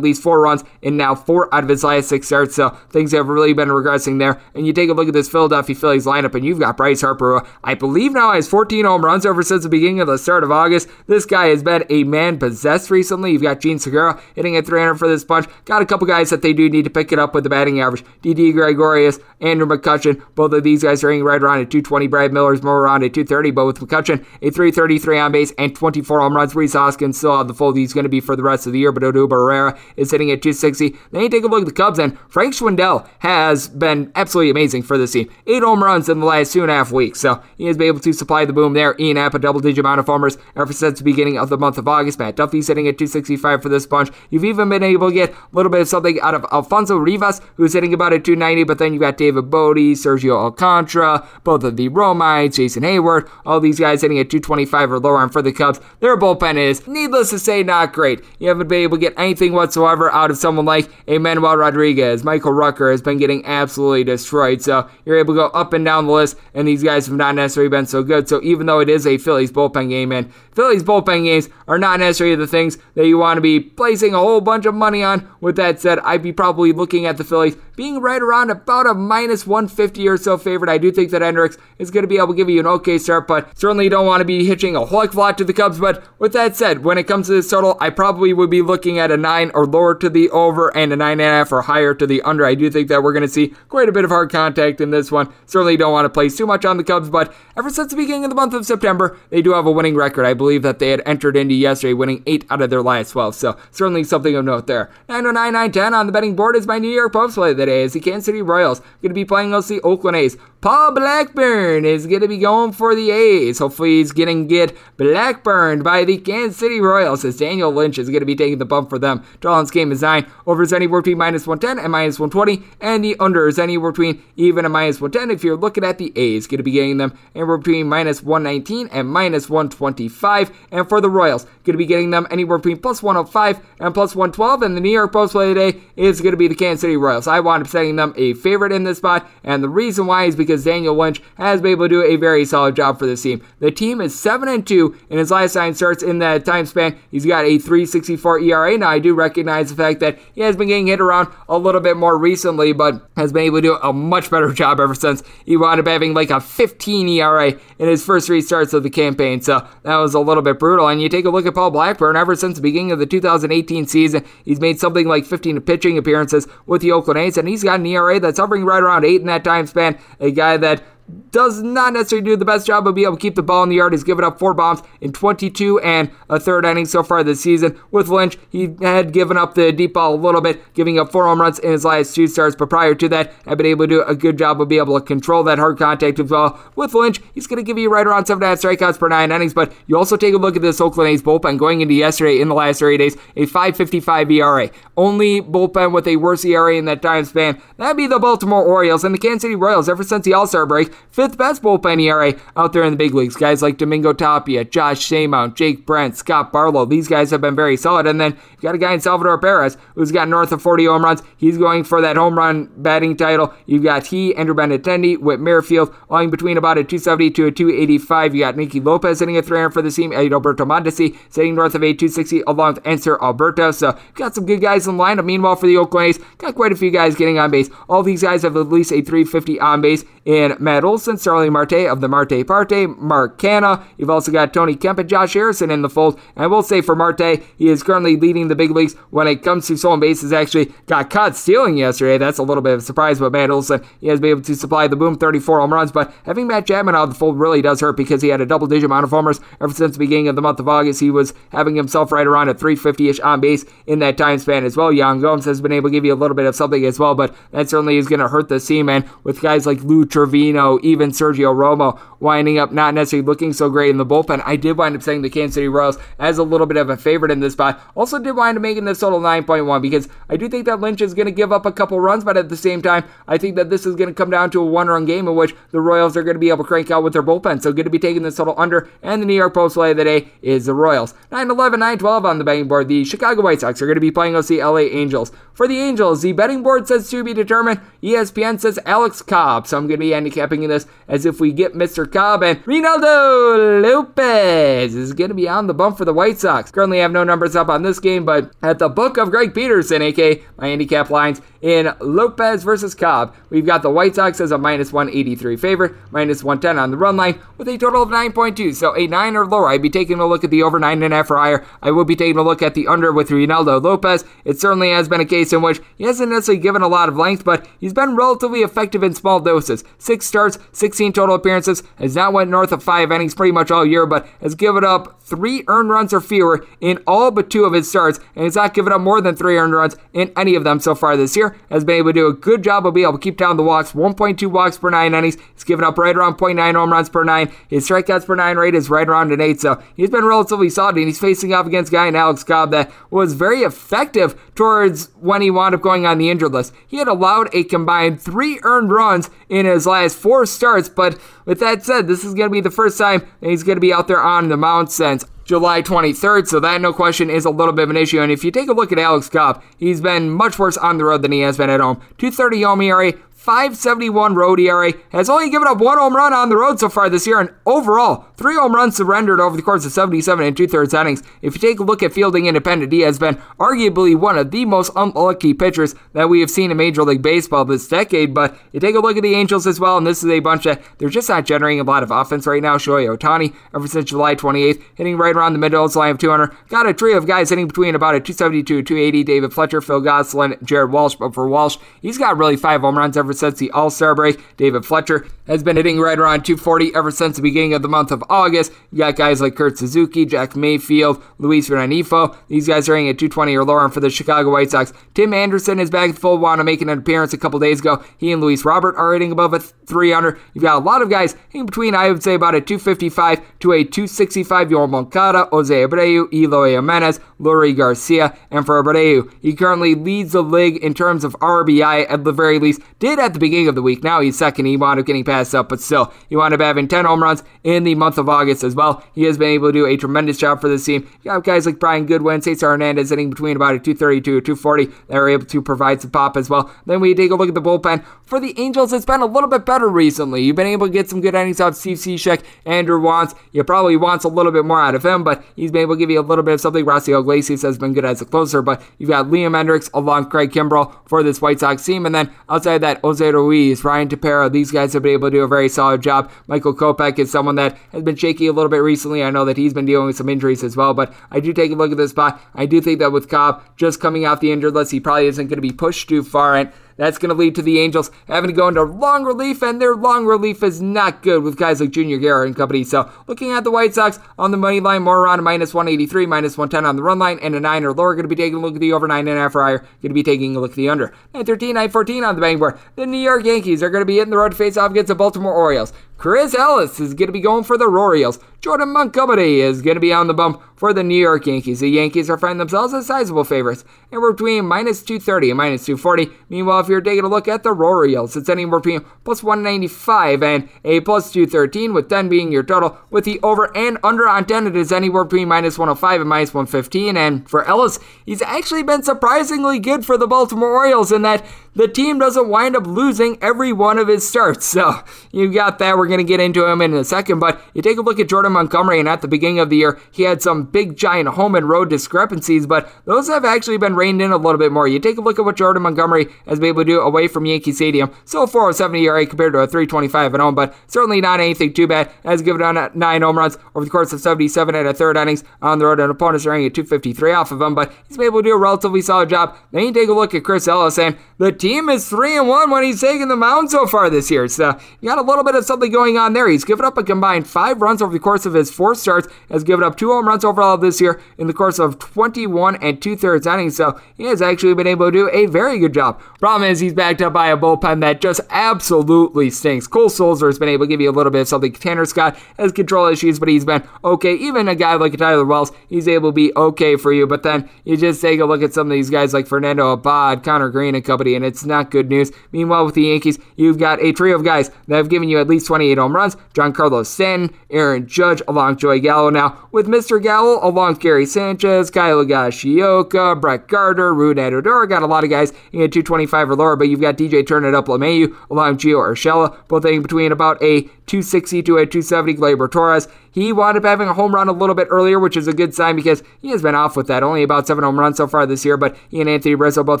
least 0.00 0.22
four 0.22 0.40
runs 0.40 0.64
in 0.82 0.96
now 0.96 1.14
four 1.14 1.52
out 1.54 1.62
of 1.62 1.68
his 1.68 1.84
last 1.84 2.08
six 2.08 2.26
starts, 2.26 2.54
so 2.54 2.70
things 2.90 3.12
have 3.12 3.28
really 3.28 3.52
been 3.52 3.68
regressing 3.68 4.18
there. 4.18 4.40
And 4.54 4.66
you 4.66 4.72
take 4.72 4.90
a 4.90 4.92
look 4.92 5.08
at 5.08 5.14
this 5.14 5.28
Philadelphia 5.28 5.74
Phillies 5.74 6.06
lineup, 6.06 6.34
and 6.34 6.44
you've 6.44 6.58
got 6.58 6.76
Bryce 6.76 7.00
Harper, 7.00 7.46
I 7.64 7.74
believe 7.74 8.12
now 8.12 8.32
has 8.32 8.48
14 8.48 8.84
home 8.84 9.04
runs 9.04 9.24
over 9.24 9.42
since 9.42 9.62
the 9.62 9.68
beginning 9.68 10.00
of 10.00 10.06
the 10.06 10.18
start 10.18 10.44
of 10.44 10.50
August. 10.50 10.88
This 11.06 11.24
guy 11.24 11.46
has 11.46 11.62
been 11.62 11.84
a 11.88 12.04
man 12.04 12.38
possessed 12.38 12.90
recently. 12.90 13.37
You've 13.38 13.50
got 13.50 13.60
Jean 13.60 13.78
Segura 13.78 14.20
hitting 14.34 14.56
at 14.56 14.66
300 14.66 14.96
for 14.96 15.08
this 15.08 15.24
bunch. 15.24 15.46
Got 15.64 15.82
a 15.82 15.86
couple 15.86 16.06
guys 16.06 16.30
that 16.30 16.42
they 16.42 16.52
do 16.52 16.68
need 16.68 16.84
to 16.84 16.90
pick 16.90 17.12
it 17.12 17.18
up 17.18 17.34
with 17.34 17.44
the 17.44 17.50
batting 17.50 17.80
average. 17.80 18.04
Didi 18.22 18.52
Gregorius, 18.52 19.18
Andrew 19.40 19.66
McCutchen. 19.66 20.22
Both 20.34 20.52
of 20.52 20.64
these 20.64 20.82
guys 20.82 21.04
are 21.04 21.10
hitting 21.10 21.24
right 21.24 21.42
around 21.42 21.60
at 21.60 21.70
220. 21.70 22.06
Brad 22.08 22.32
Miller's 22.32 22.62
more 22.62 22.80
around 22.80 23.04
at 23.04 23.14
230, 23.14 23.50
but 23.52 23.66
with 23.66 23.78
McCutchen, 23.78 24.24
a 24.42 24.50
333 24.50 25.18
on 25.18 25.32
base 25.32 25.52
and 25.58 25.74
24 25.74 26.20
home 26.20 26.36
runs. 26.36 26.54
Rhys 26.54 26.72
Hoskins 26.72 27.18
still 27.18 27.32
on 27.32 27.46
the 27.46 27.54
fold. 27.54 27.76
He's 27.76 27.92
going 27.92 28.04
to 28.04 28.10
be 28.10 28.20
for 28.20 28.36
the 28.36 28.42
rest 28.42 28.66
of 28.66 28.72
the 28.72 28.78
year, 28.78 28.92
but 28.92 29.02
Odubel 29.02 29.30
Herrera 29.30 29.78
is 29.96 30.10
hitting 30.10 30.30
at 30.30 30.42
260. 30.42 30.96
Then 31.12 31.22
you 31.22 31.28
take 31.28 31.44
a 31.44 31.46
look 31.46 31.62
at 31.62 31.66
the 31.66 31.72
Cubs, 31.72 31.98
and 31.98 32.18
Frank 32.28 32.54
Schwindel 32.54 33.08
has 33.20 33.68
been 33.68 34.10
absolutely 34.14 34.50
amazing 34.50 34.82
for 34.82 34.98
this 34.98 35.12
team. 35.12 35.30
Eight 35.46 35.62
home 35.62 35.82
runs 35.82 36.08
in 36.08 36.20
the 36.20 36.26
last 36.26 36.52
two 36.52 36.62
and 36.62 36.70
a 36.70 36.74
half 36.74 36.92
weeks, 36.92 37.20
so 37.20 37.42
he 37.56 37.66
has 37.66 37.76
been 37.76 37.88
able 37.88 38.00
to 38.00 38.12
supply 38.12 38.44
the 38.44 38.52
boom 38.52 38.74
there. 38.74 38.96
Ian 38.98 39.16
Happ, 39.16 39.34
a 39.34 39.38
double 39.38 39.60
digit 39.60 39.80
amount 39.80 40.00
of 40.00 40.06
homers 40.06 40.38
ever 40.56 40.72
since 40.72 40.98
the 40.98 41.04
beginning 41.04 41.38
of 41.38 41.48
the 41.48 41.58
month 41.58 41.78
of 41.78 41.86
August. 41.88 42.18
Matt 42.18 42.36
Duffy's 42.36 42.68
hitting 42.68 42.88
at 42.88 42.98
265 43.28 43.62
for 43.62 43.68
this 43.68 43.86
bunch. 43.86 44.10
You've 44.30 44.44
even 44.44 44.68
been 44.68 44.82
able 44.82 45.08
to 45.08 45.14
get 45.14 45.30
a 45.30 45.36
little 45.52 45.70
bit 45.70 45.82
of 45.82 45.88
something 45.88 46.18
out 46.20 46.34
of 46.34 46.44
Alfonso 46.52 46.96
Rivas, 46.96 47.40
who's 47.56 47.72
hitting 47.72 47.94
about 47.94 48.12
at 48.12 48.24
290, 48.24 48.64
but 48.64 48.78
then 48.78 48.92
you 48.92 49.00
got 49.00 49.16
David 49.16 49.50
Bote, 49.50 49.76
Sergio 49.76 50.36
Alcantara, 50.36 51.26
both 51.44 51.64
of 51.64 51.76
the 51.76 51.88
Romites, 51.88 52.56
Jason 52.56 52.82
Heyward, 52.82 53.28
all 53.44 53.60
these 53.60 53.78
guys 53.78 54.02
hitting 54.02 54.18
at 54.18 54.30
225 54.30 54.92
or 54.92 54.98
lower. 54.98 55.22
And 55.22 55.32
for 55.32 55.42
the 55.42 55.52
Cubs, 55.52 55.80
their 56.00 56.16
bullpen 56.16 56.56
is, 56.56 56.86
needless 56.86 57.30
to 57.30 57.38
say, 57.38 57.62
not 57.62 57.92
great. 57.92 58.24
You 58.38 58.48
haven't 58.48 58.68
been 58.68 58.82
able 58.82 58.96
to 58.96 59.00
get 59.00 59.14
anything 59.16 59.52
whatsoever 59.52 60.10
out 60.10 60.30
of 60.30 60.38
someone 60.38 60.64
like 60.64 60.90
Emmanuel 61.06 61.56
Rodriguez. 61.56 62.24
Michael 62.24 62.52
Rucker 62.52 62.90
has 62.90 63.02
been 63.02 63.18
getting 63.18 63.44
absolutely 63.44 64.04
destroyed. 64.04 64.62
So 64.62 64.88
you're 65.04 65.18
able 65.18 65.34
to 65.34 65.40
go 65.40 65.46
up 65.48 65.72
and 65.72 65.84
down 65.84 66.06
the 66.06 66.12
list, 66.12 66.36
and 66.54 66.66
these 66.66 66.82
guys 66.82 67.06
have 67.06 67.16
not 67.16 67.34
necessarily 67.34 67.68
been 67.68 67.86
so 67.86 68.02
good. 68.02 68.28
So 68.28 68.40
even 68.42 68.66
though 68.66 68.80
it 68.80 68.88
is 68.88 69.06
a 69.06 69.18
Phillies 69.18 69.52
bullpen 69.52 69.88
game, 69.88 70.12
and 70.12 70.32
Phillies 70.52 70.82
bullpen 70.82 71.24
games 71.24 71.48
are 71.66 71.78
not 71.78 72.00
necessarily 72.00 72.36
the 72.36 72.46
things 72.46 72.78
that 72.94 73.06
you 73.08 73.18
want 73.18 73.38
to 73.38 73.40
be 73.40 73.58
placing 73.60 74.14
a 74.14 74.18
whole 74.18 74.40
bunch 74.40 74.66
of 74.66 74.74
money 74.74 75.02
on. 75.02 75.28
With 75.40 75.56
that 75.56 75.80
said, 75.80 75.98
I'd 76.00 76.22
be 76.22 76.32
probably 76.32 76.72
looking 76.72 77.06
at 77.06 77.16
the 77.16 77.24
Phillies 77.24 77.56
being 77.78 78.00
right 78.00 78.20
around 78.20 78.50
about 78.50 78.88
a 78.88 78.94
minus 78.94 79.46
150 79.46 80.08
or 80.08 80.16
so 80.16 80.36
favorite. 80.36 80.68
I 80.68 80.78
do 80.78 80.90
think 80.90 81.12
that 81.12 81.22
Hendricks 81.22 81.56
is 81.78 81.92
going 81.92 82.02
to 82.02 82.08
be 82.08 82.16
able 82.16 82.28
to 82.28 82.34
give 82.34 82.50
you 82.50 82.58
an 82.58 82.66
okay 82.66 82.98
start, 82.98 83.28
but 83.28 83.56
certainly 83.56 83.88
don't 83.88 84.04
want 84.04 84.20
to 84.20 84.24
be 84.24 84.44
hitching 84.44 84.74
a 84.74 84.84
whole 84.84 85.06
lot 85.14 85.38
to 85.38 85.44
the 85.44 85.52
Cubs. 85.52 85.78
But 85.78 86.02
with 86.18 86.32
that 86.32 86.56
said, 86.56 86.82
when 86.82 86.98
it 86.98 87.04
comes 87.04 87.28
to 87.28 87.34
this 87.34 87.48
total, 87.48 87.78
I 87.80 87.90
probably 87.90 88.32
would 88.32 88.50
be 88.50 88.62
looking 88.62 88.98
at 88.98 89.12
a 89.12 89.16
9 89.16 89.52
or 89.54 89.64
lower 89.64 89.94
to 89.94 90.10
the 90.10 90.28
over 90.30 90.76
and 90.76 90.92
a 90.92 90.96
9.5 90.96 91.52
or 91.52 91.62
higher 91.62 91.94
to 91.94 92.04
the 92.04 92.20
under. 92.22 92.44
I 92.44 92.56
do 92.56 92.68
think 92.68 92.88
that 92.88 93.04
we're 93.04 93.12
going 93.12 93.22
to 93.22 93.28
see 93.28 93.54
quite 93.68 93.88
a 93.88 93.92
bit 93.92 94.04
of 94.04 94.10
hard 94.10 94.32
contact 94.32 94.80
in 94.80 94.90
this 94.90 95.12
one. 95.12 95.32
Certainly 95.46 95.76
don't 95.76 95.92
want 95.92 96.04
to 96.04 96.10
place 96.10 96.36
too 96.36 96.46
much 96.48 96.64
on 96.64 96.78
the 96.78 96.84
Cubs, 96.84 97.10
but 97.10 97.32
ever 97.56 97.70
since 97.70 97.92
the 97.92 97.96
beginning 97.96 98.24
of 98.24 98.30
the 98.30 98.34
month 98.34 98.54
of 98.54 98.66
September, 98.66 99.16
they 99.30 99.40
do 99.40 99.52
have 99.52 99.66
a 99.66 99.70
winning 99.70 99.94
record. 99.94 100.26
I 100.26 100.34
believe 100.34 100.62
that 100.62 100.80
they 100.80 100.90
had 100.90 101.02
entered 101.06 101.36
into 101.36 101.54
yesterday 101.54 101.94
winning 101.94 102.24
8 102.26 102.44
out 102.50 102.60
of 102.60 102.70
their 102.70 102.82
last 102.82 102.97
12, 103.06 103.34
so 103.34 103.58
certainly 103.70 104.04
something 104.04 104.34
of 104.34 104.44
note 104.44 104.66
there. 104.66 104.90
909 105.08 105.52
910 105.52 105.94
on 105.94 106.06
the 106.06 106.12
betting 106.12 106.36
board 106.36 106.56
is 106.56 106.66
my 106.66 106.78
New 106.78 106.90
York 106.90 107.12
Post 107.12 107.34
play 107.34 107.54
today 107.54 107.82
as 107.82 107.92
the 107.92 108.00
Kansas 108.00 108.26
City 108.26 108.42
Royals 108.42 108.80
going 109.02 109.10
to 109.10 109.14
be 109.14 109.24
playing 109.24 109.52
against 109.52 109.68
the 109.68 109.80
Oakland 109.82 110.16
A's. 110.16 110.36
Paul 110.60 110.90
Blackburn 110.90 111.84
is 111.84 112.08
going 112.08 112.20
to 112.20 112.26
be 112.26 112.38
going 112.38 112.72
for 112.72 112.92
the 112.96 113.12
A's. 113.12 113.60
Hopefully, 113.60 113.98
he's 113.98 114.10
going 114.10 114.42
to 114.42 114.48
get 114.48 114.76
Blackburned 114.96 115.84
by 115.84 116.04
the 116.04 116.18
Kansas 116.18 116.58
City 116.58 116.80
Royals 116.80 117.24
as 117.24 117.36
Daniel 117.36 117.70
Lynch 117.70 117.96
is 117.96 118.08
going 118.08 118.22
to 118.22 118.26
be 118.26 118.34
taking 118.34 118.58
the 118.58 118.64
bump 118.64 118.90
for 118.90 118.98
them. 118.98 119.22
Total 119.40 119.64
game 119.66 119.92
is 119.92 120.02
9. 120.02 120.26
Over 120.48 120.64
is 120.64 120.72
anywhere 120.72 121.00
between 121.00 121.18
minus 121.18 121.46
110 121.46 121.84
and 121.84 121.92
minus 121.92 122.18
120, 122.18 122.68
and 122.80 123.04
the 123.04 123.14
under 123.20 123.46
is 123.46 123.56
anywhere 123.56 123.92
between 123.92 124.20
even 124.34 124.64
and 124.64 124.72
minus 124.72 125.00
110. 125.00 125.32
If 125.32 125.44
you're 125.44 125.56
looking 125.56 125.84
at 125.84 125.98
the 125.98 126.12
A's, 126.16 126.48
going 126.48 126.58
to 126.58 126.64
be 126.64 126.72
getting 126.72 126.96
them 126.96 127.16
anywhere 127.36 127.58
between 127.58 127.88
minus 127.88 128.20
119 128.24 128.88
and 128.88 129.08
minus 129.08 129.48
125. 129.48 130.50
And 130.72 130.88
for 130.88 131.00
the 131.00 131.08
Royals, 131.08 131.44
going 131.62 131.74
to 131.74 131.78
be 131.78 131.86
getting 131.86 132.10
them 132.10 132.26
anywhere 132.32 132.58
between 132.58 132.78
plus 132.78 133.00
105 133.00 133.64
and 133.78 133.94
plus 133.94 134.16
112. 134.16 134.62
And 134.62 134.76
the 134.76 134.80
New 134.80 134.90
York 134.90 135.12
Post 135.12 135.34
play 135.34 135.54
today 135.54 135.78
is 135.94 136.20
going 136.20 136.32
to 136.32 136.36
be 136.36 136.48
the 136.48 136.56
Kansas 136.56 136.80
City 136.80 136.96
Royals. 136.96 137.28
I 137.28 137.38
wound 137.38 137.62
up 137.62 137.68
setting 137.68 137.94
them 137.94 138.12
a 138.16 138.34
favorite 138.34 138.72
in 138.72 138.82
this 138.82 138.98
spot, 138.98 139.24
and 139.44 139.62
the 139.62 139.68
reason 139.68 140.06
why 140.06 140.24
is 140.24 140.34
because 140.34 140.47
Daniel 140.56 140.96
Lynch 140.96 141.22
has 141.36 141.60
been 141.60 141.72
able 141.72 141.84
to 141.84 141.88
do 141.88 142.02
a 142.02 142.16
very 142.16 142.44
solid 142.44 142.76
job 142.76 142.98
for 142.98 143.06
this 143.06 143.22
team. 143.22 143.44
The 143.60 143.70
team 143.70 144.00
is 144.00 144.18
7 144.18 144.48
and 144.48 144.66
2 144.66 144.96
in 145.10 145.18
his 145.18 145.30
last 145.30 145.54
nine 145.54 145.74
starts 145.74 146.02
in 146.02 146.18
that 146.20 146.44
time 146.44 146.66
span. 146.66 146.98
He's 147.10 147.26
got 147.26 147.44
a 147.44 147.58
364 147.58 148.40
ERA. 148.40 148.78
Now, 148.78 148.88
I 148.88 148.98
do 148.98 149.14
recognize 149.14 149.70
the 149.70 149.76
fact 149.76 150.00
that 150.00 150.18
he 150.34 150.40
has 150.42 150.56
been 150.56 150.68
getting 150.68 150.86
hit 150.86 151.00
around 151.00 151.28
a 151.48 151.58
little 151.58 151.80
bit 151.80 151.96
more 151.96 152.16
recently, 152.18 152.72
but 152.72 153.08
has 153.16 153.32
been 153.32 153.44
able 153.44 153.58
to 153.58 153.62
do 153.62 153.76
a 153.76 153.92
much 153.92 154.30
better 154.30 154.52
job 154.52 154.80
ever 154.80 154.94
since 154.94 155.22
he 155.44 155.56
wound 155.56 155.80
up 155.80 155.86
having 155.86 156.14
like 156.14 156.30
a 156.30 156.40
15 156.40 157.08
ERA 157.08 157.58
in 157.78 157.88
his 157.88 158.04
first 158.04 158.26
three 158.26 158.40
starts 158.40 158.72
of 158.72 158.82
the 158.82 158.90
campaign. 158.90 159.40
So 159.40 159.66
that 159.82 159.96
was 159.96 160.14
a 160.14 160.20
little 160.20 160.42
bit 160.42 160.58
brutal. 160.58 160.88
And 160.88 161.00
you 161.00 161.08
take 161.08 161.24
a 161.24 161.30
look 161.30 161.46
at 161.46 161.54
Paul 161.54 161.70
Blackburn, 161.70 162.16
ever 162.16 162.34
since 162.34 162.56
the 162.56 162.62
beginning 162.62 162.92
of 162.92 162.98
the 162.98 163.06
2018 163.06 163.86
season, 163.86 164.24
he's 164.44 164.60
made 164.60 164.80
something 164.80 165.06
like 165.06 165.24
15 165.24 165.60
pitching 165.62 165.98
appearances 165.98 166.46
with 166.66 166.82
the 166.82 166.92
Oakland 166.92 167.18
A's, 167.18 167.36
and 167.38 167.48
he's 167.48 167.64
got 167.64 167.80
an 167.80 167.86
ERA 167.86 168.20
that's 168.20 168.38
hovering 168.38 168.64
right 168.64 168.82
around 168.82 169.04
8 169.04 169.20
in 169.20 169.26
that 169.26 169.44
time 169.44 169.66
span. 169.66 169.98
A 170.20 170.30
guy 170.38 170.56
that 170.56 170.82
does 171.30 171.62
not 171.62 171.92
necessarily 171.92 172.24
do 172.24 172.36
the 172.36 172.44
best 172.44 172.66
job 172.66 172.86
of 172.86 172.94
being 172.94 173.06
able 173.06 173.16
to 173.16 173.20
keep 173.20 173.34
the 173.34 173.42
ball 173.42 173.62
in 173.62 173.68
the 173.68 173.76
yard. 173.76 173.92
He's 173.92 174.04
given 174.04 174.24
up 174.24 174.38
four 174.38 174.54
bombs 174.54 174.82
in 175.00 175.12
22 175.12 175.80
and 175.80 176.10
a 176.28 176.40
third 176.40 176.64
inning 176.64 176.86
so 176.86 177.02
far 177.02 177.22
this 177.22 177.40
season. 177.40 177.78
With 177.90 178.08
Lynch, 178.08 178.38
he 178.50 178.74
had 178.80 179.12
given 179.12 179.36
up 179.36 179.54
the 179.54 179.72
deep 179.72 179.94
ball 179.94 180.14
a 180.14 180.16
little 180.16 180.40
bit, 180.40 180.74
giving 180.74 180.98
up 180.98 181.12
four 181.12 181.26
home 181.26 181.40
runs 181.40 181.58
in 181.58 181.72
his 181.72 181.84
last 181.84 182.14
two 182.14 182.26
starts. 182.26 182.56
But 182.56 182.70
prior 182.70 182.94
to 182.94 183.08
that, 183.08 183.32
had 183.46 183.58
been 183.58 183.66
able 183.66 183.84
to 183.84 183.88
do 183.88 184.02
a 184.02 184.14
good 184.14 184.38
job 184.38 184.60
of 184.60 184.68
being 184.68 184.80
able 184.80 184.98
to 184.98 185.04
control 185.04 185.42
that 185.44 185.58
hard 185.58 185.78
contact 185.78 186.18
as 186.18 186.30
well. 186.30 186.58
With 186.76 186.94
Lynch, 186.94 187.20
he's 187.34 187.46
going 187.46 187.58
to 187.58 187.62
give 187.62 187.78
you 187.78 187.90
right 187.90 188.06
around 188.06 188.26
seven 188.26 188.42
and 188.42 188.48
a 188.48 188.50
half 188.50 188.60
strikeouts 188.60 188.98
per 188.98 189.08
nine 189.08 189.32
innings. 189.32 189.54
But 189.54 189.72
you 189.86 189.96
also 189.96 190.16
take 190.16 190.34
a 190.34 190.38
look 190.38 190.56
at 190.56 190.62
this 190.62 190.80
Oakland 190.80 191.10
A's 191.10 191.22
bullpen 191.22 191.58
going 191.58 191.80
into 191.80 191.94
yesterday 191.94 192.40
in 192.40 192.48
the 192.48 192.54
last 192.54 192.80
30 192.80 192.98
days, 192.98 193.16
a 193.36 193.46
5.55 193.46 194.32
ERA. 194.32 194.70
Only 194.96 195.40
bullpen 195.40 195.92
with 195.92 196.06
a 196.06 196.16
worse 196.16 196.44
ERA 196.44 196.76
in 196.76 196.84
that 196.86 197.02
time 197.02 197.24
span. 197.24 197.60
That'd 197.76 197.96
be 197.96 198.06
the 198.06 198.18
Baltimore 198.18 198.64
Orioles 198.64 199.04
and 199.04 199.14
the 199.14 199.18
Kansas 199.18 199.42
City 199.42 199.54
Royals 199.54 199.88
ever 199.88 200.02
since 200.02 200.24
the 200.24 200.34
All 200.34 200.46
Star 200.46 200.66
break. 200.66 200.92
Fifth 201.10 201.38
best 201.38 201.62
bullpen 201.62 202.02
ERA 202.02 202.34
out 202.56 202.72
there 202.72 202.84
in 202.84 202.92
the 202.92 202.96
big 202.96 203.14
leagues. 203.14 203.36
Guys 203.36 203.62
like 203.62 203.78
Domingo 203.78 204.12
Tapia, 204.12 204.64
Josh 204.64 205.08
Staumont, 205.08 205.54
Jake 205.54 205.86
Brentz, 205.86 206.16
Scott 206.16 206.52
Barlow. 206.52 206.84
These 206.84 207.08
guys 207.08 207.30
have 207.30 207.40
been 207.40 207.56
very 207.56 207.76
solid. 207.76 208.06
And 208.06 208.20
then 208.20 208.36
you've 208.52 208.62
got 208.62 208.74
a 208.74 208.78
guy 208.78 208.92
in 208.92 209.00
Salvador 209.00 209.38
Perez 209.38 209.76
who's 209.94 210.12
got 210.12 210.28
north 210.28 210.52
of 210.52 210.62
40 210.62 210.86
home 210.86 211.04
runs. 211.04 211.22
He's 211.36 211.58
going 211.58 211.84
for 211.84 212.00
that 212.00 212.16
home 212.16 212.38
run 212.38 212.70
batting 212.76 213.16
title. 213.16 213.54
You've 213.66 213.82
got 213.82 214.06
he, 214.06 214.34
Andrew 214.36 214.54
Benintendi, 214.54 215.18
Whit 215.18 215.40
Merrifield, 215.40 215.94
lying 216.08 216.30
between 216.30 216.56
about 216.56 216.78
a 216.78 216.84
270 216.84 217.30
to 217.32 217.46
a 217.46 217.52
285. 217.52 218.34
You 218.34 218.40
got 218.40 218.56
Nicky 218.56 218.80
Lopez 218.80 219.20
hitting 219.20 219.36
a 219.36 219.42
300 219.42 219.70
for 219.70 219.82
the 219.82 219.90
team. 219.90 220.12
Adalberto 220.12 220.66
Mondesi 220.66 221.16
sitting 221.30 221.54
north 221.54 221.74
of 221.74 221.82
a 221.82 221.92
260 221.92 222.42
along 222.46 222.74
with 222.74 222.84
Hanser 222.84 223.20
Alberto. 223.22 223.70
So 223.70 223.88
you've 223.88 224.14
got 224.14 224.34
some 224.34 224.46
good 224.46 224.60
guys 224.60 224.86
in 224.86 224.96
lineup. 224.96 225.24
Meanwhile, 225.24 225.56
for 225.56 225.66
the 225.66 225.76
Oakland 225.76 226.08
A's, 226.08 226.18
got 226.38 226.54
quite 226.54 226.72
a 226.72 226.76
few 226.76 226.90
guys 226.90 227.14
getting 227.14 227.38
on 227.38 227.50
base. 227.50 227.70
All 227.88 228.02
these 228.02 228.22
guys 228.22 228.42
have 228.42 228.56
at 228.56 228.68
least 228.68 228.92
a 228.92 229.02
350 229.02 229.60
on 229.60 229.80
base 229.80 230.04
in 230.24 230.56
Matt 230.58 230.84
Olson, 230.88 231.18
Starling 231.18 231.52
Marte 231.52 231.86
of 231.86 232.00
the 232.00 232.08
Marte 232.08 232.46
Parte, 232.46 232.86
Mark 232.86 233.38
Canha. 233.38 233.84
You've 233.98 234.08
also 234.08 234.32
got 234.32 234.54
Tony 234.54 234.74
Kemp 234.74 234.98
and 234.98 235.08
Josh 235.08 235.34
Harrison 235.34 235.70
in 235.70 235.82
the 235.82 235.90
fold. 235.90 236.18
And 236.34 236.44
I 236.44 236.46
will 236.46 236.62
say 236.62 236.80
for 236.80 236.96
Marte, 236.96 237.42
he 237.58 237.68
is 237.68 237.82
currently 237.82 238.16
leading 238.16 238.48
the 238.48 238.56
big 238.56 238.70
leagues 238.70 238.94
when 239.10 239.28
it 239.28 239.42
comes 239.42 239.66
to 239.66 239.76
stolen 239.76 240.00
bases. 240.00 240.32
Actually 240.32 240.72
got 240.86 241.10
caught 241.10 241.36
stealing 241.36 241.76
yesterday. 241.76 242.16
That's 242.16 242.38
a 242.38 242.42
little 242.42 242.62
bit 242.62 242.72
of 242.72 242.78
a 242.78 242.82
surprise, 242.82 243.18
but 243.18 243.32
Matt 243.32 243.50
Olson, 243.50 243.84
he 244.00 244.08
has 244.08 244.18
been 244.18 244.30
able 244.30 244.40
to 244.40 244.54
supply 244.54 244.88
the 244.88 244.96
boom 244.96 245.18
34 245.18 245.60
home 245.60 245.74
runs. 245.74 245.92
But 245.92 246.12
having 246.24 246.46
Matt 246.46 246.66
Chapman 246.66 246.94
out 246.94 247.04
of 247.04 247.10
the 247.10 247.16
fold 247.16 247.38
really 247.38 247.60
does 247.60 247.80
hurt 247.80 247.98
because 247.98 248.22
he 248.22 248.28
had 248.28 248.40
a 248.40 248.46
double 248.46 248.66
digit 248.66 248.86
amount 248.86 249.04
of 249.04 249.10
homers 249.10 249.40
ever 249.60 249.74
since 249.74 249.92
the 249.92 249.98
beginning 249.98 250.28
of 250.28 250.36
the 250.36 250.42
month 250.42 250.58
of 250.58 250.68
August. 250.68 251.00
He 251.00 251.10
was 251.10 251.34
having 251.50 251.76
himself 251.76 252.10
right 252.12 252.26
around 252.26 252.48
a 252.48 252.54
350 252.54 253.10
ish 253.10 253.20
on 253.20 253.40
base 253.42 253.66
in 253.86 253.98
that 253.98 254.16
time 254.16 254.38
span 254.38 254.64
as 254.64 254.76
well. 254.76 254.90
Yan 254.90 255.20
Gomes 255.20 255.44
has 255.44 255.60
been 255.60 255.72
able 255.72 255.90
to 255.90 255.92
give 255.92 256.04
you 256.04 256.14
a 256.14 256.16
little 256.16 256.34
bit 256.34 256.46
of 256.46 256.56
something 256.56 256.84
as 256.86 256.98
well, 256.98 257.14
but 257.14 257.34
that 257.50 257.68
certainly 257.68 257.98
is 257.98 258.08
going 258.08 258.20
to 258.20 258.28
hurt 258.28 258.48
the 258.48 258.58
team. 258.58 258.88
And 258.88 259.04
with 259.22 259.42
guys 259.42 259.66
like 259.66 259.82
Lou 259.82 260.06
Trivino, 260.06 260.77
even 260.82 261.10
Sergio 261.10 261.54
Romo 261.54 262.00
winding 262.20 262.58
up 262.58 262.72
not 262.72 262.94
necessarily 262.94 263.26
looking 263.26 263.52
so 263.52 263.68
great 263.68 263.90
in 263.90 263.96
the 263.96 264.06
bullpen, 264.06 264.42
I 264.44 264.56
did 264.56 264.76
wind 264.76 264.96
up 264.96 265.02
saying 265.02 265.22
the 265.22 265.30
Kansas 265.30 265.54
City 265.54 265.68
Royals 265.68 265.98
as 266.18 266.38
a 266.38 266.42
little 266.42 266.66
bit 266.66 266.76
of 266.76 266.90
a 266.90 266.96
favorite 266.96 267.30
in 267.30 267.40
this 267.40 267.52
spot. 267.52 267.80
Also, 267.94 268.18
did 268.18 268.32
wind 268.32 268.58
up 268.58 268.62
making 268.62 268.84
this 268.84 269.00
total 269.00 269.20
9.1 269.20 269.80
because 269.82 270.08
I 270.28 270.36
do 270.36 270.48
think 270.48 270.66
that 270.66 270.80
Lynch 270.80 271.00
is 271.00 271.14
going 271.14 271.26
to 271.26 271.32
give 271.32 271.52
up 271.52 271.66
a 271.66 271.72
couple 271.72 272.00
runs, 272.00 272.24
but 272.24 272.36
at 272.36 272.48
the 272.48 272.56
same 272.56 272.82
time, 272.82 273.04
I 273.26 273.38
think 273.38 273.56
that 273.56 273.70
this 273.70 273.86
is 273.86 273.94
going 273.94 274.08
to 274.08 274.14
come 274.14 274.30
down 274.30 274.50
to 274.50 274.60
a 274.60 274.66
one 274.66 274.88
run 274.88 275.04
game 275.04 275.28
in 275.28 275.34
which 275.34 275.54
the 275.70 275.80
Royals 275.80 276.16
are 276.16 276.22
going 276.22 276.34
to 276.34 276.40
be 276.40 276.48
able 276.48 276.64
to 276.64 276.68
crank 276.68 276.90
out 276.90 277.02
with 277.02 277.12
their 277.12 277.22
bullpen. 277.22 277.62
So, 277.62 277.72
good 277.72 277.84
to 277.84 277.90
be 277.90 277.98
taking 277.98 278.22
this 278.22 278.36
total 278.36 278.54
under. 278.58 278.90
And 279.02 279.22
the 279.22 279.26
New 279.26 279.34
York 279.34 279.54
Post 279.54 279.74
play 279.74 279.92
of 279.92 279.96
the 279.96 280.04
day 280.04 280.28
is 280.42 280.66
the 280.66 280.74
Royals. 280.74 281.14
9 281.30 281.50
11, 281.50 281.80
9 281.80 281.98
12 281.98 282.24
on 282.24 282.38
the 282.38 282.44
betting 282.44 282.68
board. 282.68 282.88
The 282.88 283.04
Chicago 283.04 283.42
White 283.42 283.60
Sox 283.60 283.80
are 283.80 283.86
going 283.86 283.96
to 283.96 284.00
be 284.00 284.10
playing 284.10 284.34
the 284.34 284.62
LA 284.62 284.78
Angels. 284.78 285.32
For 285.52 285.66
the 285.66 285.78
Angels, 285.78 286.22
the 286.22 286.32
betting 286.32 286.62
board 286.62 286.86
says 286.86 287.10
to 287.10 287.24
be 287.24 287.34
determined. 287.34 287.80
ESPN 288.02 288.60
says 288.60 288.78
Alex 288.86 289.22
Cobb. 289.22 289.66
So 289.66 289.76
I'm 289.76 289.86
going 289.86 289.98
to 289.98 290.06
be 290.06 290.10
handicapping 290.10 290.62
this 290.68 290.86
as 291.08 291.26
if 291.26 291.40
we 291.40 291.52
get 291.52 291.74
Mr. 291.74 292.10
Cobb 292.10 292.42
and 292.42 292.64
Reynaldo 292.64 293.82
Lopez 293.82 294.94
is 294.94 295.12
going 295.12 295.30
to 295.30 295.34
be 295.34 295.48
on 295.48 295.66
the 295.66 295.74
bump 295.74 295.98
for 295.98 296.04
the 296.04 296.14
White 296.14 296.38
Sox. 296.38 296.70
Currently 296.70 296.98
have 296.98 297.10
no 297.10 297.24
numbers 297.24 297.56
up 297.56 297.68
on 297.68 297.82
this 297.82 297.98
game, 297.98 298.24
but 298.24 298.52
at 298.62 298.78
the 298.78 298.88
book 298.88 299.16
of 299.16 299.30
Greg 299.30 299.54
Peterson, 299.54 300.02
aka 300.02 300.42
my 300.56 300.68
handicap 300.68 301.10
lines, 301.10 301.40
in 301.60 301.92
Lopez 302.00 302.62
versus 302.62 302.94
Cobb, 302.94 303.34
we've 303.50 303.66
got 303.66 303.82
the 303.82 303.90
White 303.90 304.14
Sox 304.14 304.40
as 304.40 304.52
a 304.52 304.58
minus 304.58 304.92
183 304.92 305.56
favorite, 305.56 305.94
minus 306.10 306.44
110 306.44 306.78
on 306.78 306.90
the 306.90 306.96
run 306.96 307.16
line, 307.16 307.40
with 307.56 307.68
a 307.68 307.76
total 307.78 308.02
of 308.02 308.10
9.2. 308.10 308.74
So 308.74 308.96
a 308.96 309.06
9 309.06 309.36
or 309.36 309.46
lower. 309.46 309.68
I'd 309.68 309.82
be 309.82 309.90
taking 309.90 310.20
a 310.20 310.26
look 310.26 310.44
at 310.44 310.50
the 310.50 310.62
over 310.62 310.78
9.5 310.78 311.30
or 311.30 311.36
higher. 311.36 311.66
I 311.82 311.90
will 311.90 312.04
be 312.04 312.16
taking 312.16 312.38
a 312.38 312.42
look 312.42 312.62
at 312.62 312.74
the 312.74 312.86
under 312.86 313.12
with 313.12 313.30
Reynaldo 313.30 313.82
Lopez. 313.82 314.24
It 314.44 314.60
certainly 314.60 314.90
has 314.90 315.08
been 315.08 315.20
a 315.20 315.24
case 315.24 315.52
in 315.52 315.62
which 315.62 315.80
he 315.96 316.04
hasn't 316.04 316.30
necessarily 316.30 316.62
given 316.62 316.82
a 316.82 316.88
lot 316.88 317.08
of 317.08 317.16
length, 317.16 317.44
but 317.44 317.66
he's 317.80 317.92
been 317.92 318.16
relatively 318.16 318.60
effective 318.60 319.02
in 319.02 319.14
small 319.14 319.40
doses. 319.40 319.84
Six 319.98 320.26
starts, 320.26 320.47
16 320.72 321.12
total 321.12 321.34
appearances, 321.34 321.82
has 321.96 322.14
not 322.14 322.32
went 322.32 322.48
north 322.48 322.72
of 322.72 322.82
five 322.82 323.12
innings 323.12 323.34
pretty 323.34 323.52
much 323.52 323.70
all 323.70 323.84
year, 323.84 324.06
but 324.06 324.26
has 324.40 324.54
given 324.54 324.84
up 324.84 325.20
three 325.20 325.64
earned 325.66 325.90
runs 325.90 326.12
or 326.12 326.20
fewer 326.20 326.66
in 326.80 327.02
all 327.06 327.30
but 327.30 327.50
two 327.50 327.64
of 327.64 327.72
his 327.72 327.90
starts, 327.90 328.20
and 328.34 328.44
has 328.44 328.54
not 328.54 328.72
given 328.72 328.92
up 328.92 329.00
more 329.00 329.20
than 329.20 329.36
three 329.36 329.58
earned 329.58 329.74
runs 329.74 329.96
in 330.12 330.32
any 330.36 330.54
of 330.54 330.64
them 330.64 330.80
so 330.80 330.94
far 330.94 331.16
this 331.16 331.36
year. 331.36 331.56
Has 331.70 331.84
been 331.84 331.96
able 331.96 332.10
to 332.10 332.14
do 332.14 332.26
a 332.28 332.32
good 332.32 332.62
job 332.62 332.86
of 332.86 332.94
being 332.94 333.06
able 333.06 333.18
to 333.18 333.22
keep 333.22 333.36
down 333.36 333.56
the 333.56 333.62
walks, 333.62 333.92
1.2 333.92 334.50
walks 334.50 334.78
per 334.78 334.90
nine 334.90 335.14
innings. 335.14 335.36
He's 335.54 335.64
given 335.64 335.84
up 335.84 335.98
right 335.98 336.16
around 336.16 336.36
0.9 336.36 336.74
home 336.74 336.92
runs 336.92 337.08
per 337.08 337.24
nine. 337.24 337.52
His 337.68 337.88
strikeouts 337.88 338.26
per 338.26 338.34
nine 338.34 338.56
rate 338.56 338.74
is 338.74 338.88
right 338.88 339.08
around 339.08 339.32
an 339.32 339.40
eight, 339.40 339.60
so 339.60 339.82
he's 339.94 340.10
been 340.10 340.24
relatively 340.24 340.70
solid, 340.70 340.96
and 340.96 341.06
he's 341.06 341.18
facing 341.18 341.52
off 341.52 341.66
against 341.66 341.92
guy 341.92 342.06
in 342.06 342.16
Alex 342.16 342.44
Cobb 342.44 342.70
that 342.70 342.90
was 343.10 343.34
very 343.34 343.60
effective 343.62 344.38
towards 344.54 345.06
when 345.20 345.42
he 345.42 345.50
wound 345.50 345.74
up 345.74 345.80
going 345.80 346.06
on 346.06 346.18
the 346.18 346.30
injured 346.30 346.52
list. 346.52 346.72
He 346.86 346.98
had 346.98 347.08
allowed 347.08 347.48
a 347.52 347.64
combined 347.64 348.20
three 348.20 348.60
earned 348.62 348.90
runs 348.90 349.30
in 349.48 349.66
his 349.66 349.86
last 349.86 350.16
four 350.16 350.37
starts, 350.46 350.88
but 350.88 351.18
with 351.44 351.60
that 351.60 351.84
said, 351.84 352.06
this 352.06 352.24
is 352.24 352.34
going 352.34 352.48
to 352.48 352.52
be 352.52 352.60
the 352.60 352.70
first 352.70 352.98
time 352.98 353.26
he's 353.40 353.62
going 353.62 353.76
to 353.76 353.80
be 353.80 353.92
out 353.92 354.08
there 354.08 354.20
on 354.20 354.48
the 354.48 354.56
mound 354.56 354.90
since 354.90 355.24
July 355.48 355.80
23rd, 355.80 356.46
so 356.46 356.60
that 356.60 356.80
no 356.82 356.92
question 356.92 357.30
is 357.30 357.46
a 357.46 357.50
little 357.50 357.72
bit 357.72 357.84
of 357.84 357.90
an 357.90 357.96
issue. 357.96 358.20
And 358.20 358.30
if 358.30 358.44
you 358.44 358.50
take 358.50 358.68
a 358.68 358.74
look 358.74 358.92
at 358.92 358.98
Alex 358.98 359.30
Cobb, 359.30 359.62
he's 359.78 360.00
been 360.00 360.28
much 360.28 360.58
worse 360.58 360.76
on 360.76 360.98
the 360.98 361.04
road 361.04 361.22
than 361.22 361.32
he 361.32 361.40
has 361.40 361.56
been 361.56 361.70
at 361.70 361.80
home. 361.80 362.02
230 362.18 362.62
home 362.62 362.82
ERA, 362.82 363.12
571 363.48 364.34
road 364.34 364.60
ERA, 364.60 364.92
has 365.10 365.30
only 365.30 365.48
given 365.48 365.66
up 365.66 365.78
one 365.78 365.96
home 365.96 366.14
run 366.14 366.34
on 366.34 366.50
the 366.50 366.56
road 366.58 366.78
so 366.78 366.90
far 366.90 367.08
this 367.08 367.26
year, 367.26 367.40
and 367.40 367.48
overall, 367.64 368.26
three 368.36 368.56
home 368.56 368.74
runs 368.74 368.94
surrendered 368.94 369.40
over 369.40 369.56
the 369.56 369.62
course 369.62 369.86
of 369.86 369.92
77 369.92 370.44
and 370.44 370.54
two 370.54 370.68
thirds 370.68 370.92
innings. 370.92 371.22
If 371.40 371.54
you 371.54 371.58
take 371.58 371.80
a 371.80 371.82
look 371.82 372.02
at 372.02 372.12
fielding 372.12 372.44
independent, 372.44 372.92
he 372.92 373.00
has 373.00 373.18
been 373.18 373.36
arguably 373.58 374.14
one 374.14 374.36
of 374.36 374.50
the 374.50 374.66
most 374.66 374.92
unlucky 374.94 375.54
pitchers 375.54 375.94
that 376.12 376.28
we 376.28 376.40
have 376.40 376.50
seen 376.50 376.70
in 376.70 376.76
Major 376.76 377.04
League 377.04 377.22
Baseball 377.22 377.64
this 377.64 377.88
decade. 377.88 378.34
But 378.34 378.54
you 378.72 378.80
take 378.80 378.94
a 378.94 379.00
look 379.00 379.16
at 379.16 379.22
the 379.22 379.34
Angels 379.34 379.66
as 379.66 379.80
well, 379.80 379.96
and 379.96 380.06
this 380.06 380.22
is 380.22 380.28
a 380.28 380.40
bunch 380.40 380.64
that 380.64 380.82
they're 380.98 381.08
just 381.08 381.30
not 381.30 381.46
generating 381.46 381.80
a 381.80 381.84
lot 381.84 382.02
of 382.02 382.10
offense 382.10 382.46
right 382.46 382.62
now. 382.62 382.76
Shohei 382.76 383.16
Ohtani, 383.16 383.56
ever 383.74 383.88
since 383.88 384.10
July 384.10 384.34
28th, 384.34 384.82
hitting 384.94 385.16
right 385.16 385.34
around 385.34 385.54
the 385.54 385.58
middle 385.58 385.82
of 385.82 385.96
line 385.96 386.10
of 386.10 386.18
200. 386.18 386.54
Got 386.68 386.86
a 386.86 386.92
trio 386.92 387.16
of 387.16 387.26
guys 387.26 387.48
hitting 387.48 387.66
between 387.66 387.94
about 387.94 388.14
a 388.14 388.20
272 388.20 388.82
280. 388.82 389.24
David 389.24 389.54
Fletcher, 389.54 389.80
Phil 389.80 390.02
Gosselin, 390.02 390.58
Jared 390.62 390.92
Walsh. 390.92 391.14
But 391.14 391.32
for 391.32 391.48
Walsh, 391.48 391.78
he's 392.02 392.18
got 392.18 392.36
really 392.36 392.58
five 392.58 392.82
home 392.82 392.98
runs 392.98 393.16
ever 393.16 393.37
since 393.38 393.58
the 393.58 393.70
All 393.70 393.90
Star 393.90 394.14
break. 394.14 394.38
David 394.56 394.84
Fletcher 394.84 395.26
has 395.46 395.62
been 395.62 395.76
hitting 395.76 395.98
right 395.98 396.18
around 396.18 396.44
240 396.44 396.94
ever 396.94 397.10
since 397.10 397.36
the 397.36 397.42
beginning 397.42 397.74
of 397.74 397.82
the 397.82 397.88
month 397.88 398.10
of 398.10 398.22
August. 398.28 398.72
You 398.92 398.98
got 398.98 399.16
guys 399.16 399.40
like 399.40 399.56
Kurt 399.56 399.78
Suzuki, 399.78 400.26
Jack 400.26 400.54
Mayfield, 400.54 401.22
Luis 401.38 401.68
Rengifo. 401.68 402.36
These 402.48 402.68
guys 402.68 402.88
are 402.88 402.94
hitting 402.94 403.08
at 403.08 403.18
220 403.18 403.56
or 403.56 403.64
lower. 403.64 403.88
For 403.88 404.00
the 404.00 404.10
Chicago 404.10 404.50
White 404.50 404.70
Sox, 404.70 404.92
Tim 405.14 405.32
Anderson 405.32 405.78
is 405.78 405.88
back 405.88 406.10
at 406.10 406.18
full 406.18 406.36
want 406.38 406.58
to 406.58 406.64
making 406.64 406.90
an 406.90 406.98
appearance 406.98 407.32
a 407.32 407.38
couple 407.38 407.58
days 407.58 407.80
ago. 407.80 408.02
He 408.18 408.32
and 408.32 408.42
Luis 408.42 408.64
Robert 408.64 408.96
are 408.96 409.12
hitting 409.12 409.32
above 409.32 409.54
a 409.54 409.60
300. 409.60 410.38
You've 410.52 410.64
got 410.64 410.76
a 410.76 410.84
lot 410.84 411.00
of 411.00 411.10
guys 411.10 411.36
in 411.52 411.66
between, 411.66 411.94
I 411.94 412.10
would 412.10 412.22
say, 412.22 412.34
about 412.34 412.54
a 412.54 412.60
255 412.60 413.40
to 413.60 413.72
a 413.72 413.84
265. 413.84 414.68
Yoel 414.68 414.88
Moncada, 414.88 415.48
Jose 415.50 415.74
Abreu, 415.74 416.32
Eloy 416.32 416.72
Jimenez, 416.72 417.20
Leury 417.40 417.76
Garcia, 417.76 418.36
and 418.50 418.66
for 418.66 418.82
Abreu, 418.82 419.32
he 419.40 419.54
currently 419.54 419.94
leads 419.94 420.32
the 420.32 420.42
league 420.42 420.76
in 420.78 420.94
terms 420.94 421.24
of 421.24 421.34
RBI 421.34 422.06
at 422.08 422.24
the 422.24 422.32
very 422.32 422.58
least. 422.58 422.80
Did 422.98 423.18
at 423.28 423.34
the 423.34 423.40
beginning 423.40 423.68
of 423.68 423.74
the 423.74 423.82
week. 423.82 424.02
Now 424.02 424.20
he's 424.20 424.36
second. 424.36 424.66
He 424.66 424.76
wound 424.76 424.98
up 424.98 425.06
getting 425.06 425.24
passed 425.24 425.54
up, 425.54 425.68
but 425.68 425.80
still, 425.80 426.12
he 426.28 426.36
wound 426.36 426.54
up 426.54 426.60
having 426.60 426.88
10 426.88 427.04
home 427.04 427.22
runs 427.22 427.42
in 427.62 427.84
the 427.84 427.94
month 427.94 428.18
of 428.18 428.28
August 428.28 428.64
as 428.64 428.74
well. 428.74 429.04
He 429.14 429.24
has 429.24 429.38
been 429.38 429.50
able 429.50 429.68
to 429.68 429.72
do 429.72 429.86
a 429.86 429.96
tremendous 429.96 430.38
job 430.38 430.60
for 430.60 430.68
this 430.68 430.84
team. 430.84 431.08
You 431.22 431.30
got 431.30 431.44
guys 431.44 431.66
like 431.66 431.78
Brian 431.78 432.06
Goodwin, 432.06 432.42
Cesar 432.42 432.70
Hernandez 432.70 433.10
hitting 433.10 433.30
between 433.30 433.56
about 433.56 433.74
a 433.74 433.78
232 433.78 434.40
240 434.40 434.86
that 435.08 435.16
are 435.16 435.28
able 435.28 435.46
to 435.46 435.62
provide 435.62 436.00
some 436.00 436.10
pop 436.10 436.36
as 436.36 436.50
well. 436.50 436.70
Then 436.86 437.00
we 437.00 437.14
take 437.14 437.30
a 437.30 437.34
look 437.34 437.48
at 437.48 437.54
the 437.54 437.62
bullpen. 437.62 438.04
For 438.22 438.40
the 438.40 438.58
Angels, 438.58 438.92
it's 438.92 439.04
been 439.04 439.20
a 439.20 439.26
little 439.26 439.48
bit 439.48 439.64
better 439.64 439.88
recently. 439.88 440.42
You've 440.42 440.56
been 440.56 440.66
able 440.66 440.86
to 440.86 440.92
get 440.92 441.08
some 441.08 441.20
good 441.20 441.34
innings 441.34 441.60
out 441.60 441.68
of 441.68 441.76
Steve 441.76 441.98
Cishek, 441.98 442.42
Andrew 442.66 443.00
Wantz. 443.00 443.34
You 443.52 443.64
probably 443.64 443.96
wants 443.96 444.24
a 444.24 444.28
little 444.28 444.52
bit 444.52 444.64
more 444.64 444.80
out 444.80 444.94
of 444.94 445.04
him, 445.04 445.24
but 445.24 445.44
he's 445.56 445.70
been 445.70 445.82
able 445.82 445.94
to 445.94 445.98
give 445.98 446.10
you 446.10 446.20
a 446.20 446.22
little 446.22 446.44
bit 446.44 446.54
of 446.54 446.60
something. 446.60 446.84
Raisel 446.84 447.20
Iglesias 447.20 447.62
has 447.62 447.78
been 447.78 447.94
good 447.94 448.04
as 448.04 448.20
a 448.20 448.24
closer, 448.24 448.62
but 448.62 448.82
you've 448.98 449.10
got 449.10 449.26
Liam 449.26 449.52
Hendriks 449.52 449.90
along 449.94 450.30
Craig 450.30 450.50
Kimbrel 450.50 450.94
for 451.06 451.22
this 451.22 451.40
White 451.40 451.60
Sox 451.60 451.84
team. 451.84 452.06
And 452.06 452.14
then 452.14 452.30
outside 452.48 452.78
that, 452.78 453.00
Jose 453.08 453.32
Ruiz, 453.32 453.84
Ryan 453.84 454.06
Tepera, 454.06 454.52
these 454.52 454.70
guys 454.70 454.92
have 454.92 455.02
been 455.02 455.12
able 455.12 455.30
to 455.30 455.38
do 455.38 455.42
a 455.42 455.48
very 455.48 455.70
solid 455.70 456.02
job. 456.02 456.30
Michael 456.46 456.74
Kopech 456.74 457.18
is 457.18 457.30
someone 457.30 457.54
that 457.54 457.78
has 457.90 458.02
been 458.02 458.16
shaky 458.16 458.46
a 458.48 458.52
little 458.52 458.68
bit 458.68 458.82
recently. 458.82 459.24
I 459.24 459.30
know 459.30 459.46
that 459.46 459.56
he's 459.56 459.72
been 459.72 459.86
dealing 459.86 460.08
with 460.08 460.16
some 460.16 460.28
injuries 460.28 460.62
as 460.62 460.76
well, 460.76 460.92
but 460.92 461.14
I 461.30 461.40
do 461.40 461.54
take 461.54 461.72
a 461.72 461.74
look 461.74 461.90
at 461.90 461.96
this 461.96 462.10
spot. 462.10 462.38
I 462.54 462.66
do 462.66 462.82
think 462.82 462.98
that 462.98 463.10
with 463.10 463.30
Cobb 463.30 463.62
just 463.76 463.98
coming 463.98 464.26
off 464.26 464.40
the 464.40 464.52
injured 464.52 464.74
list, 464.74 464.92
he 464.92 465.00
probably 465.00 465.26
isn't 465.26 465.46
going 465.46 465.56
to 465.56 465.62
be 465.62 465.72
pushed 465.72 466.10
too 466.10 466.22
far. 466.22 466.54
And 466.54 466.70
that's 466.98 467.16
going 467.16 467.30
to 467.30 467.34
lead 467.34 467.54
to 467.54 467.62
the 467.62 467.78
Angels 467.78 468.10
having 468.26 468.48
to 468.48 468.54
go 468.54 468.68
into 468.68 468.82
long 468.82 469.24
relief, 469.24 469.62
and 469.62 469.80
their 469.80 469.94
long 469.94 470.26
relief 470.26 470.62
is 470.62 470.82
not 470.82 471.22
good 471.22 471.42
with 471.42 471.56
guys 471.56 471.80
like 471.80 471.90
Junior 471.90 472.18
Guerra 472.18 472.44
and 472.44 472.54
company. 472.54 472.84
So, 472.84 473.10
looking 473.26 473.52
at 473.52 473.64
the 473.64 473.70
White 473.70 473.94
Sox 473.94 474.18
on 474.38 474.50
the 474.50 474.56
money 474.56 474.80
line, 474.80 475.02
more 475.02 475.20
around 475.20 475.42
minus 475.42 475.72
183, 475.72 476.26
minus 476.26 476.58
110 476.58 476.84
on 476.84 476.96
the 476.96 477.02
run 477.02 477.18
line, 477.18 477.38
and 477.40 477.54
a 477.54 477.60
9 477.60 477.84
or 477.84 477.92
lower. 477.92 478.14
Going 478.14 478.24
to 478.24 478.28
be 478.28 478.34
taking 478.34 478.58
a 478.58 478.60
look 478.60 478.74
at 478.74 478.80
the 478.80 478.92
over 478.92 479.08
9.5 479.08 479.54
or 479.54 479.62
higher. 479.62 479.78
Going 479.78 480.10
to 480.10 480.14
be 480.14 480.22
taking 480.22 480.56
a 480.56 480.60
look 480.60 480.72
at 480.72 480.76
the 480.76 480.88
under. 480.88 481.06
913, 481.32 481.68
914 481.68 482.24
on 482.24 482.34
the 482.34 482.40
bang 482.40 482.58
board. 482.58 482.78
The 482.96 483.06
New 483.06 483.18
York 483.18 483.44
Yankees 483.44 483.82
are 483.82 483.90
going 483.90 484.02
to 484.02 484.06
be 484.06 484.16
hitting 484.16 484.30
the 484.30 484.36
road 484.36 484.50
to 484.50 484.56
face 484.56 484.76
off 484.76 484.90
against 484.90 485.08
the 485.08 485.14
Baltimore 485.14 485.54
Orioles. 485.54 485.92
Chris 486.18 486.52
Ellis 486.52 486.98
is 486.98 487.14
going 487.14 487.28
to 487.28 487.32
be 487.32 487.40
going 487.40 487.62
for 487.62 487.78
the 487.78 487.86
Royals. 487.86 488.40
Jordan 488.60 488.92
Montgomery 488.92 489.60
is 489.60 489.82
going 489.82 489.94
to 489.94 490.00
be 490.00 490.12
on 490.12 490.26
the 490.26 490.34
bump 490.34 490.60
for 490.74 490.92
the 490.92 491.04
New 491.04 491.14
York 491.14 491.46
Yankees. 491.46 491.78
The 491.78 491.88
Yankees 491.88 492.28
are 492.28 492.36
finding 492.36 492.58
themselves 492.58 492.92
as 492.92 493.06
sizable 493.06 493.44
favorites, 493.44 493.84
and 494.10 494.20
we're 494.20 494.32
between 494.32 494.66
minus 494.66 495.00
230 495.02 495.50
and 495.50 495.56
minus 495.56 495.86
240. 495.86 496.28
Meanwhile, 496.48 496.80
if 496.80 496.88
you're 496.88 497.00
taking 497.00 497.24
a 497.24 497.28
look 497.28 497.46
at 497.46 497.62
the 497.62 497.72
Royals, 497.72 498.36
it's 498.36 498.48
anywhere 498.48 498.80
between 498.80 499.06
plus 499.22 499.44
195 499.44 500.42
and 500.42 500.68
a 500.84 500.98
plus 501.00 501.30
213, 501.32 501.94
with 501.94 502.08
10 502.08 502.28
being 502.28 502.50
your 502.50 502.64
total. 502.64 502.98
With 503.10 503.24
the 503.24 503.38
over 503.44 503.76
and 503.76 503.98
under 504.02 504.28
on 504.28 504.44
10, 504.44 504.66
it 504.66 504.76
is 504.76 504.90
anywhere 504.90 505.22
between 505.22 505.46
minus 505.46 505.78
105 505.78 506.20
and 506.20 506.28
minus 506.28 506.52
115. 506.52 507.16
And 507.16 507.48
for 507.48 507.64
Ellis, 507.64 508.00
he's 508.26 508.42
actually 508.42 508.82
been 508.82 509.04
surprisingly 509.04 509.78
good 509.78 510.04
for 510.04 510.18
the 510.18 510.26
Baltimore 510.26 510.74
Orioles 510.74 511.12
in 511.12 511.22
that 511.22 511.46
the 511.78 511.86
team 511.86 512.18
doesn't 512.18 512.48
wind 512.48 512.74
up 512.74 512.88
losing 512.88 513.38
every 513.40 513.72
one 513.72 513.98
of 513.98 514.08
his 514.08 514.28
starts. 514.28 514.66
So 514.66 515.02
you 515.32 515.52
got 515.52 515.78
that. 515.78 515.96
We're 515.96 516.08
going 516.08 516.18
to 516.18 516.24
get 516.24 516.40
into 516.40 516.66
him 516.66 516.82
in 516.82 516.92
a 516.92 517.04
second. 517.04 517.38
But 517.38 517.60
you 517.72 517.82
take 517.82 517.98
a 517.98 518.02
look 518.02 518.18
at 518.18 518.28
Jordan 518.28 518.52
Montgomery, 518.52 518.98
and 518.98 519.08
at 519.08 519.22
the 519.22 519.28
beginning 519.28 519.60
of 519.60 519.70
the 519.70 519.76
year, 519.76 520.00
he 520.10 520.24
had 520.24 520.42
some 520.42 520.64
big, 520.64 520.96
giant 520.96 521.28
home 521.30 521.54
and 521.54 521.68
road 521.68 521.88
discrepancies, 521.88 522.66
but 522.66 522.90
those 523.04 523.28
have 523.28 523.44
actually 523.44 523.78
been 523.78 523.94
reined 523.94 524.20
in 524.20 524.32
a 524.32 524.36
little 524.36 524.58
bit 524.58 524.72
more. 524.72 524.88
You 524.88 524.98
take 524.98 525.18
a 525.18 525.20
look 525.20 525.38
at 525.38 525.44
what 525.44 525.56
Jordan 525.56 525.84
Montgomery 525.84 526.26
has 526.46 526.58
been 526.58 526.68
able 526.68 526.82
to 526.82 526.90
do 526.90 527.00
away 527.00 527.28
from 527.28 527.46
Yankee 527.46 527.72
Stadium. 527.72 528.12
So 528.24 528.42
a 528.42 528.46
407 528.48 528.96
ERA 528.96 529.24
compared 529.24 529.52
to 529.52 529.60
a 529.60 529.66
325 529.66 530.34
at 530.34 530.40
home, 530.40 530.56
but 530.56 530.74
certainly 530.88 531.20
not 531.20 531.38
anything 531.38 531.72
too 531.72 531.86
bad. 531.86 532.10
Has 532.24 532.42
given 532.42 532.60
out 532.60 532.96
nine 532.96 533.22
home 533.22 533.38
runs 533.38 533.56
over 533.76 533.84
the 533.84 533.90
course 533.90 534.12
of 534.12 534.20
77 534.20 534.74
and 534.74 534.88
a 534.88 534.92
third 534.94 535.16
innings 535.16 535.44
on 535.62 535.78
the 535.78 535.86
road, 535.86 536.00
and 536.00 536.10
opponents 536.10 536.44
are 536.44 536.54
at 536.54 536.74
253 536.74 537.32
off 537.32 537.52
of 537.52 537.62
him, 537.62 537.76
but 537.76 537.92
he's 538.08 538.16
been 538.16 538.26
able 538.26 538.42
to 538.42 538.48
do 538.48 538.54
a 538.54 538.58
relatively 538.58 539.00
solid 539.00 539.28
job. 539.28 539.56
Then 539.70 539.84
you 539.84 539.92
take 539.92 540.08
a 540.08 540.12
look 540.12 540.34
at 540.34 540.42
Chris 540.42 540.66
Ellis, 540.66 540.98
and 540.98 541.16
the 541.38 541.52
team 541.52 541.67
is 541.68 542.08
three 542.08 542.36
and 542.36 542.48
one 542.48 542.70
when 542.70 542.82
he's 542.82 543.00
taken 543.00 543.28
the 543.28 543.36
mound 543.36 543.70
so 543.70 543.86
far 543.86 544.08
this 544.08 544.30
year. 544.30 544.48
So 544.48 544.78
you 545.00 545.10
uh, 545.10 545.14
got 545.14 545.22
a 545.22 545.26
little 545.26 545.44
bit 545.44 545.54
of 545.54 545.64
something 545.64 545.90
going 545.92 546.16
on 546.16 546.32
there. 546.32 546.48
He's 546.48 546.64
given 546.64 546.84
up 546.84 546.96
a 546.96 547.04
combined 547.04 547.46
five 547.46 547.82
runs 547.82 548.00
over 548.00 548.12
the 548.12 548.18
course 548.18 548.46
of 548.46 548.54
his 548.54 548.70
four 548.70 548.94
starts. 548.94 549.28
Has 549.50 549.64
given 549.64 549.84
up 549.84 549.96
two 549.96 550.08
home 550.08 550.26
runs 550.26 550.44
overall 550.44 550.78
this 550.78 551.00
year 551.00 551.20
in 551.36 551.46
the 551.46 551.52
course 551.52 551.78
of 551.78 551.98
21 551.98 552.76
and 552.76 553.02
two 553.02 553.16
thirds 553.16 553.46
innings. 553.46 553.76
So 553.76 554.00
he 554.16 554.24
has 554.24 554.40
actually 554.40 554.74
been 554.74 554.86
able 554.86 555.06
to 555.06 555.12
do 555.12 555.30
a 555.32 555.46
very 555.46 555.78
good 555.78 555.92
job. 555.92 556.20
Problem 556.38 556.70
is 556.70 556.80
he's 556.80 556.94
backed 556.94 557.20
up 557.22 557.32
by 557.32 557.48
a 557.48 557.56
bullpen 557.56 558.00
that 558.00 558.20
just 558.20 558.40
absolutely 558.50 559.50
stinks. 559.50 559.86
Cole 559.86 560.08
Sulser 560.08 560.46
has 560.46 560.58
been 560.58 560.68
able 560.68 560.86
to 560.86 560.88
give 560.88 561.00
you 561.00 561.10
a 561.10 561.12
little 561.12 561.32
bit 561.32 561.42
of 561.42 561.48
something. 561.48 561.72
Tanner 561.72 562.06
Scott 562.06 562.38
has 562.58 562.72
control 562.72 563.06
issues, 563.08 563.38
but 563.38 563.48
he's 563.48 563.64
been 563.64 563.86
okay. 564.04 564.34
Even 564.34 564.68
a 564.68 564.74
guy 564.74 564.94
like 564.94 565.16
Tyler 565.16 565.44
Wells, 565.44 565.72
he's 565.88 566.08
able 566.08 566.30
to 566.30 566.34
be 566.34 566.52
okay 566.56 566.96
for 566.96 567.12
you. 567.12 567.26
But 567.26 567.42
then 567.42 567.68
you 567.84 567.96
just 567.96 568.20
take 568.20 568.40
a 568.40 568.44
look 568.44 568.62
at 568.62 568.72
some 568.72 568.86
of 568.86 568.92
these 568.92 569.10
guys 569.10 569.34
like 569.34 569.46
Fernando 569.46 569.92
Abad, 569.92 570.42
Conner 570.42 570.70
Greene, 570.70 570.94
and 570.94 571.04
company, 571.04 571.34
and 571.34 571.44
it's 571.48 571.64
not 571.64 571.90
good 571.90 572.08
news. 572.08 572.30
Meanwhile, 572.52 572.84
with 572.84 572.94
the 572.94 573.02
Yankees, 573.02 573.38
you've 573.56 573.78
got 573.78 574.00
a 574.00 574.12
trio 574.12 574.36
of 574.36 574.44
guys 574.44 574.70
that 574.86 574.96
have 574.96 575.08
given 575.08 575.28
you 575.28 575.40
at 575.40 575.48
least 575.48 575.66
28 575.66 575.98
home 575.98 576.14
runs 576.14 576.36
Giancarlo 576.54 577.04
Stanton, 577.04 577.56
Aaron 577.70 578.06
Judge, 578.06 578.40
along 578.46 578.76
Joey 578.76 579.00
Gallo. 579.00 579.30
Now, 579.30 579.68
with 579.72 579.86
Mr. 579.86 580.22
Gallo, 580.22 580.64
along 580.64 580.94
Gary 580.94 581.26
Sanchez, 581.26 581.90
Kyle 581.90 582.24
Higashioka, 582.24 583.40
Brett 583.40 583.66
Gardner, 583.66 584.12
Rougned 584.12 584.52
Odor, 584.52 584.86
got 584.86 585.02
a 585.02 585.06
lot 585.06 585.24
of 585.24 585.30
guys 585.30 585.50
in 585.72 585.80
225 585.90 586.50
or 586.50 586.56
lower, 586.56 586.76
but 586.76 586.88
you've 586.88 587.00
got 587.00 587.16
DJ 587.16 587.46
Turn 587.46 587.64
It 587.64 587.74
Up 587.74 587.86
LeMahieu, 587.86 588.36
along 588.50 588.76
Gio 588.78 588.98
Urshela, 588.98 589.56
both 589.68 589.84
hitting 589.84 590.02
between 590.02 590.30
about 590.32 590.62
a 590.62 590.88
260 591.08 591.62
to 591.64 591.78
a 591.78 591.86
270. 591.86 592.34
Gleyber 592.34 592.70
Torres, 592.70 593.08
he 593.32 593.52
wound 593.52 593.76
up 593.76 593.84
having 593.84 594.08
a 594.08 594.14
home 594.14 594.34
run 594.34 594.48
a 594.48 594.52
little 594.52 594.74
bit 594.74 594.88
earlier, 594.90 595.18
which 595.18 595.36
is 595.36 595.48
a 595.48 595.52
good 595.52 595.74
sign 595.74 595.96
because 595.96 596.22
he 596.40 596.50
has 596.50 596.62
been 596.62 596.74
off 596.74 596.96
with 596.96 597.06
that. 597.08 597.22
Only 597.22 597.42
about 597.42 597.66
seven 597.66 597.84
home 597.84 597.98
runs 597.98 598.16
so 598.16 598.26
far 598.26 598.46
this 598.46 598.64
year, 598.64 598.76
but 598.76 598.96
he 599.10 599.20
and 599.20 599.28
Anthony 599.28 599.54
Rizzo 599.54 599.84
both 599.84 600.00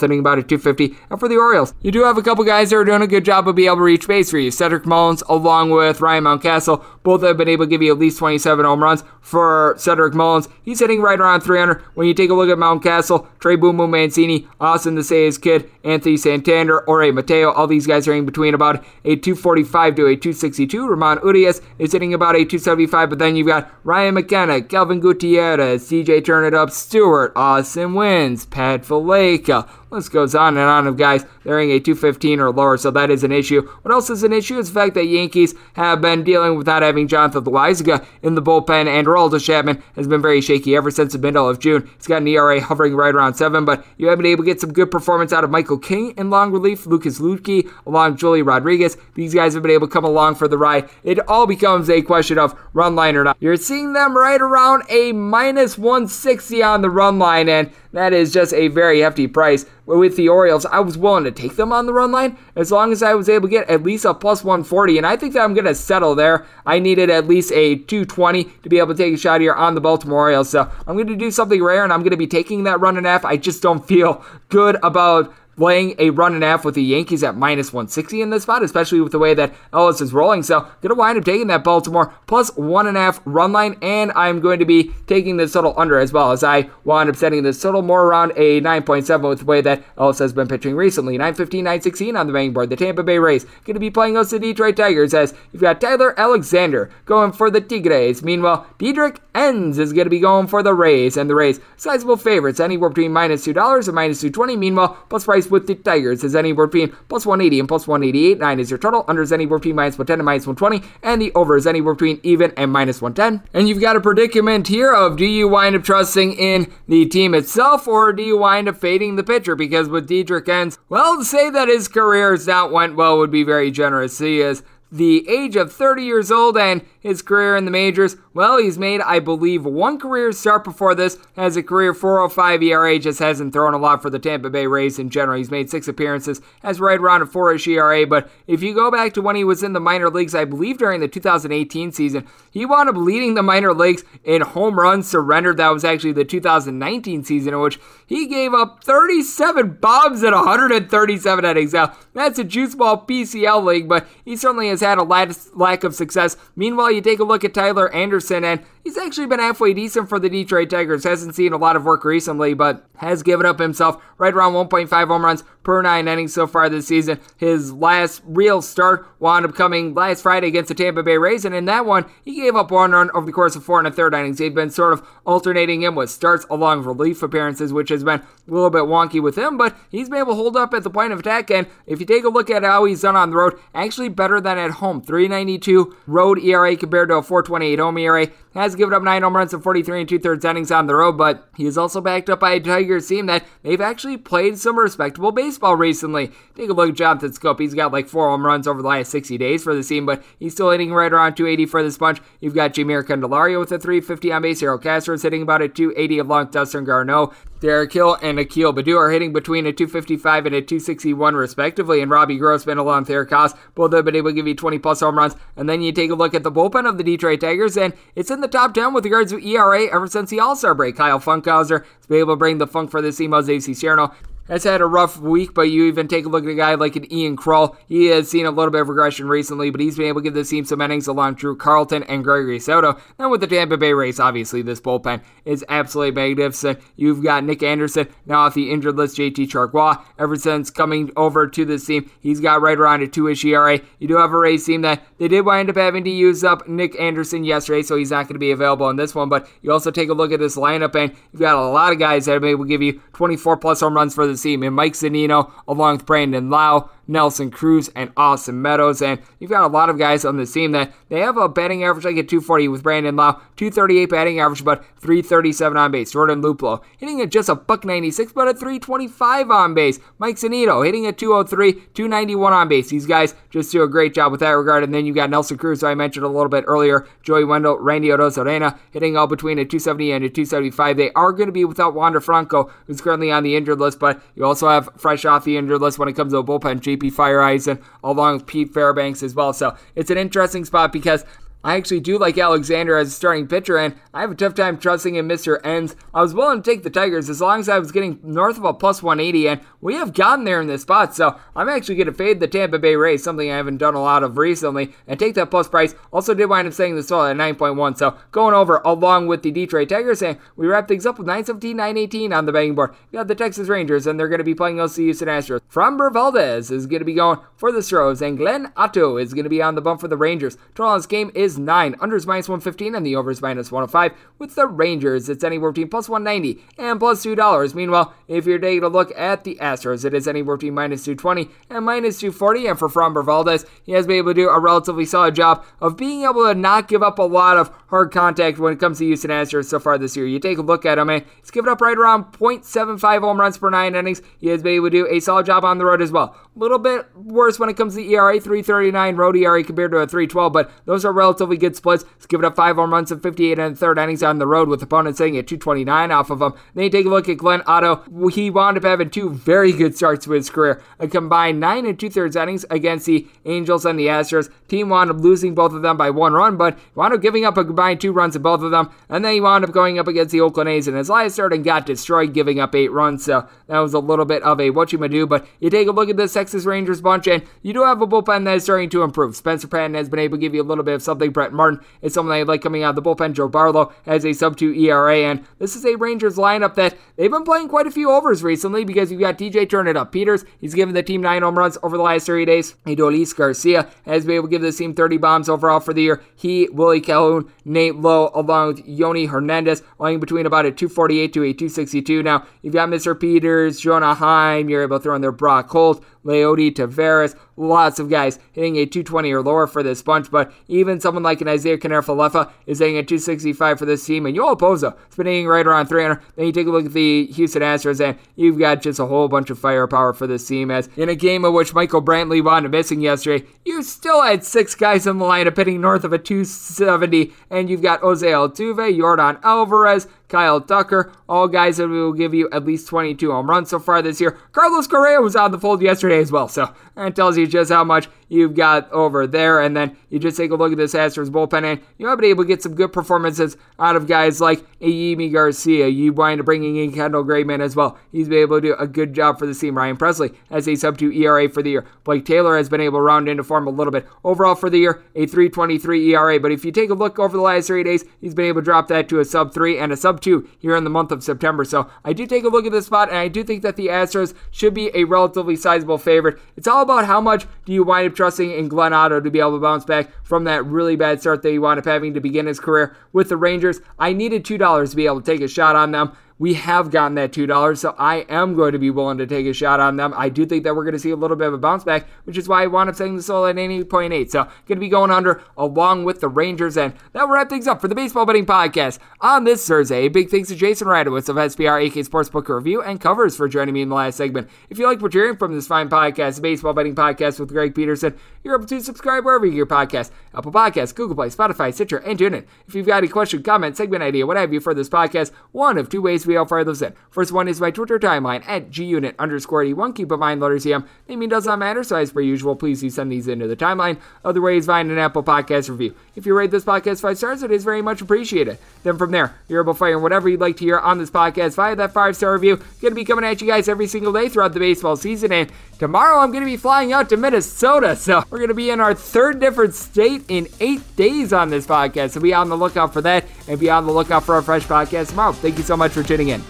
hitting 0.00 0.18
about 0.18 0.38
a 0.38 0.42
250. 0.42 0.96
And 1.10 1.18
for 1.18 1.28
the 1.28 1.36
Orioles, 1.36 1.74
you 1.82 1.90
do 1.90 2.04
have 2.04 2.18
a 2.18 2.22
couple 2.22 2.44
guys 2.44 2.70
that 2.70 2.76
are 2.76 2.84
doing 2.84 3.02
a 3.02 3.06
good 3.06 3.24
job 3.24 3.48
of 3.48 3.56
being 3.56 3.68
able 3.68 3.76
to 3.76 3.82
reach 3.82 4.06
base 4.06 4.30
for 4.30 4.38
you. 4.38 4.50
Cedric 4.50 4.86
Mullins, 4.86 5.22
along 5.28 5.70
with 5.70 6.00
Ryan 6.00 6.24
Mountcastle, 6.24 6.84
both 7.08 7.22
have 7.22 7.38
been 7.38 7.48
able 7.48 7.64
to 7.64 7.70
give 7.70 7.80
you 7.80 7.90
at 7.90 7.98
least 7.98 8.18
27 8.18 8.66
home 8.66 8.82
runs. 8.82 9.02
For 9.22 9.74
Cedric 9.78 10.12
Mullins, 10.12 10.46
he's 10.62 10.80
hitting 10.80 11.00
right 11.00 11.18
around 11.18 11.40
300. 11.40 11.80
When 11.94 12.06
you 12.06 12.12
take 12.12 12.28
a 12.28 12.34
look 12.34 12.50
at 12.50 12.58
Mountcastle, 12.58 13.26
Trey 13.38 13.56
Boom 13.56 13.78
Boom 13.78 13.92
Mancini, 13.92 14.46
Austin 14.60 14.94
the 14.94 15.02
Say's 15.02 15.38
kid, 15.38 15.70
Anthony 15.84 16.18
Santander, 16.18 16.82
Jorge 16.84 17.10
Mateo, 17.10 17.50
all 17.52 17.66
these 17.66 17.86
guys 17.86 18.06
are 18.06 18.12
in 18.12 18.26
between 18.26 18.52
about 18.52 18.84
a 19.06 19.16
245 19.16 19.94
to 19.94 20.02
a 20.02 20.16
262. 20.16 20.86
Ramon 20.86 21.18
Urias 21.24 21.62
is 21.78 21.92
hitting 21.92 22.12
about 22.12 22.34
a 22.34 22.44
275, 22.44 23.08
but 23.08 23.18
then 23.18 23.36
you've 23.36 23.46
got 23.46 23.70
Ryan 23.84 24.12
McKenna, 24.12 24.60
Kelvin 24.60 25.00
Gutierrez, 25.00 25.88
CJ 25.88 26.26
Turn 26.26 26.44
It 26.44 26.52
Up 26.52 26.70
Stewart, 26.70 27.32
Austin 27.34 27.94
Wynns, 27.94 28.48
Pat 28.50 28.82
Valaika, 28.82 29.66
List 29.90 30.12
goes 30.12 30.34
on 30.34 30.58
and 30.58 30.68
on 30.68 30.86
of 30.86 30.98
guys 30.98 31.24
they're 31.44 31.58
a 31.58 31.80
215 31.80 32.40
or 32.40 32.50
lower, 32.50 32.76
so 32.76 32.90
that 32.90 33.10
is 33.10 33.24
an 33.24 33.32
issue. 33.32 33.62
What 33.82 33.92
else 33.92 34.10
is 34.10 34.22
an 34.22 34.34
issue 34.34 34.58
is 34.58 34.68
the 34.68 34.78
fact 34.78 34.94
that 34.94 35.06
Yankees 35.06 35.54
have 35.74 36.02
been 36.02 36.24
dealing 36.24 36.56
with 36.56 36.66
not 36.66 36.82
having 36.82 37.08
Jonathan 37.08 37.44
Loáisiga 37.44 38.04
in 38.22 38.34
the 38.34 38.42
bullpen, 38.42 38.86
and 38.86 39.06
Aroldis 39.06 39.44
Chapman 39.44 39.82
has 39.96 40.06
been 40.06 40.20
very 40.20 40.42
shaky 40.42 40.76
ever 40.76 40.90
since 40.90 41.14
the 41.14 41.18
middle 41.18 41.48
of 41.48 41.58
June. 41.58 41.88
He's 41.96 42.06
got 42.06 42.20
an 42.20 42.28
ERA 42.28 42.60
hovering 42.60 42.94
right 42.94 43.14
around 43.14 43.34
7, 43.34 43.64
but 43.64 43.84
you 43.96 44.08
have 44.08 44.18
been 44.18 44.26
able 44.26 44.44
to 44.44 44.50
get 44.50 44.60
some 44.60 44.74
good 44.74 44.90
performance 44.90 45.32
out 45.32 45.42
of 45.42 45.50
Michael 45.50 45.78
King 45.78 46.12
in 46.18 46.28
long 46.28 46.52
relief, 46.52 46.86
Lucas 46.86 47.18
Luetge, 47.18 47.70
along 47.86 48.18
Joely 48.18 48.46
Rodriguez. 48.46 48.98
These 49.14 49.34
guys 49.34 49.54
have 49.54 49.62
been 49.62 49.72
able 49.72 49.86
to 49.86 49.92
come 49.92 50.04
along 50.04 50.34
for 50.34 50.48
the 50.48 50.58
ride. 50.58 50.90
It 51.02 51.26
all 51.28 51.46
becomes 51.46 51.88
a 51.88 52.02
question 52.02 52.38
of 52.38 52.58
run 52.74 52.94
line 52.94 53.16
or 53.16 53.24
not. 53.24 53.38
You're 53.40 53.56
seeing 53.56 53.94
them 53.94 54.16
right 54.16 54.40
around 54.40 54.82
a 54.90 55.12
minus 55.12 55.78
160 55.78 56.62
on 56.62 56.82
the 56.82 56.90
run 56.90 57.18
line, 57.18 57.48
and 57.48 57.70
that 57.92 58.12
is 58.12 58.32
just 58.32 58.52
a 58.52 58.68
very 58.68 59.00
hefty 59.00 59.26
price. 59.26 59.64
With 59.88 60.16
the 60.16 60.28
Orioles, 60.28 60.66
I 60.66 60.80
was 60.80 60.98
willing 60.98 61.24
to 61.24 61.30
take 61.30 61.56
them 61.56 61.72
on 61.72 61.86
the 61.86 61.94
run 61.94 62.12
line 62.12 62.36
as 62.54 62.70
long 62.70 62.92
as 62.92 63.02
I 63.02 63.14
was 63.14 63.26
able 63.26 63.48
to 63.48 63.50
get 63.50 63.70
at 63.70 63.82
least 63.82 64.04
a 64.04 64.12
plus 64.12 64.44
140, 64.44 64.98
and 64.98 65.06
I 65.06 65.16
think 65.16 65.32
that 65.32 65.40
I'm 65.40 65.54
going 65.54 65.64
to 65.64 65.74
settle 65.74 66.14
there. 66.14 66.44
I 66.66 66.78
needed 66.78 67.08
at 67.08 67.26
least 67.26 67.52
a 67.52 67.76
220 67.76 68.44
to 68.44 68.68
be 68.68 68.78
able 68.78 68.94
to 68.94 69.02
take 69.02 69.14
a 69.14 69.16
shot 69.16 69.40
here 69.40 69.54
on 69.54 69.74
the 69.74 69.80
Baltimore 69.80 70.18
Orioles, 70.18 70.50
so 70.50 70.70
I'm 70.86 70.94
going 70.94 71.06
to 71.06 71.16
do 71.16 71.30
something 71.30 71.62
rare, 71.62 71.84
and 71.84 71.92
I'm 71.92 72.00
going 72.00 72.10
to 72.10 72.18
be 72.18 72.26
taking 72.26 72.64
that 72.64 72.80
run 72.80 72.98
and 72.98 73.06
half. 73.06 73.24
I 73.24 73.38
just 73.38 73.62
don't 73.62 73.86
feel 73.86 74.22
good 74.50 74.76
about 74.82 75.32
laying 75.58 75.94
a 75.98 76.10
run 76.10 76.34
and 76.34 76.44
a 76.44 76.46
half 76.46 76.64
with 76.64 76.74
the 76.74 76.82
Yankees 76.82 77.22
at 77.22 77.36
minus 77.36 77.72
160 77.72 78.22
in 78.22 78.30
this 78.30 78.44
spot, 78.44 78.62
especially 78.62 79.00
with 79.00 79.12
the 79.12 79.18
way 79.18 79.34
that 79.34 79.54
Ellis 79.72 80.00
is 80.00 80.12
rolling. 80.12 80.42
So, 80.42 80.60
going 80.80 80.90
to 80.90 80.94
wind 80.94 81.18
up 81.18 81.24
taking 81.24 81.48
that 81.48 81.64
Baltimore 81.64 82.14
plus 82.26 82.54
one 82.56 82.86
and 82.86 82.96
a 82.96 83.00
half 83.00 83.20
run 83.24 83.52
line, 83.52 83.76
and 83.82 84.12
I'm 84.12 84.40
going 84.40 84.58
to 84.58 84.64
be 84.64 84.92
taking 85.06 85.36
this 85.36 85.52
total 85.52 85.74
under 85.76 85.98
as 85.98 86.12
well 86.12 86.32
as 86.32 86.44
I 86.44 86.70
wind 86.84 87.10
up 87.10 87.16
setting 87.16 87.42
this 87.42 87.60
total 87.60 87.82
more 87.82 88.04
around 88.04 88.32
a 88.36 88.60
9.7 88.60 89.28
with 89.28 89.40
the 89.40 89.44
way 89.44 89.60
that 89.60 89.82
Ellis 89.96 90.18
has 90.18 90.32
been 90.32 90.48
pitching 90.48 90.76
recently. 90.76 91.14
915, 91.14 91.64
916 91.64 92.16
on 92.16 92.26
the 92.26 92.32
betting 92.32 92.52
board. 92.52 92.70
The 92.70 92.76
Tampa 92.76 93.02
Bay 93.02 93.18
Rays 93.18 93.44
going 93.64 93.74
to 93.74 93.80
be 93.80 93.90
playing 93.90 94.16
us 94.16 94.30
the 94.30 94.38
Detroit 94.38 94.76
Tigers 94.76 95.14
as 95.14 95.34
you've 95.52 95.62
got 95.62 95.80
Tyler 95.80 96.18
Alexander 96.18 96.90
going 97.04 97.32
for 97.32 97.50
the 97.50 97.60
Tigres. 97.60 98.22
Meanwhile, 98.22 98.66
Dietrich 98.78 99.20
Enns 99.34 99.78
is 99.78 99.92
going 99.92 100.06
to 100.06 100.10
be 100.10 100.20
going 100.20 100.46
for 100.46 100.62
the 100.62 100.74
Rays, 100.74 101.16
and 101.16 101.28
the 101.28 101.34
Rays 101.34 101.60
sizable 101.76 102.16
favorites 102.16 102.60
anywhere 102.60 102.90
between 102.90 103.12
minus 103.12 103.44
two 103.44 103.52
dollars 103.52 103.88
and 103.88 103.94
minus 103.94 104.20
two 104.20 104.30
twenty. 104.30 104.56
Meanwhile, 104.56 104.98
plus 105.08 105.24
price 105.24 105.47
with 105.50 105.66
the 105.66 105.74
Tigers 105.74 106.24
is 106.24 106.34
anywhere 106.34 106.66
between 106.66 106.96
plus 107.08 107.26
180 107.26 107.60
and 107.60 107.68
plus 107.68 107.86
188. 107.86 108.38
9 108.38 108.60
is 108.60 108.70
your 108.70 108.78
total. 108.78 109.04
Under 109.08 109.22
is 109.22 109.32
anywhere 109.32 109.58
between 109.58 109.76
minus 109.76 109.98
110 109.98 110.20
and 110.20 110.26
minus 110.26 110.46
120. 110.46 110.98
And 111.02 111.20
the 111.20 111.32
over 111.34 111.56
is 111.56 111.66
anywhere 111.66 111.94
between 111.94 112.20
even 112.22 112.52
and 112.56 112.72
minus 112.72 113.00
110. 113.02 113.48
And 113.52 113.68
you've 113.68 113.80
got 113.80 113.96
a 113.96 114.00
predicament 114.00 114.68
here 114.68 114.92
of 114.92 115.16
do 115.16 115.26
you 115.26 115.48
wind 115.48 115.76
up 115.76 115.84
trusting 115.84 116.32
in 116.34 116.72
the 116.86 117.06
team 117.06 117.34
itself 117.34 117.88
or 117.88 118.12
do 118.12 118.22
you 118.22 118.36
wind 118.36 118.68
up 118.68 118.76
fading 118.76 119.16
the 119.16 119.24
pitcher? 119.24 119.54
Because 119.54 119.88
with 119.88 120.08
Diedrich 120.08 120.48
Ends, 120.48 120.78
well, 120.88 121.18
to 121.18 121.24
say 121.24 121.50
that 121.50 121.68
his 121.68 121.88
career 121.88 122.32
has 122.32 122.46
not 122.46 122.72
went 122.72 122.96
well 122.96 123.18
would 123.18 123.30
be 123.30 123.42
very 123.42 123.70
generous. 123.70 124.18
He 124.18 124.40
is 124.40 124.62
the 124.90 125.28
age 125.28 125.56
of 125.56 125.72
30 125.72 126.02
years 126.02 126.30
old 126.30 126.56
and 126.56 126.82
his 127.08 127.22
career 127.22 127.56
in 127.56 127.64
the 127.64 127.70
majors, 127.70 128.16
well, 128.34 128.58
he's 128.58 128.78
made, 128.78 129.00
I 129.00 129.18
believe, 129.18 129.64
one 129.64 129.98
career 129.98 130.30
start 130.32 130.62
before 130.62 130.94
this, 130.94 131.16
has 131.36 131.56
a 131.56 131.62
career 131.62 131.94
405 131.94 132.62
ERA, 132.62 132.98
just 132.98 133.18
hasn't 133.18 133.54
thrown 133.54 133.72
a 133.72 133.78
lot 133.78 134.02
for 134.02 134.10
the 134.10 134.18
Tampa 134.18 134.50
Bay 134.50 134.66
Rays 134.66 134.98
in 134.98 135.08
general. 135.08 135.38
He's 135.38 135.50
made 135.50 135.70
six 135.70 135.88
appearances, 135.88 136.42
has 136.62 136.80
right 136.80 137.00
around 137.00 137.22
a 137.22 137.26
4 137.26 137.54
ish 137.54 137.66
ERA, 137.66 138.06
but 138.06 138.30
if 138.46 138.62
you 138.62 138.74
go 138.74 138.90
back 138.90 139.14
to 139.14 139.22
when 139.22 139.36
he 139.36 139.44
was 139.44 139.62
in 139.62 139.72
the 139.72 139.80
minor 139.80 140.10
leagues, 140.10 140.34
I 140.34 140.44
believe 140.44 140.76
during 140.76 141.00
the 141.00 141.08
2018 141.08 141.92
season, 141.92 142.26
he 142.50 142.66
wound 142.66 142.90
up 142.90 142.96
leading 142.96 143.34
the 143.34 143.42
minor 143.42 143.72
leagues 143.72 144.04
in 144.22 144.42
home 144.42 144.78
runs 144.78 145.08
surrendered. 145.08 145.56
That 145.56 145.72
was 145.72 145.84
actually 145.84 146.12
the 146.12 146.26
2019 146.26 147.24
season 147.24 147.54
in 147.54 147.60
which 147.60 147.80
he 148.06 148.26
gave 148.26 148.52
up 148.52 148.84
37 148.84 149.78
bombs 149.80 150.22
in 150.22 150.32
137 150.32 151.44
innings. 151.44 151.72
Now, 151.72 151.94
that's 152.12 152.38
a 152.38 152.44
juice 152.44 152.74
ball 152.74 153.06
PCL 153.06 153.64
league, 153.64 153.88
but 153.88 154.06
he 154.24 154.36
certainly 154.36 154.68
has 154.68 154.80
had 154.80 154.98
a 154.98 155.04
lack 155.04 155.84
of 155.84 155.94
success. 155.94 156.36
Meanwhile, 156.54 156.97
you 156.98 157.02
take 157.02 157.20
a 157.20 157.24
look 157.24 157.44
at 157.44 157.54
Tyler 157.54 157.90
Anderson, 157.92 158.44
and 158.44 158.60
he's 158.82 158.98
actually 158.98 159.26
been 159.26 159.38
halfway 159.38 159.72
decent 159.72 160.08
for 160.08 160.18
the 160.18 160.28
Detroit 160.28 160.68
Tigers. 160.68 161.04
Hasn't 161.04 161.34
seen 161.34 161.52
a 161.52 161.56
lot 161.56 161.76
of 161.76 161.84
work 161.84 162.04
recently, 162.04 162.54
but 162.54 162.84
has 162.96 163.22
given 163.22 163.46
up 163.46 163.58
himself 163.58 164.02
right 164.18 164.34
around 164.34 164.54
1.5 164.54 165.06
home 165.06 165.24
runs 165.24 165.44
per 165.62 165.80
nine 165.82 166.08
innings 166.08 166.34
so 166.34 166.46
far 166.46 166.68
this 166.68 166.88
season. 166.88 167.20
His 167.36 167.72
last 167.72 168.22
real 168.24 168.62
start 168.62 169.06
wound 169.20 169.44
up 169.44 169.54
coming 169.54 169.94
last 169.94 170.22
Friday 170.22 170.48
against 170.48 170.68
the 170.68 170.74
Tampa 170.74 171.02
Bay 171.02 171.18
Rays, 171.18 171.44
and 171.44 171.54
in 171.54 171.66
that 171.66 171.86
one, 171.86 172.06
he 172.24 172.36
gave 172.36 172.56
up 172.56 172.70
one 172.70 172.92
run 172.92 173.10
over 173.12 173.26
the 173.26 173.32
course 173.32 173.54
of 173.54 173.64
four 173.64 173.78
and 173.78 173.86
a 173.86 173.90
third 173.90 174.14
innings. 174.14 174.38
He'd 174.38 174.54
been 174.54 174.70
sort 174.70 174.92
of 174.92 175.06
alternating 175.26 175.82
him 175.82 175.94
with 175.94 176.10
starts 176.10 176.46
along 176.50 176.84
relief 176.84 177.22
appearances, 177.22 177.72
which 177.72 177.90
has 177.90 178.02
been 178.02 178.20
a 178.20 178.50
little 178.50 178.70
bit 178.70 178.84
wonky 178.84 179.22
with 179.22 179.36
him, 179.36 179.56
but 179.56 179.76
he's 179.90 180.08
been 180.08 180.20
able 180.20 180.32
to 180.32 180.36
hold 180.36 180.56
up 180.56 180.72
at 180.74 180.82
the 180.82 180.90
point 180.90 181.12
of 181.12 181.20
attack. 181.20 181.50
And 181.50 181.66
if 181.86 182.00
you 182.00 182.06
take 182.06 182.24
a 182.24 182.28
look 182.28 182.50
at 182.50 182.64
how 182.64 182.84
he's 182.84 183.02
done 183.02 183.14
on 183.16 183.30
the 183.30 183.36
road, 183.36 183.58
actually 183.74 184.08
better 184.08 184.40
than 184.40 184.58
at 184.58 184.72
home. 184.72 185.02
392 185.02 185.94
road 186.06 186.38
ERA 186.38 186.76
a 186.82 186.86
428 187.22 187.78
home 187.78 187.98
ERA. 187.98 188.28
Has 188.58 188.74
given 188.74 188.92
up 188.92 189.04
nine 189.04 189.22
home 189.22 189.36
runs 189.36 189.54
in 189.54 189.60
43 189.60 190.00
and 190.00 190.08
two 190.08 190.18
thirds 190.18 190.44
innings 190.44 190.72
on 190.72 190.88
the 190.88 190.96
road, 190.96 191.12
but 191.12 191.48
he 191.56 191.64
is 191.64 191.78
also 191.78 192.00
backed 192.00 192.28
up 192.28 192.40
by 192.40 192.54
a 192.54 192.60
Tigers 192.60 193.06
team 193.06 193.26
that 193.26 193.44
they've 193.62 193.80
actually 193.80 194.16
played 194.16 194.58
some 194.58 194.76
respectable 194.76 195.30
baseball 195.30 195.76
recently. 195.76 196.32
Take 196.56 196.68
a 196.68 196.72
look 196.72 196.88
at 196.88 196.96
Jonathan 196.96 197.30
Schoop. 197.30 197.60
He's 197.60 197.72
got 197.72 197.92
like 197.92 198.08
four 198.08 198.28
home 198.28 198.44
runs 198.44 198.66
over 198.66 198.82
the 198.82 198.88
last 198.88 199.12
60 199.12 199.38
days 199.38 199.62
for 199.62 199.76
the 199.76 199.84
team, 199.84 200.06
but 200.06 200.24
he's 200.40 200.54
still 200.54 200.72
hitting 200.72 200.92
right 200.92 201.12
around 201.12 201.36
280 201.36 201.66
for 201.66 201.84
this 201.84 201.98
bunch. 201.98 202.20
You've 202.40 202.56
got 202.56 202.74
Jeimer 202.74 203.04
Candelario 203.04 203.60
with 203.60 203.70
a 203.70 203.78
350 203.78 204.32
on 204.32 204.42
base. 204.42 204.60
Harold 204.60 204.82
Castro 204.82 205.14
is 205.14 205.22
hitting 205.22 205.42
about 205.42 205.62
a 205.62 205.68
280 205.68 206.18
along 206.18 206.50
Dustin 206.50 206.84
Garneau. 206.84 207.32
Derek 207.60 207.92
Hill 207.92 208.16
and 208.22 208.38
Akil 208.38 208.72
Baddoo 208.72 208.96
are 208.96 209.10
hitting 209.10 209.32
between 209.32 209.66
a 209.66 209.72
255 209.72 210.46
and 210.46 210.54
a 210.54 210.62
261 210.62 211.34
respectively, 211.34 212.00
and 212.00 212.10
Robbie 212.10 212.38
Grossman 212.38 212.78
along 212.78 213.02
with 213.02 213.10
Eric 213.10 213.30
Haase 213.30 213.56
both 213.74 213.92
have 213.92 214.04
been 214.04 214.14
able 214.14 214.30
to 214.30 214.34
give 214.34 214.46
you 214.46 214.54
20 214.54 214.78
plus 214.78 215.00
home 215.00 215.18
runs. 215.18 215.34
And 215.56 215.68
then 215.68 215.82
you 215.82 215.92
take 215.92 216.10
a 216.10 216.14
look 216.14 216.34
at 216.34 216.44
the 216.44 216.52
bullpen 216.52 216.88
of 216.88 216.98
the 216.98 217.04
Detroit 217.04 217.40
Tigers, 217.40 217.76
and 217.76 217.94
it's 218.14 218.30
in 218.30 218.40
the 218.40 218.47
top 218.48 218.74
10 218.74 218.92
with 218.92 219.04
regards 219.04 219.32
to 219.32 219.46
ERA 219.46 219.86
ever 219.86 220.06
since 220.06 220.30
the 220.30 220.40
All 220.40 220.56
Star 220.56 220.74
break. 220.74 220.96
Kyle 220.96 221.20
Funkhouser 221.20 221.84
has 221.84 222.06
been 222.06 222.18
able 222.18 222.34
to 222.34 222.38
bring 222.38 222.58
the 222.58 222.66
funk 222.66 222.90
for 222.90 223.00
the 223.00 223.12
team. 223.12 223.32
Jose 223.32 223.56
Cisnero 223.56 224.14
has 224.48 224.64
had 224.64 224.80
a 224.80 224.86
rough 224.86 225.18
week, 225.18 225.54
but 225.54 225.62
you 225.62 225.84
even 225.84 226.08
take 226.08 226.26
a 226.26 226.28
look 226.28 226.44
at 226.44 226.50
a 226.50 226.54
guy 226.54 226.74
like 226.74 226.96
an 226.96 227.10
Ian 227.12 227.36
Krall. 227.36 227.76
He 227.86 228.06
has 228.06 228.30
seen 228.30 228.46
a 228.46 228.50
little 228.50 228.70
bit 228.70 228.80
of 228.80 228.88
regression 228.88 229.28
recently, 229.28 229.70
but 229.70 229.80
he's 229.80 229.96
been 229.96 230.06
able 230.06 230.20
to 230.20 230.24
give 230.24 230.34
the 230.34 230.44
team 230.44 230.64
some 230.64 230.80
innings 230.80 231.06
along 231.06 231.34
Drew 231.34 231.56
Carlton 231.56 232.02
and 232.04 232.24
Gregory 232.24 232.58
Soto. 232.58 232.98
And 233.18 233.30
with 233.30 233.40
the 233.40 233.46
Tampa 233.46 233.76
Bay 233.76 233.92
Rays, 233.92 234.18
obviously, 234.18 234.62
this 234.62 234.80
bullpen 234.80 235.22
is 235.44 235.64
absolutely 235.68 236.12
magnificent. 236.12 236.80
You've 236.96 237.22
got 237.22 237.44
Nick 237.44 237.62
Anderson 237.62 238.08
now 238.26 238.40
off 238.40 238.54
the 238.54 238.70
injured 238.70 238.96
list, 238.96 239.16
JT 239.16 239.48
Chargois. 239.48 240.02
Ever 240.18 240.36
since 240.36 240.70
coming 240.70 241.10
over 241.16 241.46
to 241.46 241.64
this 241.64 241.86
team, 241.86 242.10
he's 242.20 242.40
got 242.40 242.62
right 242.62 242.78
around 242.78 243.02
a 243.02 243.08
2 243.08 243.28
ish 243.28 243.44
ERA. 243.44 243.80
You 243.98 244.08
do 244.08 244.16
have 244.16 244.32
a 244.32 244.38
Rays 244.38 244.64
team 244.64 244.82
that 244.82 245.02
they 245.18 245.28
did 245.28 245.42
wind 245.42 245.68
up 245.70 245.76
having 245.76 246.04
to 246.04 246.10
use 246.10 246.42
up 246.44 246.66
Nick 246.68 246.98
Anderson 246.98 247.44
yesterday, 247.44 247.82
so 247.82 247.96
he's 247.96 248.10
not 248.10 248.24
going 248.24 248.34
to 248.34 248.38
be 248.38 248.50
available 248.50 248.88
in 248.88 248.96
this 248.96 249.14
one. 249.14 249.28
But 249.28 249.48
you 249.62 249.72
also 249.72 249.90
take 249.90 250.08
a 250.08 250.14
look 250.14 250.32
at 250.32 250.40
this 250.40 250.56
lineup, 250.56 250.94
and 250.94 251.14
you've 251.32 251.42
got 251.42 251.56
a 251.56 251.68
lot 251.68 251.92
of 251.92 251.98
guys 251.98 252.26
that 252.26 252.32
have 252.32 252.42
been 252.42 252.50
able 252.50 252.64
to 252.64 252.68
give 252.68 252.82
you 252.82 253.00
24 253.12 253.58
plus 253.58 253.80
home 253.80 253.94
runs 253.94 254.14
for 254.14 254.26
the 254.26 254.37
team. 254.42 254.62
And 254.62 254.74
Mike 254.74 254.94
Zunino, 254.94 255.50
along 255.66 255.96
with 255.98 256.06
Brandon 256.06 256.50
Lowe, 256.50 256.90
Nelson 257.08 257.50
Cruz 257.50 257.90
and 257.96 258.12
Austin 258.16 258.62
Meadows. 258.62 259.02
And 259.02 259.20
you've 259.40 259.50
got 259.50 259.64
a 259.64 259.72
lot 259.72 259.88
of 259.88 259.98
guys 259.98 260.24
on 260.24 260.36
this 260.36 260.52
team 260.52 260.72
that 260.72 260.92
they 261.08 261.20
have 261.20 261.36
a 261.36 261.48
batting 261.48 261.82
average 261.82 262.04
like 262.04 262.16
at 262.16 262.28
240 262.28 262.68
with 262.68 262.82
Brandon 262.82 263.16
Lowe, 263.16 263.40
238 263.56 264.06
batting 264.06 264.38
average, 264.38 264.64
but 264.64 264.84
337 265.00 265.76
on 265.76 265.90
base. 265.90 266.12
Jordan 266.12 266.42
Luplow 266.42 266.82
hitting 266.98 267.20
at 267.20 267.30
just 267.30 267.48
a 267.48 267.54
buck 267.54 267.84
96, 267.84 268.32
but 268.32 268.46
a 268.46 268.52
325 268.52 269.50
on 269.50 269.74
base. 269.74 269.98
Mike 270.18 270.36
Zunino 270.36 270.84
hitting 270.84 271.06
at 271.06 271.18
203, 271.18 271.72
291 271.94 272.52
on 272.52 272.68
base. 272.68 272.90
These 272.90 273.06
guys 273.06 273.34
just 273.50 273.72
do 273.72 273.82
a 273.82 273.88
great 273.88 274.14
job 274.14 274.30
with 274.30 274.40
that 274.40 274.50
regard. 274.50 274.84
And 274.84 274.94
then 274.94 275.06
you 275.06 275.14
got 275.14 275.30
Nelson 275.30 275.56
Cruz, 275.56 275.80
who 275.80 275.86
I 275.86 275.94
mentioned 275.94 276.24
a 276.24 276.28
little 276.28 276.48
bit 276.48 276.64
earlier, 276.66 277.06
Joey 277.22 277.44
Wendle, 277.44 277.78
Randy 277.78 278.08
Arozarena 278.08 278.78
hitting 278.90 279.16
all 279.16 279.26
between 279.26 279.58
a 279.58 279.64
270 279.64 280.12
and 280.12 280.24
a 280.24 280.28
275. 280.28 280.96
They 280.96 281.10
are 281.12 281.32
going 281.32 281.46
to 281.48 281.52
be 281.52 281.64
without 281.64 281.94
Wander 281.94 282.20
Franco, 282.20 282.70
who's 282.86 283.00
currently 283.00 283.30
on 283.30 283.42
the 283.42 283.56
injured 283.56 283.80
list, 283.80 283.98
but 283.98 284.20
you 284.34 284.44
also 284.44 284.68
have 284.68 284.90
fresh 284.96 285.24
off 285.24 285.44
the 285.44 285.56
injured 285.56 285.80
list 285.80 285.98
when 285.98 286.08
it 286.08 286.14
comes 286.14 286.32
to 286.32 286.38
a 286.38 286.44
bullpen, 286.44 286.80
JP 286.98 287.12
Feyereisen, 287.14 287.82
along 288.02 288.34
with 288.34 288.46
Pete 288.46 288.72
Fairbanks 288.72 289.22
as 289.22 289.34
well. 289.34 289.52
So 289.52 289.76
it's 289.94 290.10
an 290.10 290.18
interesting 290.18 290.64
spot 290.64 290.92
because 290.92 291.24
I 291.64 291.76
actually 291.76 292.00
do 292.00 292.18
like 292.18 292.38
Alexander 292.38 292.96
as 292.96 293.08
a 293.08 293.10
starting 293.10 293.48
pitcher, 293.48 293.76
and 293.76 293.96
I 294.14 294.20
have 294.20 294.30
a 294.30 294.34
tough 294.36 294.54
time 294.54 294.78
trusting 294.78 295.16
in 295.16 295.26
Mr. 295.26 295.58
Enns. 295.64 295.96
I 296.14 296.22
was 296.22 296.32
willing 296.32 296.62
to 296.62 296.70
take 296.70 296.84
the 296.84 296.90
Tigers 296.90 297.28
as 297.28 297.40
long 297.40 297.58
as 297.58 297.68
I 297.68 297.80
was 297.80 297.90
getting 297.90 298.20
north 298.22 298.58
of 298.58 298.64
a 298.64 298.72
plus 298.72 299.02
180, 299.02 299.48
and 299.48 299.60
we 299.80 299.94
have 299.94 300.14
gotten 300.14 300.44
there 300.44 300.60
in 300.60 300.68
this 300.68 300.82
spot, 300.82 301.16
so 301.16 301.38
I'm 301.56 301.68
actually 301.68 301.96
going 301.96 302.06
to 302.06 302.12
fade 302.12 302.38
the 302.38 302.46
Tampa 302.46 302.78
Bay 302.78 302.94
Rays, 302.94 303.24
something 303.24 303.50
I 303.50 303.56
haven't 303.56 303.78
done 303.78 303.94
a 303.94 304.02
lot 304.02 304.22
of 304.22 304.38
recently, 304.38 304.94
and 305.08 305.18
take 305.18 305.34
that 305.34 305.50
plus 305.50 305.68
price. 305.68 305.96
Also, 306.12 306.32
did 306.32 306.46
wind 306.46 306.68
up 306.68 306.74
saying 306.74 306.94
this 306.94 307.10
all 307.10 307.26
at 307.26 307.36
9.1, 307.36 307.98
so 307.98 308.16
going 308.30 308.54
over 308.54 308.76
along 308.84 309.26
with 309.26 309.42
the 309.42 309.50
Detroit 309.50 309.88
Tigers, 309.88 310.22
and 310.22 310.38
we 310.54 310.68
wrap 310.68 310.86
things 310.86 311.06
up 311.06 311.18
with 311.18 311.26
917, 311.26 311.76
918 311.76 312.32
on 312.32 312.46
the 312.46 312.52
betting 312.52 312.76
board. 312.76 312.94
We 313.10 313.16
got 313.16 313.26
the 313.26 313.34
Texas 313.34 313.68
Rangers, 313.68 314.06
and 314.06 314.18
they're 314.18 314.28
going 314.28 314.38
to 314.38 314.44
be 314.44 314.54
playing 314.54 314.76
LC 314.76 314.98
Houston 314.98 315.28
Astros. 315.28 315.60
Framber 315.72 316.12
Valdez 316.12 316.70
is 316.70 316.86
going 316.86 317.00
to 317.00 317.04
be 317.04 317.14
going 317.14 317.40
for 317.56 317.72
the 317.72 317.82
Stros, 317.82 318.22
and 318.22 318.38
Glenn 318.38 318.72
Otto 318.76 319.16
is 319.16 319.34
going 319.34 319.44
to 319.44 319.50
be 319.50 319.60
on 319.60 319.74
the 319.74 319.80
bump 319.80 320.00
for 320.00 320.08
the 320.08 320.16
Rangers. 320.16 320.56
Total 320.76 320.92
on 320.92 320.98
this 320.98 321.06
game 321.06 321.32
is 321.34 321.47
9. 321.56 321.94
Unders 321.94 322.26
minus 322.26 322.48
115 322.48 322.94
and 322.94 323.06
the 323.06 323.14
overs 323.14 323.40
minus 323.40 323.70
105. 323.70 324.12
With 324.38 324.56
the 324.56 324.66
Rangers, 324.66 325.28
it's 325.28 325.44
anywhere 325.44 325.70
between 325.70 325.88
plus 325.88 326.08
190 326.08 326.62
and 326.76 326.98
plus 326.98 327.24
$2. 327.24 327.74
Meanwhile, 327.74 328.12
if 328.26 328.44
you're 328.44 328.58
taking 328.58 328.82
a 328.82 328.88
look 328.88 329.16
at 329.16 329.44
the 329.44 329.56
Astros, 329.60 330.04
it 330.04 330.12
is 330.12 330.26
anywhere 330.26 330.56
between 330.56 330.74
minus 330.74 331.04
220 331.04 331.48
and 331.70 331.84
minus 331.84 332.18
240. 332.20 332.66
And 332.66 332.78
for 332.78 332.88
Framber 332.88 333.24
Valdez, 333.24 333.64
he 333.84 333.92
has 333.92 334.06
been 334.06 334.16
able 334.16 334.32
to 334.32 334.42
do 334.42 334.48
a 334.48 334.58
relatively 334.58 335.04
solid 335.04 335.34
job 335.34 335.64
of 335.80 335.96
being 335.96 336.24
able 336.24 336.44
to 336.44 336.54
not 336.54 336.88
give 336.88 337.02
up 337.02 337.18
a 337.18 337.22
lot 337.22 337.56
of 337.56 337.72
hard 337.88 338.10
contact 338.12 338.58
when 338.58 338.72
it 338.72 338.80
comes 338.80 338.98
to 338.98 339.04
Houston 339.04 339.30
Astros 339.30 339.66
so 339.66 339.78
far 339.78 339.96
this 339.96 340.16
year. 340.16 340.26
You 340.26 340.38
take 340.38 340.58
a 340.58 340.62
look 340.62 340.84
at 340.84 340.98
him, 340.98 341.08
and 341.08 341.24
he's 341.40 341.50
given 341.50 341.70
up 341.70 341.80
right 341.80 341.96
around 341.96 342.24
0.75 342.32 343.20
home 343.20 343.40
runs 343.40 343.58
per 343.58 343.70
nine 343.70 343.94
innings. 343.94 344.20
He 344.38 344.48
has 344.48 344.62
been 344.62 344.74
able 344.74 344.86
to 344.86 344.90
do 344.90 345.08
a 345.08 345.20
solid 345.20 345.46
job 345.46 345.64
on 345.64 345.78
the 345.78 345.84
road 345.84 346.02
as 346.02 346.12
well. 346.12 346.36
A 346.54 346.58
little 346.58 346.78
bit 346.78 347.06
worse 347.16 347.58
when 347.58 347.68
it 347.68 347.76
comes 347.76 347.94
to 347.94 347.98
the 347.98 348.14
ERA, 348.14 348.40
339 348.40 349.16
road 349.16 349.36
ERA 349.36 349.62
compared 349.64 349.92
to 349.92 349.98
a 349.98 350.06
312, 350.06 350.52
but 350.52 350.70
those 350.84 351.04
are 351.04 351.12
relatively 351.38 351.56
good 351.56 351.76
splits. 351.76 352.04
He's 352.16 352.26
given 352.26 352.44
up 352.44 352.56
five 352.56 352.76
home 352.76 352.92
runs 352.92 353.12
in 353.12 353.20
58 353.20 353.58
and 353.58 353.78
third 353.78 353.98
innings 353.98 354.22
on 354.22 354.38
the 354.38 354.46
road 354.46 354.68
with 354.68 354.82
opponents 354.82 355.18
sitting 355.18 355.36
at 355.36 355.46
229 355.46 356.10
off 356.10 356.30
of 356.30 356.42
him. 356.42 356.54
Then 356.74 356.84
you 356.84 356.90
take 356.90 357.06
a 357.06 357.08
look 357.08 357.28
at 357.28 357.38
Glenn 357.38 357.62
Otto. 357.66 358.02
He 358.28 358.50
wound 358.50 358.76
up 358.76 358.84
having 358.84 359.10
two 359.10 359.30
very 359.30 359.72
good 359.72 359.96
starts 359.96 360.24
to 360.24 360.32
his 360.32 360.50
career. 360.50 360.82
A 360.98 361.06
combined 361.06 361.60
nine 361.60 361.86
and 361.86 361.98
two 361.98 362.10
thirds 362.10 362.36
innings 362.36 362.64
against 362.70 363.06
the 363.06 363.26
Angels 363.44 363.84
and 363.84 363.98
the 363.98 364.06
Astros. 364.06 364.50
Team 364.68 364.88
wound 364.88 365.10
up 365.10 365.18
losing 365.18 365.54
both 365.54 365.72
of 365.72 365.82
them 365.82 365.96
by 365.96 366.10
one 366.10 366.32
run, 366.32 366.56
but 366.56 366.78
wound 366.94 367.14
up 367.14 367.22
giving 367.22 367.44
up 367.44 367.56
a 367.56 367.64
combined 367.64 368.00
two 368.00 368.12
runs 368.12 368.34
in 368.34 368.42
both 368.42 368.62
of 368.62 368.70
them. 368.70 368.90
And 369.08 369.24
then 369.24 369.34
he 369.34 369.40
wound 369.40 369.64
up 369.64 369.72
going 369.72 369.98
up 369.98 370.08
against 370.08 370.32
the 370.32 370.40
Oakland 370.40 370.68
A's, 370.68 370.88
and 370.88 370.96
his 370.96 371.08
last 371.08 371.34
start 371.34 371.52
and 371.52 371.64
got 371.64 371.86
destroyed, 371.86 372.34
giving 372.34 372.58
up 372.58 372.74
eight 372.74 372.92
runs. 372.92 373.24
So 373.24 373.48
that 373.68 373.78
was 373.78 373.94
a 373.94 373.98
little 373.98 374.24
bit 374.24 374.42
of 374.42 374.60
a 374.60 374.70
what 374.70 374.92
you 374.92 375.08
do. 375.08 375.26
But 375.26 375.46
you 375.60 375.70
take 375.70 375.88
a 375.88 375.92
look 375.92 376.08
at 376.08 376.16
this 376.16 376.32
Texas 376.32 376.64
Rangers 376.64 377.00
bunch, 377.00 377.26
and 377.26 377.42
you 377.62 377.72
do 377.72 377.84
have 377.84 378.02
a 378.02 378.06
bullpen 378.06 378.44
that 378.44 378.56
is 378.56 378.64
starting 378.64 378.90
to 378.90 379.02
improve. 379.02 379.36
Spencer 379.36 379.68
Patton 379.68 379.94
has 379.94 380.08
been 380.08 380.18
able 380.18 380.36
to 380.36 380.40
give 380.40 380.54
you 380.54 380.62
a 380.62 380.64
little 380.64 380.84
bit 380.84 380.94
of 380.94 381.02
something. 381.02 381.27
Brett 381.30 381.52
Martin 381.52 381.80
is 382.02 382.14
someone 382.14 382.36
I 382.36 382.42
like 382.42 382.62
coming 382.62 382.82
out 382.82 382.96
of 382.96 383.02
the 383.02 383.02
bullpen. 383.02 383.32
Joe 383.32 383.48
Barlow 383.48 383.92
has 384.04 384.24
a 384.24 384.32
sub 384.32 384.56
2 384.56 384.74
ERA, 384.74 385.16
and 385.16 385.44
this 385.58 385.76
is 385.76 385.84
a 385.84 385.96
Rangers 385.96 386.36
lineup 386.36 386.74
that 386.74 386.96
they've 387.16 387.30
been 387.30 387.44
playing 387.44 387.68
quite 387.68 387.86
a 387.86 387.90
few 387.90 388.10
overs 388.10 388.42
recently 388.42 388.84
because 388.84 389.10
you've 389.10 389.20
got 389.20 389.38
DJ 389.38 389.68
Turn 389.68 389.88
It 389.88 389.96
Up 389.96 390.12
Peters. 390.12 390.44
He's 390.60 390.74
given 390.74 390.94
the 390.94 391.02
team 391.02 391.20
nine 391.20 391.42
home 391.42 391.58
runs 391.58 391.78
over 391.82 391.96
the 391.96 392.02
last 392.02 392.26
30 392.26 392.44
days. 392.44 392.74
Adolis 392.86 393.34
Garcia 393.34 393.88
has 394.04 394.24
been 394.24 394.36
able 394.36 394.46
to 394.46 394.50
give 394.50 394.62
the 394.62 394.72
team 394.72 394.94
30 394.94 395.18
bombs 395.18 395.48
overall 395.48 395.80
for 395.80 395.92
the 395.92 396.02
year. 396.02 396.22
He, 396.34 396.68
Willie 396.70 397.00
Calhoun, 397.00 397.50
Nate 397.64 397.96
Lowe, 397.96 398.30
along 398.34 398.68
with 398.68 398.86
Yonny 398.86 399.28
Hernandez, 399.28 399.82
lying 399.98 400.20
between 400.20 400.46
about 400.46 400.66
a 400.66 400.72
248 400.72 401.32
to 401.32 401.44
a 401.44 401.52
262. 401.52 402.22
Now, 402.22 402.46
you've 402.62 402.74
got 402.74 402.88
Mr. 402.88 403.18
Peters, 403.18 403.80
Jonah 403.80 404.14
Heim, 404.14 404.68
you're 404.68 404.82
able 404.82 404.98
to 404.98 405.02
throw 405.02 405.14
in 405.14 405.22
there 405.22 405.32
Brock 405.32 405.68
Holt, 405.70 406.04
Leody 406.28 406.70
Taveras, 406.70 407.34
lots 407.56 407.98
of 407.98 408.10
guys 408.10 408.38
hitting 408.52 408.76
a 408.76 408.84
220 408.84 409.32
or 409.32 409.42
lower 409.42 409.66
for 409.66 409.82
this 409.82 410.02
bunch, 410.02 410.30
but 410.30 410.52
even 410.68 411.00
someone 411.00 411.22
like 411.22 411.40
an 411.40 411.48
Isiah 411.48 411.78
Kiner-Falefa 411.78 412.50
is 412.66 412.78
hitting 412.78 412.98
a 412.98 413.02
265 413.02 413.78
for 413.78 413.86
this 413.86 414.04
team, 414.04 414.26
and 414.26 414.36
Joel 414.36 414.56
Poza 414.56 414.94
is 415.08 415.16
been 415.16 415.26
hitting 415.26 415.46
right 415.48 415.66
around 415.66 415.86
300. 415.86 416.20
Then 416.36 416.46
you 416.46 416.52
take 416.52 416.66
a 416.66 416.70
look 416.70 416.86
at 416.86 416.92
the 416.92 417.26
Houston 417.26 417.62
Astros, 417.62 418.04
and 418.04 418.18
you've 418.36 418.58
got 418.58 418.82
just 418.82 419.00
a 419.00 419.06
whole 419.06 419.28
bunch 419.28 419.50
of 419.50 419.58
firepower 419.58 420.12
for 420.12 420.26
this 420.26 420.46
team, 420.46 420.70
as 420.70 420.88
in 420.96 421.08
a 421.08 421.14
game 421.14 421.44
of 421.44 421.54
which 421.54 421.74
Michael 421.74 422.02
Brantley 422.02 422.44
wound 422.44 422.66
up 422.66 422.72
missing 422.72 423.00
yesterday, 423.00 423.46
you 423.64 423.82
still 423.82 424.22
had 424.22 424.44
six 424.44 424.74
guys 424.74 425.06
in 425.06 425.18
the 425.18 425.24
lineup 425.24 425.56
hitting 425.56 425.80
north 425.80 426.04
of 426.04 426.12
a 426.12 426.18
270, 426.18 427.32
and 427.50 427.70
you've 427.70 427.82
got 427.82 428.00
Jose 428.00 428.26
Altuve, 428.26 428.96
Yordan 428.96 429.42
Alvarez, 429.42 430.06
Kyle 430.28 430.60
Tucker, 430.60 431.12
all 431.28 431.48
guys 431.48 431.78
that 431.78 431.88
will 431.88 432.12
give 432.12 432.34
you 432.34 432.48
at 432.50 432.64
least 432.64 432.88
22 432.88 433.32
home 433.32 433.48
runs 433.48 433.70
so 433.70 433.78
far 433.78 434.02
this 434.02 434.20
year. 434.20 434.32
Carlos 434.52 434.86
Correa 434.86 435.20
was 435.20 435.36
on 435.36 435.50
the 435.50 435.58
fold 435.58 435.82
yesterday 435.82 436.18
as 436.18 436.30
well, 436.30 436.48
so 436.48 436.74
that 436.94 437.16
tells 437.16 437.36
you 437.38 437.46
just 437.46 437.70
how 437.70 437.84
much 437.84 438.08
you've 438.28 438.54
got 438.54 438.90
over 438.92 439.26
there. 439.26 439.60
And 439.60 439.76
then 439.76 439.96
you 440.10 440.18
just 440.18 440.36
take 440.36 440.50
a 440.50 440.54
look 440.54 440.72
at 440.72 440.78
this 440.78 440.94
Astros 440.94 441.30
bullpen, 441.30 441.64
and 441.64 441.80
you 441.98 442.06
have 442.06 442.18
been 442.18 442.30
able 442.30 442.44
to 442.44 442.48
get 442.48 442.62
some 442.62 442.74
good 442.74 442.92
performances 442.92 443.56
out 443.78 443.96
of 443.96 444.06
guys 444.06 444.40
like 444.40 444.64
Yimi 444.80 445.32
Garcia. 445.32 445.88
You 445.88 446.12
wind 446.12 446.40
up 446.40 446.46
bringing 446.46 446.76
in 446.76 446.92
Kendall 446.92 447.24
Graveman 447.24 447.60
as 447.60 447.76
well. 447.76 447.98
He's 448.12 448.28
been 448.28 448.38
able 448.38 448.60
to 448.60 448.68
do 448.68 448.74
a 448.78 448.86
good 448.86 449.14
job 449.14 449.38
for 449.38 449.46
the 449.46 449.54
team. 449.54 449.76
Ryan 449.76 449.96
Pressly 449.96 450.34
has 450.50 450.68
a 450.68 450.76
sub 450.76 450.98
2 450.98 451.12
ERA 451.12 451.48
for 451.48 451.62
the 451.62 451.70
year. 451.70 451.86
Blake 452.04 452.24
Taylor 452.24 452.56
has 452.56 452.68
been 452.68 452.80
able 452.80 452.98
to 452.98 453.02
round 453.02 453.28
into 453.28 453.44
form 453.44 453.66
a 453.66 453.70
little 453.70 453.90
bit. 453.90 454.06
Overall 454.24 454.54
for 454.54 454.70
the 454.70 454.78
year, 454.78 455.02
a 455.14 455.26
323 455.26 456.14
ERA. 456.14 456.40
But 456.40 456.52
if 456.52 456.64
you 456.64 456.72
take 456.72 456.90
a 456.90 456.94
look 456.94 457.18
over 457.18 457.36
the 457.36 457.42
last 457.42 457.66
three 457.66 457.82
days, 457.82 458.04
he's 458.20 458.34
been 458.34 458.46
able 458.46 458.60
to 458.60 458.64
drop 458.64 458.88
that 458.88 459.08
to 459.08 459.20
a 459.20 459.24
sub 459.24 459.52
3 459.52 459.78
and 459.78 459.92
a 459.92 459.96
sub 459.96 460.20
2 460.20 460.48
here 460.58 460.76
in 460.76 460.84
the 460.84 460.90
month 460.90 461.12
of 461.12 461.22
September. 461.22 461.64
So 461.64 461.90
I 462.04 462.12
do 462.12 462.26
take 462.26 462.44
a 462.44 462.48
look 462.48 462.66
at 462.66 462.72
this 462.72 462.86
spot, 462.86 463.08
and 463.08 463.18
I 463.18 463.28
do 463.28 463.44
think 463.44 463.62
that 463.62 463.76
the 463.76 463.88
Astros 463.88 464.34
should 464.50 464.74
be 464.74 464.90
a 464.94 465.04
relatively 465.04 465.56
sizable 465.56 465.98
favorite. 465.98 466.38
It's 466.56 466.68
all 466.68 466.82
about 466.82 467.06
how 467.06 467.20
much 467.20 467.46
do 467.64 467.72
you 467.72 467.84
wind 467.84 468.10
up 468.10 468.17
trusting 468.18 468.50
in 468.50 468.66
Glenn 468.66 468.92
Otto 468.92 469.20
to 469.20 469.30
be 469.30 469.38
able 469.38 469.52
to 469.52 469.60
bounce 469.60 469.84
back 469.84 470.10
from 470.24 470.42
that 470.42 470.66
really 470.66 470.96
bad 470.96 471.20
start 471.20 471.40
that 471.42 471.50
he 471.50 471.58
wound 471.60 471.78
up 471.78 471.84
having 471.84 472.14
to 472.14 472.20
begin 472.20 472.46
his 472.46 472.58
career 472.58 472.96
with 473.12 473.28
the 473.28 473.36
Rangers. 473.36 473.80
I 473.96 474.12
needed 474.12 474.44
$2 474.44 474.90
to 474.90 474.96
be 474.96 475.06
able 475.06 475.20
to 475.20 475.32
take 475.32 475.40
a 475.40 475.46
shot 475.46 475.76
on 475.76 475.92
them 475.92 476.16
we 476.38 476.54
have 476.54 476.90
gotten 476.90 477.16
that 477.16 477.32
$2, 477.32 477.78
so 477.78 477.94
I 477.98 478.18
am 478.28 478.54
going 478.54 478.72
to 478.72 478.78
be 478.78 478.90
willing 478.90 479.18
to 479.18 479.26
take 479.26 479.46
a 479.46 479.52
shot 479.52 479.80
on 479.80 479.96
them. 479.96 480.14
I 480.16 480.28
do 480.28 480.46
think 480.46 480.64
that 480.64 480.76
we're 480.76 480.84
going 480.84 480.92
to 480.92 480.98
see 480.98 481.10
a 481.10 481.16
little 481.16 481.36
bit 481.36 481.48
of 481.48 481.54
a 481.54 481.58
bounce 481.58 481.84
back, 481.84 482.06
which 482.24 482.38
is 482.38 482.48
why 482.48 482.62
I 482.62 482.66
wound 482.66 482.88
up 482.88 482.96
setting 482.96 483.16
the 483.16 483.22
sold 483.22 483.48
at 483.48 483.56
80.8. 483.56 484.30
So, 484.30 484.44
going 484.44 484.52
to 484.66 484.76
be 484.76 484.88
going 484.88 485.10
under 485.10 485.42
along 485.56 486.04
with 486.04 486.20
the 486.20 486.28
Rangers. 486.28 486.76
And 486.76 486.94
that 487.12 487.22
will 487.24 487.34
wrap 487.34 487.48
things 487.48 487.66
up 487.66 487.80
for 487.80 487.88
the 487.88 487.94
Baseball 487.94 488.26
Betting 488.26 488.46
Podcast 488.46 488.98
on 489.20 489.44
this 489.44 489.66
Thursday. 489.66 490.08
Big 490.08 490.30
thanks 490.30 490.48
to 490.48 490.54
Jason 490.54 490.86
Radowitz 490.86 491.28
of 491.28 491.36
SBR 491.36 491.86
AK 491.86 492.06
Sportsbook 492.06 492.48
Review 492.48 492.82
and 492.82 493.00
Covers 493.00 493.36
for 493.36 493.48
joining 493.48 493.74
me 493.74 493.82
in 493.82 493.88
the 493.88 493.94
last 493.94 494.16
segment. 494.16 494.48
If 494.70 494.78
you 494.78 494.86
like 494.86 495.00
what 495.00 495.14
you're 495.14 495.24
hearing 495.24 495.38
from 495.38 495.54
this 495.54 495.66
fine 495.66 495.88
podcast, 495.88 496.36
the 496.36 496.42
Baseball 496.42 496.72
Betting 496.72 496.94
Podcast 496.94 497.40
with 497.40 497.48
Greg 497.48 497.74
Peterson, 497.74 498.16
you're 498.44 498.54
able 498.54 498.66
to 498.66 498.80
subscribe 498.80 499.24
wherever 499.24 499.44
you 499.44 499.52
get 499.52 499.56
your 499.56 499.66
podcast 499.66 500.10
Apple 500.34 500.52
Podcasts, 500.52 500.94
Google 500.94 501.16
Play, 501.16 501.28
Spotify, 501.28 501.74
Stitcher, 501.74 501.98
and 501.98 502.18
TuneIn. 502.18 502.46
If 502.68 502.74
you've 502.74 502.86
got 502.86 502.98
any 502.98 503.08
question, 503.08 503.42
comment, 503.42 503.76
segment 503.76 504.02
idea, 504.04 504.26
what 504.26 504.36
have 504.36 504.52
you 504.52 504.60
for 504.60 504.74
this 504.74 504.88
podcast, 504.88 505.32
one 505.50 505.78
of 505.78 505.88
two 505.88 506.02
ways 506.02 506.27
we 506.28 506.36
all 506.36 506.46
fire 506.46 506.62
those 506.62 506.82
in. 506.82 506.94
First 507.10 507.32
one 507.32 507.48
is 507.48 507.60
my 507.60 507.70
Twitter 507.70 507.98
timeline 507.98 508.46
at 508.46 508.70
gunit 508.70 509.14
underscore 509.18 509.62
81. 509.62 509.94
Keep 509.94 510.12
in 510.12 510.20
mind, 510.20 510.40
letters 510.40 510.66
EM 510.66 510.86
naming 511.08 511.28
does 511.28 511.46
not 511.46 511.58
matter, 511.58 511.82
so 511.82 511.96
as 511.96 512.12
per 512.12 512.20
usual, 512.20 512.54
please 512.54 512.80
do 512.80 512.90
send 512.90 513.10
these 513.10 513.26
into 513.26 513.48
the 513.48 513.56
timeline. 513.56 513.98
Other 514.24 514.40
ways, 514.40 514.66
find 514.66 514.90
an 514.90 514.98
Apple 514.98 515.22
Podcast 515.22 515.68
review. 515.68 515.94
If 516.14 516.26
you 516.26 516.34
rate 516.34 516.50
this 516.50 516.64
podcast 516.64 517.00
five 517.00 517.18
stars, 517.18 517.42
it 517.42 517.50
is 517.50 517.64
very 517.64 517.82
much 517.82 518.00
appreciated. 518.00 518.58
Then 518.82 518.98
from 518.98 519.10
there, 519.10 519.34
you're 519.48 519.62
able 519.62 519.74
to 519.74 519.78
fire 519.78 519.98
whatever 519.98 520.28
you'd 520.28 520.40
like 520.40 520.56
to 520.58 520.64
hear 520.64 520.78
on 520.78 520.98
this 520.98 521.10
podcast 521.10 521.54
via 521.56 521.74
that 521.76 521.92
five 521.92 522.16
star 522.16 522.32
review. 522.32 522.56
Going 522.80 522.92
to 522.92 522.94
be 522.94 523.04
coming 523.04 523.24
at 523.24 523.40
you 523.40 523.46
guys 523.46 523.68
every 523.68 523.86
single 523.86 524.12
day 524.12 524.28
throughout 524.28 524.52
the 524.52 524.60
baseball 524.60 524.96
season, 524.96 525.32
and 525.32 525.50
tomorrow 525.78 526.18
I'm 526.20 526.30
going 526.30 526.42
to 526.42 526.50
be 526.50 526.56
flying 526.56 526.92
out 526.92 527.08
to 527.10 527.16
Minnesota, 527.16 527.96
so 527.96 528.22
we're 528.30 528.38
going 528.38 528.48
to 528.48 528.54
be 528.54 528.70
in 528.70 528.80
our 528.80 528.94
third 528.94 529.40
different 529.40 529.74
state 529.74 530.24
in 530.28 530.48
eight 530.60 530.82
days 530.96 531.32
on 531.32 531.50
this 531.50 531.66
podcast. 531.66 532.10
So 532.10 532.20
be 532.20 532.34
on 532.34 532.48
the 532.48 532.56
lookout 532.56 532.92
for 532.92 533.00
that, 533.02 533.24
and 533.46 533.58
be 533.58 533.70
on 533.70 533.86
the 533.86 533.92
lookout 533.92 534.24
for 534.24 534.34
our 534.34 534.42
fresh 534.42 534.64
podcast 534.64 535.08
tomorrow. 535.08 535.32
Thank 535.32 535.58
you 535.58 535.64
so 535.64 535.76
much 535.76 535.92
for 535.92 536.02
tuning 536.02 536.28
in. 536.28 536.42